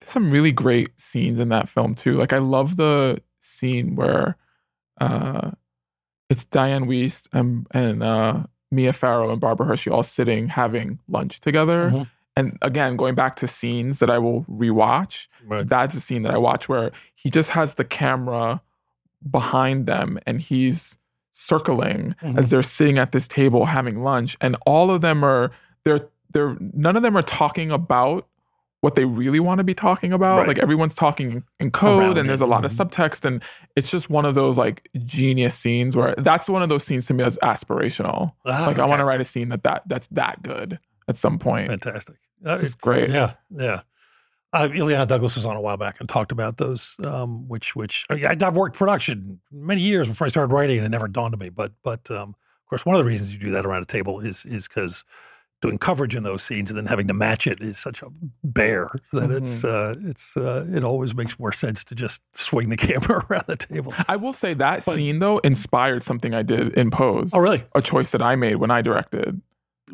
there's 0.00 0.10
some 0.10 0.30
really 0.30 0.50
great 0.52 0.98
scenes 0.98 1.38
in 1.38 1.48
that 1.50 1.68
film 1.68 1.94
too. 1.94 2.16
Like 2.16 2.32
I 2.32 2.38
love 2.38 2.76
the 2.76 3.22
scene 3.40 3.94
where 3.94 4.36
uh, 5.00 5.52
it's 6.28 6.44
Diane 6.46 6.86
Wiest 6.86 7.28
and 7.32 7.66
and 7.70 8.02
uh, 8.02 8.42
Mia 8.72 8.92
Farrow 8.92 9.30
and 9.30 9.40
Barbara 9.40 9.66
Hershey 9.66 9.90
all 9.90 10.02
sitting 10.02 10.48
having 10.48 10.98
lunch 11.08 11.38
together. 11.40 11.90
Mhm. 11.90 12.10
And 12.36 12.58
again, 12.62 12.96
going 12.96 13.14
back 13.14 13.36
to 13.36 13.46
scenes 13.46 14.00
that 14.00 14.10
I 14.10 14.18
will 14.18 14.44
rewatch, 14.44 15.28
Right. 15.46 15.68
that's 15.68 15.94
a 15.94 16.00
scene 16.00 16.22
that 16.22 16.32
I 16.32 16.38
watch 16.38 16.68
where 16.68 16.90
he 17.14 17.30
just 17.30 17.50
has 17.50 17.74
the 17.74 17.84
camera 17.84 18.60
behind 19.30 19.86
them 19.86 20.18
and 20.26 20.40
he's 20.40 20.98
circling 21.32 22.14
Mhm. 22.22 22.38
as 22.38 22.48
they're 22.48 22.62
sitting 22.62 22.98
at 22.98 23.12
this 23.12 23.26
table 23.26 23.64
having 23.66 24.02
lunch 24.02 24.36
and 24.40 24.56
all 24.66 24.90
of 24.90 25.00
them 25.00 25.24
are 25.24 25.50
they're 25.84 26.08
they're 26.32 26.56
none 26.60 26.96
of 26.96 27.02
them 27.02 27.16
are 27.16 27.22
talking 27.22 27.70
about 27.72 28.26
what 28.82 28.94
they 28.96 29.04
really 29.04 29.40
want 29.40 29.58
to 29.58 29.64
be 29.64 29.74
talking 29.74 30.12
about 30.12 30.38
Right. 30.40 30.48
like 30.48 30.58
everyone's 30.58 30.94
talking 30.94 31.42
in, 31.58 31.70
code 31.70 32.02
Around 32.02 32.18
and 32.18 32.28
there's 32.28 32.40
a 32.42 32.46
lot 32.46 32.64
of 32.64 32.70
mhm. 32.70 32.84
subtext 32.84 33.24
and 33.24 33.42
it's 33.74 33.90
just 33.90 34.10
one 34.10 34.24
of 34.24 34.34
those 34.34 34.58
like 34.58 34.88
genius 35.06 35.54
scenes 35.56 35.96
where 35.96 36.14
that's 36.18 36.48
one 36.48 36.62
of 36.62 36.68
those 36.68 36.84
scenes 36.84 37.06
to 37.06 37.14
me 37.14 37.24
that's 37.24 37.38
aspirational 37.38 38.32
Ah, 38.46 38.64
like 38.66 38.78
i 38.78 38.84
want 38.84 39.00
to 39.00 39.04
write 39.04 39.20
a 39.20 39.24
scene 39.24 39.48
that, 39.48 39.64
that 39.64 39.82
that's 39.86 40.06
that 40.12 40.42
good 40.42 40.78
at 41.08 41.16
some 41.16 41.38
point 41.38 41.68
Fantastic. 41.68 42.16
Uh, 42.44 42.58
It's 42.60 42.74
great. 42.74 43.10
Yeah, 43.10 43.34
yeah. 43.50 43.80
Uh, 44.52 44.68
Illeana 44.68 45.06
Douglas 45.08 45.34
was 45.34 45.44
on 45.44 45.56
a 45.56 45.60
while 45.60 45.76
back 45.76 45.98
and 45.98 46.08
talked 46.08 46.30
about 46.30 46.58
those, 46.58 46.94
um, 47.04 47.48
which 47.48 47.74
which 47.74 48.06
I, 48.08 48.36
I've 48.40 48.54
worked 48.56 48.76
production 48.76 49.40
many 49.50 49.82
years 49.82 50.06
before 50.06 50.26
I 50.26 50.30
started 50.30 50.52
writing, 50.54 50.76
and 50.78 50.86
it 50.86 50.90
never 50.90 51.08
dawned 51.08 51.34
on 51.34 51.40
me. 51.40 51.48
But 51.48 51.72
but 51.82 52.08
um, 52.10 52.30
of 52.30 52.68
course, 52.70 52.86
one 52.86 52.94
of 52.94 53.00
the 53.02 53.08
reasons 53.08 53.32
you 53.32 53.40
do 53.40 53.50
that 53.50 53.66
around 53.66 53.82
a 53.82 53.86
table 53.86 54.20
is 54.20 54.44
is 54.46 54.68
because 54.68 55.04
doing 55.60 55.78
coverage 55.78 56.14
in 56.14 56.22
those 56.22 56.42
scenes 56.42 56.70
and 56.70 56.76
then 56.76 56.86
having 56.86 57.08
to 57.08 57.14
match 57.14 57.46
it 57.46 57.60
is 57.62 57.78
such 57.78 58.02
a 58.02 58.06
bear 58.44 58.90
that 59.12 59.30
it's 59.32 59.64
uh, 59.64 59.92
it's 60.02 60.36
uh, 60.36 60.64
it 60.72 60.84
always 60.84 61.16
makes 61.16 61.36
more 61.38 61.50
sense 61.52 61.82
to 61.84 61.96
just 61.96 62.20
swing 62.34 62.68
the 62.68 62.76
camera 62.86 63.24
around 63.28 63.44
the 63.48 63.56
table. 63.56 63.92
I 64.06 64.14
will 64.14 64.32
say 64.34 64.54
that 64.54 64.84
But- 64.86 64.94
scene 64.94 65.18
though 65.18 65.38
inspired 65.38 66.04
something 66.04 66.32
I 66.32 66.42
did 66.44 66.74
in 66.74 66.92
Pose. 66.92 67.32
Oh, 67.34 67.40
really? 67.40 67.64
A 67.74 67.82
choice 67.82 68.12
that 68.12 68.22
I 68.22 68.36
made 68.36 68.56
when 68.56 68.70
I 68.70 68.82
directed. 68.82 69.40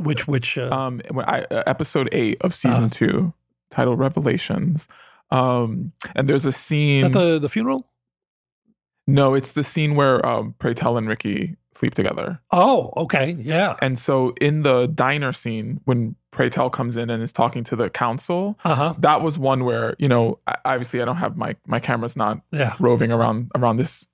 Which 0.02 0.26
which 0.26 0.58
uh, 0.58 0.70
Um, 0.70 1.00
when 1.10 1.24
I 1.26 1.42
uh, 1.50 1.62
episode 1.66 2.08
eight 2.12 2.40
of 2.42 2.52
season 2.54 2.84
Uh-huh. 2.84 2.90
two, 2.92 3.34
titled 3.70 3.98
Revelations. 3.98 4.88
Um, 5.30 5.92
and 6.16 6.28
there's 6.28 6.44
a 6.46 6.48
is 6.48 6.56
scene. 6.56 7.02
that 7.02 7.12
the 7.12 7.38
the 7.38 7.48
funeral? 7.48 7.86
no, 9.06 9.34
it's 9.34 9.52
the 9.52 9.64
scene 9.64 9.96
where 9.96 10.24
um, 10.24 10.54
Pray 10.58 10.72
Tell 10.74 10.96
and 10.96 11.08
Ricky 11.08 11.56
sleep 11.72 11.94
together. 11.94 12.40
Oh, 12.52 12.92
okay, 12.96 13.36
yeah. 13.40 13.74
And 13.82 13.98
so 13.98 14.34
in 14.40 14.62
the 14.62 14.86
diner 14.86 15.32
scene, 15.32 15.80
when 15.84 16.14
Pray 16.30 16.48
Tell 16.48 16.70
comes 16.70 16.96
in 16.96 17.10
and 17.10 17.22
is 17.22 17.32
talking 17.32 17.64
to 17.64 17.76
the 17.76 17.90
council, 17.90 18.56
Uh 18.64 18.74
huh. 18.74 18.94
that 18.98 19.20
was 19.22 19.38
one 19.38 19.64
where 19.64 19.94
you 19.98 20.08
know, 20.08 20.38
obviously, 20.64 21.02
I 21.02 21.04
don't 21.04 21.16
have 21.16 21.36
my 21.36 21.56
my 21.66 21.80
camera's 21.80 22.16
not 22.16 22.40
Yeah. 22.52 22.74
roving 22.78 23.10
around 23.10 23.50
around 23.56 23.76
this 23.78 24.08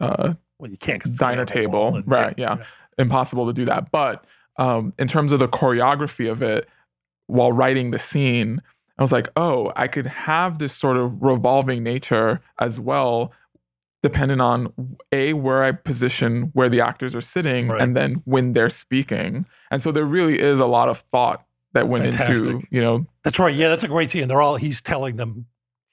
uh, 0.00 0.34
Well, 0.58 0.70
you 0.70 0.76
can't 0.78 1.02
Diner 1.18 1.42
on 1.42 1.46
the 1.46 1.68
wall 1.68 1.92
table, 1.92 2.02
right, 2.06 2.34
yeah. 2.38 2.64
impossible 2.98 3.46
to 3.46 3.52
do 3.52 3.64
that. 3.66 3.90
But 3.90 4.24
um, 4.60 4.92
in 4.98 5.08
terms 5.08 5.32
of 5.32 5.40
the 5.40 5.48
choreography 5.48 6.30
of 6.30 6.42
it, 6.42 6.68
while 7.26 7.50
writing 7.52 7.90
the 7.90 7.98
scene, 7.98 8.62
I 8.98 9.02
was 9.02 9.10
like, 9.12 9.28
oh, 9.36 9.72
I 9.74 9.88
could 9.88 10.06
have 10.06 10.58
this 10.58 10.72
sort 10.74 10.96
of 10.96 11.22
revolving 11.22 11.82
nature 11.82 12.40
as 12.58 12.78
well, 12.78 13.32
depending 14.02 14.40
on 14.40 14.72
a 15.12 15.32
where 15.32 15.62
I 15.64 15.72
position 15.72 16.50
where 16.52 16.68
the 16.68 16.80
actors 16.82 17.16
are 17.16 17.20
sitting, 17.20 17.68
Right. 17.68 17.80
and 17.80 17.96
then 17.96 18.22
when 18.26 18.52
they're 18.52 18.70
speaking. 18.70 19.46
And 19.70 19.80
so 19.80 19.90
there 19.92 20.04
really 20.04 20.38
is 20.38 20.60
a 20.60 20.66
lot 20.66 20.88
of 20.88 20.98
thought 20.98 21.44
that 21.72 21.88
went 21.88 22.04
into 22.04 22.60
you 22.70 22.80
know 22.80 23.06
That's 23.24 23.38
right. 23.38 23.54
Yeah, 23.54 23.68
that's 23.68 23.84
a 23.84 23.88
great 23.88 24.10
scene. 24.10 24.28
They're 24.28 24.42
all 24.42 24.56
he's 24.56 24.82
telling 24.82 25.16
them 25.16 25.46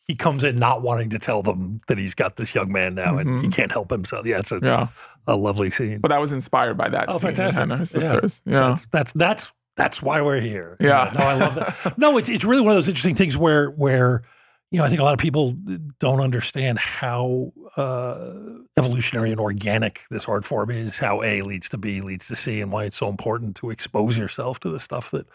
he 0.08 0.16
comes 0.16 0.44
in 0.44 0.56
not 0.58 0.82
wanting 0.82 1.10
to 1.12 1.20
tell 1.20 1.44
them 1.44 1.82
that 1.88 1.98
he's 1.98 2.16
got 2.16 2.38
this 2.38 2.56
young 2.56 2.72
man 2.72 2.96
now 2.96 3.18
and 3.18 3.42
he 3.42 3.48
Mhm. 3.50 3.54
can't 3.54 3.72
help 3.72 3.92
himself. 3.92 4.26
Yeah, 4.26 4.40
it's 4.40 4.52
a, 4.52 4.60
yeah. 4.64 4.88
a 5.28 5.36
lovely 5.36 5.70
scene. 5.70 6.00
But 6.00 6.12
I 6.14 6.20
was 6.20 6.32
inspired 6.32 6.78
by 6.78 6.90
that 6.90 7.10
Oh, 7.10 7.14
scene. 7.14 7.30
fantastic. 7.36 7.64
And 7.64 7.72
her 7.74 7.86
sisters. 7.86 8.42
Yeah. 8.46 8.70
That's 8.70 8.86
that's 8.92 9.12
that's 9.14 9.52
that's 9.76 10.02
why 10.02 10.22
we're 10.22 10.40
here. 10.42 10.78
Yeah. 10.80 11.12
No, 11.18 11.24
I 11.26 11.34
love 11.36 11.56
that. 11.56 11.94
No, 11.98 12.18
it's 12.18 12.30
it's 12.30 12.46
really 12.46 12.62
one 12.62 12.72
of 12.72 12.78
those 12.78 12.88
interesting 12.88 13.16
things 13.16 13.36
where 13.38 13.70
where 13.72 14.24
you 14.72 14.80
know 14.80 14.86
I 14.86 14.90
think 14.90 15.02
a 15.02 15.04
lot 15.04 15.14
of 15.14 15.20
people 15.20 15.56
don't 16.00 16.22
understand 16.22 16.80
how 16.80 17.52
uh, 17.76 18.32
evolutionary 18.78 19.32
and 19.32 19.40
organic 19.40 20.02
this 20.10 20.26
art 20.26 20.46
form 20.46 20.72
is. 20.72 20.98
How 21.00 21.22
A 21.22 21.42
leads 21.42 21.70
to 21.70 21.78
B 21.78 22.02
leads 22.02 22.28
to 22.28 22.36
C, 22.36 22.60
and 22.62 22.72
why 22.72 22.86
it's 22.86 22.98
so 22.98 23.08
important 23.10 23.56
to 23.58 23.70
expose 23.70 24.18
yourself 24.18 24.60
to 24.62 24.70
the 24.70 24.80
stuff 24.80 25.12
that 25.12 25.28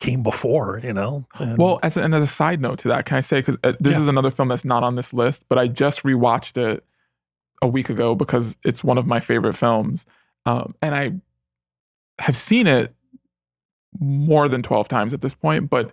came 0.00 0.22
before. 0.22 0.80
You 0.82 0.92
know. 0.92 1.26
And- 1.38 1.58
Well, 1.58 1.78
as 1.82 1.96
a, 1.96 2.02
and 2.02 2.14
as 2.14 2.22
a 2.22 2.26
side 2.28 2.60
note 2.60 2.78
to 2.80 2.88
that, 2.88 3.04
can 3.06 3.16
I 3.16 3.20
say 3.20 3.40
because 3.40 3.58
uh, 3.64 3.72
this 3.80 3.96
Yeah. 3.96 4.02
is 4.02 4.08
another 4.08 4.30
film 4.30 4.48
that's 4.48 4.64
not 4.64 4.82
on 4.82 4.94
this 4.94 5.12
list, 5.12 5.44
but 5.48 5.58
I 5.58 5.68
just 5.68 6.02
rewatched 6.02 6.56
it 6.56 6.84
a 7.62 7.68
week 7.68 7.88
ago 7.88 8.14
because 8.14 8.56
it's 8.64 8.82
one 8.84 8.98
of 8.98 9.06
my 9.06 9.20
favorite 9.20 9.54
films, 9.54 10.06
um, 10.46 10.74
and 10.82 10.94
I 10.94 11.12
have 12.20 12.36
seen 12.36 12.66
it 12.66 12.94
more 14.00 14.48
than 14.48 14.62
twelve 14.62 14.88
times 14.88 15.14
at 15.14 15.20
this 15.20 15.34
point. 15.34 15.70
But 15.70 15.92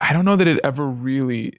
I 0.00 0.12
don't 0.12 0.24
know 0.24 0.36
that 0.36 0.46
it 0.48 0.60
ever 0.64 0.86
really 0.86 1.54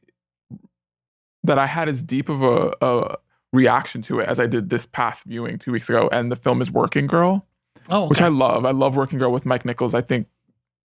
that 1.43 1.57
I 1.59 1.67
had 1.67 1.89
as 1.89 2.01
deep 2.01 2.29
of 2.29 2.41
a, 2.41 2.73
a 2.81 3.17
reaction 3.51 4.01
to 4.03 4.19
it 4.19 4.27
as 4.29 4.39
I 4.39 4.47
did 4.47 4.69
this 4.69 4.85
past 4.85 5.25
viewing 5.25 5.59
two 5.59 5.71
weeks 5.73 5.89
ago. 5.89 6.09
And 6.11 6.31
the 6.31 6.35
film 6.37 6.61
is 6.61 6.71
Working 6.71 7.05
Girl 7.05 7.45
oh, 7.89 8.07
which. 8.07 8.21
I 8.21 8.29
love. 8.29 8.65
I 8.65 8.71
love 8.71 8.95
Working 8.95 9.19
Girl 9.19 9.31
with 9.31 9.45
Mike 9.45 9.65
Nichols. 9.65 9.93
I 9.93 10.01
think, 10.01 10.27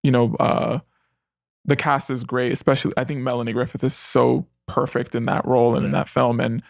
you 0.03 0.11
know, 0.11 0.35
uh, 0.37 0.79
the 1.65 1.77
cast 1.77 2.11
is 2.11 2.25
great. 2.25 2.53
Especially, 2.53 2.93
I 2.97 3.05
think 3.05 3.21
Melanie 3.21 3.53
Griffith 3.53 3.85
is 3.85 3.95
so 3.95 4.47
perfect 4.67 5.15
in 5.15 5.27
that 5.27 5.47
role 5.47 5.77
and 5.77 5.85
in 5.85 5.93
that 5.93 6.09
film. 6.09 6.41
And 6.41 6.63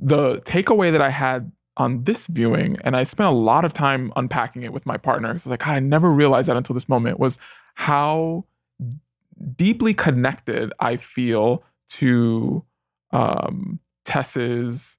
the 0.00 0.40
takeaway 0.42 0.92
that 0.92 1.00
I 1.00 1.10
had 1.10 1.52
on 1.76 2.04
this 2.04 2.26
viewing, 2.26 2.78
and 2.84 2.96
I 2.96 3.02
spent 3.02 3.28
a 3.28 3.36
lot 3.36 3.64
of 3.64 3.72
time 3.72 4.12
unpacking 4.16 4.62
it 4.62 4.72
with 4.72 4.86
my 4.86 4.96
partner. 4.96 5.30
It's 5.32 5.46
like 5.46 5.66
I 5.66 5.78
never 5.80 6.10
realized 6.10 6.48
that 6.48 6.56
until 6.56 6.74
this 6.74 6.88
moment 6.88 7.18
was 7.18 7.38
how 7.74 8.44
deeply 9.56 9.94
connected 9.94 10.72
I 10.78 10.96
feel 10.96 11.64
to 11.88 12.64
um, 13.10 13.80
Tess's 14.04 14.98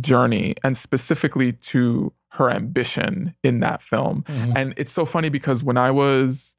journey 0.00 0.54
and 0.64 0.76
specifically 0.76 1.52
to 1.52 2.12
her 2.32 2.50
ambition 2.50 3.34
in 3.42 3.60
that 3.60 3.82
film. 3.82 4.24
Mhm. 4.26 4.52
And 4.56 4.74
it's 4.76 4.92
so 4.92 5.04
funny 5.04 5.28
because 5.28 5.62
when 5.62 5.76
I 5.76 5.90
was 5.90 6.56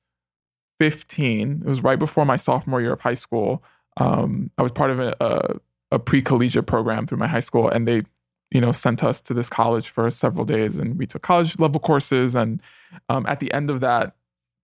15, 0.80 1.64
it 1.66 1.68
was 1.68 1.84
right 1.84 1.98
before 2.00 2.26
my 2.26 2.36
sophomore 2.36 2.82
year 2.82 2.94
of 2.94 3.02
high 3.02 3.14
school. 3.14 3.64
Um, 3.98 4.52
I 4.58 4.62
was 4.64 4.72
part 4.72 4.92
of 4.92 5.00
a, 5.00 5.16
a, 5.20 5.96
a 5.96 6.00
pre-collegiate 6.00 6.68
program 6.68 7.08
through 7.08 7.20
my 7.20 7.28
high 7.28 7.40
school, 7.40 7.70
and 7.70 7.88
they, 7.88 8.04
you 8.52 8.62
know, 8.62 8.72
sent 8.72 9.04
us 9.04 9.22
to 9.22 9.34
this 9.34 9.50
college 9.50 9.90
for 9.90 10.10
several 10.10 10.46
days, 10.46 10.80
and 10.80 10.98
we 10.98 11.06
took 11.06 11.22
college 11.22 11.60
level 11.60 11.80
courses. 11.80 12.36
And 12.36 12.62
um, 13.10 13.26
at 13.28 13.40
the 13.40 13.52
end 13.54 13.70
of 13.70 13.80
that 13.82 14.16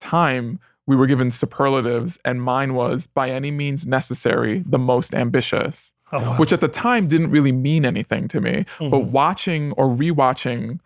time, 0.02 0.60
we 0.88 0.96
were 0.96 1.06
given 1.06 1.30
superlatives, 1.30 2.20
and 2.26 2.42
mine 2.42 2.74
was 2.74 3.06
by 3.06 3.30
any 3.30 3.52
means 3.52 3.86
necessary 3.86 4.64
the 4.66 4.80
most 4.80 5.14
ambitious 5.14 5.94
Oh, 6.12 6.20
wow. 6.22 6.38
which 6.38 6.52
at 6.52 6.62
the 6.62 6.68
time 6.68 7.08
didn't 7.08 7.30
really 7.30 7.52
mean 7.52 7.86
anything 7.86 8.28
to 8.30 8.42
me. 8.42 8.66
But 8.80 8.90
Mhm. 8.92 9.12
watching 9.12 9.72
or 9.74 9.88
rewatching 9.88 10.80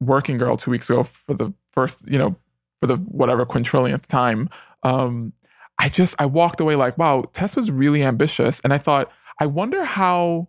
Working 0.00 0.38
Girl 0.38 0.56
two 0.56 0.70
weeks 0.70 0.88
ago 0.90 1.02
for 1.02 1.34
the 1.34 1.52
first, 1.72 2.08
you 2.10 2.18
know, 2.18 2.36
for 2.80 2.86
the 2.86 2.96
whatever 2.96 3.44
quintillionth 3.46 4.06
time, 4.06 4.48
um, 4.82 5.32
I 5.78 5.88
just 5.88 6.14
I 6.18 6.26
walked 6.26 6.60
away 6.60 6.74
like, 6.76 6.96
wow, 6.98 7.24
Tess 7.32 7.54
was 7.56 7.70
really 7.70 8.02
ambitious, 8.02 8.60
and 8.60 8.72
I 8.72 8.78
thought, 8.78 9.10
I 9.38 9.46
wonder 9.46 9.84
how 9.84 10.48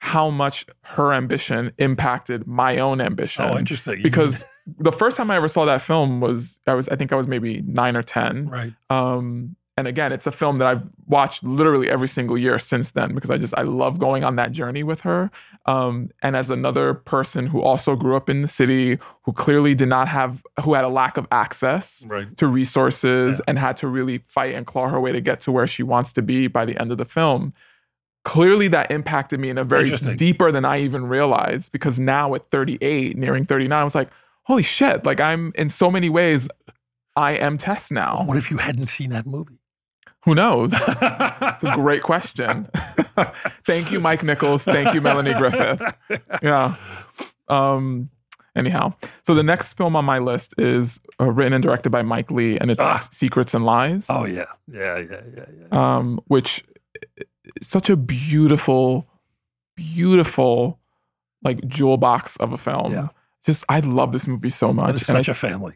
how 0.00 0.30
much 0.30 0.64
her 0.82 1.12
ambition 1.12 1.72
impacted 1.78 2.46
my 2.46 2.78
own 2.78 3.00
ambition 3.00 3.44
oh, 3.44 3.58
interesting. 3.58 4.00
Because 4.00 4.44
the 4.78 4.92
first 4.92 5.16
time 5.16 5.28
I 5.30 5.36
ever 5.36 5.48
saw 5.48 5.64
that 5.64 5.82
film 5.82 6.20
was 6.20 6.60
I 6.66 6.74
was 6.74 6.88
I 6.88 6.96
think 6.96 7.12
I 7.12 7.16
was 7.16 7.26
maybe 7.26 7.62
nine 7.66 7.96
or 7.96 8.02
ten, 8.02 8.48
right. 8.48 8.72
um, 8.90 9.56
and 9.78 9.86
again, 9.86 10.12
it's 10.12 10.26
a 10.26 10.32
film 10.32 10.56
that 10.56 10.66
I've 10.66 10.82
watched 11.06 11.44
literally 11.44 11.88
every 11.88 12.08
single 12.08 12.36
year 12.36 12.58
since 12.58 12.90
then 12.90 13.14
because 13.14 13.30
I 13.30 13.38
just 13.38 13.54
I 13.56 13.62
love 13.62 13.98
going 14.00 14.24
on 14.24 14.34
that 14.36 14.50
journey 14.50 14.82
with 14.82 15.02
her. 15.02 15.30
Um, 15.66 16.10
and 16.20 16.34
as 16.36 16.50
another 16.50 16.94
person 16.94 17.46
who 17.46 17.62
also 17.62 17.94
grew 17.94 18.16
up 18.16 18.28
in 18.28 18.42
the 18.42 18.48
city, 18.48 18.98
who 19.22 19.32
clearly 19.32 19.74
did 19.76 19.88
not 19.88 20.08
have, 20.08 20.42
who 20.64 20.74
had 20.74 20.84
a 20.84 20.88
lack 20.88 21.16
of 21.16 21.26
access 21.30 22.04
Right. 22.10 22.36
to 22.38 22.48
resources 22.48 23.40
and 23.46 23.56
had 23.58 23.76
to 23.78 23.86
really 23.86 24.18
fight 24.18 24.54
and 24.54 24.66
claw 24.66 24.88
her 24.88 24.98
way 25.00 25.12
to 25.12 25.20
get 25.20 25.40
to 25.42 25.52
where 25.52 25.66
she 25.66 25.82
wants 25.84 26.12
to 26.14 26.22
be 26.22 26.48
by 26.48 26.64
the 26.64 26.76
end 26.80 26.90
of 26.90 26.98
the 26.98 27.04
film. 27.04 27.52
Clearly, 28.24 28.66
that 28.68 28.90
impacted 28.90 29.38
me 29.40 29.48
in 29.48 29.58
a 29.58 29.64
very 29.64 29.90
deeper 30.16 30.50
than 30.50 30.64
I 30.64 30.80
even 30.80 31.06
realized. 31.06 31.70
Because 31.72 32.00
now 32.00 32.34
at 32.34 32.50
38, 32.50 33.16
nearing 33.16 33.46
39, 33.46 33.78
I 33.80 33.84
was 33.84 33.94
like, 33.94 34.10
"Holy 34.42 34.62
shit!" 34.64 35.04
Like 35.06 35.20
I'm 35.20 35.52
in 35.54 35.68
so 35.70 35.90
many 35.90 36.08
ways, 36.10 36.48
I 37.16 37.32
am 37.32 37.58
Tess 37.58 37.90
now. 37.90 38.22
What 38.26 38.36
if 38.36 38.50
you 38.50 38.58
hadn't 38.58 38.88
seen 38.88 39.10
that 39.10 39.26
movie? 39.26 39.57
Who 40.24 40.34
knows? 40.34 40.72
It's 40.74 41.64
a 41.64 41.72
great 41.74 42.02
question. 42.02 42.68
Thank 43.66 43.90
you, 43.92 44.00
Mike 44.00 44.22
Nichols. 44.22 44.64
Thank 44.64 44.92
you, 44.94 45.00
Melanie 45.00 45.34
Griffith. 45.34 45.80
Yeah. 46.42 46.74
Um, 47.48 48.10
anyhow, 48.54 48.94
so 49.22 49.34
the 49.34 49.42
next 49.42 49.74
film 49.74 49.96
on 49.96 50.04
my 50.04 50.18
list 50.18 50.54
is 50.58 51.00
uh, 51.20 51.30
written 51.30 51.52
and 51.54 51.62
directed 51.62 51.90
by 51.90 52.02
Mike 52.02 52.30
Leigh, 52.30 52.58
and 52.58 52.70
it's 52.70 52.82
Ah. 52.82 53.06
Secrets 53.10 53.54
and 53.54 53.64
Lies. 53.64 54.06
oh 54.10 54.26
yeah, 54.26 54.44
yeah, 54.70 54.98
yeah, 54.98 55.20
yeah, 55.36 55.44
yeah. 55.72 55.96
um, 55.96 56.20
which 56.26 56.62
is 57.16 57.66
such 57.68 57.88
a 57.88 57.96
beautiful, 57.96 59.06
beautiful, 59.76 60.78
like 61.42 61.66
jewel 61.68 61.96
box 61.96 62.36
of 62.36 62.52
a 62.52 62.58
film. 62.58 62.92
Yeah. 62.92 63.08
Just 63.46 63.64
I 63.68 63.80
love 63.80 64.12
this 64.12 64.26
movie 64.26 64.50
so 64.50 64.72
much. 64.72 64.96
It's 64.96 65.08
and 65.08 65.16
I 65.16 65.20
such 65.22 65.28
a 65.28 65.34
family. 65.34 65.74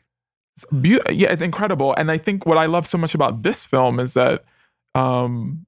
It's 0.57 0.65
beau- 0.71 1.11
yeah, 1.11 1.33
it's 1.33 1.43
incredible. 1.43 1.95
And 1.95 2.11
I 2.11 2.19
think 2.19 2.47
what 2.47 2.59
I 2.59 2.67
love 2.67 2.87
so 2.87 2.99
much 2.99 3.15
about 3.15 3.43
this 3.43 3.65
film 3.65 3.99
is 4.01 4.15
that, 4.15 4.45
um, 4.95 5.67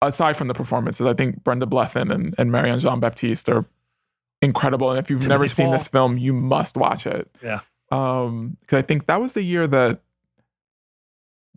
aside 0.00 0.36
from 0.36 0.48
the 0.48 0.54
performances, 0.54 1.06
I 1.06 1.14
think 1.14 1.42
Brenda 1.44 1.66
Blethyn 1.66 2.12
and, 2.12 2.34
and 2.38 2.50
Marianne 2.50 2.78
Jean 2.78 3.00
Baptiste 3.00 3.48
are 3.48 3.64
incredible. 4.40 4.90
And 4.90 4.98
if 4.98 5.10
you've 5.10 5.26
never 5.26 5.44
Timothy 5.44 5.54
seen 5.54 5.70
this 5.70 5.88
film, 5.88 6.18
you 6.18 6.32
must 6.32 6.76
watch 6.76 7.06
it. 7.06 7.30
Yeah. 7.42 7.60
Um, 7.90 8.56
because 8.60 8.78
I 8.78 8.82
think 8.82 9.06
that 9.06 9.20
was 9.20 9.34
the 9.34 9.42
year 9.42 9.66
that 9.66 10.00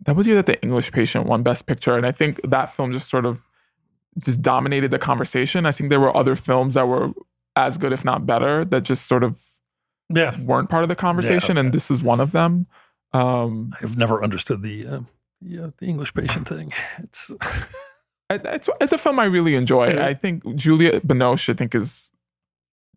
that 0.04 0.14
was 0.14 0.26
the 0.26 0.32
year 0.32 0.42
that 0.42 0.46
the 0.46 0.62
English 0.62 0.92
Patient 0.92 1.26
won 1.26 1.42
Best 1.42 1.66
Picture, 1.66 1.96
and 1.96 2.04
I 2.04 2.12
think 2.12 2.40
that 2.42 2.66
film 2.66 2.92
just 2.92 3.08
sort 3.08 3.24
of 3.24 3.42
just 4.18 4.42
dominated 4.42 4.90
the 4.90 4.98
conversation. 4.98 5.64
I 5.64 5.72
think 5.72 5.88
there 5.90 6.00
were 6.00 6.14
other 6.14 6.36
films 6.36 6.74
that 6.74 6.86
were 6.86 7.12
as 7.56 7.78
good, 7.78 7.92
if 7.92 8.04
not 8.04 8.26
better, 8.26 8.64
that 8.66 8.82
just 8.82 9.06
sort 9.06 9.24
of 9.24 9.36
Yeah, 10.08 10.40
weren't 10.40 10.70
part 10.70 10.82
of 10.82 10.88
the 10.88 10.96
conversation, 10.96 11.58
and 11.58 11.68
okay. 11.68 11.72
this 11.74 11.90
is 11.90 12.02
one 12.02 12.20
of 12.20 12.32
them. 12.32 12.66
Um, 13.12 13.74
I've 13.82 13.96
never 13.96 14.22
understood 14.22 14.62
the 14.62 14.86
uh, 14.86 15.00
yeah 15.40 15.70
the 15.78 15.86
English 15.86 16.14
patient 16.14 16.48
thing. 16.48 16.70
It's 16.98 17.30
it's 18.30 18.68
it's 18.80 18.92
a 18.92 18.98
film 18.98 19.18
I 19.18 19.24
really 19.24 19.54
enjoy. 19.54 19.94
Yeah. 19.94 20.06
I 20.06 20.14
think 20.14 20.54
Juliette 20.54 21.06
Binoche, 21.06 21.48
I 21.48 21.54
think, 21.54 21.74
is 21.74 22.12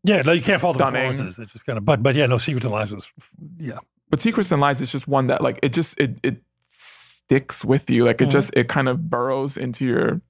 yeah, 0.03 0.21
no, 0.21 0.31
you 0.31 0.41
can't 0.41 0.61
fault 0.61 0.77
the 0.77 0.83
performances. 0.85 1.39
It's 1.39 1.51
just 1.53 1.65
kind 1.65 1.77
of, 1.77 1.85
but 1.85 2.01
but 2.03 2.15
yeah, 2.15 2.25
no, 2.25 2.37
Secrets 2.37 2.65
and 2.65 2.73
Lies 2.73 2.93
was 2.93 3.11
yeah, 3.57 3.79
but 4.09 4.21
Secrets 4.21 4.51
and 4.51 4.61
Lies 4.61 4.81
is 4.81 4.91
just 4.91 5.07
one 5.07 5.27
that 5.27 5.41
like 5.41 5.59
it 5.61 5.73
just 5.73 5.99
it 5.99 6.19
it 6.23 6.41
sticks 6.67 7.65
with 7.65 7.89
you. 7.89 8.05
Like 8.05 8.21
it 8.21 8.29
Mhm. 8.29 8.31
just 8.31 8.55
it 8.55 8.67
kind 8.67 8.87
of 8.87 9.09
burrows 9.09 9.57
into 9.57 9.85
your 9.85 10.21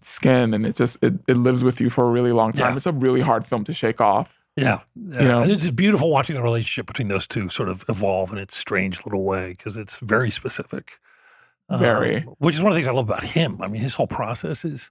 skin, 0.00 0.54
and 0.54 0.66
it 0.66 0.76
just 0.76 1.02
it 1.02 1.14
it 1.28 1.36
lives 1.36 1.62
with 1.62 1.80
you 1.80 1.90
for 1.90 2.06
a 2.06 2.10
really 2.10 2.32
long 2.32 2.52
time. 2.52 2.72
Yeah. 2.72 2.76
It's 2.76 2.86
a 2.86 2.92
really 2.92 3.20
hard 3.20 3.46
film 3.46 3.64
to 3.64 3.72
shake 3.72 4.00
off. 4.00 4.41
Yeah, 4.56 4.80
yeah. 4.94 5.22
You 5.22 5.28
know? 5.28 5.42
It's 5.42 5.62
just 5.62 5.76
beautiful 5.76 6.10
watching 6.10 6.36
the 6.36 6.42
relationship 6.42 6.86
between 6.86 7.08
those 7.08 7.26
two 7.26 7.48
sort 7.48 7.68
of 7.68 7.84
evolve 7.88 8.32
in 8.32 8.38
its 8.38 8.56
strange 8.56 9.04
little 9.04 9.24
way 9.24 9.50
because 9.50 9.76
it's 9.76 9.98
very 9.98 10.30
specific. 10.30 10.98
Um, 11.68 11.78
Very. 11.78 12.20
which 12.38 12.56
is 12.56 12.62
one 12.62 12.72
of 12.72 12.74
the 12.74 12.80
things 12.80 12.88
I 12.88 12.92
love 12.92 13.08
about 13.08 13.22
him. 13.22 13.62
I 13.62 13.68
mean, 13.68 13.80
his 13.80 13.94
whole 13.94 14.06
process 14.06 14.64
is 14.64 14.90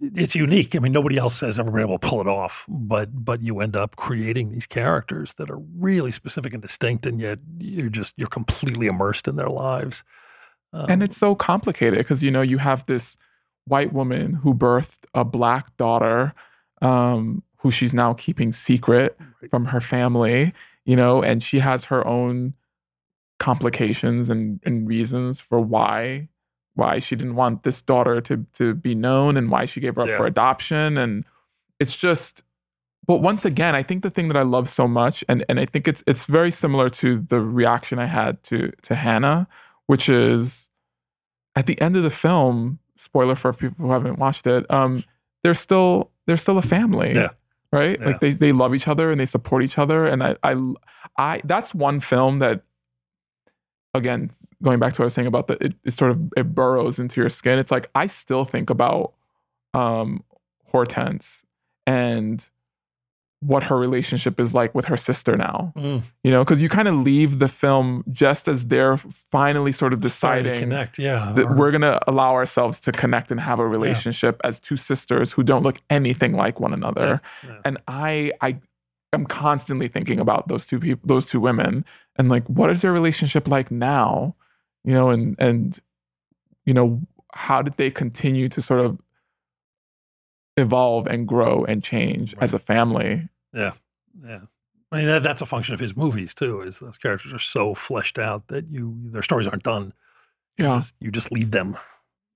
it's 0.00 0.34
unique. 0.34 0.76
I 0.76 0.78
mean, 0.78 0.92
nobody 0.92 1.16
else 1.16 1.40
has 1.40 1.58
ever 1.58 1.70
been 1.70 1.80
able 1.80 1.98
to 1.98 2.06
pull 2.06 2.20
it 2.20 2.28
off, 2.28 2.66
but 2.68 3.24
but 3.24 3.42
you 3.42 3.60
end 3.60 3.76
up 3.76 3.96
creating 3.96 4.52
these 4.52 4.66
characters 4.66 5.34
that 5.34 5.50
are 5.50 5.58
really 5.58 6.12
specific 6.12 6.52
and 6.52 6.62
distinct, 6.62 7.06
and 7.06 7.20
yet 7.20 7.38
you're 7.58 7.88
just 7.88 8.14
you're 8.16 8.28
completely 8.28 8.86
immersed 8.86 9.26
in 9.26 9.36
their 9.36 9.48
lives. 9.48 10.04
Um, 10.72 10.86
and 10.88 11.02
it's 11.02 11.16
so 11.16 11.34
complicated 11.34 11.98
because 11.98 12.22
you 12.22 12.30
know 12.30 12.42
you 12.42 12.58
have 12.58 12.84
this 12.86 13.16
white 13.64 13.92
woman 13.92 14.34
who 14.34 14.54
birthed 14.54 15.06
a 15.14 15.24
black 15.24 15.76
daughter 15.76 16.34
um, 16.82 17.42
who 17.58 17.70
she's 17.70 17.94
now 17.94 18.12
keeping 18.14 18.52
secret 18.52 19.16
from 19.50 19.66
her 19.66 19.80
family 19.80 20.52
you 20.84 20.94
know 20.96 21.22
and 21.22 21.42
she 21.42 21.58
has 21.60 21.86
her 21.86 22.06
own 22.06 22.54
complications 23.38 24.30
and, 24.30 24.60
and 24.64 24.88
reasons 24.88 25.40
for 25.40 25.60
why 25.60 26.28
why 26.74 26.98
she 26.98 27.16
didn't 27.16 27.34
want 27.36 27.62
this 27.62 27.82
daughter 27.82 28.20
to 28.20 28.44
to 28.54 28.74
be 28.74 28.94
known 28.94 29.36
and 29.36 29.50
why 29.50 29.64
she 29.64 29.80
gave 29.80 29.94
her 29.96 30.02
up 30.02 30.08
Yeah. 30.08 30.16
for 30.16 30.26
adoption 30.26 30.96
and 30.96 31.24
it's 31.78 31.96
just 31.96 32.42
but 33.06 33.16
once 33.20 33.44
again 33.44 33.74
i 33.74 33.82
think 33.82 34.02
the 34.02 34.10
thing 34.10 34.28
that 34.28 34.36
i 34.36 34.42
love 34.42 34.68
so 34.68 34.88
much 34.88 35.22
and 35.28 35.44
and 35.48 35.60
i 35.60 35.66
think 35.66 35.86
it's 35.86 36.02
it's 36.06 36.26
very 36.26 36.50
similar 36.50 36.88
to 36.90 37.20
the 37.20 37.40
reaction 37.40 37.98
i 37.98 38.06
had 38.06 38.42
to 38.44 38.72
to 38.82 38.94
hannah 38.94 39.46
which 39.86 40.08
is 40.08 40.70
at 41.54 41.66
the 41.66 41.78
end 41.80 41.96
of 41.96 42.02
the 42.02 42.10
film 42.10 42.78
spoiler 42.96 43.34
for 43.34 43.52
people 43.52 43.86
who 43.86 43.92
haven't 43.92 44.18
watched 44.18 44.46
it 44.46 44.64
um 44.70 45.04
they're 45.44 45.54
still 45.54 46.10
they're 46.26 46.36
still 46.38 46.56
a 46.58 46.62
family 46.62 47.14
Yeah. 47.14 47.30
Right? 47.76 47.98
Yeah. 48.00 48.06
like 48.06 48.20
they 48.20 48.30
they 48.32 48.52
love 48.52 48.74
each 48.74 48.88
other 48.88 49.10
and 49.10 49.20
they 49.20 49.26
support 49.26 49.62
each 49.62 49.78
other. 49.78 50.06
And 50.06 50.22
i 50.22 50.36
i 50.42 50.56
i 51.18 51.40
that's 51.44 51.74
one 51.74 52.00
film 52.00 52.38
that 52.40 52.62
again 53.94 54.30
going 54.62 54.78
back 54.78 54.92
to 54.94 55.00
what 55.00 55.04
i 55.04 55.06
was 55.06 55.14
saying 55.14 55.28
about 55.28 55.46
the 55.48 55.54
it, 55.64 55.74
it 55.84 55.92
sort 55.92 56.10
of 56.10 56.20
it 56.36 56.54
burrows 56.54 56.98
into 56.98 57.20
your 57.20 57.30
skin. 57.30 57.58
It's 57.58 57.72
like 57.72 57.90
i 57.94 58.06
still 58.06 58.44
think 58.44 58.70
about 58.70 59.12
um 59.74 60.22
hortense 60.66 61.44
and 61.86 62.48
what 63.40 63.62
her 63.64 63.76
relationship 63.76 64.40
is 64.40 64.54
like 64.54 64.74
with 64.74 64.86
her 64.86 64.96
sister 64.96 65.36
now 65.36 65.72
Mm. 65.76 66.02
you 66.24 66.30
know 66.30 66.42
because 66.42 66.62
you 66.62 66.68
kind 66.70 66.88
of 66.88 66.94
leave 66.94 67.38
the 67.38 67.48
film 67.48 68.02
just 68.10 68.48
as 68.48 68.66
they're 68.66 68.96
finally 68.96 69.72
sort 69.72 69.92
of 69.92 70.00
deciding 70.00 70.58
connect, 70.58 70.98
yeah, 70.98 71.32
that 71.36 71.46
or- 71.46 71.56
we're 71.56 71.70
going 71.70 71.82
to 71.82 72.00
allow 72.08 72.32
ourselves 72.32 72.80
to 72.80 72.92
connect 72.92 73.30
and 73.30 73.38
have 73.40 73.58
a 73.58 73.66
relationship 73.68 74.40
as 74.42 74.58
two 74.58 74.76
sisters 74.76 75.32
who 75.34 75.42
don't 75.42 75.62
look 75.62 75.80
anything 75.90 76.32
like 76.34 76.58
one 76.60 76.72
another 76.72 77.20
yeah. 77.44 77.60
and 77.64 77.78
i 77.88 78.32
i 78.40 78.58
am 79.12 79.26
constantly 79.26 79.86
thinking 79.88 80.18
about 80.18 80.48
those 80.48 80.64
two 80.66 80.80
people 80.80 81.06
those 81.06 81.26
two 81.26 81.38
women 81.40 81.84
and 82.18 82.28
like 82.28 82.46
what 82.48 82.70
is 82.70 82.80
their 82.82 82.92
relationship 82.92 83.46
like 83.46 83.70
now 83.70 84.34
you 84.84 84.92
know 84.94 85.10
and 85.10 85.36
and 85.38 85.80
you 86.64 86.72
know 86.74 87.00
how 87.34 87.60
did 87.60 87.76
they 87.76 87.90
continue 87.90 88.48
to 88.48 88.62
sort 88.62 88.80
of 88.80 88.98
evolve 90.56 91.06
and 91.06 91.26
grow 91.28 91.64
and 91.64 91.82
change 91.84 92.34
as 92.40 92.54
a 92.54 92.58
family 92.58 93.28
Yeah. 93.52 93.72
Yeah. 94.24 94.40
I 94.92 94.98
mean, 94.98 95.06
that, 95.06 95.22
that's 95.24 95.42
a 95.42 95.46
function 95.46 95.74
of 95.74 95.80
his 95.80 95.96
movies 95.96 96.32
too. 96.32 96.60
Is 96.62 96.78
those 96.78 96.96
characters 96.96 97.32
are 97.32 97.38
so 97.38 97.74
fleshed 97.74 98.18
out 98.18 98.46
that 98.48 98.68
you 98.70 98.96
their 99.06 99.22
stories 99.22 99.46
aren't 99.48 99.64
done. 99.64 99.92
You 100.56 100.64
yeah 100.64 100.76
just, 100.78 100.94
you 101.00 101.10
just 101.10 101.32
leave 101.32 101.50
them. 101.50 101.76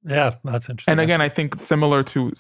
Yeah, 0.04 0.34
that's 0.44 0.68
interesting. 0.68 0.92
and 0.92 1.00
again 1.00 1.18
That's- 1.20 1.32
i 1.32 1.34
think 1.34 1.54
similar 1.60 2.02
to 2.04 2.32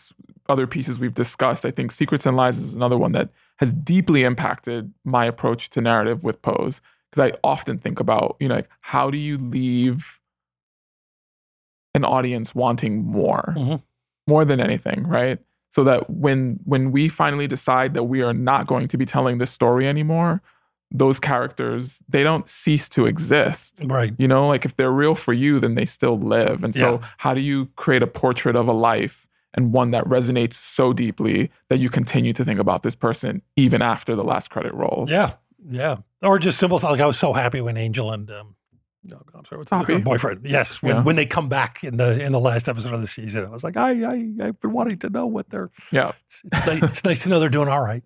other 0.48 0.66
pieces 0.66 0.98
we've 0.98 1.14
discussed 1.14 1.64
i 1.66 1.70
think 1.70 1.92
secrets 1.92 2.24
and 2.26 2.36
lies 2.36 2.58
is 2.58 2.74
another 2.74 2.96
one 2.98 3.12
that 3.12 3.28
has 3.58 3.72
deeply 3.72 4.24
impacted 4.24 4.92
my 5.04 5.26
approach 5.26 5.68
to 5.70 5.80
narrative 5.82 6.24
with 6.24 6.40
pose 6.42 6.80
because 7.10 7.30
i 7.30 7.36
often 7.44 7.78
think 7.78 8.00
about 8.00 8.36
you 8.40 8.48
know 8.48 8.56
like 8.56 8.68
how 8.80 9.10
do 9.10 9.18
you 9.18 9.36
leave 9.36 10.18
an 11.94 12.04
audience 12.04 12.54
wanting 12.54 13.04
more 13.04 13.54
Mhm. 13.56 13.82
more 14.26 14.44
than 14.44 14.58
anything 14.60 15.06
right 15.06 15.38
so 15.70 15.82
that 15.84 16.10
when 16.10 16.58
when 16.64 16.92
we 16.92 17.08
finally 17.08 17.46
decide 17.46 17.94
that 17.94 18.04
we 18.04 18.22
are 18.22 18.34
not 18.34 18.66
going 18.66 18.86
to 18.88 18.98
be 18.98 19.06
telling 19.06 19.38
this 19.38 19.50
story 19.50 19.86
anymore 19.88 20.42
those 20.92 21.20
characters 21.20 22.02
they 22.08 22.24
don't 22.24 22.48
cease 22.48 22.88
to 22.88 23.06
exist 23.06 23.80
right. 23.84 24.12
you 24.18 24.26
know, 24.26 24.48
like 24.48 24.64
if 24.64 24.76
they're 24.76 24.90
real 24.90 25.14
for 25.14 25.32
you, 25.32 25.60
then 25.60 25.76
they 25.76 25.84
still 25.86 26.18
live. 26.18 26.64
And 26.64 26.74
so, 26.74 26.94
Yeah. 26.94 27.08
how 27.18 27.32
do 27.32 27.40
you 27.40 27.66
create 27.76 28.02
a 28.02 28.08
portrait 28.08 28.56
of 28.56 28.66
a 28.66 28.72
life 28.72 29.28
and 29.54 29.72
one 29.72 29.92
that 29.92 30.04
resonates 30.04 30.54
so 30.54 30.92
deeply 30.92 31.48
that 31.68 31.78
you 31.78 31.90
continue 31.90 32.32
to 32.32 32.44
think 32.44 32.58
about 32.58 32.82
this 32.82 32.96
person 32.96 33.40
even 33.54 33.82
after 33.82 34.16
the 34.16 34.24
last 34.24 34.48
credit 34.50 34.74
rolls? 34.74 35.10
Yeah, 35.12 35.34
yeah. 35.70 35.98
Or 36.24 36.40
just 36.40 36.58
symbols 36.58 36.82
like 36.82 36.98
I 37.00 37.06
was 37.06 37.18
so 37.18 37.34
happy 37.34 37.60
when 37.60 37.76
Angel 37.76 38.10
and 38.12 38.28
um, 38.28 38.56
no, 39.04 39.20
I'm 39.34 39.44
sorry, 39.44 39.58
what's 39.60 39.70
her- 39.70 39.78
her 39.84 39.98
boyfriend? 40.00 40.40
Yes, 40.44 40.82
when, 40.82 40.96
Yeah. 40.96 41.02
when 41.02 41.16
they 41.16 41.26
come 41.26 41.48
back 41.48 41.82
in 41.84 41.96
the 41.96 42.22
in 42.22 42.32
the 42.32 42.40
last 42.40 42.68
episode 42.68 42.92
of 42.94 43.00
the 43.00 43.06
season, 43.06 43.44
I 43.44 43.48
was 43.48 43.64
like, 43.64 43.76
I 43.76 43.90
I 44.04 44.32
I've 44.42 44.60
been 44.60 44.72
wanting 44.72 44.98
to 44.98 45.10
know 45.10 45.26
what 45.26 45.48
they're. 45.50 45.70
Yeah. 45.90 46.12
It's, 46.26 46.42
it's, 46.52 46.66
nice, 46.66 46.82
it's 46.82 47.04
nice 47.04 47.22
to 47.22 47.28
know 47.30 47.40
they're 47.40 47.48
doing 47.48 47.68
all 47.68 47.80
right. 47.82 48.02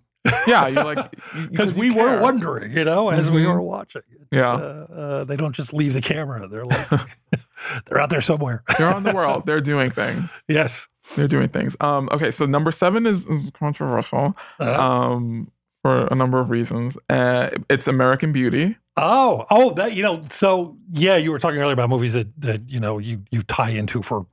Yeah. 0.47 0.69
You're 0.69 0.85
like, 0.85 1.11
because 1.51 1.77
you 1.77 1.81
we 1.83 1.91
were 1.91 2.19
wondering, 2.21 2.73
you 2.73 2.85
know, 2.85 3.11
as 3.11 3.31
we 3.31 3.43
Mhm. 3.43 3.55
were 3.55 3.61
watching. 3.61 4.03
Yeah. 4.31 4.53
uh, 4.53 4.87
uh, 4.91 5.25
they 5.25 5.37
don't 5.37 5.55
just 5.55 5.73
leave 5.75 5.93
the 5.95 6.01
camera; 6.01 6.49
they're 6.49 6.65
like 6.65 6.89
they're 7.87 7.99
out 8.01 8.11
there 8.11 8.21
somewhere. 8.23 8.63
They're 8.79 8.93
on 8.93 9.03
the 9.03 9.13
world. 9.15 9.47
They're 9.47 9.61
doing 9.61 9.91
things. 9.91 10.45
yes. 10.49 10.89
They're 11.17 11.29
doing 11.29 11.49
things. 11.49 11.77
Um, 11.81 12.09
okay. 12.11 12.31
So, 12.31 12.47
number 12.47 12.73
seven 12.73 13.05
is 13.07 13.27
is 13.27 13.51
controversial 13.51 14.35
Uh, 14.59 14.81
um, 14.83 15.51
for 15.83 16.07
a 16.07 16.15
number 16.15 16.41
of 16.41 16.49
reasons. 16.51 16.97
Uh, 17.11 17.51
it's 17.69 17.87
American 17.87 18.33
Beauty. 18.33 18.77
Oh, 18.97 19.47
oh, 19.51 19.75
that 19.75 19.95
you 19.95 20.03
know. 20.03 20.23
So 20.31 20.77
yeah, 20.91 21.17
you 21.17 21.31
were 21.31 21.39
talking 21.39 21.61
earlier 21.61 21.73
about 21.75 21.91
movies 21.91 22.13
that 22.13 22.29
that 22.41 22.69
you 22.69 22.81
know 22.81 22.99
you 22.99 23.23
you 23.31 23.43
tie 23.43 23.71
into 23.71 24.03
for 24.03 24.27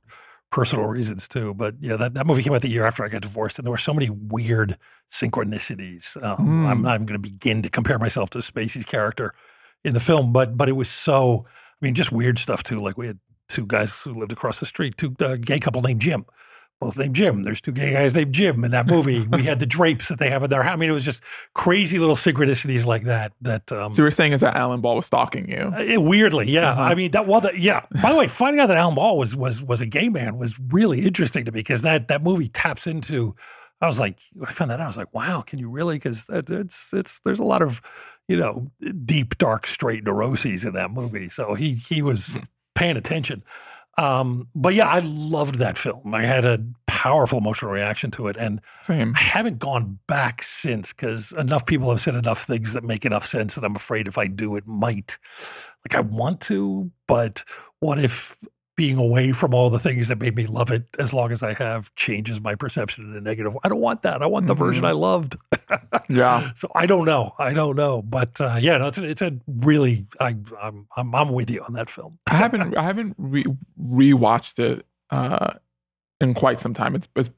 personal 0.50 0.84
reasons 0.86 1.26
too. 1.28 1.54
But 1.54 1.74
yeah, 1.80 1.96
that, 1.96 2.14
that 2.14 2.26
movie 2.26 2.42
came 2.42 2.52
out 2.52 2.62
the 2.62 2.68
year 2.68 2.84
after 2.84 3.04
I 3.04 3.08
got 3.08 3.22
divorced, 3.22 3.58
and 3.58 3.66
there 3.66 3.70
were 3.72 3.78
so 3.78 3.94
many 3.94 4.10
weird 4.10 4.76
synchronicities. 5.10 6.22
Um, 6.22 6.46
Mm. 6.46 6.66
I'm 6.66 6.82
not 6.82 6.94
even 6.96 7.06
going 7.06 7.20
to 7.22 7.30
begin 7.30 7.62
to 7.62 7.70
compare 7.70 7.98
myself 7.98 8.30
to 8.30 8.38
Spacey's 8.38 8.84
character 8.84 9.32
in 9.84 9.94
the 9.94 10.00
film, 10.00 10.32
but 10.32 10.56
but 10.56 10.68
it 10.68 10.72
was 10.72 10.88
so. 10.88 11.46
I 11.48 11.84
mean, 11.84 11.94
just 11.94 12.12
weird 12.12 12.38
stuff 12.38 12.62
too. 12.62 12.80
Like 12.80 12.96
we 12.96 13.08
had 13.08 13.18
two 13.48 13.66
guys 13.66 14.02
who 14.02 14.14
lived 14.14 14.32
across 14.32 14.60
the 14.60 14.66
street, 14.66 14.96
two 14.96 15.14
uh, 15.20 15.36
gay 15.36 15.58
couple 15.58 15.82
named 15.82 16.00
Jim. 16.00 16.24
Both 16.82 16.98
named 16.98 17.14
Jim. 17.14 17.44
There's 17.44 17.60
two 17.60 17.70
gay 17.70 17.92
guys 17.92 18.14
named 18.14 18.34
Jim 18.34 18.64
in 18.64 18.72
that 18.72 18.88
movie. 18.88 19.24
we 19.28 19.44
had 19.44 19.60
the 19.60 19.66
drapes 19.66 20.08
that 20.08 20.18
they 20.18 20.28
have 20.30 20.42
in 20.42 20.50
their. 20.50 20.62
I 20.62 20.74
mean, 20.74 20.90
it 20.90 20.92
was 20.92 21.04
just 21.04 21.20
crazy 21.54 22.00
little 22.00 22.16
synchronicities 22.16 22.84
like 22.84 23.04
that. 23.04 23.32
That 23.40 23.70
um, 23.70 23.92
So 23.92 24.02
you're 24.02 24.10
saying 24.10 24.32
is 24.32 24.40
that 24.40 24.56
Alan 24.56 24.80
Ball 24.80 24.96
was 24.96 25.06
stalking 25.06 25.48
you? 25.48 25.72
uh, 25.96 26.00
weirdly, 26.00 26.50
yeah. 26.50 26.70
Uh-huh. 26.70 26.82
I 26.82 26.94
mean, 26.96 27.12
that 27.12 27.28
well, 27.28 27.40
that, 27.42 27.58
yeah. 27.58 27.86
By 28.02 28.10
the 28.10 28.18
way, 28.18 28.26
finding 28.26 28.60
out 28.60 28.66
that 28.66 28.76
Alan 28.76 28.96
Ball 28.96 29.16
was 29.16 29.36
was 29.36 29.62
was 29.62 29.80
a 29.80 29.86
gay 29.86 30.08
man 30.08 30.38
was 30.38 30.58
really 30.58 31.06
interesting 31.06 31.44
to 31.44 31.52
me 31.52 31.60
because 31.60 31.82
that 31.82 32.08
that 32.08 32.22
movie 32.22 32.48
taps 32.48 32.86
into. 32.86 33.36
I 33.80 33.86
was 33.86 33.98
like, 33.98 34.18
when 34.34 34.48
I 34.48 34.52
found 34.52 34.70
that 34.70 34.80
out, 34.80 34.84
I 34.84 34.88
was 34.88 34.96
like, 34.96 35.12
wow, 35.12 35.40
can 35.40 35.58
you 35.58 35.68
really? 35.68 35.96
Because 35.96 36.26
it's 36.28 36.92
it's 36.92 37.20
there's 37.20 37.40
a 37.40 37.44
lot 37.44 37.62
of 37.62 37.80
you 38.26 38.36
know 38.36 38.70
deep, 39.04 39.38
dark, 39.38 39.68
straight 39.68 40.02
neuroses 40.02 40.64
in 40.64 40.74
that 40.74 40.90
movie. 40.90 41.28
So 41.28 41.54
he 41.54 41.74
he 41.74 42.02
was 42.02 42.36
paying 42.74 42.96
attention. 42.96 43.44
Um, 43.98 44.48
but 44.54 44.74
yeah, 44.74 44.88
I 44.88 45.00
loved 45.00 45.56
that 45.56 45.76
film. 45.76 46.14
I 46.14 46.22
had 46.22 46.44
a 46.44 46.64
powerful 46.86 47.38
emotional 47.38 47.70
reaction 47.70 48.10
to 48.12 48.28
it, 48.28 48.36
and 48.36 48.60
Same. 48.80 49.12
I 49.16 49.20
haven't 49.20 49.58
gone 49.58 49.98
back 50.06 50.42
since 50.42 50.92
because 50.92 51.32
enough 51.32 51.66
people 51.66 51.90
have 51.90 52.00
said 52.00 52.14
enough 52.14 52.44
things 52.44 52.72
that 52.72 52.84
make 52.84 53.04
enough 53.04 53.26
sense 53.26 53.54
that 53.54 53.64
I'm 53.64 53.76
afraid 53.76 54.08
if 54.08 54.16
I 54.16 54.28
do, 54.28 54.56
it 54.56 54.66
might. 54.66 55.18
Like 55.84 55.96
I 55.96 56.00
want 56.00 56.40
to, 56.42 56.90
but 57.06 57.44
what 57.80 57.98
if 57.98 58.36
being 58.76 58.96
away 58.98 59.32
from 59.32 59.52
all 59.54 59.68
the 59.70 59.78
things 59.78 60.08
that 60.08 60.18
made 60.18 60.34
me 60.34 60.46
love 60.46 60.70
it 60.70 60.84
as 60.98 61.12
long 61.12 61.30
as 61.30 61.42
I 61.42 61.52
have 61.54 61.94
changes 61.94 62.40
my 62.40 62.54
perception 62.54 63.04
in 63.10 63.16
a 63.16 63.20
negative? 63.20 63.56
I 63.62 63.68
don't 63.68 63.80
want 63.80 64.02
that. 64.02 64.22
I 64.22 64.26
want 64.26 64.46
the 64.46 64.54
version 64.54 64.82
Mhm. 64.84 64.88
I 64.88 64.92
loved. 64.92 65.36
Yeah. 66.08 66.50
So 66.54 66.70
I 66.74 66.84
don't 66.86 67.06
know. 67.06 67.34
I 67.38 67.54
don't 67.54 67.76
know. 67.76 68.02
But 68.02 68.38
uh, 68.40 68.56
yeah, 68.60 68.76
no, 68.78 68.88
it's 68.88 68.98
a, 68.98 69.04
it's 69.04 69.22
a 69.22 69.32
really. 69.46 70.06
I, 70.20 70.36
I'm 70.60 70.86
I'm 70.96 71.14
I'm 71.14 71.28
with 71.30 71.50
you 71.50 71.62
on 71.62 71.72
that 71.74 71.88
film. 71.88 72.18
I 72.30 72.34
haven't 72.34 72.76
I 72.76 72.82
haven't 72.82 73.14
re- 73.16 73.46
rewatched 73.80 74.58
it 74.58 74.84
uh, 75.10 75.54
in 76.20 76.34
quite 76.34 76.60
some 76.60 76.74
time. 76.74 76.94
It's 76.94 77.08
it's 77.16 77.30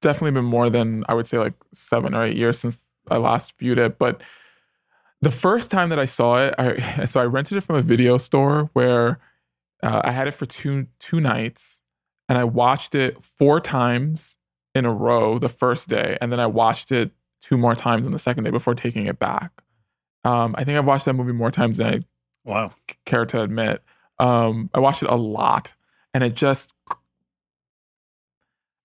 definitely 0.00 0.32
been 0.32 0.44
more 0.44 0.70
than 0.70 1.04
I 1.08 1.14
would 1.14 1.26
say 1.26 1.38
like 1.38 1.54
seven 1.72 2.14
or 2.14 2.22
eight 2.24 2.36
years 2.36 2.58
since 2.60 2.88
I 3.10 3.16
last 3.16 3.58
viewed 3.58 3.78
it. 3.78 3.98
But 3.98 4.20
the 5.22 5.30
first 5.32 5.70
time 5.70 5.88
that 5.88 5.98
I 5.98 6.04
saw 6.04 6.38
it, 6.38 6.54
I 6.58 7.04
so 7.06 7.20
I 7.20 7.24
rented 7.24 7.58
it 7.58 7.62
from 7.62 7.76
a 7.76 7.82
video 7.82 8.16
store 8.18 8.70
where 8.74 9.18
uh, 9.82 10.00
I 10.04 10.10
had 10.10 10.28
it 10.28 10.34
for 10.34 10.46
two 10.46 10.86
two 10.98 11.20
nights, 11.20 11.82
and 12.28 12.38
I 12.38 12.44
watched 12.44 12.94
it 12.94 13.22
four 13.22 13.60
times 13.60 14.38
in 14.74 14.84
a 14.84 14.92
row 14.92 15.38
the 15.38 15.48
first 15.48 15.88
day, 15.88 16.18
and 16.20 16.30
then 16.32 16.40
I 16.40 16.46
watched 16.46 16.92
it 16.92 17.10
two 17.40 17.56
more 17.58 17.74
times 17.74 18.06
on 18.06 18.12
the 18.12 18.18
second 18.18 18.44
day 18.44 18.50
before 18.50 18.74
taking 18.74 19.06
it 19.06 19.18
back. 19.18 19.50
Um, 20.24 20.54
I 20.58 20.64
think 20.64 20.76
I've 20.76 20.84
watched 20.86 21.04
that 21.04 21.14
movie 21.14 21.32
more 21.32 21.50
times 21.50 21.78
than 21.78 21.86
I 21.86 22.00
Wow. 22.44 22.72
care 23.04 23.26
to 23.26 23.42
admit. 23.42 23.82
Um, 24.18 24.70
I 24.74 24.80
watched 24.80 25.02
it 25.02 25.08
a 25.10 25.16
lot, 25.16 25.74
and 26.14 26.22
it 26.24 26.34
just. 26.34 26.74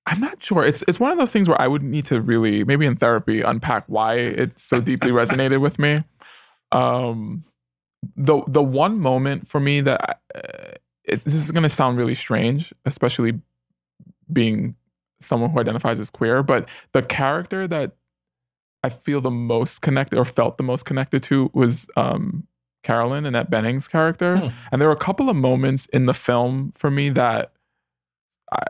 I'm 0.07 0.19
not 0.19 0.41
sure. 0.41 0.65
It's 0.65 0.84
it's 0.88 0.99
one 0.99 1.11
of 1.11 1.18
those 1.18 1.31
things 1.31 1.47
where 1.47 1.61
I 1.61 1.68
would 1.68 1.84
need 1.84 2.05
to 2.07 2.22
really, 2.22 2.63
maybe 2.63 2.85
in 2.85 2.95
therapy, 2.95 3.41
unpack 3.41 3.85
why 3.88 4.15
it 4.15 4.59
so 4.59 4.81
deeply 4.81 5.11
resonated 5.11 5.61
with 5.61 5.77
me. 5.80 6.03
Um, 6.72 7.43
the 8.15 8.41
the 8.48 8.64
one 8.64 8.99
moment 8.99 9.48
for 9.48 9.60
me 9.60 9.82
that 9.82 10.02
I- 10.10 10.38
uh, 10.38 10.72
it, 11.03 11.23
this 11.23 11.34
is 11.34 11.52
going 11.52 11.64
to 11.64 11.69
sound 11.69 11.98
really 11.98 12.15
strange, 12.15 12.73
especially 12.86 13.40
being 14.32 14.76
someone 15.19 15.49
who 15.49 15.60
identifies 15.60 15.99
as 15.99 16.10
queer, 16.10 16.44
but 16.44 16.69
the 16.94 17.02
character 17.02 17.68
that 17.68 17.94
I 18.84 18.90
feel 18.90 19.22
the 19.22 19.32
most 19.32 19.82
connected 19.82 20.18
or 20.18 20.26
felt 20.26 20.57
the 20.57 20.64
most 20.64 20.86
connected 20.86 21.22
to 21.23 21.52
was 21.53 21.88
um, 21.95 22.48
Carolyn, 22.84 23.26
and 23.26 23.36
Annette 23.36 23.49
Bening's 23.49 23.88
character. 23.88 24.38
Hmm. 24.38 24.48
And 24.72 24.82
there 24.82 24.90
were 24.90 24.95
a 24.95 24.98
couple 24.98 25.30
of 25.30 25.36
moments 25.36 25.86
in 25.88 26.06
the 26.07 26.14
film 26.14 26.72
for 26.76 26.90
me 26.90 27.10
that, 27.10 27.52
I, 28.52 28.64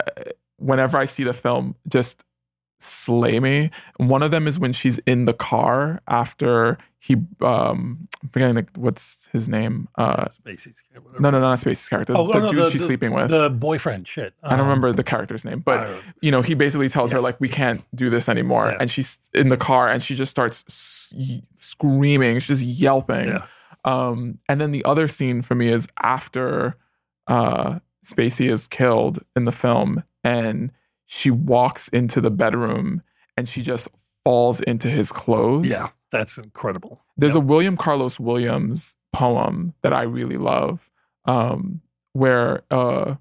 whenever 0.58 0.98
I 0.98 1.06
see 1.06 1.24
the 1.24 1.34
film, 1.34 1.76
just 1.88 2.26
slay 2.82 3.40
me. 3.40 3.70
One 3.98 4.24
of 4.24 4.32
them 4.32 4.48
is 4.48 4.58
when 4.60 4.74
she's 4.74 4.98
in 4.99 5.26
the 5.26 5.34
car 5.34 6.02
after 6.08 6.78
he, 6.99 7.16
um, 7.41 8.08
I'm 8.22 8.30
forgetting 8.32 8.56
like, 8.56 8.70
what's 8.76 9.28
his 9.34 9.49
name. 9.49 9.88
Uh, 9.98 10.26
Spacey's 10.45 10.76
whatever. 10.94 11.20
no, 11.20 11.32
no, 11.32 11.40
no, 11.40 11.48
not 11.48 11.58
Spacey's 11.60 11.90
character. 11.90 12.14
Oh, 12.16 12.28
the 12.28 12.34
oh, 12.34 12.40
no, 12.40 12.52
dude 12.52 12.60
the- 12.60 12.70
she's 12.70 12.82
the- 12.82 12.88
sleeping 12.88 13.12
with. 13.12 13.30
the 13.32 13.49
boyfriend. 13.49 14.08
Shit, 14.08 14.34
I 14.44 14.52
don't 14.52 14.60
Um, 14.62 14.68
remember 14.68 14.94
the 14.94 15.03
character's 15.03 15.44
name, 15.44 15.62
but 15.62 15.90
you 16.22 16.30
know, 16.32 16.41
he 16.44 16.53
basically 16.53 16.90
tells 16.90 17.12
her 17.12 17.20
like, 17.20 17.40
"We 17.41 17.49
can't 17.49 17.84
do 17.95 18.10
this 18.12 18.30
anymore," 18.30 18.70
Yeah. 18.72 18.78
and 18.80 18.91
she's 18.91 19.18
in 19.34 19.49
the 19.49 19.58
car 19.58 19.90
and 19.90 20.02
she 20.03 20.16
just 20.16 20.30
starts 20.30 20.64
s- 20.68 21.14
screaming, 21.56 22.36
she's 22.40 22.60
just 22.60 22.64
yelping. 22.64 23.30
Yeah. 23.30 23.45
Um, 23.84 24.38
and 24.48 24.62
then 24.62 24.72
the 24.72 24.86
other 24.86 25.08
scene 25.08 25.41
for 25.41 25.56
me 25.56 25.70
is 25.70 25.88
after 26.03 26.76
uh, 27.28 27.80
Spacey 28.06 28.49
is 28.49 28.68
killed 28.68 29.20
in 29.36 29.45
the 29.45 29.52
film, 29.52 30.03
and 30.24 30.72
she 31.14 31.30
walks 31.30 31.90
into 31.90 32.22
the 32.22 32.32
bedroom 32.32 33.02
and 33.36 33.50
she 33.50 33.62
just 33.62 33.90
falls 34.24 34.62
into 34.62 34.88
his 34.90 35.12
clothes. 35.12 35.70
Yeah, 35.70 35.88
that's 36.10 36.38
incredible. 36.38 37.02
There's 37.18 37.36
Yep. 37.36 37.44
a 37.44 37.46
William 37.46 37.76
Carlos 37.76 38.18
Williams 38.18 38.96
poem 39.12 39.74
that 39.82 39.92
I 39.92 40.04
really 40.04 40.38
love, 40.38 40.90
um, 41.26 41.82
where 42.14 42.64
uh, 42.72 43.16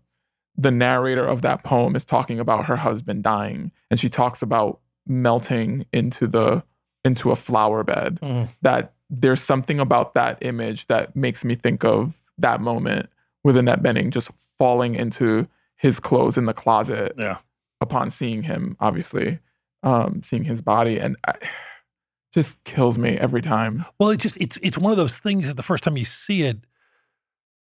the 0.57 0.71
narrator 0.71 1.25
of 1.27 1.43
that 1.43 1.65
poem 1.65 1.97
is 1.97 2.05
talking 2.05 2.39
about 2.39 2.67
her 2.67 2.77
husband 2.77 3.25
dying, 3.25 3.73
and 3.91 3.99
she 3.99 4.09
talks 4.09 4.41
about 4.41 4.79
melting 5.07 5.85
into 5.93 6.29
the 6.29 6.63
into 7.05 7.33
a 7.33 7.37
flower 7.37 7.83
bed. 7.83 8.21
Mhm. 8.23 8.49
That 8.63 8.93
there's 9.09 9.43
something 9.43 9.81
about 9.81 10.15
that 10.15 10.39
image 10.43 10.87
that 10.87 11.17
makes 11.17 11.45
me 11.45 11.57
think 11.57 11.83
of 11.85 12.23
that 12.39 12.61
moment 12.61 13.09
with 13.43 13.57
Annette 13.57 13.83
Bening 13.83 14.11
just 14.11 14.31
falling 14.59 14.95
into 14.95 15.49
his 15.75 15.99
clothes 15.99 16.39
in 16.39 16.45
the 16.45 16.53
closet 16.53 17.15
Yeah. 17.19 17.39
Upon 17.81 18.11
seeing 18.11 18.43
him, 18.43 18.77
obviously, 18.81 19.39
um, 19.83 20.23
seeing 20.23 20.45
his 20.45 20.61
body, 20.61 20.99
and 20.99 21.17
I, 21.27 21.35
just 22.33 22.63
kills 22.63 22.97
me 22.97 23.17
every 23.19 23.43
time. 23.43 23.85
Well, 23.99 24.11
it 24.11 24.19
just 24.19 24.37
it's 24.41 24.59
it's 24.63 24.79
one 24.79 24.93
of 24.93 24.99
those 24.99 25.19
things 25.19 25.49
that 25.49 25.57
the 25.57 25.63
first 25.63 25.83
time 25.85 25.97
you 25.97 26.05
see 26.05 26.43
it, 26.43 26.59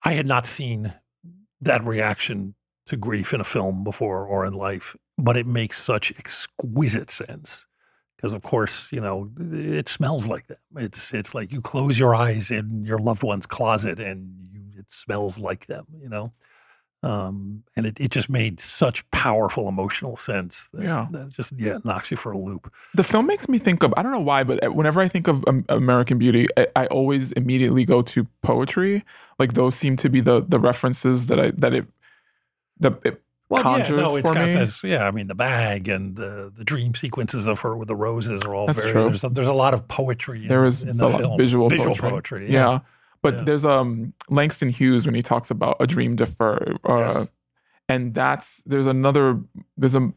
I 0.04 0.14
had 0.14 0.28
not 0.28 0.48
seen 0.48 0.94
that 1.62 1.84
reaction 1.86 2.56
to 2.86 2.98
grief 2.98 3.34
in 3.34 3.42
a 3.42 3.46
film 3.46 3.84
before 3.84 4.26
or 4.26 4.46
in 4.46 4.54
life, 4.54 4.96
but 5.18 5.38
it 5.38 5.48
makes 5.48 5.82
such 5.82 6.12
exquisite 6.18 7.10
sense. 7.10 7.66
Because 8.16 8.34
of 8.34 8.42
course, 8.42 8.90
you 8.92 9.02
know, 9.02 9.30
it 9.52 9.90
smells 9.90 10.28
like 10.28 10.48
them. 10.48 10.58
It's 10.78 11.14
it's 11.14 11.36
like 11.36 11.52
you 11.52 11.62
close 11.62 12.00
your 12.00 12.16
eyes 12.16 12.52
in 12.52 12.86
your 12.86 13.00
loved 13.00 13.24
one's 13.24 13.46
closet 13.46 14.00
and 14.00 14.34
you, 14.52 14.62
it 14.80 14.86
smells 14.94 15.38
like 15.38 15.66
them, 15.66 15.86
you 16.02 16.08
know. 16.08 16.32
Um, 17.04 17.64
and 17.76 17.86
it, 17.86 18.00
it 18.00 18.12
just 18.12 18.30
made 18.30 18.62
such 18.62 19.10
powerful 19.12 19.68
emotional 19.68 20.16
sense. 20.16 20.70
That, 20.74 20.84
Yeah. 20.84 21.08
that 21.12 21.30
just 21.34 21.52
yeah 21.60 21.80
knocks 21.84 22.10
you 22.12 22.16
for 22.18 22.32
a 22.32 22.38
loop. 22.38 22.72
The 22.96 23.04
film 23.04 23.28
makes 23.28 23.50
me 23.50 23.60
think 23.60 23.84
of 23.84 23.94
I 23.98 24.04
don't 24.04 24.14
know 24.14 24.22
why, 24.22 24.44
but 24.46 24.64
uh, 24.66 24.72
whenever 24.72 25.02
I 25.02 25.10
think 25.10 25.28
of 25.28 25.44
um, 25.48 25.66
American 25.68 26.18
Beauty, 26.18 26.48
I, 26.56 26.68
I 26.78 26.86
always 26.88 27.34
immediately 27.34 27.84
go 27.84 28.02
to 28.04 28.26
poetry. 28.42 29.04
Like 29.38 29.54
those 29.54 29.76
seem 29.76 29.98
to 29.98 30.10
be 30.10 30.22
the 30.22 30.46
the 30.48 30.60
references 30.60 31.28
that 31.28 31.40
I 31.40 31.52
that 31.58 31.74
it 31.74 31.88
that 32.80 33.00
it 33.04 33.22
conjures 33.54 33.90
yeah, 34.00 34.04
no, 34.06 34.16
it's 34.16 34.28
for 34.30 34.34
got 34.34 34.48
me. 34.48 34.54
this. 34.56 34.84
Yeah, 34.84 35.04
I 35.06 35.12
mean 35.12 35.28
the 35.28 35.36
bag 35.36 35.90
and 35.90 36.16
the 36.16 36.52
the 36.56 36.64
dream 36.64 36.96
sequences 36.96 37.48
of 37.48 37.60
her 37.60 37.76
with 37.76 37.90
the 37.90 37.96
roses 37.98 38.44
are 38.46 38.56
all 38.56 38.68
That's 38.68 38.80
very. 38.80 38.92
true. 38.94 39.04
There's 39.06 39.24
a, 39.26 39.30
there's 39.30 39.48
a 39.48 39.54
lot 39.54 39.74
of 39.74 39.88
poetry. 39.90 40.44
In, 40.44 40.48
There 40.48 40.64
is 40.64 40.82
in 40.82 40.90
a 40.90 40.94
the 40.94 41.06
lot 41.06 41.16
of 41.16 41.20
film. 41.20 41.38
visual 41.38 41.68
visual 41.70 41.90
poetry. 41.96 42.10
poetry. 42.10 42.52
yeah. 42.54 42.70
yeah. 42.72 42.80
But 43.24 43.34
Yeah. 43.38 43.44
there's 43.46 43.66
um 43.66 44.14
Langston 44.30 44.70
Hughes 44.70 45.06
when 45.08 45.16
he 45.16 45.24
talks 45.24 45.50
about 45.50 45.78
a 45.80 45.88
dream 45.88 46.16
defer, 46.16 46.76
uh, 46.88 46.98
Yes. 46.98 47.28
and 47.90 48.14
that's 48.14 48.64
there's 48.66 48.86
another 48.88 49.40
there's 49.78 49.96
a 49.96 50.14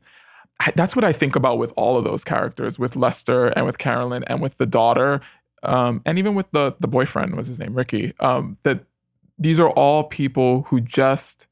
that's 0.75 0.95
what 0.97 1.05
I 1.05 1.13
think 1.13 1.37
about 1.37 1.59
with 1.59 1.73
all 1.77 1.97
of 1.99 2.05
those 2.05 2.25
characters, 2.25 2.79
with 2.79 2.97
Lester 2.97 3.47
and 3.49 3.65
with 3.67 3.79
Carolyn 3.79 4.25
and 4.25 4.41
with 4.43 4.57
the 4.59 4.67
daughter, 4.67 5.21
um, 5.63 6.01
and 6.05 6.19
even 6.19 6.35
with 6.35 6.51
the 6.53 6.75
the 6.81 6.89
boyfriend, 6.89 7.37
was 7.37 7.47
his 7.49 7.59
name, 7.59 7.75
Ricky. 7.75 8.13
Um, 8.21 8.57
that 8.65 8.85
these 9.39 9.61
are 9.61 9.69
all 9.71 10.05
people 10.05 10.63
who 10.69 10.81
just, 10.81 11.47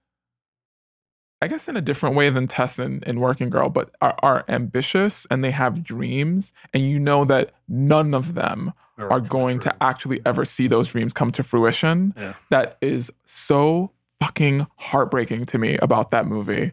I 1.45 1.47
guess, 1.47 1.69
in 1.69 1.77
a 1.77 1.83
different 1.83 2.17
way 2.17 2.31
than 2.31 2.47
Tess 2.49 2.79
and, 2.79 3.07
and 3.07 3.21
Working 3.21 3.51
Girl, 3.51 3.69
but 3.69 3.91
are, 4.01 4.17
are 4.23 4.45
ambitious 4.49 5.27
and 5.31 5.45
they 5.45 5.51
have 5.51 5.83
dreams, 5.85 6.55
and 6.73 6.89
you 6.91 6.99
know 6.99 7.27
that 7.27 7.53
none 7.69 8.15
of 8.15 8.35
them 8.35 8.73
Very 8.97 9.11
are 9.11 9.21
going 9.21 9.59
to 9.61 9.75
actually 9.83 10.23
ever 10.25 10.47
see 10.47 10.67
those 10.69 10.89
dreams 10.89 11.13
come 11.13 11.31
to 11.33 11.43
fruition. 11.43 12.15
Yeah. 12.17 12.33
That 12.49 12.79
is 12.81 13.13
so 13.27 13.91
fucking 14.21 14.67
heartbreaking 14.77 15.45
to 15.47 15.59
me 15.59 15.77
about 15.83 16.11
that 16.13 16.27
movie. 16.27 16.73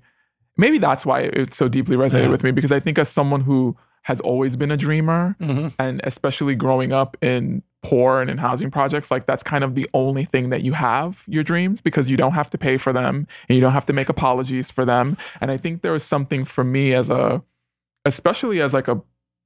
Maybe 0.56 0.78
that's 0.78 1.06
why 1.06 1.22
it 1.22 1.54
so 1.54 1.68
deeply 1.68 1.98
resonated 1.98 2.24
Yeah. 2.24 2.30
with 2.30 2.44
me 2.46 2.52
because 2.52 2.72
I 2.72 2.80
think 2.80 2.98
as 2.98 3.10
someone 3.10 3.42
who 3.42 3.76
has 4.04 4.20
always 4.22 4.56
been 4.56 4.72
a 4.72 4.78
dreamer 4.78 5.36
Mhm. 5.40 5.74
and 5.78 6.02
especially 6.04 6.56
growing 6.56 6.92
up 6.92 7.16
in 7.22 7.62
poor 7.84 8.22
and 8.22 8.30
in 8.30 8.38
housing 8.38 8.70
projects 8.72 9.10
like 9.12 9.26
that's 9.26 9.42
kind 9.44 9.64
of 9.64 9.74
the 9.76 9.88
only 9.94 10.24
thing 10.24 10.50
that 10.52 10.62
you 10.62 10.74
have 10.74 11.24
your 11.28 11.44
dreams 11.44 11.82
because 11.82 12.10
you 12.12 12.18
don't 12.18 12.34
have 12.34 12.50
to 12.52 12.58
pay 12.58 12.78
for 12.78 12.94
them 12.94 13.26
and 13.50 13.56
you 13.56 13.62
don't 13.62 13.72
have 13.74 13.86
to 13.88 13.94
make 13.94 14.08
apologies 14.10 14.70
for 14.70 14.86
them 14.86 15.18
and 15.40 15.50
i 15.50 15.58
think 15.58 15.82
there 15.82 15.92
was 15.92 16.04
something 16.04 16.46
for 16.46 16.64
me 16.64 16.94
as 16.94 17.10
a 17.10 17.42
especially 18.06 18.62
as 18.62 18.74
like 18.74 18.88
a 18.88 19.02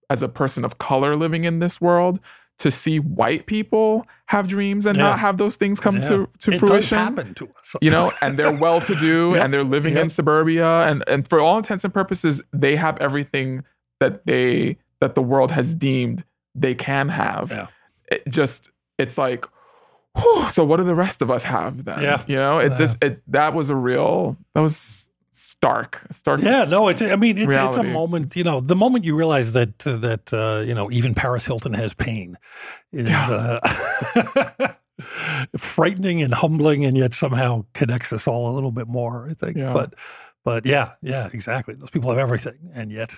as 0.10 0.22
a 0.22 0.28
person 0.30 0.64
of 0.66 0.78
color 0.78 1.16
living 1.16 1.44
in 1.46 1.60
this 1.60 1.80
world 1.82 2.20
to 2.58 2.72
see 2.72 3.00
white 3.00 3.46
people 3.48 4.06
have 4.28 4.48
dreams 4.48 4.86
and 4.86 4.98
Yeah. 4.98 5.04
not 5.10 5.20
have 5.20 5.38
those 5.38 5.56
things 5.58 5.80
come 5.80 5.98
Yeah. 5.98 6.02
to 6.04 6.30
to 6.40 6.52
it 6.52 6.60
fruition 6.60 6.98
happen 6.98 7.34
to 7.36 7.46
us. 7.60 7.76
you 7.82 7.90
know, 7.90 8.12
and 8.22 8.38
they're 8.38 8.54
well 8.54 8.80
to 8.82 8.96
do 8.96 9.32
Yep. 9.36 9.44
and 9.44 9.54
they're 9.54 9.64
living 9.64 9.98
in 9.98 10.10
suburbia 10.10 10.82
and 10.90 11.04
and 11.08 11.28
for 11.28 11.40
all 11.40 11.58
intents 11.58 11.84
and 11.84 11.94
purposes 11.94 12.42
they 12.54 12.76
have 12.78 12.98
everything 13.00 13.64
that 14.00 14.26
they 14.26 14.78
that 15.02 15.16
the 15.16 15.22
world 15.22 15.52
has 15.52 15.74
deemed 15.76 16.24
they 16.54 16.76
can 16.76 17.10
have. 17.10 17.52
Yeah. 17.52 17.68
It 18.12 18.24
just 18.30 18.72
it's 18.98 19.18
like 19.18 19.46
whew, 20.18 20.48
so 20.50 20.64
what 20.64 20.78
do 20.78 20.84
the 20.84 20.96
rest 20.96 21.22
of 21.22 21.30
us 21.30 21.44
have 21.44 21.84
then? 21.86 22.02
Yeah. 22.02 22.24
You 22.28 22.38
know, 22.38 22.60
it's 22.60 22.80
Yeah. 22.80 22.86
just 22.86 23.04
it 23.04 23.22
that 23.28 23.54
was 23.54 23.70
a 23.70 23.76
real 23.76 24.38
that 24.54 24.62
was 24.62 25.10
stark. 25.32 26.02
Stark 26.12 26.42
Yeah, 26.42 26.64
no, 26.64 26.88
it's. 26.88 27.02
I 27.02 27.18
mean, 27.18 27.38
it's 27.38 27.56
it's 27.58 27.76
a 27.78 27.84
moment. 27.84 28.36
You 28.38 28.46
know, 28.46 28.62
the 28.62 28.76
moment 28.76 29.04
you 29.04 29.18
realize 29.18 29.52
that 29.52 29.86
uh, 29.86 29.98
that 29.98 30.34
uh, 30.34 30.64
you 30.66 30.74
know 30.74 30.90
even 30.92 31.14
Paris 31.14 31.46
Hilton 31.46 31.74
has 31.74 31.94
pain 31.94 32.38
is 32.94 33.10
uh, 33.10 33.60
frightening 35.58 36.22
and 36.22 36.34
humbling, 36.34 36.86
and 36.86 36.98
yet 36.98 37.14
somehow 37.14 37.66
connects 37.74 38.14
us 38.14 38.28
all 38.28 38.50
a 38.52 38.54
little 38.54 38.72
bit 38.72 38.88
more. 38.88 39.28
I 39.30 39.34
think. 39.34 39.58
Yeah. 39.58 39.74
But 39.74 39.96
but 40.44 40.66
yeah, 40.66 40.92
yeah, 41.02 41.30
exactly. 41.34 41.74
Those 41.76 41.90
people 41.90 42.10
have 42.10 42.20
everything, 42.20 42.72
and 42.74 42.92
yet 42.92 43.14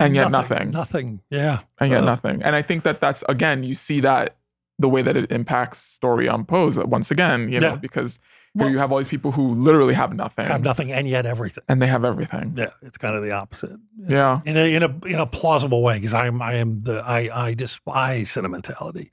and 0.00 0.14
yet 0.16 0.30
nothing. 0.30 0.70
Nothing. 0.70 1.20
Yeah. 1.30 1.60
and 1.78 1.90
yet 1.90 2.02
Uh, 2.02 2.06
nothing. 2.06 2.42
And 2.42 2.56
I 2.56 2.62
think 2.62 2.82
that 2.84 3.00
that's 3.00 3.22
again, 3.28 3.62
you 3.62 3.74
see 3.74 4.00
that 4.00 4.36
the 4.78 4.88
way 4.88 5.02
that 5.02 5.16
it 5.16 5.30
impacts 5.30 5.78
story 5.78 6.26
on 6.28 6.44
pose 6.44 6.78
once 6.80 7.10
again, 7.10 7.50
you 7.52 7.60
know, 7.60 7.70
Yeah. 7.70 7.76
because 7.76 8.18
Well- 8.54 8.66
here 8.68 8.72
you 8.72 8.78
have 8.78 8.90
all 8.90 8.98
these 8.98 9.08
people 9.08 9.30
who 9.32 9.54
literally 9.54 9.94
have 9.94 10.12
nothing, 10.14 10.46
Have 10.46 10.62
nothing, 10.62 10.90
and 10.92 11.06
yet 11.06 11.24
everything. 11.26 11.62
and 11.68 11.80
they 11.82 11.86
have 11.86 12.04
everything. 12.04 12.54
Yeah, 12.56 12.70
it's 12.82 12.96
kind 12.98 13.14
of 13.14 13.22
the 13.22 13.30
opposite. 13.32 13.78
Yeah, 14.08 14.40
in 14.44 14.56
a 14.56 14.74
in 14.74 14.82
a 14.82 15.06
in 15.06 15.16
a 15.16 15.26
plausible 15.26 15.82
way 15.82 15.96
because 15.98 16.14
I'm 16.14 16.40
I 16.42 16.54
am 16.54 16.82
the 16.82 17.00
I 17.04 17.46
I 17.48 17.54
despise 17.54 18.30
sentimentality, 18.30 19.12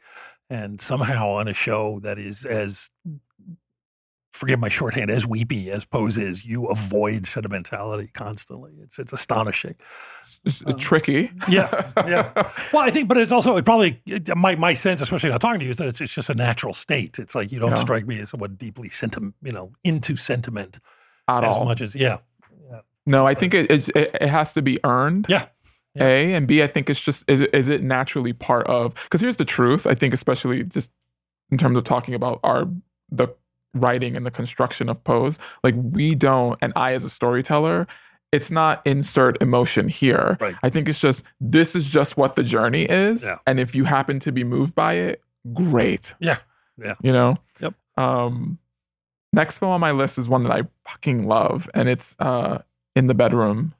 and 0.49 0.79
somehow 0.81 1.29
on 1.31 1.47
a 1.47 1.53
show 1.53 1.99
that 2.01 2.17
is 2.17 2.45
as 2.45 2.89
forgive 4.37 4.59
my 4.59 4.69
shorthand 4.69 5.09
as 5.11 5.25
weepy 5.25 5.69
as 5.71 5.83
Pose 5.85 6.17
is, 6.17 6.45
you 6.45 6.65
avoid 6.67 7.27
sentimentality 7.27 8.09
constantly. 8.13 8.71
It's 8.81 8.99
it's 8.99 9.11
astonishing. 9.13 9.75
it's, 10.19 10.39
it's 10.45 10.63
um, 10.65 10.77
tricky. 10.77 11.31
Yeah, 11.49 11.91
yeah. 12.07 12.31
Well, 12.71 12.83
I 12.83 12.91
think, 12.91 13.07
but 13.07 13.17
it's 13.17 13.31
also 13.31 13.57
it 13.57 13.65
probably 13.65 14.01
it, 14.05 14.35
my 14.37 14.55
my 14.55 14.73
sense, 14.73 15.01
especially 15.01 15.29
not 15.31 15.41
talking 15.41 15.59
to 15.59 15.65
you, 15.65 15.71
is 15.71 15.77
that 15.77 15.87
it's 15.87 16.01
it's 16.01 16.13
just 16.13 16.29
a 16.29 16.33
natural 16.35 16.73
state. 16.73 17.19
It's 17.19 17.35
like 17.35 17.51
you 17.51 17.59
don't 17.59 17.71
Yeah. 17.71 17.75
strike 17.75 18.05
me 18.07 18.19
as 18.19 18.29
someone 18.29 18.55
deeply 18.55 18.89
sentiment, 18.89 19.35
you 19.41 19.51
know, 19.51 19.71
into 19.83 20.15
sentiment 20.15 20.79
At 21.27 21.43
as 21.43 21.55
all. 21.55 21.65
much 21.65 21.81
as 21.81 21.95
yeah, 21.95 22.17
No, 23.05 23.25
I 23.27 23.33
think 23.33 23.53
it, 23.53 23.71
it's, 23.71 23.89
it 23.89 24.11
it 24.21 24.27
has 24.29 24.53
to 24.53 24.61
be 24.61 24.79
earned. 24.83 25.25
yeah, 25.29 25.45
Yeah. 25.95 26.03
A 26.05 26.33
and 26.33 26.47
B. 26.47 26.61
I 26.63 26.67
think 26.67 26.89
it's 26.89 27.01
just 27.01 27.29
is 27.29 27.41
is 27.41 27.69
it 27.69 27.81
naturally 27.83 28.33
part 28.33 28.67
of? 28.67 28.93
Because 29.03 29.21
here's 29.21 29.37
the 29.37 29.45
truth. 29.45 29.87
I 29.87 29.95
think 29.95 30.13
especially 30.13 30.63
just 30.63 30.91
in 31.51 31.57
terms 31.57 31.77
of 31.77 31.83
talking 31.83 32.13
about 32.13 32.39
our 32.43 32.67
the 33.09 33.29
writing 33.73 34.15
and 34.15 34.25
the 34.25 34.31
construction 34.31 34.89
of 34.89 35.03
pose, 35.03 35.39
like 35.63 35.75
we 35.77 36.15
don't, 36.15 36.57
and 36.61 36.73
I 36.75 36.93
as 36.93 37.03
a 37.03 37.09
storyteller, 37.09 37.87
it's 38.31 38.51
not 38.51 38.81
insert 38.85 39.41
emotion 39.41 39.87
here. 39.87 40.37
Right. 40.41 40.55
I 40.63 40.69
think 40.69 40.89
it's 40.89 40.99
just 40.99 41.25
this 41.39 41.75
is 41.75 41.85
just 41.85 42.17
what 42.17 42.35
the 42.35 42.43
journey 42.43 42.83
is, 42.83 43.23
Yeah. 43.23 43.37
and 43.45 43.59
if 43.59 43.73
you 43.75 43.85
happen 43.85 44.19
to 44.21 44.31
be 44.31 44.43
moved 44.43 44.75
by 44.75 44.93
it, 44.93 45.21
great. 45.53 46.13
Yeah. 46.19 46.37
Yeah. 46.77 46.95
You 47.01 47.11
know. 47.11 47.37
Yep. 47.61 47.73
Um, 47.97 48.59
next 49.33 49.57
film 49.59 49.71
on 49.71 49.79
my 49.79 49.91
list 49.91 50.17
is 50.17 50.27
one 50.29 50.43
that 50.43 50.51
I 50.51 50.63
fucking 50.87 51.27
love, 51.27 51.69
and 51.73 51.87
it's 51.89 52.15
uh 52.19 52.59
in 52.95 53.07
the 53.07 53.13
bedroom. 53.13 53.73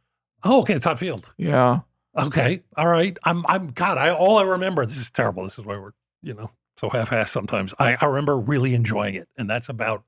Oh, 0.44 0.62
okay, 0.62 0.76
it's 0.76 0.84
Todd 0.86 1.00
Field. 1.00 1.34
Yeah. 1.38 1.80
Okay. 2.18 2.62
All 2.78 2.88
right. 2.88 3.18
I'm 3.26 3.46
I'm 3.48 3.68
God, 3.72 3.98
I 3.98 4.12
all 4.12 4.38
I 4.38 4.44
remember, 4.44 4.86
this 4.86 4.98
is 4.98 5.12
terrible. 5.12 5.44
This 5.44 5.60
is 5.60 5.66
why 5.66 5.78
we're, 5.78 5.92
you 6.24 6.34
know, 6.34 6.52
so 6.78 6.90
half-assed 6.90 7.30
sometimes. 7.30 7.74
I, 7.80 7.98
I 7.99 8.06
remember 8.06 8.40
really 8.40 8.74
enjoying 8.74 9.16
it. 9.16 9.28
And 9.38 9.49
that's 9.49 9.70
about 9.70 10.04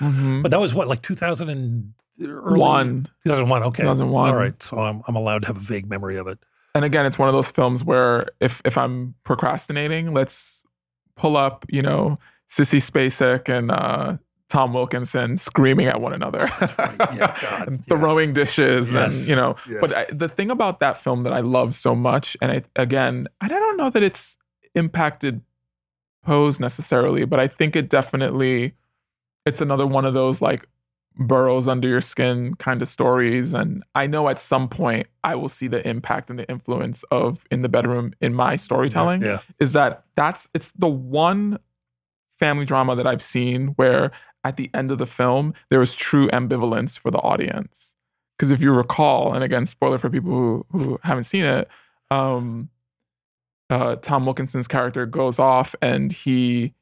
Mhm. 0.00 0.42
but 0.42 0.50
that 0.50 0.60
was 0.60 0.74
what, 0.74 0.88
like 0.88 1.02
2000 1.02 1.48
and 1.48 1.92
early 2.22 2.58
One. 2.60 3.04
2001. 3.24 3.62
Okay. 3.64 3.82
2001. 3.82 4.28
All 4.30 4.36
right. 4.36 4.60
So 4.62 4.78
I'm 4.78 5.02
I'm 5.06 5.16
allowed 5.16 5.42
to 5.42 5.46
have 5.48 5.56
a 5.56 5.60
vague 5.60 5.88
memory 5.88 6.16
of 6.16 6.26
it. 6.28 6.38
and 6.74 6.84
again 6.84 7.06
it's 7.06 7.18
one 7.18 7.28
of 7.28 7.34
those 7.34 7.50
films 7.50 7.84
where 7.84 8.26
if 8.40 8.60
if 8.64 8.76
i'm 8.76 9.14
procrastinating 9.24 10.12
let's 10.12 10.64
pull 11.16 11.36
up 11.36 11.64
you 11.68 11.80
know 11.82 12.18
sissy 12.50 12.80
spacek 12.80 13.48
and 13.48 13.70
uh 13.70 14.16
tom 14.48 14.72
wilkinson 14.74 15.38
screaming 15.38 15.86
at 15.86 16.00
one 16.00 16.12
another 16.12 16.38
right. 16.78 16.96
Yeah, 17.14 17.36
God, 17.42 17.68
yes. 17.70 17.78
throwing 17.88 18.32
dishes 18.32 18.92
Yes. 18.94 19.20
and 19.20 19.28
you 19.28 19.36
know 19.36 19.54
but 19.80 19.94
I, 19.94 20.04
the 20.10 20.28
thing 20.28 20.50
about 20.50 20.80
that 20.80 20.98
film 20.98 21.22
that 21.22 21.32
i 21.32 21.40
love 21.40 21.74
so 21.74 21.94
much 21.94 22.36
and 22.42 22.50
i 22.50 22.62
again 22.74 23.28
i 23.40 23.46
don't 23.46 23.76
know 23.76 23.90
that 23.90 24.02
it's 24.02 24.36
impacted 24.74 25.40
pose 26.24 26.58
necessarily 26.58 27.24
but 27.24 27.38
i 27.38 27.46
think 27.46 27.76
it 27.76 27.88
definitely 27.88 28.72
it's 29.46 29.60
another 29.60 29.86
one 29.86 30.04
of 30.04 30.14
those 30.14 30.40
like 30.40 30.66
burrows 31.16 31.68
under 31.68 31.86
your 31.86 32.00
skin 32.00 32.54
kind 32.56 32.82
of 32.82 32.88
stories 32.88 33.54
and 33.54 33.84
i 33.94 34.06
know 34.06 34.28
at 34.28 34.40
some 34.40 34.68
point 34.68 35.06
i 35.22 35.34
will 35.34 35.48
see 35.50 35.68
the 35.68 35.86
impact 35.86 36.30
and 36.30 36.38
the 36.38 36.48
influence 36.50 37.04
of 37.10 37.44
in 37.50 37.62
the 37.62 37.68
bedroom 37.68 38.12
in 38.20 38.34
my 38.34 38.56
storytelling 38.56 39.22
Yeah. 39.22 39.40
is 39.60 39.74
that 39.74 40.04
that's 40.16 40.48
it's 40.54 40.72
the 40.72 40.88
one 40.88 41.58
family 42.38 42.64
drama 42.64 42.96
that 42.96 43.06
i've 43.06 43.22
seen 43.22 43.68
where 43.76 44.10
at 44.42 44.56
the 44.56 44.70
end 44.74 44.90
of 44.90 44.98
the 44.98 45.06
film 45.06 45.54
there 45.70 45.80
is 45.82 45.94
true 45.94 46.26
ambivalence 46.30 46.98
for 46.98 47.10
the 47.10 47.18
audience 47.18 47.94
because 48.36 48.50
if 48.50 48.60
you 48.60 48.72
recall 48.72 49.32
and 49.34 49.44
again 49.44 49.66
spoiler 49.66 49.98
for 49.98 50.10
people 50.10 50.30
who, 50.32 50.66
who 50.72 50.98
haven't 51.04 51.24
seen 51.24 51.44
it 51.44 51.68
um 52.10 52.68
uh 53.70 53.96
tom 53.96 54.24
wilkinson's 54.24 54.68
character 54.68 55.06
goes 55.06 55.38
off 55.38 55.74
and 55.80 56.12
he 56.12 56.74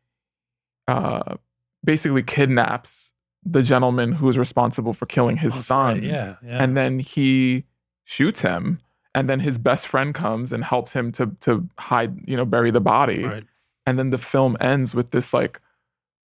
uh 0.89 1.37
basically 1.85 2.23
kidnaps 2.23 3.13
the 3.45 3.63
gentleman 3.63 4.13
who 4.13 4.29
is 4.29 4.39
responsible 4.39 4.93
for 4.93 5.07
killing 5.07 5.37
his 5.37 5.55
That's 5.55 5.67
son 5.67 5.95
right. 5.95 6.03
Yeah. 6.05 6.37
Yeah. 6.45 6.63
and 6.63 6.77
then 6.77 6.99
he 6.99 7.65
shoots 8.05 8.43
him 8.43 8.81
and 9.15 9.29
then 9.29 9.41
his 9.41 9.59
best 9.59 9.87
friend 9.87 10.15
comes 10.15 10.53
and 10.53 10.65
helps 10.65 10.93
him 10.93 11.13
to 11.13 11.27
to 11.41 11.69
hide 11.79 12.29
you 12.29 12.37
know 12.37 12.45
bury 12.45 12.71
the 12.71 12.81
body 12.81 13.25
right. 13.25 13.45
and 13.87 13.99
then 13.99 14.11
the 14.11 14.19
film 14.19 14.57
ends 14.61 14.95
with 14.95 15.11
this 15.11 15.33
like 15.35 15.61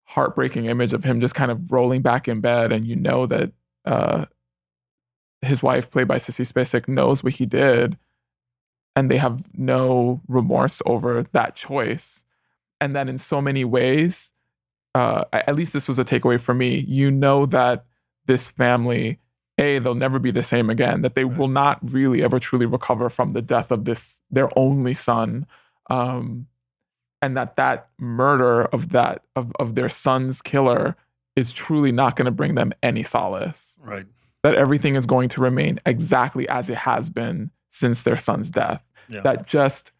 heartbreaking 0.05 0.65
image 0.65 0.93
of 0.93 1.03
him 1.03 1.19
just 1.19 1.35
kind 1.35 1.51
of 1.51 1.71
rolling 1.71 2.01
back 2.01 2.27
in 2.27 2.39
bed 2.41 2.71
and 2.71 2.87
you 2.87 2.95
know 2.95 3.25
that 3.25 3.51
uh 3.85 4.25
his 5.41 5.61
wife 5.61 5.91
played 5.91 6.07
by 6.07 6.15
Sissy 6.17 6.41
Spacek 6.51 6.87
knows 6.87 7.23
what 7.23 7.33
he 7.33 7.45
did 7.45 7.97
and 8.95 9.09
they 9.11 9.17
have 9.17 9.43
no 9.57 10.21
remorse 10.27 10.81
over 10.85 11.23
that 11.33 11.55
choice 11.55 12.25
and 12.81 12.95
then 12.95 13.07
in 13.09 13.17
so 13.17 13.41
many 13.41 13.63
ways 13.65 14.33
uh 14.93 15.23
at 15.33 15.55
least 15.55 15.73
this 15.73 15.87
was 15.87 15.99
a 15.99 16.03
takeaway 16.03 16.39
for 16.39 16.53
me 16.53 16.79
you 16.87 17.11
know 17.11 17.45
that 17.45 17.85
this 18.25 18.49
family 18.49 19.19
a 19.57 19.79
they'll 19.79 19.95
never 19.95 20.19
be 20.19 20.31
the 20.31 20.43
same 20.43 20.69
again 20.69 21.01
that 21.01 21.15
they 21.15 21.23
Right. 21.25 21.37
will 21.37 21.47
not 21.47 21.79
really 21.81 22.23
ever 22.23 22.39
truly 22.39 22.65
recover 22.65 23.09
from 23.09 23.29
the 23.29 23.41
death 23.41 23.71
of 23.71 23.85
this 23.85 24.21
their 24.31 24.49
only 24.57 24.93
son 24.93 25.45
um 25.89 26.47
and 27.21 27.35
that 27.37 27.55
that 27.55 27.89
murder 27.99 28.63
of 28.65 28.89
that 28.89 29.23
of, 29.35 29.51
of 29.59 29.75
their 29.75 29.89
son's 29.89 30.41
killer 30.41 30.95
is 31.35 31.51
truly 31.51 31.91
not 31.91 32.15
going 32.15 32.25
to 32.25 32.31
bring 32.31 32.55
them 32.55 32.71
any 32.81 33.03
solace 33.03 33.77
Right. 33.81 34.05
that 34.43 34.55
everything 34.55 34.95
is 34.95 35.05
going 35.05 35.27
to 35.29 35.41
remain 35.41 35.79
exactly 35.85 36.47
as 36.47 36.69
it 36.69 36.77
has 36.77 37.09
been 37.09 37.51
since 37.69 38.03
their 38.03 38.15
son's 38.17 38.49
death 38.49 38.84
Yeah. 39.09 39.21
that 39.21 39.45
just 39.47 39.91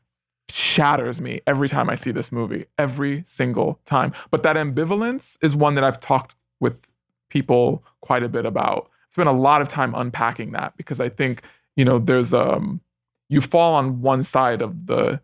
shatters 0.49 1.21
me 1.21 1.41
every 1.47 1.67
time 1.67 1.89
I 1.89 1.95
see 1.95 2.11
this 2.11 2.31
movie, 2.31 2.65
every 2.77 3.23
single 3.25 3.79
time. 3.85 4.13
But 4.31 4.43
that 4.43 4.55
ambivalence 4.55 5.37
is 5.41 5.55
one 5.55 5.75
that 5.75 5.83
I've 5.83 5.99
talked 5.99 6.35
with 6.59 6.87
people 7.29 7.83
quite 8.01 8.23
a 8.23 8.29
bit 8.29 8.45
about. 8.45 8.89
Spent 9.09 9.27
a 9.29 9.33
lot 9.33 9.61
of 9.61 9.67
time 9.67 9.93
unpacking 9.95 10.51
that 10.51 10.75
because 10.77 11.01
I 11.01 11.09
think, 11.09 11.41
you 11.75 11.83
know, 11.85 11.99
there's 11.99 12.33
um 12.33 12.81
you 13.29 13.41
fall 13.41 13.73
on 13.73 14.01
one 14.01 14.23
side 14.23 14.61
of 14.61 14.85
the 14.85 15.19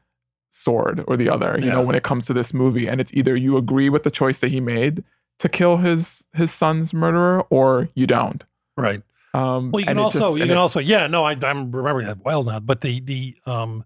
sword 0.50 1.04
or 1.08 1.16
the 1.16 1.30
other, 1.30 1.56
you 1.60 1.68
Yeah. 1.68 1.74
know, 1.76 1.82
when 1.82 1.96
it 1.96 2.04
comes 2.04 2.26
to 2.26 2.34
this 2.34 2.54
movie. 2.54 2.88
And 2.88 3.00
it's 3.00 3.14
either 3.14 3.36
you 3.36 3.58
agree 3.58 3.90
with 3.90 4.04
the 4.04 4.12
choice 4.12 4.40
that 4.40 4.50
he 4.50 4.60
made 4.60 5.04
to 5.40 5.48
kill 5.50 5.78
his 5.78 6.28
his 6.34 6.52
son's 6.52 6.94
murderer 6.94 7.46
or 7.50 7.90
you 7.94 8.08
don't. 8.08 8.44
Right. 8.76 9.02
Um 9.34 9.72
Well, 9.72 9.80
you 9.82 9.86
can 9.88 9.98
also, 9.98 10.20
just- 10.20 10.38
you 10.38 10.44
can 10.44 10.52
it- 10.52 10.58
also, 10.58 10.80
yeah, 10.80 11.08
no, 11.08 11.24
I, 11.24 11.38
I'm 11.42 11.72
remembering 11.72 12.08
that 12.08 12.24
well 12.24 12.44
now. 12.44 12.60
But 12.60 12.82
the 12.82 13.00
the 13.02 13.38
um, 13.46 13.86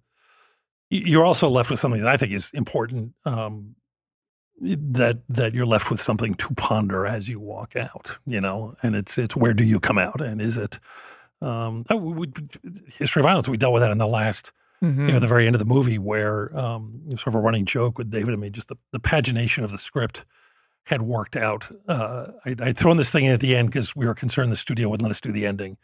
you're 0.89 1.25
also 1.25 1.49
left 1.49 1.69
with 1.71 1.79
something 1.79 2.01
that 2.01 2.09
I 2.09 2.17
think 2.17 2.31
is 2.33 2.51
important. 2.53 3.13
Um, 3.25 3.75
that 4.61 5.19
that 5.27 5.53
you're 5.53 5.65
left 5.65 5.91
with 5.91 5.99
something 5.99 6.33
to 6.35 6.53
ponder 6.55 7.05
as 7.05 7.27
you 7.27 7.39
walk 7.39 7.75
out. 7.75 8.17
You 8.25 8.39
know, 8.41 8.75
and 8.81 8.95
it's 8.95 9.17
it's 9.17 9.35
where 9.35 9.53
do 9.53 9.63
you 9.63 9.79
come 9.79 9.97
out, 9.97 10.21
and 10.21 10.41
is 10.41 10.57
it 10.57 10.79
um, 11.41 11.83
that 11.89 11.97
we, 11.97 12.13
we, 12.13 12.27
history 12.87 13.19
of 13.19 13.25
violence? 13.25 13.49
We 13.49 13.57
dealt 13.57 13.73
with 13.73 13.81
that 13.83 13.91
in 13.91 13.97
the 13.97 14.07
last 14.07 14.51
Mhm. 14.83 15.07
you 15.07 15.13
know, 15.13 15.19
the 15.19 15.27
very 15.27 15.45
end 15.47 15.55
of 15.55 15.59
the 15.59 15.65
movie 15.65 15.97
where 15.97 16.55
um, 16.57 17.01
sort 17.11 17.27
of 17.27 17.35
a 17.35 17.39
running 17.39 17.65
joke 17.65 17.97
with 17.97 18.09
David. 18.11 18.33
I 18.33 18.37
mean, 18.37 18.51
just 18.51 18.67
the, 18.67 18.75
the 18.91 18.99
pagination 18.99 19.63
of 19.63 19.71
the 19.71 19.77
script 19.77 20.25
had 20.85 21.01
worked 21.01 21.35
out. 21.35 21.69
Uh, 21.87 22.27
I, 22.45 22.55
I'd 22.59 22.77
thrown 22.77 22.97
this 22.97 23.11
thing 23.11 23.25
in 23.25 23.33
at 23.33 23.41
the 23.41 23.55
end 23.55 23.69
because 23.69 23.95
we 23.95 24.05
were 24.05 24.15
concerned 24.15 24.51
the 24.51 24.55
studio 24.55 24.89
wouldn't 24.89 25.03
let 25.03 25.11
us 25.11 25.21
do 25.21 25.31
the 25.31 25.45
ending. 25.45 25.77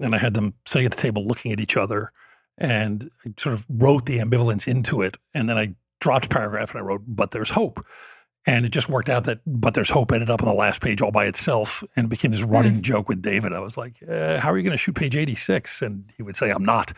And 0.00 0.14
I 0.14 0.18
had 0.18 0.34
them 0.34 0.54
sitting 0.66 0.86
at 0.86 0.92
the 0.92 1.00
table 1.00 1.26
looking 1.26 1.52
at 1.52 1.60
each 1.60 1.76
other. 1.76 2.12
and 2.58 3.10
I 3.26 3.32
sort 3.36 3.54
of 3.54 3.66
wrote 3.68 4.06
the 4.06 4.18
ambivalence 4.18 4.68
into 4.68 5.02
it, 5.02 5.16
and 5.32 5.48
then 5.48 5.58
I 5.58 5.74
dropped 6.00 6.30
paragraph 6.30 6.72
and 6.72 6.80
I 6.80 6.84
wrote, 6.84 7.02
"But 7.06 7.30
there's 7.30 7.50
hope." 7.50 7.84
And 8.46 8.66
it 8.66 8.70
just 8.70 8.90
worked 8.90 9.08
out 9.08 9.24
that, 9.24 9.40
but 9.46 9.72
there's 9.72 9.88
hope 9.88 10.12
ended 10.12 10.28
up 10.28 10.42
on 10.42 10.48
the 10.48 10.54
last 10.54 10.82
page 10.82 11.00
all 11.00 11.10
by 11.10 11.24
itself 11.24 11.82
and 11.96 12.10
became 12.10 12.30
this 12.30 12.42
running 12.42 12.82
joke 12.82 13.08
with 13.08 13.22
David. 13.22 13.54
I 13.54 13.60
was 13.60 13.78
like, 13.78 14.02
uh, 14.06 14.38
how 14.38 14.52
are 14.52 14.58
you 14.58 14.62
going 14.62 14.72
to 14.72 14.78
shoot 14.78 14.94
page 14.94 15.16
86? 15.16 15.80
And 15.80 16.12
he 16.14 16.22
would 16.22 16.36
say, 16.36 16.50
I'm 16.50 16.64
not. 16.64 16.92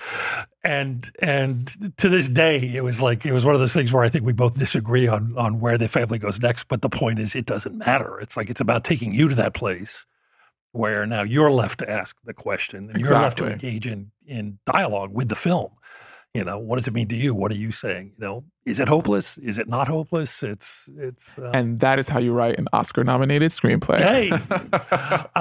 And, 0.64 1.08
and 1.20 1.96
to 1.98 2.08
this 2.08 2.28
day, 2.28 2.58
it 2.74 2.82
was 2.82 3.00
like, 3.00 3.24
it 3.24 3.32
was 3.32 3.44
one 3.44 3.54
of 3.54 3.60
those 3.60 3.72
things 3.72 3.92
where 3.92 4.02
I 4.02 4.08
think 4.08 4.24
we 4.24 4.32
both 4.32 4.54
disagree 4.54 5.06
on, 5.06 5.34
on 5.36 5.60
where 5.60 5.78
the 5.78 5.88
family 5.88 6.18
goes 6.18 6.40
next. 6.40 6.66
But 6.66 6.82
the 6.82 6.88
point 6.88 7.20
is, 7.20 7.36
it 7.36 7.46
doesn't 7.46 7.78
matter. 7.78 8.18
It's 8.18 8.36
like, 8.36 8.50
it's 8.50 8.60
about 8.60 8.82
taking 8.82 9.14
you 9.14 9.28
to 9.28 9.34
that 9.36 9.54
place 9.54 10.04
where 10.72 11.06
now 11.06 11.22
you're 11.22 11.50
left 11.50 11.78
to 11.78 11.90
ask 11.90 12.16
the 12.24 12.34
question 12.34 12.90
and 12.92 13.00
you're 13.00 13.12
left 13.12 13.38
to 13.38 13.46
engage 13.46 13.86
in, 13.86 14.10
in 14.26 14.58
dialogue 14.66 15.12
with 15.12 15.28
the 15.28 15.36
film. 15.36 15.70
You 16.36 16.44
know, 16.44 16.58
what 16.58 16.76
does 16.76 16.86
it 16.86 16.92
mean 16.92 17.08
to 17.08 17.16
you? 17.16 17.34
What 17.34 17.50
are 17.50 17.56
you 17.56 17.72
saying? 17.72 18.12
You 18.18 18.24
know, 18.24 18.44
is 18.66 18.78
it 18.78 18.88
hopeless? 18.88 19.38
Is 19.38 19.58
it 19.58 19.68
not 19.68 19.88
hopeless? 19.88 20.42
It's, 20.42 20.88
it's, 20.98 21.38
uh, 21.38 21.50
And 21.54 21.80
that 21.80 21.98
is 21.98 22.08
how 22.08 22.18
you 22.18 22.32
write 22.32 22.58
an 22.58 22.68
Oscar 22.72 23.04
nominated 23.04 23.52
screenplay. 23.52 23.98
Hey, 23.98 24.30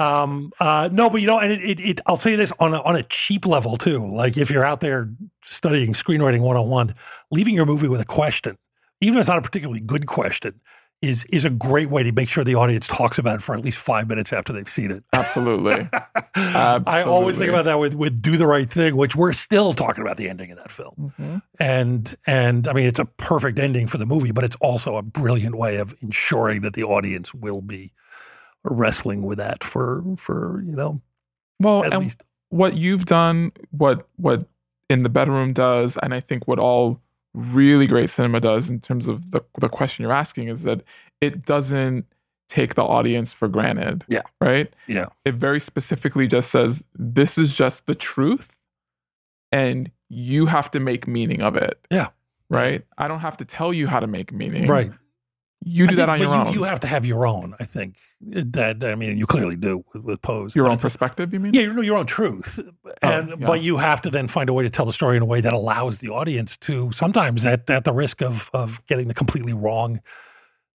um, 0.00 0.52
uh, 0.58 0.88
no, 0.90 1.10
but 1.10 1.20
you 1.20 1.26
know, 1.26 1.38
and 1.38 1.52
it, 1.52 1.62
it, 1.62 1.80
it, 1.80 2.00
I'll 2.06 2.16
say 2.16 2.34
this 2.34 2.52
on 2.60 2.72
a, 2.72 2.80
on 2.82 2.96
a 2.96 3.02
cheap 3.02 3.44
level 3.44 3.76
too. 3.76 4.10
Like 4.10 4.38
if 4.38 4.50
you're 4.50 4.64
out 4.64 4.80
there 4.80 5.10
studying 5.42 5.92
screenwriting 5.92 6.40
101, 6.40 6.94
leaving 7.30 7.54
your 7.54 7.66
movie 7.66 7.88
with 7.88 8.00
a 8.00 8.06
question, 8.06 8.56
even 9.00 9.18
if 9.18 9.20
it's 9.20 9.28
not 9.28 9.38
a 9.38 9.42
particularly 9.42 9.80
good 9.80 10.06
question, 10.06 10.60
is 11.02 11.24
is 11.26 11.44
a 11.44 11.50
great 11.50 11.90
way 11.90 12.02
to 12.02 12.12
make 12.12 12.28
sure 12.28 12.42
the 12.42 12.54
audience 12.54 12.86
talks 12.88 13.18
about 13.18 13.36
it 13.36 13.42
for 13.42 13.54
at 13.54 13.62
least 13.62 13.78
five 13.78 14.08
minutes 14.08 14.32
after 14.32 14.52
they've 14.52 14.68
seen 14.68 14.90
it. 14.90 15.04
Absolutely. 15.12 15.88
I 16.34 17.02
always 17.06 17.38
think 17.38 17.50
about 17.50 17.66
that 17.66 17.78
with 17.78 17.94
with 17.94 18.22
Do 18.22 18.36
the 18.36 18.46
Right 18.46 18.70
Thing, 18.70 18.96
which 18.96 19.14
we're 19.14 19.32
still 19.34 19.72
talking 19.74 20.02
about 20.02 20.16
the 20.16 20.28
ending 20.28 20.50
of 20.50 20.56
that 20.58 20.70
film. 20.70 21.12
Mhm. 21.18 21.42
And 21.60 22.14
and 22.26 22.66
I 22.66 22.72
mean 22.72 22.86
it's 22.86 22.98
a 22.98 23.04
perfect 23.04 23.58
ending 23.58 23.86
for 23.88 23.98
the 23.98 24.06
movie, 24.06 24.32
but 24.32 24.44
it's 24.44 24.56
also 24.56 24.96
a 24.96 25.02
brilliant 25.02 25.54
way 25.56 25.76
of 25.76 25.94
ensuring 26.00 26.62
that 26.62 26.74
the 26.74 26.84
audience 26.84 27.34
will 27.34 27.60
be 27.60 27.92
wrestling 28.64 29.22
with 29.22 29.38
that 29.38 29.62
for 29.62 30.02
for 30.16 30.62
you 30.66 30.72
know 30.74 31.00
Well, 31.60 31.84
at 31.84 31.92
and 31.92 32.02
least 32.02 32.22
what 32.48 32.74
you've 32.74 33.06
done, 33.06 33.52
what 33.70 34.08
what 34.16 34.46
in 34.88 35.02
the 35.02 35.08
bedroom 35.08 35.52
does, 35.52 35.98
and 36.02 36.14
I 36.14 36.20
think 36.20 36.46
what 36.48 36.58
all 36.58 37.00
really 37.36 37.86
great 37.86 38.08
cinema 38.08 38.40
does 38.40 38.70
in 38.70 38.80
terms 38.80 39.06
of 39.06 39.30
the 39.30 39.44
the 39.60 39.68
question 39.68 40.02
you're 40.02 40.12
asking 40.12 40.48
is 40.48 40.62
that 40.62 40.82
it 41.20 41.44
doesn't 41.44 42.06
take 42.48 42.74
the 42.74 42.82
audience 42.82 43.32
for 43.32 43.46
granted. 43.48 44.04
Yeah. 44.08 44.22
Right? 44.40 44.72
yeah 44.86 45.06
It 45.24 45.34
very 45.34 45.60
specifically 45.60 46.26
just 46.26 46.50
says 46.50 46.82
this 46.94 47.38
is 47.38 47.54
just 47.54 47.86
the 47.86 47.94
truth 47.94 48.58
and 49.52 49.90
you 50.08 50.46
have 50.46 50.70
to 50.72 50.80
make 50.80 51.06
meaning 51.06 51.42
of 51.42 51.56
it. 51.56 51.78
Yeah. 51.90 52.08
Right? 52.48 52.84
I 52.96 53.08
don't 53.08 53.20
have 53.20 53.36
to 53.38 53.44
tell 53.44 53.72
you 53.72 53.86
how 53.86 54.00
to 54.00 54.06
make 54.06 54.32
meaning. 54.32 54.68
right. 54.68 54.90
You 55.68 55.88
do 55.88 55.94
I 55.94 55.96
that 55.96 56.08
on 56.08 56.20
your 56.20 56.28
but 56.28 56.46
own. 56.46 56.52
You, 56.52 56.60
you 56.60 56.64
have 56.64 56.78
to 56.80 56.86
have 56.86 57.04
your 57.04 57.26
own. 57.26 57.56
I 57.58 57.64
think 57.64 57.96
that 58.20 58.84
I 58.84 58.94
mean 58.94 59.18
you 59.18 59.26
clearly 59.26 59.56
do 59.56 59.84
with, 59.92 60.04
with 60.04 60.22
Pose. 60.22 60.54
your 60.54 60.68
own 60.68 60.78
perspective, 60.78 61.32
you 61.32 61.40
mean? 61.40 61.54
Yeah, 61.54 61.62
you 61.62 61.72
know 61.72 61.82
your 61.82 61.98
own 61.98 62.06
truth, 62.06 62.60
oh, 62.62 62.90
and 63.02 63.32
Oh, 63.32 63.36
yeah. 63.40 63.46
but 63.48 63.60
you 63.62 63.76
have 63.78 64.00
to 64.02 64.10
then 64.10 64.28
find 64.28 64.48
a 64.48 64.52
way 64.52 64.62
to 64.62 64.70
tell 64.70 64.86
the 64.86 64.92
story 64.92 65.16
in 65.16 65.22
a 65.24 65.26
way 65.26 65.40
that 65.40 65.52
allows 65.52 65.98
the 65.98 66.08
audience 66.10 66.56
to 66.58 66.92
sometimes 66.92 67.44
at 67.44 67.68
at 67.68 67.82
the 67.82 67.92
risk 67.92 68.22
of 68.22 68.48
of 68.54 68.80
getting 68.86 69.08
the 69.08 69.14
completely 69.14 69.52
wrong 69.54 70.00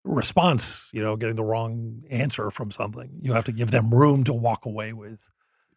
response, 0.05 0.89
you 0.94 1.02
know, 1.02 1.16
getting 1.16 1.36
the 1.36 1.44
wrong 1.44 2.02
answer 2.10 2.51
from 2.51 2.70
something. 2.70 3.10
You 3.20 3.35
have 3.35 3.44
to 3.44 3.52
give 3.52 3.70
them 3.70 3.90
room 3.93 4.24
to 4.24 4.32
walk 4.32 4.65
away 4.65 4.93
with. 4.94 5.28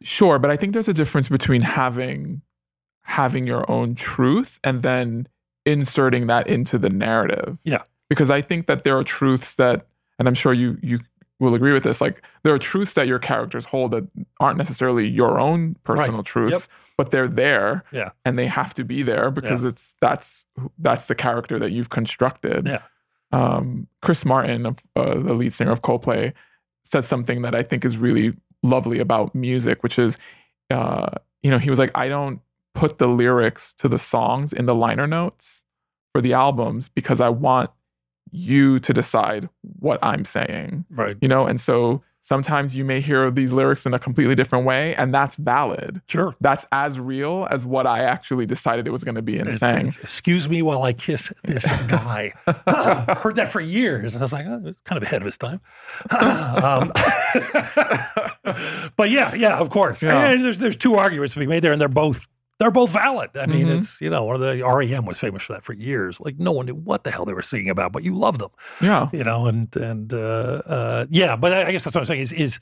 Sure, 0.01 0.39
but 0.39 0.49
I 0.49 0.55
think 0.55 0.71
there's 0.73 0.87
a 0.89 0.93
difference 0.93 1.27
between 1.27 1.61
having 1.61 2.43
having 3.03 3.45
your 3.45 3.69
own 3.69 3.95
truth 3.95 4.59
and 4.63 4.83
then 4.83 5.27
inserting 5.65 6.27
that 6.27 6.47
into 6.47 6.77
the 6.77 6.89
narrative. 6.89 7.57
Yeah. 7.63 7.81
Because 8.11 8.29
I 8.29 8.41
think 8.41 8.67
that 8.67 8.83
there 8.83 8.97
are 8.97 9.05
truths 9.05 9.55
that 9.55 9.87
and 10.19 10.27
I'm 10.27 10.35
sure 10.35 10.53
you 10.53 10.77
you 10.81 10.99
will 11.39 11.55
agree 11.55 11.71
with 11.71 11.83
this 11.83 12.01
like 12.01 12.21
there 12.43 12.53
are 12.53 12.59
truths 12.59 12.93
that 12.93 13.07
your 13.07 13.19
characters 13.19 13.63
hold 13.63 13.91
that 13.91 14.05
aren't 14.41 14.57
necessarily 14.57 15.07
your 15.07 15.39
own 15.39 15.77
personal 15.85 16.21
truths, 16.21 16.67
but 16.97 17.11
they're 17.11 17.29
there. 17.29 17.85
Yeah. 17.91 18.11
And 18.25 18.37
they 18.37 18.47
have 18.47 18.73
to 18.75 18.83
be 18.83 19.01
there 19.01 19.31
because 19.31 19.63
it's 19.63 19.95
that's 20.01 20.45
that's 20.77 21.07
the 21.07 21.15
character 21.15 21.57
that 21.57 21.71
you've 21.71 21.89
constructed. 21.89 22.67
Yeah. 22.67 22.81
Um, 23.31 23.87
Chris 24.01 24.25
Martin, 24.25 24.65
of, 24.65 24.79
uh, 24.95 25.13
the 25.13 25.33
lead 25.33 25.53
singer 25.53 25.71
of 25.71 25.81
Coldplay, 25.81 26.33
said 26.83 27.05
something 27.05 27.43
that 27.43 27.55
I 27.55 27.63
think 27.63 27.85
is 27.85 27.97
really 27.97 28.33
lovely 28.61 28.99
about 28.99 29.33
music, 29.33 29.83
which 29.83 29.97
is, 29.97 30.19
uh, 30.69 31.11
you 31.41 31.49
know, 31.49 31.57
he 31.57 31.69
was 31.69 31.79
like, 31.79 31.91
I 31.95 32.09
don't 32.09 32.41
put 32.75 32.97
the 32.97 33.07
lyrics 33.07 33.73
to 33.75 33.87
the 33.87 33.97
songs 33.97 34.53
in 34.53 34.65
the 34.65 34.75
liner 34.75 35.07
notes 35.07 35.63
for 36.13 36.21
the 36.21 36.33
albums 36.33 36.89
because 36.89 37.21
I 37.21 37.29
want 37.29 37.71
you 38.31 38.79
to 38.79 38.93
decide 38.93 39.49
what 39.79 39.99
I'm 40.01 40.25
saying, 40.25 40.85
Right. 40.89 41.17
you 41.21 41.27
know? 41.27 41.45
And 41.45 41.59
so 41.59 42.01
sometimes 42.23 42.75
you 42.77 42.85
may 42.85 43.01
hear 43.01 43.31
these 43.31 43.51
lyrics 43.51 43.85
in 43.85 43.93
a 43.93 43.99
completely 43.99 44.35
different 44.35 44.63
way, 44.65 44.93
and 44.95 45.13
that's 45.13 45.35
valid. 45.37 46.01
Sure. 46.07 46.35
That's 46.39 46.65
as 46.71 46.99
real 46.99 47.47
as 47.49 47.65
what 47.65 47.87
I 47.87 48.03
actually 48.03 48.45
decided 48.45 48.87
it 48.87 48.91
was 48.91 49.03
going 49.03 49.15
to 49.15 49.21
be 49.23 49.33
and 49.39 49.47
It's- 49.47 49.59
saying. 49.59 49.87
it's, 49.87 49.97
Excuse 49.97 50.47
me 50.47 50.61
while 50.61 50.83
I 50.83 50.93
kiss 50.93 51.33
this 51.43 51.65
guy. 51.87 52.33
I 52.47 53.15
heard 53.21 53.35
that 53.37 53.51
for 53.51 53.59
years, 53.59 54.13
and 54.13 54.21
I 54.21 54.25
was 54.25 54.33
like, 54.33 54.45
oh, 54.45 54.73
kind 54.85 54.97
of 54.97 55.03
ahead 55.03 55.21
of 55.21 55.25
his 55.25 55.37
time. 55.37 55.61
um, 56.63 56.91
but 58.95 59.09
yeah, 59.09 59.33
yeah, 59.35 59.57
of 59.57 59.69
course. 59.69 60.01
Yeah. 60.03 60.29
And 60.31 60.43
there's 60.43 60.59
there's 60.59 60.75
two 60.75 60.95
arguments 60.95 61.33
to 61.33 61.39
be 61.39 61.47
made 61.47 61.61
there, 61.63 61.71
and 61.71 61.81
they're 61.81 61.87
both 61.89 62.27
they're 62.61 62.69
both 62.71 62.91
valid. 62.91 63.31
I 63.35 63.47
mean, 63.47 63.65
Mhm. 63.65 63.79
it's 63.79 63.99
you 64.01 64.09
know, 64.11 64.23
one 64.23 64.35
of 64.35 64.41
the 64.41 64.63
REM 64.63 65.05
was 65.05 65.17
famous 65.19 65.41
for 65.43 65.53
that 65.53 65.63
for 65.63 65.73
years. 65.73 66.19
Like 66.21 66.37
no 66.37 66.51
one 66.51 66.67
knew 66.67 66.75
what 66.75 67.03
the 67.03 67.09
hell 67.11 67.25
they 67.25 67.33
were 67.33 67.41
singing 67.41 67.69
about, 67.71 67.91
but 67.91 68.03
you 68.03 68.13
love 68.15 68.37
them 68.37 68.51
Yeah. 68.81 69.09
you 69.11 69.23
know, 69.23 69.47
and 69.47 69.75
and 69.75 70.13
uh, 70.13 70.61
uh, 70.77 71.05
yeah, 71.09 71.35
but 71.35 71.51
I 71.53 71.67
I 71.67 71.71
guess 71.71 71.83
that's 71.83 71.95
what 71.95 72.01
I'm 72.01 72.05
saying 72.05 72.21
is 72.21 72.31
is 72.31 72.59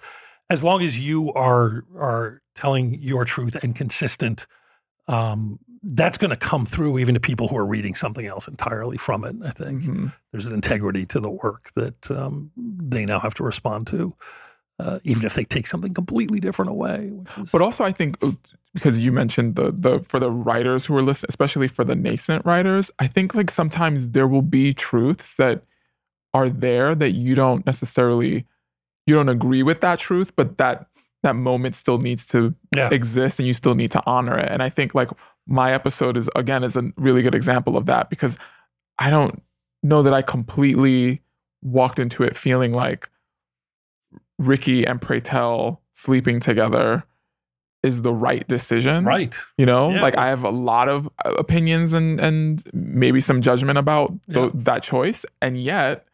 as 0.49 0.63
long 0.63 0.81
as 0.81 0.97
you 0.97 1.33
are 1.33 1.83
are 1.99 2.41
telling 2.55 2.93
your 3.01 3.25
truth 3.25 3.55
and 3.61 3.75
consistent, 3.75 4.47
um, 5.07 5.59
that's 5.83 6.17
going 6.17 6.29
to 6.31 6.35
come 6.35 6.65
through 6.65 6.97
even 6.99 7.13
to 7.15 7.19
people 7.21 7.47
who 7.47 7.57
are 7.57 7.65
reading 7.65 7.95
something 7.95 8.25
else 8.25 8.47
entirely 8.47 8.97
from 8.97 9.23
it. 9.25 9.35
I 9.45 9.51
think 9.51 9.81
Mhm. 9.83 10.13
there's 10.31 10.45
an 10.45 10.53
integrity 10.53 11.05
to 11.07 11.19
the 11.19 11.29
work 11.29 11.71
that 11.75 12.09
um, 12.11 12.51
they 12.57 13.05
now 13.05 13.19
have 13.19 13.33
to 13.35 13.43
respond 13.43 13.87
to, 13.87 14.13
uh, 14.79 14.99
even 15.03 15.25
if 15.25 15.33
they 15.35 15.43
take 15.43 15.67
something 15.67 15.93
completely 15.93 16.39
different 16.39 16.71
away. 16.71 17.09
Which 17.11 17.37
is, 17.37 17.51
But 17.51 17.61
also, 17.61 17.83
I 17.83 17.91
think 17.91 18.17
uh, 18.23 18.31
because 18.73 19.03
you 19.03 19.11
mentioned 19.11 19.55
the 19.55 19.71
the 19.71 19.99
for 19.99 20.19
the 20.19 20.31
writers 20.31 20.85
who 20.85 20.95
are 20.95 21.01
listening, 21.01 21.27
especially 21.29 21.67
for 21.67 21.83
the 21.83 21.95
nascent 21.95 22.45
writers, 22.45 22.91
I 22.99 23.07
think 23.07 23.35
like 23.35 23.51
sometimes 23.51 24.11
there 24.11 24.27
will 24.27 24.41
be 24.41 24.73
truths 24.73 25.35
that 25.35 25.63
are 26.33 26.49
there 26.49 26.95
that 26.95 27.11
you 27.11 27.35
don't 27.35 27.65
necessarily 27.65 28.45
you 29.05 29.15
don't 29.15 29.29
agree 29.29 29.63
with 29.63 29.81
that 29.81 29.99
truth, 29.99 30.35
but 30.35 30.57
that 30.57 30.87
that 31.23 31.35
moment 31.35 31.75
still 31.75 31.97
needs 31.97 32.25
to 32.27 32.55
yeah, 32.73 32.89
exist 32.91 33.39
and 33.39 33.47
you 33.47 33.53
still 33.53 33.75
need 33.75 33.91
to 33.91 34.01
honor 34.05 34.37
it. 34.39 34.49
And 34.49 34.63
I 34.63 34.69
think 34.69 34.95
like 34.95 35.09
my 35.45 35.73
episode 35.73 36.15
is 36.15 36.29
again 36.35 36.63
is 36.63 36.77
a 36.77 36.93
really 36.95 37.21
good 37.21 37.35
example 37.35 37.75
of 37.75 37.85
that 37.87 38.09
because 38.09 38.37
I 38.99 39.09
don't 39.09 39.41
know 39.83 40.03
that 40.03 40.13
I 40.13 40.21
completely 40.21 41.21
walked 41.61 41.99
into 41.99 42.23
it 42.23 42.37
feeling 42.37 42.71
like 42.71 43.09
Ricky 44.39 44.85
and 44.87 44.99
Pray 45.01 45.19
Tell 45.19 45.81
sleeping 45.93 46.39
together 46.39 47.03
is 47.83 48.01
the 48.01 48.11
right 48.13 48.45
decision. 48.47 49.05
right. 49.05 49.37
You 49.57 49.65
know, 49.65 49.91
Yeah. 49.91 50.01
like 50.01 50.17
I 50.17 50.27
have 50.27 50.43
a 50.43 50.49
lot 50.49 50.89
of 50.89 51.07
uh, 51.23 51.33
opinions 51.37 51.93
and 51.93 52.19
and 52.19 52.63
maybe 52.73 53.21
some 53.21 53.41
judgment 53.41 53.77
about 53.77 54.11
tho- 54.27 54.51
that 54.53 54.81
choice, 54.83 55.25
and 55.41 55.61
yet 55.61 56.05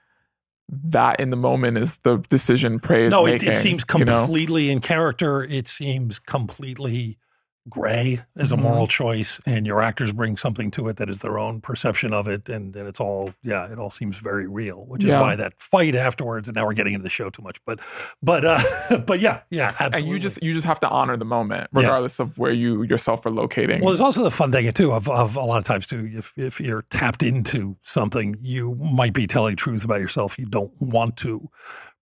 that 0.69 1.19
in 1.19 1.29
the 1.29 1.35
moment 1.37 1.77
is 1.77 1.97
the 1.97 2.17
decision 2.29 2.79
Pray 2.79 3.05
is 3.05 3.11
no, 3.11 3.25
it, 3.25 3.33
making. 3.33 3.51
it 3.51 3.55
seems 3.57 3.83
you 3.97 4.05
know? 4.05 4.21
completely 4.21 4.69
in 4.71 4.79
character. 4.81 5.43
It 5.43 5.67
seems 5.67 6.17
completely 6.19 7.17
gray 7.67 8.19
as 8.37 8.51
a 8.51 8.55
Mhm. 8.55 8.61
moral 8.61 8.87
choice, 8.87 9.41
and 9.45 9.65
your 9.65 9.81
actors 9.81 10.11
bring 10.11 10.37
something 10.37 10.69
to 10.71 10.87
it 10.87 10.97
that 10.97 11.09
is 11.09 11.19
their 11.19 11.39
own 11.39 11.61
perception 11.61 12.13
of 12.13 12.27
it, 12.27 12.47
and, 12.47 12.75
and 12.75 12.87
it's 12.87 12.99
all 12.99 13.33
yeah, 13.41 13.65
it 13.71 13.79
all 13.79 13.89
seems 13.89 14.17
very 14.17 14.45
real, 14.47 14.85
which 14.85 15.03
is 15.03 15.09
Yeah. 15.09 15.21
why 15.21 15.35
that 15.35 15.53
fight 15.59 15.95
afterwards. 15.95 16.47
And 16.47 16.55
now 16.55 16.65
we're 16.67 16.73
getting 16.73 16.93
into 16.93 17.03
the 17.03 17.09
show 17.09 17.29
too 17.29 17.41
much, 17.41 17.57
but 17.65 17.79
but 18.21 18.45
uh, 18.45 18.59
but 19.07 19.19
yeah, 19.19 19.39
yeah, 19.49 19.73
absolutely. 19.79 19.99
and 20.01 20.07
you 20.09 20.19
just 20.19 20.43
you 20.43 20.53
just 20.53 20.67
have 20.67 20.79
to 20.81 20.89
honor 20.89 21.17
the 21.17 21.25
moment 21.25 21.69
Yeah. 21.73 21.81
regardless 21.81 22.19
of 22.19 22.37
where 22.37 22.51
you 22.51 22.83
yourself 22.83 23.25
are 23.25 23.31
locating 23.31 23.81
Well, 23.81 23.89
there's 23.89 24.01
also 24.01 24.23
the 24.23 24.31
fun 24.31 24.51
thing 24.51 24.71
too 24.73 24.91
of, 24.93 25.09
of 25.09 25.35
a 25.35 25.41
lot 25.41 25.57
of 25.57 25.65
times 25.65 25.85
too. 25.87 26.09
If 26.15 26.37
if 26.37 26.59
you're 26.59 26.83
tapped 26.91 27.23
into 27.23 27.77
something, 27.81 28.35
you 28.41 28.75
might 28.75 29.13
be 29.13 29.25
telling 29.27 29.55
truths 29.55 29.83
about 29.83 29.99
yourself 30.01 30.37
you 30.37 30.45
don't 30.45 30.71
want 30.79 31.17
to. 31.17 31.49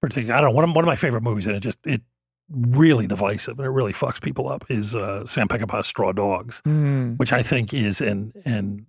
Particularly, 0.01 0.37
I 0.37 0.41
don't 0.41 0.49
know. 0.49 0.55
One 0.55 0.69
of, 0.69 0.75
one 0.75 0.83
of 0.83 0.87
my 0.87 0.97
favorite 0.97 1.23
movies, 1.23 1.47
and 1.47 1.55
it 1.55 1.61
just 1.61 1.77
it 1.85 2.01
really 2.53 3.07
divisive 3.07 3.57
and 3.57 3.65
it 3.65 3.71
really 3.71 3.93
fucks 3.93 4.21
people 4.21 4.47
up 4.47 4.65
is 4.69 4.95
uh, 4.95 5.25
Sam 5.25 5.47
Peckinpah's 5.47 5.87
Straw 5.87 6.11
Dogs, 6.11 6.61
Mm, 6.65 7.17
which 7.17 7.33
I 7.33 7.41
think 7.41 7.73
is 7.73 8.01
an 8.01 8.33
and 8.45 8.85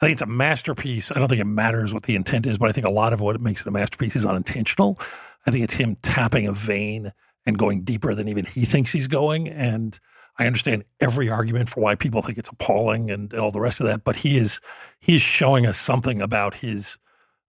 I 0.00 0.06
think 0.06 0.12
it's 0.14 0.22
a 0.22 0.26
masterpiece. 0.26 1.12
I 1.12 1.18
don't 1.18 1.28
think 1.28 1.40
it 1.40 1.46
matters 1.46 1.94
what 1.94 2.02
the 2.02 2.16
intent 2.16 2.46
is, 2.46 2.58
but 2.58 2.68
I 2.68 2.72
think 2.72 2.86
a 2.86 2.90
lot 2.90 3.12
of 3.12 3.20
what 3.20 3.40
makes 3.40 3.60
it 3.60 3.66
a 3.66 3.70
masterpiece 3.70 4.16
is 4.16 4.26
unintentional. 4.26 4.98
I 5.46 5.50
think 5.50 5.64
it's 5.64 5.74
him 5.74 5.96
tapping 6.02 6.46
a 6.46 6.52
vein 6.52 7.12
and 7.46 7.58
going 7.58 7.82
deeper 7.82 8.14
than 8.14 8.28
even 8.28 8.44
he 8.44 8.64
thinks 8.64 8.92
he's 8.92 9.06
going. 9.06 9.48
And 9.48 9.98
I 10.38 10.46
understand 10.46 10.84
every 11.00 11.28
argument 11.30 11.68
for 11.68 11.80
why 11.80 11.94
people 11.94 12.22
think 12.22 12.38
it's 12.38 12.48
appalling 12.48 13.10
and, 13.10 13.32
and 13.32 13.40
all 13.40 13.52
the 13.52 13.60
rest 13.60 13.80
of 13.80 13.86
that, 13.86 14.04
but 14.04 14.16
he 14.16 14.36
is 14.36 14.60
he 14.98 15.16
is 15.16 15.22
showing 15.22 15.66
us 15.66 15.78
something 15.78 16.20
about 16.20 16.54
his 16.54 16.98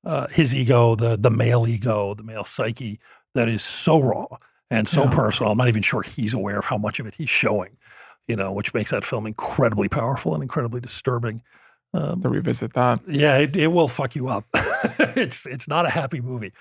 uh, 0.05 0.27
his 0.27 0.53
ego, 0.53 0.95
the 0.95 1.17
the 1.17 1.31
male 1.31 1.67
ego, 1.67 2.13
the 2.13 2.23
male 2.23 2.43
psyche 2.43 2.99
that 3.33 3.49
is 3.49 3.63
so 3.63 3.99
raw 3.99 4.27
and 4.71 4.87
so 4.87 5.03
Yeah. 5.03 5.09
personal. 5.11 5.51
I'm 5.51 5.57
not 5.57 5.67
even 5.67 5.81
sure 5.81 6.01
he's 6.01 6.33
aware 6.33 6.57
of 6.59 6.65
how 6.65 6.77
much 6.77 6.99
of 6.99 7.05
it 7.05 7.15
he's 7.15 7.29
showing, 7.29 7.77
you 8.27 8.35
know, 8.35 8.51
which 8.51 8.73
makes 8.73 8.91
that 8.91 9.05
film 9.05 9.25
incredibly 9.27 9.87
powerful 9.89 10.33
and 10.33 10.41
incredibly 10.43 10.81
disturbing. 10.81 11.41
Um, 11.93 12.21
To 12.21 12.29
revisit 12.29 12.73
that. 12.73 12.99
yeah, 13.07 13.37
it, 13.37 13.55
it 13.55 13.67
will 13.67 13.87
fuck 13.87 14.15
you 14.15 14.27
up. 14.27 14.45
it's 15.15 15.45
it's 15.45 15.67
not 15.67 15.85
a 15.85 15.89
happy 15.89 16.19
movie. 16.21 16.51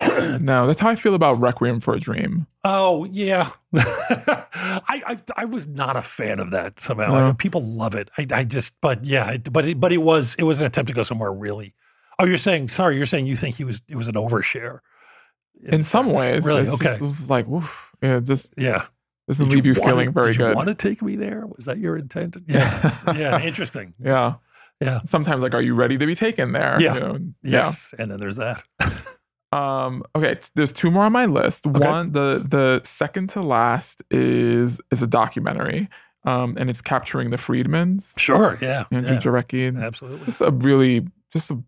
No, 0.40 0.66
that's 0.68 0.80
how 0.80 0.90
I 0.90 0.94
feel 0.94 1.14
about 1.16 1.40
Requiem 1.40 1.80
for 1.80 1.92
a 1.94 1.98
Dream. 1.98 2.46
Oh 2.64 3.04
yeah, 3.04 3.50
I, 3.74 5.02
I 5.06 5.16
I 5.36 5.44
was 5.44 5.66
not 5.66 5.96
a 5.96 6.02
fan 6.02 6.38
of 6.38 6.50
that 6.52 6.78
somehow. 6.78 7.06
No. 7.28 7.34
People 7.34 7.62
love 7.62 7.94
it. 7.94 8.08
I, 8.16 8.26
I 8.30 8.44
just, 8.44 8.80
but 8.80 9.04
yeah, 9.04 9.30
it, 9.32 9.52
but 9.52 9.64
it, 9.66 9.80
but 9.80 9.92
it 9.92 9.98
was 9.98 10.36
it 10.38 10.44
was 10.44 10.60
an 10.60 10.66
attempt 10.66 10.88
to 10.88 10.94
go 10.94 11.02
somewhere 11.02 11.32
really. 11.32 11.74
Oh, 12.18 12.24
you're 12.26 12.38
saying 12.38 12.68
sorry. 12.68 12.96
You're 12.96 13.06
saying 13.06 13.26
you 13.26 13.36
think 13.36 13.56
he 13.56 13.64
was 13.64 13.82
it 13.88 13.96
was 13.96 14.08
an 14.08 14.14
overshare. 14.14 14.80
In 15.62 15.84
some 15.84 16.10
ways, 16.10 16.46
really 16.46 16.62
it's 16.62 16.74
okay. 16.74 16.84
just, 16.84 17.00
it 17.00 17.04
was 17.04 17.30
like, 17.30 17.46
woof, 17.46 17.90
yeah, 18.02 18.20
just 18.20 18.54
yeah. 18.56 18.86
doesn't 19.26 19.48
Did 19.48 19.54
leave 19.56 19.66
you, 19.66 19.72
wanna- 19.80 19.92
feeling 19.92 20.12
very 20.12 20.26
did 20.32 20.38
you 20.38 20.46
good. 20.46 20.56
Want 20.56 20.68
to 20.68 20.74
take 20.74 21.02
me 21.02 21.16
there? 21.16 21.44
Was 21.56 21.64
that 21.66 21.78
your 21.78 21.96
intent? 21.96 22.36
Yeah, 22.46 22.98
yeah. 23.16 23.40
Interesting. 23.42 23.94
yeah. 24.02 24.34
Yeah. 24.80 25.00
Sometimes, 25.04 25.42
like, 25.42 25.54
are 25.54 25.60
you 25.60 25.74
ready 25.74 25.98
to 25.98 26.06
be 26.06 26.14
taken 26.14 26.52
there? 26.52 26.76
Yeah. 26.78 26.94
You 26.94 27.00
know? 27.00 27.18
Yes. 27.42 27.92
And 27.98 28.10
then 28.10 28.20
there's 28.20 28.36
that. 28.36 28.62
Um, 29.50 30.02
okay, 30.14 30.36
there's 30.56 30.72
two 30.72 30.90
more 30.90 31.04
on 31.04 31.12
my 31.12 31.24
list. 31.24 31.66
One, 31.66 32.12
the 32.12 32.44
the 32.46 32.82
second 32.84 33.30
to 33.30 33.40
last 33.40 34.02
is 34.10 34.78
is 34.92 35.02
a 35.02 35.06
documentary, 35.06 35.88
um, 36.24 36.54
and 36.58 36.68
it's 36.68 36.82
capturing 36.82 37.30
the 37.30 37.38
Friedmans. 37.38 38.18
Sure. 38.18 38.58
Yeah. 38.60 38.84
Andrew 38.90 39.14
yeah. 39.14 39.20
Jarecki. 39.22 39.82
Absolutely. 39.82 40.26
Just 40.26 40.42
a 40.42 40.50
really, 40.50 41.06
just 41.32 41.50
a 41.50 41.62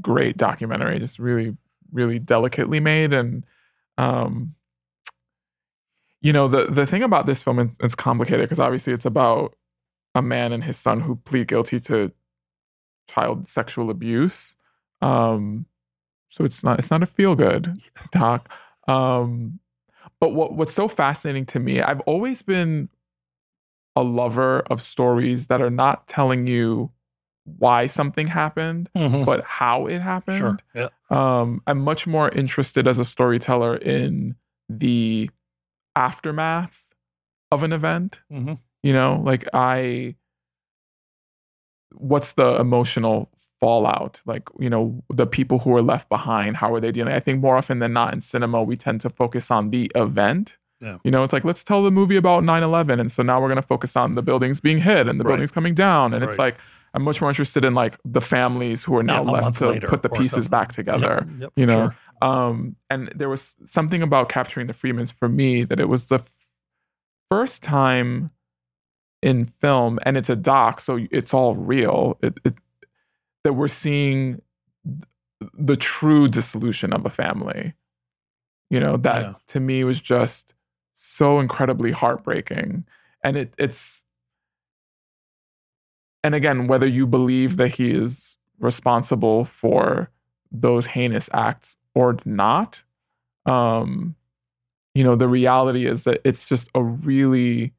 great 0.00 0.36
documentary. 0.36 0.98
Just 0.98 1.20
really, 1.20 1.56
really 1.92 2.18
delicately 2.18 2.80
made, 2.80 3.12
and 3.12 3.44
um, 3.98 4.54
you 6.20 6.32
know 6.32 6.48
the 6.48 6.66
the 6.66 6.86
thing 6.86 7.02
about 7.02 7.26
this 7.26 7.42
film 7.42 7.58
it's, 7.58 7.76
it's 7.80 7.94
complicated 7.94 8.40
because 8.40 8.60
obviously 8.60 8.92
it's 8.92 9.06
about 9.06 9.54
a 10.14 10.22
man 10.22 10.52
and 10.52 10.64
his 10.64 10.78
son 10.78 11.00
who 11.00 11.16
plead 11.16 11.48
guilty 11.48 11.80
to 11.80 12.12
child 13.08 13.46
sexual 13.46 13.90
abuse. 13.90 14.56
Um, 15.00 15.66
so 16.28 16.44
it's 16.44 16.64
not 16.64 16.78
it's 16.78 16.90
not 16.90 17.02
a 17.02 17.06
feel 17.06 17.34
good 17.34 17.80
doc. 18.10 18.50
Um, 18.88 19.60
but 20.20 20.34
what 20.34 20.54
what's 20.54 20.72
so 20.72 20.88
fascinating 20.88 21.46
to 21.46 21.60
me, 21.60 21.80
I've 21.80 22.00
always 22.00 22.42
been 22.42 22.88
a 23.94 24.02
lover 24.02 24.60
of 24.60 24.80
stories 24.80 25.48
that 25.48 25.60
are 25.60 25.70
not 25.70 26.06
telling 26.06 26.46
you 26.46 26.90
why 27.44 27.86
something 27.86 28.28
happened, 28.28 28.88
Mhm. 28.96 29.24
but 29.24 29.42
how 29.44 29.86
it 29.86 30.00
happened. 30.00 30.38
Sure. 30.38 30.58
Yeah. 30.74 30.88
Um, 31.10 31.60
I'm 31.66 31.80
much 31.80 32.06
more 32.06 32.28
interested 32.30 32.86
as 32.86 32.98
a 32.98 33.04
storyteller 33.04 33.76
in 33.76 34.36
the 34.68 35.28
aftermath 35.96 36.88
of 37.50 37.62
an 37.62 37.72
event. 37.72 38.20
Mhm. 38.32 38.58
You 38.82 38.92
know, 38.92 39.20
like 39.24 39.46
I, 39.52 40.14
what's 41.94 42.32
the 42.34 42.56
emotional 42.60 43.30
fallout? 43.60 44.22
Like, 44.26 44.48
you 44.58 44.70
know, 44.70 45.02
the 45.10 45.26
people 45.26 45.60
who 45.60 45.74
are 45.76 45.82
left 45.82 46.08
behind, 46.08 46.56
how 46.56 46.74
are 46.74 46.80
they 46.80 46.92
dealing? 46.92 47.12
I 47.14 47.20
think 47.20 47.40
more 47.40 47.56
often 47.56 47.78
than 47.80 47.92
not 47.92 48.12
in 48.12 48.20
cinema, 48.20 48.62
we 48.62 48.76
tend 48.76 49.00
to 49.02 49.10
focus 49.10 49.50
on 49.50 49.70
the 49.70 49.90
event. 49.94 50.58
Yeah. 50.80 50.98
You 51.04 51.10
know, 51.12 51.22
it's 51.22 51.32
like, 51.32 51.44
let's 51.44 51.62
tell 51.62 51.82
the 51.82 51.92
movie 51.92 52.16
about 52.16 52.42
9 52.42 52.62
11. 52.62 52.98
And 52.98 53.12
so 53.12 53.22
now 53.22 53.40
we're 53.40 53.46
going 53.48 53.56
to 53.56 53.62
focus 53.66 53.96
on 53.96 54.14
the 54.16 54.22
buildings 54.22 54.60
being 54.60 54.78
hit 54.78 55.06
and 55.06 55.20
the 55.20 55.24
Right. 55.24 55.30
buildings 55.32 55.52
coming 55.52 55.74
down. 55.74 56.12
And 56.12 56.24
it's 56.24 56.38
like, 56.38 56.56
I'm 56.94 57.02
much 57.02 57.20
more 57.20 57.30
interested 57.30 57.64
in 57.64 57.74
like 57.74 57.98
the 58.04 58.20
families 58.20 58.84
who 58.84 58.94
are 58.96 59.02
now 59.02 59.24
Yeah, 59.24 59.30
left 59.30 59.54
to 59.58 59.80
put 59.86 60.02
the 60.02 60.08
pieces 60.10 60.44
something. 60.44 60.50
back 60.50 60.72
together 60.72 61.26
Yep, 61.28 61.40
yep, 61.40 61.52
you 61.56 61.66
know 61.66 61.90
sure. 62.20 62.28
um 62.28 62.76
and 62.90 63.08
there 63.14 63.28
was 63.28 63.56
something 63.64 64.02
about 64.02 64.28
capturing 64.28 64.66
the 64.66 64.74
friedmans 64.74 65.12
for 65.12 65.28
me 65.28 65.64
that 65.64 65.80
it 65.80 65.88
was 65.88 66.08
the 66.08 66.16
f- 66.16 66.30
first 67.28 67.62
time 67.62 68.30
in 69.22 69.46
film 69.46 69.98
and 70.04 70.16
it's 70.16 70.28
a 70.30 70.36
doc 70.36 70.80
so 70.80 70.98
it's 71.10 71.32
all 71.32 71.54
real 71.56 72.18
it, 72.22 72.38
it, 72.44 72.54
that 73.44 73.54
we're 73.54 73.68
seeing 73.68 74.42
th- 74.84 75.50
the 75.54 75.76
true 75.76 76.28
dissolution 76.28 76.92
of 76.92 77.06
a 77.06 77.10
family 77.10 77.72
you 78.68 78.78
know 78.80 78.96
that 78.98 79.22
Yeah. 79.22 79.34
to 79.48 79.60
me 79.60 79.82
was 79.84 80.00
just 80.00 80.54
so 80.94 81.40
incredibly 81.40 81.90
heartbreaking 81.92 82.84
and 83.24 83.36
it 83.36 83.54
it's 83.58 84.04
and 86.24 86.34
again 86.34 86.66
whether 86.66 86.86
you 86.86 87.06
believe 87.06 87.56
that 87.56 87.74
he 87.76 87.90
is 87.90 88.36
responsible 88.58 89.44
for 89.44 90.10
those 90.50 90.86
heinous 90.88 91.28
acts 91.32 91.76
or 91.94 92.16
not 92.24 92.84
um 93.46 94.14
you 94.94 95.02
know 95.02 95.16
the 95.16 95.28
reality 95.28 95.86
is 95.86 96.04
that 96.04 96.20
it's 96.24 96.44
just 96.44 96.68
a 96.74 96.82
really 96.82 97.72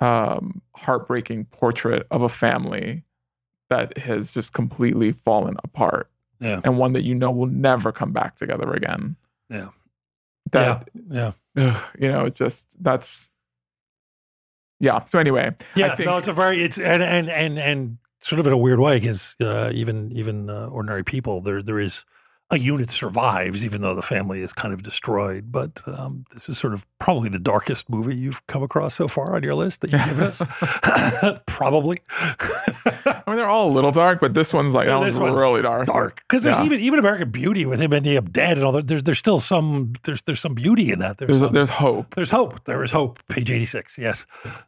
um 0.00 0.62
heartbreaking 0.76 1.44
portrait 1.46 2.06
of 2.10 2.22
a 2.22 2.28
family 2.28 3.04
that 3.68 3.98
has 3.98 4.30
just 4.30 4.52
completely 4.52 5.12
fallen 5.12 5.56
apart 5.64 6.08
Yeah. 6.40 6.60
and 6.64 6.78
one 6.78 6.92
that 6.92 7.02
you 7.04 7.14
know 7.14 7.30
will 7.30 7.46
never 7.46 7.90
come 7.92 8.12
back 8.12 8.36
together 8.36 8.72
again 8.72 9.16
Yeah. 9.50 9.68
that 10.52 10.88
Yeah. 11.10 11.32
ugh, 11.56 11.82
you 11.98 12.08
know 12.08 12.26
it 12.26 12.34
just 12.34 12.82
that's 12.82 13.32
yeah 14.80 15.04
so 15.04 15.18
anyway 15.18 15.54
Yeah, 15.74 15.92
I 15.92 15.96
think, 15.96 16.06
no, 16.08 16.18
it's 16.18 16.28
a 16.28 16.32
very 16.32 16.62
it's 16.62 16.78
and 16.78 17.02
and 17.02 17.28
and 17.28 17.58
and 17.58 17.98
sort 18.20 18.40
of 18.40 18.46
in 18.46 18.52
a 18.52 18.58
weird 18.58 18.80
way 18.80 18.98
because 18.98 19.36
uh, 19.42 19.70
even 19.72 20.12
even 20.12 20.50
uh, 20.50 20.66
ordinary 20.66 21.04
people 21.04 21.40
there 21.40 21.62
there 21.62 21.78
is 21.78 22.04
a 22.50 22.58
unit 22.58 22.90
survives 22.90 23.62
even 23.62 23.82
though 23.82 23.94
the 23.94 24.00
family 24.02 24.40
is 24.40 24.52
kind 24.54 24.72
of 24.72 24.82
destroyed. 24.82 25.52
But 25.52 25.82
um, 25.86 26.24
this 26.32 26.48
is 26.48 26.56
sort 26.56 26.72
of 26.72 26.86
probably 26.98 27.28
the 27.28 27.38
darkest 27.38 27.90
movie 27.90 28.14
you've 28.14 28.46
come 28.46 28.62
across 28.62 28.94
so 28.94 29.06
far 29.06 29.36
on 29.36 29.42
your 29.42 29.54
list 29.54 29.82
that 29.82 29.92
you've 29.92 30.04
given 30.06 30.24
us. 30.24 30.42
probably 31.46 31.98
I 33.06 33.22
mean, 33.26 33.36
they're 33.36 33.46
all 33.48 33.68
a 33.70 33.72
little 33.72 33.90
dark, 33.92 34.20
but 34.20 34.32
this 34.34 34.52
one's 34.54 34.74
like 34.74 34.86
Yeah, 34.86 35.00
that 35.00 35.04
this 35.06 35.18
one's 35.18 35.32
one's 35.32 35.42
really 35.42 35.60
dark. 35.62 35.86
dark 35.86 36.22
because 36.28 36.42
there's 36.42 36.56
Yeah. 36.56 36.64
even 36.64 36.80
even 36.80 36.98
American 36.98 37.30
Beauty 37.30 37.66
with 37.66 37.80
him 37.80 37.92
ending 37.92 38.16
up 38.16 38.30
dead 38.32 38.56
and 38.56 38.64
all 38.64 38.72
that. 38.72 38.86
There's 38.86 39.02
there's 39.02 39.18
still 39.18 39.40
some 39.40 39.92
there's 40.04 40.22
there's 40.22 40.40
some 40.40 40.54
beauty 40.54 40.90
in 40.90 41.00
that. 41.00 41.18
There's 41.18 41.28
There's 41.28 41.40
some, 41.42 41.52
there's 41.52 41.70
hope. 41.70 42.14
There's 42.14 42.30
hope. 42.30 42.64
There 42.64 42.82
is 42.82 42.92
hope. 42.92 43.20
Page 43.28 43.50
86. 43.50 43.98
Yes. 43.98 44.24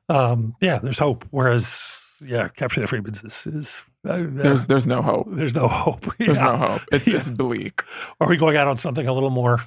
Um, 0.09 0.55
yeah, 0.61 0.79
there's 0.79 0.99
hope. 0.99 1.25
Whereas, 1.31 2.23
yeah, 2.27 2.49
Capture 2.49 2.81
the 2.83 2.87
Friedmans 2.87 3.25
is, 3.25 3.47
is 3.47 3.85
uh, 4.09 4.25
There's 4.29 4.67
there's 4.67 4.87
no 4.87 5.03
hope. 5.03 5.29
there's 5.31 5.55
no 5.55 5.69
hope. 5.69 6.07
There's 6.19 6.41
no 6.41 6.57
hope. 6.57 6.83
It's 6.93 7.07
Yeah. 7.07 7.17
it's 7.17 7.29
bleak. 7.29 7.83
Are 8.21 8.29
we 8.29 8.37
going 8.37 8.57
out 8.57 8.67
on 8.69 8.79
something 8.79 9.07
a 9.07 9.13
little 9.13 9.31
more? 9.31 9.59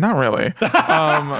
Not 0.00 0.16
really. 0.16 0.52
Um, 0.62 1.30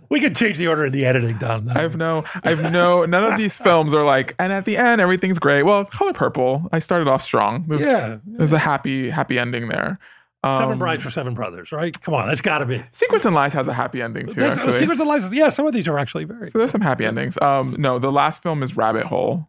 we 0.08 0.20
can 0.20 0.34
change 0.34 0.58
the 0.58 0.68
order 0.68 0.86
of 0.86 0.92
the 0.92 1.04
editing, 1.04 1.36
Don. 1.38 1.68
I 1.68 1.80
have 1.82 1.96
no, 1.96 2.24
I 2.44 2.50
have 2.50 2.72
no. 2.72 3.04
None 3.04 3.32
of 3.32 3.38
these 3.38 3.58
films 3.62 3.92
are 3.94 4.04
like, 4.04 4.34
and 4.38 4.52
at 4.52 4.64
the 4.64 4.76
end 4.76 5.00
everything's 5.00 5.38
great. 5.38 5.64
Well, 5.64 5.84
Color 5.84 6.12
Purple, 6.12 6.68
I 6.72 6.78
started 6.78 7.08
off 7.08 7.22
strong. 7.22 7.64
There's, 7.68 7.82
yeah. 7.82 8.18
there's 8.24 8.52
a 8.52 8.58
happy 8.58 9.10
happy 9.10 9.38
ending 9.38 9.68
there. 9.68 9.98
Seven 10.44 10.72
Um, 10.74 10.78
Brides 10.78 11.02
for 11.02 11.10
Seven 11.10 11.34
Brothers, 11.34 11.72
right? 11.72 11.98
Come 12.02 12.14
on, 12.14 12.28
that's 12.28 12.40
got 12.40 12.58
to 12.58 12.66
be. 12.66 12.80
Secrets 12.92 13.24
and 13.24 13.34
Lies 13.34 13.52
has 13.54 13.66
a 13.66 13.72
happy 13.74 14.00
ending 14.00 14.28
too. 14.28 14.38
There's- 14.40 14.56
Actually, 14.56 14.74
Secrets 14.74 15.00
of 15.00 15.08
License. 15.08 15.34
Yeah, 15.34 15.48
some 15.48 15.66
of 15.66 15.72
these 15.72 15.88
are 15.88 15.98
actually 15.98 16.22
very. 16.24 16.44
so 16.44 16.58
there's 16.58 16.70
some 16.70 16.82
happy 16.82 17.04
endings. 17.04 17.36
Um, 17.42 17.74
no, 17.80 17.98
the 17.98 18.12
last 18.12 18.44
film 18.44 18.62
is 18.62 18.76
Rabbit 18.76 19.06
Hole. 19.06 19.48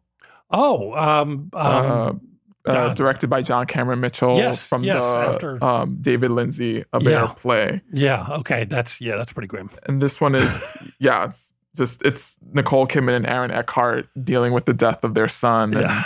Oh, 0.50 0.94
um, 0.94 1.50
um, 1.54 2.22
uh, 2.66 2.70
uh, 2.70 2.94
directed 2.94 3.30
by 3.30 3.42
John 3.42 3.66
Cameron 3.66 4.00
Mitchell 4.02 4.36
Yes, 4.36 4.68
from 4.68 4.84
yes, 4.84 5.02
the 5.04 5.10
after- 5.10 5.64
um, 5.64 5.98
David 6.02 6.32
Lindsay 6.32 6.84
A 6.94 7.00
Bear 7.00 7.22
Yeah. 7.22 7.34
play. 7.36 7.82
yeah. 7.94 8.28
Okay, 8.30 8.66
that's 8.66 9.00
yeah, 9.00 9.16
that's 9.16 9.32
pretty 9.34 9.48
grim. 9.48 9.70
And 9.88 10.02
this 10.02 10.20
one 10.20 10.36
is 10.36 10.76
yeah, 11.00 11.26
it's 11.26 11.54
just 11.76 12.02
it's 12.06 12.38
Nicole 12.54 12.88
Kidman 12.88 13.16
and 13.18 13.28
Aaron 13.28 13.52
Eckhart 13.52 14.08
dealing 14.24 14.52
with 14.54 14.66
the 14.66 14.74
death 14.74 15.04
of 15.04 15.14
their 15.14 15.28
son, 15.28 15.74
and, 15.74 15.82
Yeah. 15.84 16.04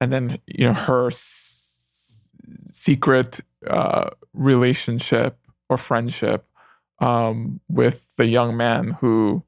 and 0.00 0.12
then 0.12 0.38
you 0.46 0.66
know 0.66 0.74
her 0.74 1.06
s- 1.06 2.32
secret 2.70 3.40
uh, 3.66 4.10
relationship 4.34 5.38
or 5.68 5.76
friendship 5.76 6.44
um, 7.00 7.60
with 7.68 8.14
the 8.16 8.26
young 8.26 8.56
man 8.56 8.96
who 9.00 9.42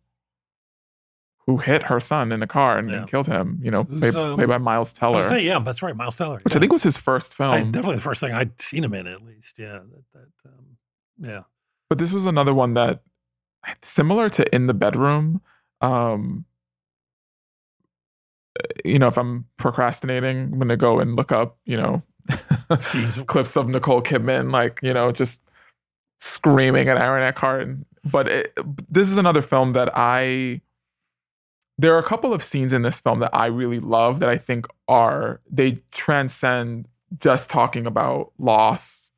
who 1.46 1.56
hit 1.56 1.84
her 1.84 2.00
son 2.00 2.32
in 2.32 2.42
a 2.42 2.46
car 2.46 2.78
and, 2.78 2.90
Yeah. 2.90 3.04
killed 3.06 3.26
him. 3.26 3.58
You 3.62 3.70
know, 3.70 3.84
played, 3.84 4.14
um, 4.14 4.36
played 4.36 4.48
by 4.48 4.58
Miles 4.58 4.92
Teller, 4.92 5.24
say, 5.24 5.40
yeah, 5.40 5.58
that's 5.58 5.82
right, 5.82 5.96
Miles 5.96 6.16
Teller. 6.16 6.38
which 6.42 6.52
yeah. 6.52 6.58
I 6.58 6.60
think 6.60 6.72
was 6.72 6.82
his 6.82 6.96
first 6.96 7.34
film. 7.34 7.50
I, 7.52 7.62
definitely 7.62 7.96
the 7.96 8.02
first 8.02 8.20
thing 8.20 8.32
I'd 8.32 8.60
seen 8.60 8.84
him 8.84 8.94
in, 8.94 9.06
at 9.06 9.22
least. 9.22 9.58
Yeah, 9.58 9.78
that, 9.78 10.04
that 10.12 10.50
um, 10.50 10.76
yeah. 11.20 11.42
but 11.88 11.98
this 11.98 12.12
was 12.12 12.26
another 12.26 12.54
one 12.54 12.74
that 12.74 13.02
similar 13.82 14.30
to 14.30 14.54
in 14.54 14.66
the 14.66 14.72
bedroom 14.74 15.42
um 15.82 16.46
you 18.86 18.98
know 18.98 19.06
if 19.06 19.18
i'm 19.18 19.44
procrastinating 19.58 20.50
i'm 20.52 20.58
gonna 20.58 20.78
go 20.78 20.98
and 20.98 21.14
look 21.14 21.30
up 21.30 21.58
you 21.66 21.76
know 21.76 22.02
clips 23.26 23.56
of 23.56 23.68
nicole 23.68 24.00
kidman 24.00 24.50
like 24.50 24.80
you 24.82 24.94
know 24.94 25.12
just 25.12 25.42
screaming 26.18 26.88
at 26.88 26.96
aaron 26.96 27.22
eckhart 27.22 27.68
but 28.10 28.28
it, 28.28 28.58
this 28.90 29.10
is 29.10 29.18
another 29.18 29.42
film 29.42 29.72
that 29.74 29.90
I. 29.94 30.60
There 31.81 31.94
are 31.94 31.98
a 31.98 32.02
couple 32.02 32.35
of 32.35 32.43
scenes 32.43 32.74
in 32.74 32.82
this 32.82 33.01
film 33.01 33.20
that 33.20 33.35
I 33.35 33.47
really 33.47 33.81
love 33.81 34.20
that 34.20 34.28
I 34.28 34.36
think 34.36 34.66
are 34.86 35.40
they 35.51 35.78
transcend 35.93 36.86
just 37.19 37.48
talking 37.48 37.86
about 37.86 38.32
loss 38.39 39.12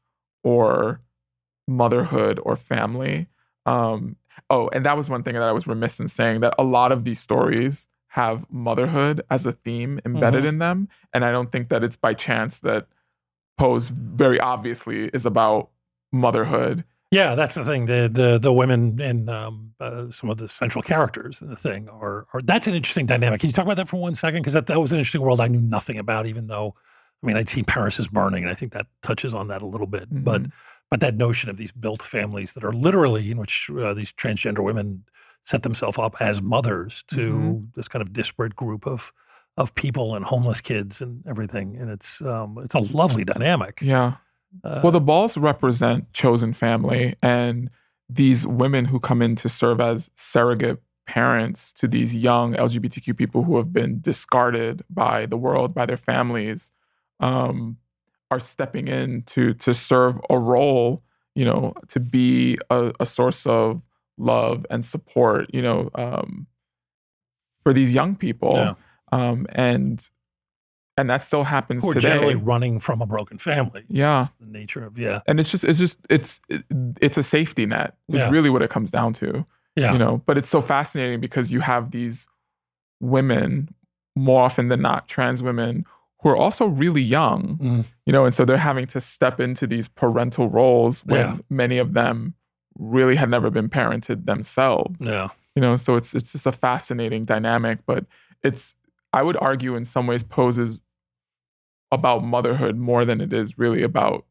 or 0.44 1.00
motherhood 1.66 2.38
or 2.44 2.54
family. 2.54 3.26
Um, 3.66 4.14
oh, 4.48 4.68
and 4.68 4.86
that 4.86 4.96
was 4.96 5.10
one 5.10 5.24
thing 5.24 5.34
that 5.34 5.42
I 5.42 5.50
was 5.50 5.66
remiss 5.66 5.98
in 5.98 6.06
saying 6.06 6.40
that 6.42 6.54
a 6.56 6.62
lot 6.62 6.92
of 6.92 7.02
these 7.02 7.18
stories 7.18 7.88
have 8.10 8.46
motherhood 8.48 9.22
as 9.28 9.44
a 9.44 9.52
theme 9.52 9.98
embedded 10.04 10.44
Mhm. 10.44 10.48
in 10.48 10.58
them, 10.58 10.88
and 11.12 11.24
I 11.24 11.32
don't 11.32 11.50
think 11.50 11.68
that 11.70 11.82
it's 11.82 11.96
by 11.96 12.14
chance 12.14 12.60
that 12.60 12.86
Pose 13.58 13.88
very 13.88 14.38
obviously 14.38 15.06
is 15.08 15.26
about 15.26 15.70
motherhood. 16.12 16.84
Yeah, 17.12 17.34
that's 17.34 17.54
the 17.56 17.64
thing. 17.64 17.84
The 17.86 18.08
the 18.12 18.38
the 18.38 18.52
women 18.52 18.98
and 19.00 19.28
um, 19.28 19.74
uh, 19.78 20.10
some 20.10 20.30
of 20.30 20.38
the 20.38 20.48
central 20.48 20.82
characters 20.82 21.42
in 21.42 21.48
the 21.50 21.56
thing 21.56 21.88
are, 21.90 22.26
are 22.32 22.40
that's 22.42 22.66
an 22.66 22.74
interesting 22.74 23.04
dynamic. 23.06 23.40
Can 23.40 23.48
you 23.50 23.52
talk 23.52 23.66
about 23.66 23.76
that 23.76 23.88
for 23.88 23.98
one 24.00 24.14
second? 24.14 24.40
Because 24.40 24.54
that, 24.54 24.66
that 24.66 24.80
was 24.80 24.92
an 24.92 24.98
interesting 24.98 25.20
world 25.20 25.38
I 25.40 25.46
knew 25.48 25.60
nothing 25.60 25.98
about, 25.98 26.26
even 26.26 26.46
though 26.46 26.74
I 27.22 27.26
mean 27.26 27.36
I'd 27.36 27.50
seen 27.50 27.64
Paris 27.66 28.00
is 28.00 28.08
burning, 28.08 28.42
and 28.44 28.50
I 28.50 28.54
think 28.54 28.72
that 28.72 28.86
touches 29.02 29.34
on 29.34 29.48
that 29.48 29.60
a 29.62 29.66
little 29.66 29.86
bit. 29.86 30.08
But 30.10 30.44
Mhm. 30.44 30.52
but 30.90 31.00
that 31.00 31.14
notion 31.16 31.50
of 31.50 31.58
these 31.58 31.70
built 31.72 32.00
families 32.02 32.54
that 32.54 32.64
are 32.64 32.72
literally 32.72 33.30
in 33.30 33.36
which 33.36 33.70
uh, 33.78 33.92
these 33.94 34.12
transgender 34.12 34.60
women 34.64 35.04
set 35.44 35.64
themselves 35.64 35.98
up 35.98 36.16
as 36.20 36.40
mothers 36.40 37.04
to 37.08 37.32
Mhm. 37.34 37.74
this 37.74 37.88
kind 37.88 38.00
of 38.02 38.14
disparate 38.14 38.56
group 38.56 38.86
of 38.86 39.12
of 39.58 39.74
people 39.74 40.14
and 40.16 40.24
homeless 40.24 40.62
kids 40.62 41.02
and 41.02 41.22
everything, 41.26 41.76
and 41.76 41.90
it's 41.90 42.22
um, 42.22 42.56
it's 42.64 42.74
a 42.74 42.78
lovely 42.96 43.22
dynamic. 43.24 43.80
Yeah. 43.82 44.14
Uh, 44.64 44.80
Well, 44.82 44.92
the 44.92 45.00
balls 45.00 45.36
represent 45.36 46.12
chosen 46.12 46.52
family, 46.52 47.14
and 47.22 47.70
these 48.08 48.46
women 48.46 48.84
who 48.86 49.00
come 49.00 49.22
in 49.22 49.34
to 49.36 49.48
serve 49.48 49.80
as 49.80 50.10
surrogate 50.14 50.80
parents 51.06 51.72
to 51.74 51.88
these 51.88 52.14
young 52.14 52.54
LGBTQ 52.54 53.16
people 53.16 53.42
who 53.44 53.56
have 53.56 53.72
been 53.72 54.00
discarded 54.00 54.84
by 54.90 55.26
the 55.26 55.36
world, 55.36 55.74
by 55.74 55.86
their 55.86 55.96
families, 55.96 56.70
um, 57.20 57.78
are 58.30 58.40
stepping 58.40 58.88
in 58.88 59.22
to 59.22 59.54
to 59.54 59.74
serve 59.74 60.14
a 60.30 60.38
role, 60.38 61.02
you 61.34 61.44
know, 61.44 61.72
to 61.88 62.00
be 62.00 62.56
a, 62.70 62.92
a 63.00 63.06
source 63.06 63.46
of 63.46 63.82
love 64.18 64.64
and 64.70 64.84
support, 64.84 65.46
you 65.54 65.62
know, 65.62 65.90
um, 65.94 66.46
for 67.62 67.72
these 67.72 67.92
young 67.92 68.14
people, 68.16 68.54
Yeah. 68.54 68.74
um, 69.12 69.46
and 69.50 70.08
and 70.96 71.08
that 71.08 71.22
still 71.22 71.44
happens 71.44 71.82
who 71.84 71.94
today. 71.94 72.08
generally 72.08 72.34
running 72.34 72.78
from 72.80 73.00
a 73.00 73.06
broken 73.06 73.38
family. 73.38 73.84
Yeah. 73.88 74.22
It's 74.24 74.32
the 74.34 74.46
nature 74.46 74.84
of 74.84 74.98
yeah, 74.98 75.20
and 75.26 75.40
it's 75.40 75.50
just 75.50 75.64
it's 75.64 75.78
just 75.78 75.98
it's 76.10 76.40
it's 77.00 77.16
a 77.18 77.22
safety 77.22 77.66
net 77.66 77.96
is 78.08 78.20
Yeah. 78.20 78.30
really 78.30 78.50
what 78.50 78.62
it 78.62 78.70
comes 78.70 78.90
down 78.90 79.12
to 79.14 79.46
yeah, 79.76 79.92
you 79.92 79.98
know 79.98 80.22
but 80.26 80.36
it's 80.36 80.48
so 80.50 80.60
fascinating 80.60 81.20
because 81.20 81.52
you 81.52 81.60
have 81.60 81.90
these 81.92 82.28
women 83.00 83.74
more 84.14 84.42
often 84.42 84.68
than 84.68 84.82
not 84.82 85.08
trans 85.08 85.42
women 85.42 85.84
who 86.22 86.28
are 86.28 86.36
also 86.36 86.66
really 86.66 87.02
young 87.02 87.58
Mm. 87.60 87.84
you 88.06 88.12
know 88.12 88.24
and 88.26 88.34
so 88.34 88.44
they're 88.44 88.56
having 88.58 88.86
to 88.86 89.00
step 89.00 89.40
into 89.40 89.66
these 89.66 89.88
parental 89.88 90.48
roles 90.48 91.04
when 91.06 91.20
Yeah. 91.20 91.36
many 91.50 91.78
of 91.78 91.94
them 91.94 92.34
really 92.78 93.16
had 93.16 93.28
never 93.30 93.50
been 93.50 93.68
parented 93.68 94.26
themselves 94.26 94.96
yeah, 95.06 95.28
you 95.56 95.62
know 95.62 95.76
so 95.76 95.96
it's 95.96 96.14
it's 96.14 96.32
just 96.32 96.46
a 96.46 96.52
fascinating 96.52 97.24
dynamic 97.24 97.78
but 97.86 98.04
it's 98.42 98.76
i 99.12 99.22
would 99.22 99.36
argue 99.40 99.74
in 99.74 99.84
some 99.84 100.06
ways 100.06 100.22
poses 100.22 100.80
about 101.90 102.24
motherhood 102.24 102.76
more 102.76 103.04
than 103.04 103.20
it 103.20 103.32
is 103.32 103.58
really 103.58 103.82
about 103.82 104.24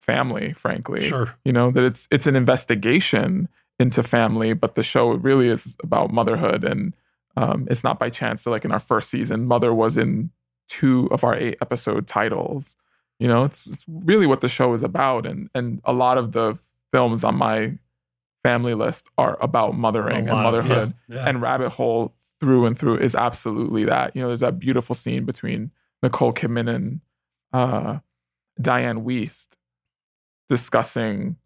family 0.00 0.52
frankly. 0.54 1.06
Sure. 1.06 1.34
you 1.44 1.52
know 1.52 1.70
that 1.70 1.84
it's 1.84 2.08
it's 2.10 2.26
an 2.26 2.34
investigation 2.36 3.48
into 3.78 4.02
family 4.02 4.52
but 4.54 4.74
the 4.74 4.82
show 4.82 5.10
really 5.12 5.48
is 5.48 5.76
about 5.82 6.12
motherhood. 6.12 6.64
And 6.64 6.94
um, 7.36 7.68
it's 7.70 7.84
not 7.84 7.98
by 8.00 8.10
chance 8.10 8.42
that 8.44 8.50
like 8.50 8.64
in 8.64 8.72
our 8.72 8.80
first 8.80 9.10
season 9.10 9.46
mother 9.46 9.72
was 9.72 9.96
in 9.96 10.30
two 10.68 11.08
of 11.12 11.22
our 11.24 11.34
eight 11.36 11.56
episode 11.62 12.06
titles. 12.06 12.76
You 13.20 13.28
know 13.28 13.44
it's, 13.44 13.66
it's 13.66 13.84
really 13.86 14.26
what 14.26 14.40
the 14.40 14.48
show 14.48 14.72
is 14.74 14.82
about. 14.82 15.26
And 15.26 15.50
and 15.54 15.80
a 15.84 15.92
lot 15.92 16.18
of 16.18 16.32
the 16.32 16.58
films 16.92 17.22
on 17.22 17.36
my 17.36 17.78
family 18.42 18.74
list 18.74 19.08
are 19.18 19.36
about 19.40 19.76
mothering 19.76 20.28
and 20.28 20.28
lot 20.28 20.54
of- 20.54 20.64
yeah, 20.64 20.68
motherhood. 20.74 20.94
yeah. 21.08 21.28
and 21.28 21.42
rabbit 21.42 21.70
hole 21.70 22.14
through 22.40 22.66
and 22.66 22.78
through 22.78 22.96
is 22.98 23.14
absolutely 23.14 23.84
that 23.84 24.14
you 24.14 24.22
know 24.22 24.28
there's 24.28 24.40
that 24.40 24.58
beautiful 24.58 24.94
scene 24.94 25.24
between 25.24 25.70
nicole 26.02 26.32
kidman 26.32 26.72
and 26.72 27.00
uh, 27.52 27.98
Diane 28.60 29.04
Wiest 29.04 29.56
discussing 30.48 31.36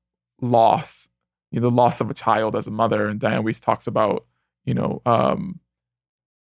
loss 0.41 1.09
you 1.51 1.61
know, 1.61 1.69
the 1.69 1.75
loss 1.75 2.01
of 2.01 2.11
a 2.11 2.15
child 2.15 2.57
as 2.57 2.67
a 2.67 2.71
mother 2.71 3.07
and 3.07 3.21
Diane 3.21 3.43
Wiest 3.43 3.61
talks 3.63 3.87
about 3.87 4.25
you 4.65 4.75
know 4.75 5.03
um, 5.07 5.61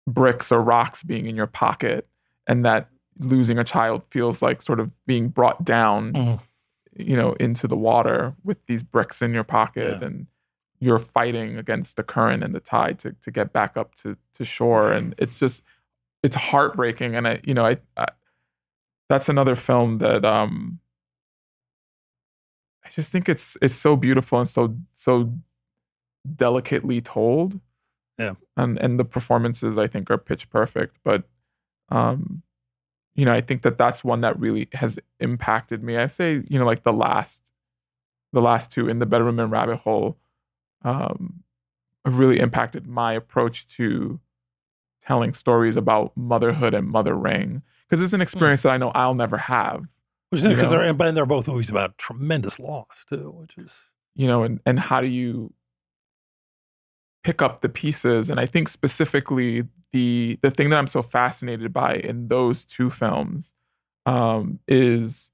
bricks 0.07 0.51
or 0.51 0.61
rocks 0.61 1.03
being 1.03 1.26
in 1.27 1.35
your 1.35 1.47
pocket 1.47 2.07
and 2.47 2.65
that 2.65 2.89
losing 3.19 3.57
a 3.59 3.63
child 3.63 4.01
feels 4.09 4.41
like 4.41 4.61
sort 4.61 4.80
of 4.80 4.89
being 5.05 5.27
brought 5.30 5.63
down 5.63 6.13
Mhm. 6.13 6.39
you 6.95 7.15
know 7.15 7.34
into 7.34 7.68
the 7.68 7.76
water 7.77 8.35
with 8.43 8.65
these 8.65 8.84
bricks 8.84 9.22
in 9.22 9.34
your 9.34 9.43
pocket 9.43 9.97
Yeah. 10.01 10.07
and 10.07 10.27
you're 10.82 10.99
fighting 10.99 11.58
against 11.58 11.95
the 11.95 12.03
current 12.03 12.44
and 12.44 12.53
the 12.53 12.60
tide 12.60 12.99
to 12.99 13.14
to 13.22 13.32
get 13.32 13.53
back 13.53 13.78
up 13.78 13.95
to 13.95 14.18
to 14.34 14.44
shore 14.44 14.91
and 14.91 15.16
it's 15.18 15.40
just 15.40 15.64
it's 16.24 16.36
heartbreaking 16.36 17.16
and 17.16 17.28
i 17.28 17.40
you 17.45 17.53
know 17.53 17.66
i, 17.66 17.78
I 17.95 18.08
that's 19.08 19.30
another 19.30 19.56
film 19.56 19.99
that 19.99 20.26
um 20.26 20.80
i 22.86 22.90
just 22.90 23.12
think 23.12 23.30
it's 23.30 23.56
it's 23.62 23.76
so 23.76 23.95
beautiful 23.95 24.40
and 24.40 24.48
so 24.49 24.76
so 24.94 25.32
delicately 26.36 26.99
told 27.02 27.60
Yeah. 28.18 28.34
and 28.58 28.78
and 28.80 28.99
the 28.99 29.06
performances 29.06 29.78
i 29.78 29.88
think 29.88 30.10
are 30.12 30.18
pitch 30.18 30.49
perfect 30.49 30.98
but 31.03 31.24
um 31.90 32.41
you 33.16 33.26
know 33.26 33.34
i 33.34 33.41
think 33.41 33.62
that 33.64 33.78
that's 33.78 34.03
one 34.03 34.22
that 34.22 34.40
really 34.40 34.68
has 34.74 34.99
impacted 35.20 35.84
me 35.84 35.98
i 35.98 36.06
say 36.08 36.44
you 36.48 36.58
know 36.58 36.66
like 36.66 36.84
the 36.84 36.94
last 36.94 37.52
the 38.34 38.41
last 38.41 38.72
two 38.72 38.88
in 38.88 38.99
the 38.99 39.06
bedroom 39.06 39.40
and 39.40 39.52
rabbit 39.52 39.78
hole 39.78 40.18
um 40.84 41.44
have 42.06 42.18
really 42.18 42.40
impacted 42.40 42.88
my 42.88 43.14
approach 43.14 43.68
to 43.68 44.20
telling 45.02 45.34
stories 45.34 45.78
about 45.78 46.16
motherhood 46.16 46.74
and 46.74 46.88
mothering 46.88 47.62
because 47.88 48.02
it's 48.02 48.14
an 48.14 48.22
experience 48.22 48.64
that 48.64 48.72
i 48.72 48.78
know 48.78 48.91
i'll 48.95 49.16
never 49.16 49.38
have 49.38 49.86
Which 50.30 50.41
is 50.41 50.48
because 50.48 50.70
they're 50.70 50.94
but 50.94 51.14
they're 51.14 51.26
both 51.26 51.48
movies 51.48 51.70
about 51.70 51.98
tremendous 51.98 52.60
loss 52.60 53.06
too, 53.08 53.34
which 53.38 53.58
is 53.58 53.91
you 54.16 54.28
know 54.28 54.44
and 54.44 54.60
and 54.66 54.80
how 54.80 55.02
do 55.02 55.08
you 55.08 55.53
pick 57.24 57.41
up 57.41 57.62
the 57.62 57.70
pieces? 57.70 58.30
And 58.30 58.40
i 58.40 58.45
think 58.45 58.68
specifically 58.68 59.64
the 59.94 60.40
the 60.41 60.52
thing 60.52 60.70
that 60.70 60.78
i'm 60.78 60.88
so 60.88 61.02
fascinated 61.02 61.74
by 61.74 61.95
in 61.95 62.28
those 62.28 62.66
two 62.66 62.90
films 62.90 63.53
um, 64.06 64.60
is 64.68 65.32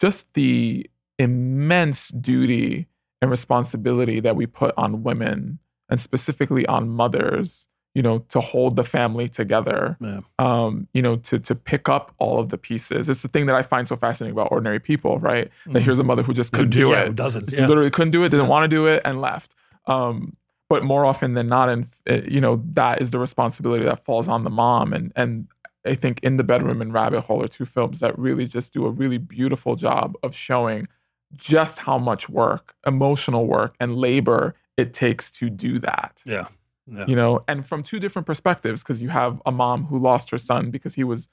just 0.00 0.32
the 0.34 0.88
immense 1.18 2.08
duty 2.08 2.86
and 3.22 3.30
responsibility 3.30 4.20
that 4.20 4.36
we 4.36 4.46
put 4.46 4.74
on 4.76 5.02
women 5.02 5.58
and 5.88 6.00
specifically 6.00 6.66
on 6.66 6.88
mothers 6.88 7.68
you 7.94 8.02
know 8.02 8.18
to 8.28 8.40
hold 8.40 8.76
the 8.76 8.84
family 8.84 9.26
together 9.26 9.96
yeah, 10.00 10.20
um, 10.38 10.86
you 10.92 11.00
know, 11.00 11.16
to 11.16 11.38
to 11.38 11.54
pick 11.54 11.88
up 11.88 12.12
all 12.18 12.38
of 12.38 12.50
the 12.50 12.58
pieces. 12.58 13.08
It's 13.08 13.22
the 13.22 13.28
thing 13.28 13.46
that 13.46 13.56
I 13.56 13.62
find 13.62 13.88
so 13.88 13.96
fascinating 13.96 14.32
about 14.32 14.52
ordinary 14.52 14.80
people, 14.80 15.18
right? 15.18 15.50
That 15.68 15.80
here's 15.80 15.98
a 15.98 16.04
mother 16.04 16.22
who 16.22 16.34
just 16.34 16.52
couldn't 16.52 16.70
do 16.70 16.88
Mm-hmm. 16.88 16.92
yeah, 16.92 17.00
it, 17.04 17.08
Who 17.08 17.14
doesn't? 17.14 17.52
Yeah. 17.52 17.66
literally 17.66 17.88
couldn't 17.90 18.10
do 18.10 18.22
it, 18.22 18.28
didn't 18.28 18.48
want 18.48 18.64
to 18.64 18.68
do 18.68 18.86
it, 18.86 19.00
and 19.06 19.22
left. 19.22 19.54
Um, 19.86 20.36
but 20.68 20.84
more 20.84 21.06
often 21.06 21.32
than 21.34 21.48
not, 21.48 21.70
and 21.70 21.86
uh, 22.10 22.20
you 22.28 22.40
know, 22.40 22.62
that 22.74 23.00
is 23.00 23.12
the 23.12 23.18
responsibility 23.18 23.84
that 23.86 24.04
falls 24.04 24.28
on 24.28 24.44
the 24.44 24.50
mom. 24.50 24.92
And 24.92 25.10
and 25.16 25.48
I 25.86 25.94
think 25.94 26.20
in 26.22 26.36
the 26.36 26.44
bedroom 26.44 26.82
and 26.82 26.92
Rabbit 26.92 27.22
Hole 27.22 27.42
are 27.42 27.48
two 27.48 27.64
films 27.64 28.00
that 28.00 28.18
really 28.18 28.46
just 28.46 28.74
do 28.74 28.84
a 28.84 28.90
really 28.90 29.16
beautiful 29.16 29.74
job 29.74 30.16
of 30.22 30.34
showing 30.34 30.86
just 31.34 31.78
how 31.78 31.98
much 31.98 32.28
work, 32.28 32.74
emotional 32.86 33.46
work, 33.46 33.74
and 33.80 33.96
labor 33.96 34.54
it 34.76 34.92
takes 34.94 35.30
to 35.30 35.48
do 35.50 35.78
that 35.78 36.22
Yeah. 36.26 36.46
Yeah. 36.86 37.04
you 37.08 37.16
know 37.16 37.40
and 37.48 37.66
from 37.66 37.82
two 37.82 37.98
different 37.98 38.26
perspectives 38.26 38.82
because 38.82 39.02
you 39.02 39.08
have 39.08 39.40
a 39.46 39.50
mom 39.50 39.84
who 39.86 39.98
lost 39.98 40.30
her 40.30 40.38
son 40.38 40.70
because 40.70 40.94
he 40.94 41.02
was 41.02 41.28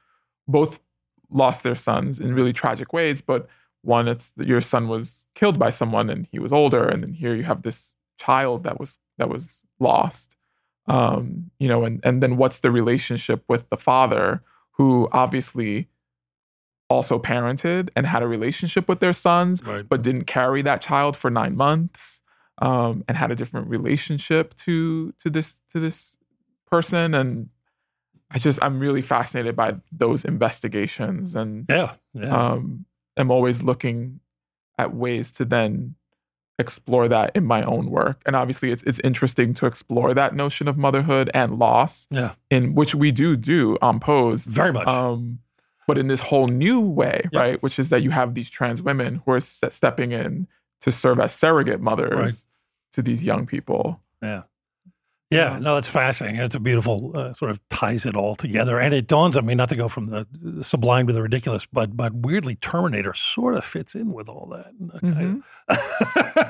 both 0.48 0.80
lost 1.30 1.64
their 1.64 1.76
sons 1.76 2.20
in 2.22 2.34
really 2.34 2.54
tragic 2.54 2.94
ways 2.94 3.22
but 3.22 3.48
one 3.82 4.08
it's 4.08 4.32
that 4.32 4.48
your 4.48 4.62
son 4.62 4.88
was 4.88 5.28
killed 5.36 5.60
by 5.60 5.70
someone 5.70 6.10
and 6.10 6.28
he 6.32 6.40
was 6.40 6.54
older 6.54 6.88
and 6.88 7.04
then 7.04 7.14
here 7.14 7.36
you 7.36 7.44
have 7.44 7.62
this 7.64 7.96
child 8.18 8.64
that 8.64 8.80
was 8.80 8.98
that 9.18 9.30
was 9.30 9.66
lost 9.80 10.38
um 10.88 11.52
you 11.60 11.68
know 11.68 11.84
and 11.84 12.00
and 12.04 12.24
then 12.24 12.38
what's 12.38 12.60
the 12.62 12.72
relationship 12.72 13.44
with 13.48 13.70
the 13.70 13.78
father 13.78 14.42
who 14.72 15.08
obviously 15.12 15.88
also 16.94 17.20
parented 17.20 17.90
and 17.96 18.06
had 18.06 18.22
a 18.24 18.28
relationship 18.28 18.88
with 18.88 19.00
their 19.00 19.14
sons 19.14 19.62
Right. 19.66 19.86
but 19.92 20.02
didn't 20.08 20.26
carry 20.38 20.62
that 20.70 20.80
child 20.82 21.14
for 21.18 21.30
nine 21.42 21.56
months 21.58 22.22
um, 22.68 23.04
and 23.08 23.18
had 23.18 23.32
a 23.32 23.36
different 23.36 23.68
relationship 23.78 24.46
to 24.66 25.12
to 25.22 25.28
this 25.30 25.62
to 25.72 25.80
this 25.80 26.18
person 26.74 27.14
and 27.20 27.50
i 28.32 28.38
just 28.48 28.60
i'm 28.64 28.80
really 28.80 29.02
fascinated 29.02 29.56
by 29.56 29.70
those 30.04 30.24
investigations 30.34 31.36
and 31.36 31.66
Yeah. 31.70 31.94
Yeah. 32.14 32.36
um, 32.52 32.86
am 33.18 33.30
always 33.32 33.62
looking 33.64 34.20
at 34.80 34.90
ways 34.94 35.32
to 35.34 35.46
then 35.46 35.96
explore 36.60 37.08
that 37.08 37.32
in 37.36 37.46
my 37.46 37.64
own 37.64 37.90
work. 37.90 38.22
And 38.28 38.36
obviously, 38.36 38.70
it's 38.72 38.84
it's 38.84 39.00
interesting 39.04 39.54
to 39.56 39.66
explore 39.66 40.14
that 40.14 40.36
notion 40.36 40.68
of 40.68 40.78
motherhood 40.78 41.30
and 41.34 41.58
loss, 41.60 42.08
Yeah, 42.12 42.34
in 42.50 42.74
which 42.76 42.94
we 42.96 43.12
do 43.12 43.36
do 43.36 43.78
on 43.82 44.00
Pose. 44.00 44.46
very 44.48 44.72
much. 44.72 44.88
Um, 44.88 45.40
but 45.88 45.98
in 45.98 46.08
this 46.08 46.22
whole 46.22 46.48
new 46.48 46.80
way, 46.80 47.28
Yeah. 47.32 47.40
right? 47.40 47.64
Which 47.64 47.80
is 47.80 47.90
that 47.90 48.02
you 48.04 48.10
have 48.12 48.34
these 48.34 48.50
trans 48.50 48.82
women 48.84 49.22
who 49.26 49.32
are 49.34 49.40
ste- 49.40 49.72
stepping 49.72 50.12
in 50.12 50.48
to 50.82 50.92
serve 50.92 51.20
as 51.20 51.34
surrogate 51.34 51.82
mothers 51.82 52.12
Right. 52.14 52.34
to 52.94 53.02
these 53.02 53.24
young 53.24 53.46
people. 53.46 54.02
Yeah. 54.22 54.44
Yeah, 55.32 55.58
no, 55.60 55.78
it's 55.78 55.90
fascinating. 55.90 56.40
It's 56.42 56.54
a 56.54 56.60
beautiful 56.60 57.12
uh, 57.16 57.34
sort 57.34 57.50
of 57.50 57.60
ties 57.70 58.06
it 58.06 58.16
all 58.16 58.36
together, 58.36 58.80
and 58.80 58.94
it 58.94 59.08
dawns 59.08 59.36
on 59.36 59.48
me 59.48 59.56
not 59.56 59.68
to 59.70 59.76
go 59.76 59.88
from 59.88 60.06
the 60.08 60.28
sublime 60.64 61.08
to 61.08 61.14
the 61.14 61.24
ridiculous, 61.24 61.66
but 61.66 61.98
but 61.98 62.14
weirdly, 62.14 62.54
Terminator 62.58 63.16
sort 63.16 63.56
of 63.56 63.66
fits 63.66 63.96
in 63.96 64.14
with 64.14 64.30
all 64.30 64.46
that. 64.52 64.72
uh, 64.94 65.08
of. 65.70 65.76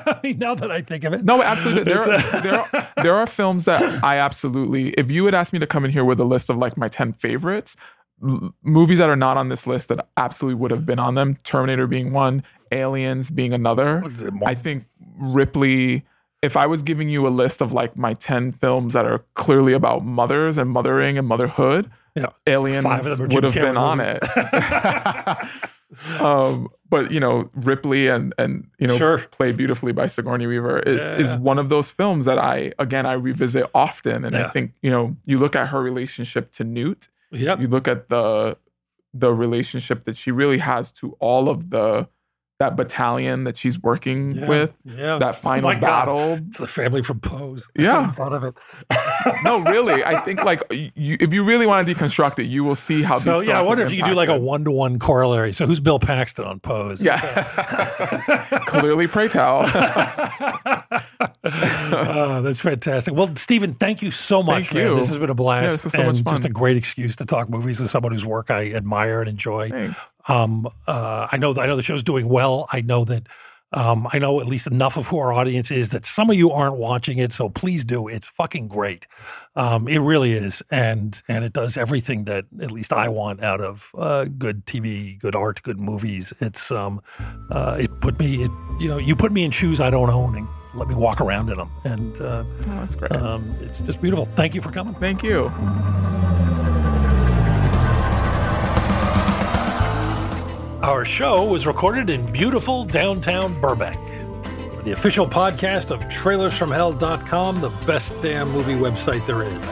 I 0.06 0.20
mean, 0.22 0.38
now 0.38 0.54
that 0.54 0.70
I 0.70 0.82
think 0.82 1.04
of 1.04 1.14
it, 1.14 1.24
No, 1.24 1.40
absolutely. 1.42 1.84
There, 1.84 1.98
are, 2.02 2.12
a- 2.14 2.42
there, 2.42 2.60
are, 2.60 2.88
there 3.02 3.14
are 3.14 3.26
films 3.26 3.64
that 3.64 4.04
I 4.04 4.18
absolutely, 4.18 4.90
if 4.90 5.10
you 5.10 5.24
had 5.24 5.34
asked 5.34 5.54
me 5.54 5.58
to 5.60 5.66
come 5.66 5.86
in 5.86 5.90
here 5.90 6.04
with 6.04 6.20
a 6.20 6.24
list 6.24 6.50
of 6.50 6.58
like 6.58 6.76
my 6.76 6.88
10 6.88 7.14
favorites, 7.14 7.76
movies 8.20 8.98
that 8.98 9.08
are 9.10 9.16
not 9.16 9.36
on 9.36 9.48
this 9.48 9.66
list 9.66 9.88
that 9.88 10.06
absolutely 10.16 10.60
would 10.60 10.70
have 10.70 10.86
been 10.86 10.98
on 10.98 11.14
them, 11.14 11.36
Terminator 11.44 11.86
being 11.86 12.12
one, 12.12 12.42
Aliens 12.72 13.30
being 13.30 13.52
another. 13.52 14.02
I 14.46 14.54
think 14.54 14.84
Ripley, 15.18 16.04
if 16.42 16.56
I 16.56 16.66
was 16.66 16.82
giving 16.82 17.08
you 17.08 17.26
a 17.26 17.30
list 17.30 17.60
of 17.60 17.72
like 17.72 17.96
my 17.96 18.14
10 18.14 18.52
films 18.52 18.94
that 18.94 19.04
are 19.04 19.24
clearly 19.34 19.72
about 19.72 20.04
mothers 20.04 20.58
and 20.58 20.70
mothering 20.70 21.18
and 21.18 21.26
motherhood, 21.28 21.90
Yeah. 22.16 22.26
Aliens 22.46 22.84
Five 22.84 23.06
of 23.06 23.18
them 23.18 23.26
are 23.30 23.34
would 23.34 23.44
have 23.44 23.54
been 23.54 23.76
on 23.76 24.00
it. 24.00 24.22
um, 26.20 26.68
but 26.88 27.10
you 27.10 27.20
know, 27.20 27.50
Ripley 27.54 28.08
and 28.08 28.32
and 28.38 28.68
you 28.78 28.86
know, 28.86 28.96
Sure. 28.96 29.18
played 29.30 29.56
beautifully 29.56 29.92
by 29.92 30.06
Sigourney 30.06 30.46
Weaver 30.46 30.82
i- 30.86 30.90
Yeah. 30.90 31.16
is 31.16 31.34
one 31.34 31.58
of 31.58 31.68
those 31.68 31.90
films 31.90 32.26
that 32.26 32.38
I 32.38 32.72
again 32.78 33.06
I 33.06 33.14
revisit 33.14 33.66
often, 33.74 34.24
and 34.24 34.36
I 34.36 34.48
think 34.48 34.72
you 34.82 34.90
know, 34.90 35.16
you 35.24 35.38
look 35.38 35.56
at 35.56 35.68
her 35.68 35.82
relationship 35.82 36.52
to 36.52 36.64
Newt, 36.64 37.08
Yep. 37.34 37.60
you 37.60 37.68
look 37.68 37.88
at 37.88 38.08
the 38.08 38.56
the 39.12 39.32
relationship 39.32 40.04
that 40.04 40.16
she 40.16 40.30
really 40.32 40.58
has 40.58 40.90
to 40.92 41.16
all 41.20 41.48
of 41.48 41.70
the 41.70 42.08
that 42.60 42.76
battalion 42.76 43.44
that 43.44 43.56
she's 43.56 43.80
working 43.82 44.32
Yeah. 44.32 44.46
with, 44.48 44.72
Yeah. 44.84 45.18
that 45.18 45.30
Oh 45.30 45.32
final 45.32 45.72
God. 45.72 45.80
battle. 45.80 46.38
It's 46.48 46.58
the 46.58 46.68
family 46.68 47.02
from 47.02 47.18
Pose. 47.18 47.66
I 47.76 47.82
Yeah. 47.82 48.12
thought 48.12 48.32
of 48.32 48.44
it. 48.44 48.54
No, 49.42 49.58
really, 49.58 50.04
I 50.04 50.20
think 50.20 50.44
like 50.44 50.62
you, 50.70 51.16
if 51.18 51.32
you 51.32 51.42
really 51.44 51.66
want 51.66 51.86
to 51.86 51.94
deconstruct 51.94 52.38
it, 52.38 52.44
you 52.44 52.62
will 52.62 52.74
see 52.76 53.02
how. 53.02 53.18
So 53.18 53.42
yeah, 53.42 53.58
I 53.58 53.64
wonder 53.64 53.82
if 53.84 53.92
you 53.92 54.02
could 54.02 54.10
do 54.10 54.14
like 54.14 54.28
a 54.28 54.38
one 54.38 54.64
to 54.64 54.70
one 54.70 54.98
corollary. 55.00 55.52
So 55.52 55.66
who's 55.66 55.80
Bill 55.80 55.98
Paxton 55.98 56.44
on 56.44 56.60
Pose? 56.60 57.02
Yeah, 57.02 57.18
clearly, 58.66 59.08
Pray 59.08 59.26
Tell. 59.28 59.62
oh, 61.44 62.40
that's 62.42 62.60
fantastic. 62.60 63.14
Well, 63.14 63.34
Steven, 63.36 63.74
thank 63.74 64.02
you 64.02 64.10
so 64.10 64.42
much. 64.42 64.64
Thank 64.68 64.74
man. 64.74 64.86
you. 64.88 64.96
This 64.96 65.08
has 65.08 65.18
been 65.18 65.30
a 65.30 65.34
blast. 65.34 65.84
Yeah, 65.84 65.90
so 65.90 66.00
and 66.02 66.24
much 66.24 66.34
Just 66.36 66.44
a 66.44 66.50
great 66.50 66.76
excuse 66.76 67.16
to 67.16 67.24
talk 67.26 67.48
movies 67.50 67.80
with 67.80 67.90
someone 67.90 68.12
whose 68.12 68.24
work 68.26 68.50
I 68.50 68.70
admire 68.72 69.20
and 69.20 69.28
enjoy. 69.28 69.70
Thanks. 69.70 70.13
Um, 70.28 70.66
uh, 70.86 71.28
I 71.30 71.36
know 71.36 71.54
I 71.56 71.66
know 71.66 71.76
the 71.76 71.82
show's 71.82 72.02
doing 72.02 72.28
well. 72.28 72.66
I 72.72 72.80
know 72.80 73.04
that 73.04 73.26
um, 73.72 74.06
I 74.12 74.18
know 74.20 74.40
at 74.40 74.46
least 74.46 74.68
enough 74.68 74.96
of 74.96 75.08
who 75.08 75.18
our 75.18 75.32
audience 75.32 75.72
is 75.72 75.88
that 75.88 76.06
some 76.06 76.30
of 76.30 76.36
you 76.36 76.52
aren't 76.52 76.76
watching 76.76 77.18
it. 77.18 77.32
So 77.32 77.48
please 77.48 77.84
do. 77.84 78.06
It's 78.06 78.28
fucking 78.28 78.68
great. 78.68 79.08
Um, 79.56 79.88
it 79.88 79.98
really 79.98 80.32
is, 80.32 80.62
and 80.70 81.20
and 81.28 81.44
it 81.44 81.52
does 81.52 81.76
everything 81.76 82.24
that 82.24 82.44
at 82.60 82.70
least 82.70 82.92
I 82.92 83.08
want 83.08 83.42
out 83.42 83.60
of 83.60 83.90
uh, 83.98 84.26
good 84.26 84.64
TV, 84.66 85.18
good 85.18 85.34
art, 85.34 85.60
good 85.62 85.78
movies. 85.80 86.32
It's 86.40 86.70
um, 86.70 87.00
uh, 87.50 87.76
it 87.80 88.00
put 88.00 88.18
me, 88.18 88.44
it, 88.44 88.50
you 88.80 88.88
know, 88.88 88.98
you 88.98 89.16
put 89.16 89.32
me 89.32 89.44
in 89.44 89.50
shoes 89.50 89.80
I 89.80 89.90
don't 89.90 90.10
own 90.10 90.36
and 90.36 90.48
let 90.74 90.88
me 90.88 90.94
walk 90.94 91.20
around 91.20 91.50
in 91.50 91.56
them, 91.56 91.70
and 91.84 92.20
uh, 92.20 92.44
Oh, 92.46 92.62
that's 92.66 92.94
great. 92.96 93.12
um, 93.12 93.54
it's 93.60 93.80
just 93.80 94.00
beautiful. 94.00 94.26
Thank 94.34 94.54
you 94.54 94.60
for 94.62 94.70
coming. 94.72 94.94
Thank 94.94 95.22
you. 95.22 95.50
Our 100.84 101.06
show 101.06 101.46
was 101.46 101.66
recorded 101.66 102.10
in 102.10 102.30
beautiful 102.30 102.84
downtown 102.84 103.58
Burbank. 103.58 103.96
The 104.84 104.92
official 104.92 105.26
podcast 105.26 105.90
of 105.90 106.00
trailersfromhell.com, 106.10 107.62
the 107.62 107.70
best 107.86 108.20
damn 108.20 108.50
movie 108.50 108.74
website 108.74 109.24
there 109.24 109.44
is. 109.44 109.64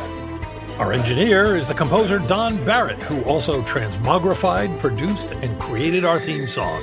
Our 0.78 0.94
engineer 0.94 1.54
is 1.54 1.68
the 1.68 1.74
composer 1.74 2.18
Don 2.18 2.64
Barrett, 2.64 2.96
who 3.02 3.22
also 3.24 3.60
transmogrified, 3.60 4.80
produced, 4.80 5.32
and 5.32 5.60
created 5.60 6.06
our 6.06 6.18
theme 6.18 6.48
song. 6.48 6.82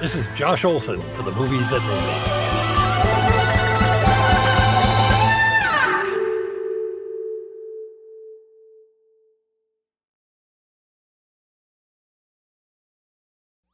This 0.00 0.16
is 0.16 0.28
Josh 0.30 0.64
Olson 0.64 1.00
for 1.12 1.22
the 1.22 1.30
movies 1.30 1.70
that 1.70 1.82
made 1.82 2.82
me. 2.82 2.87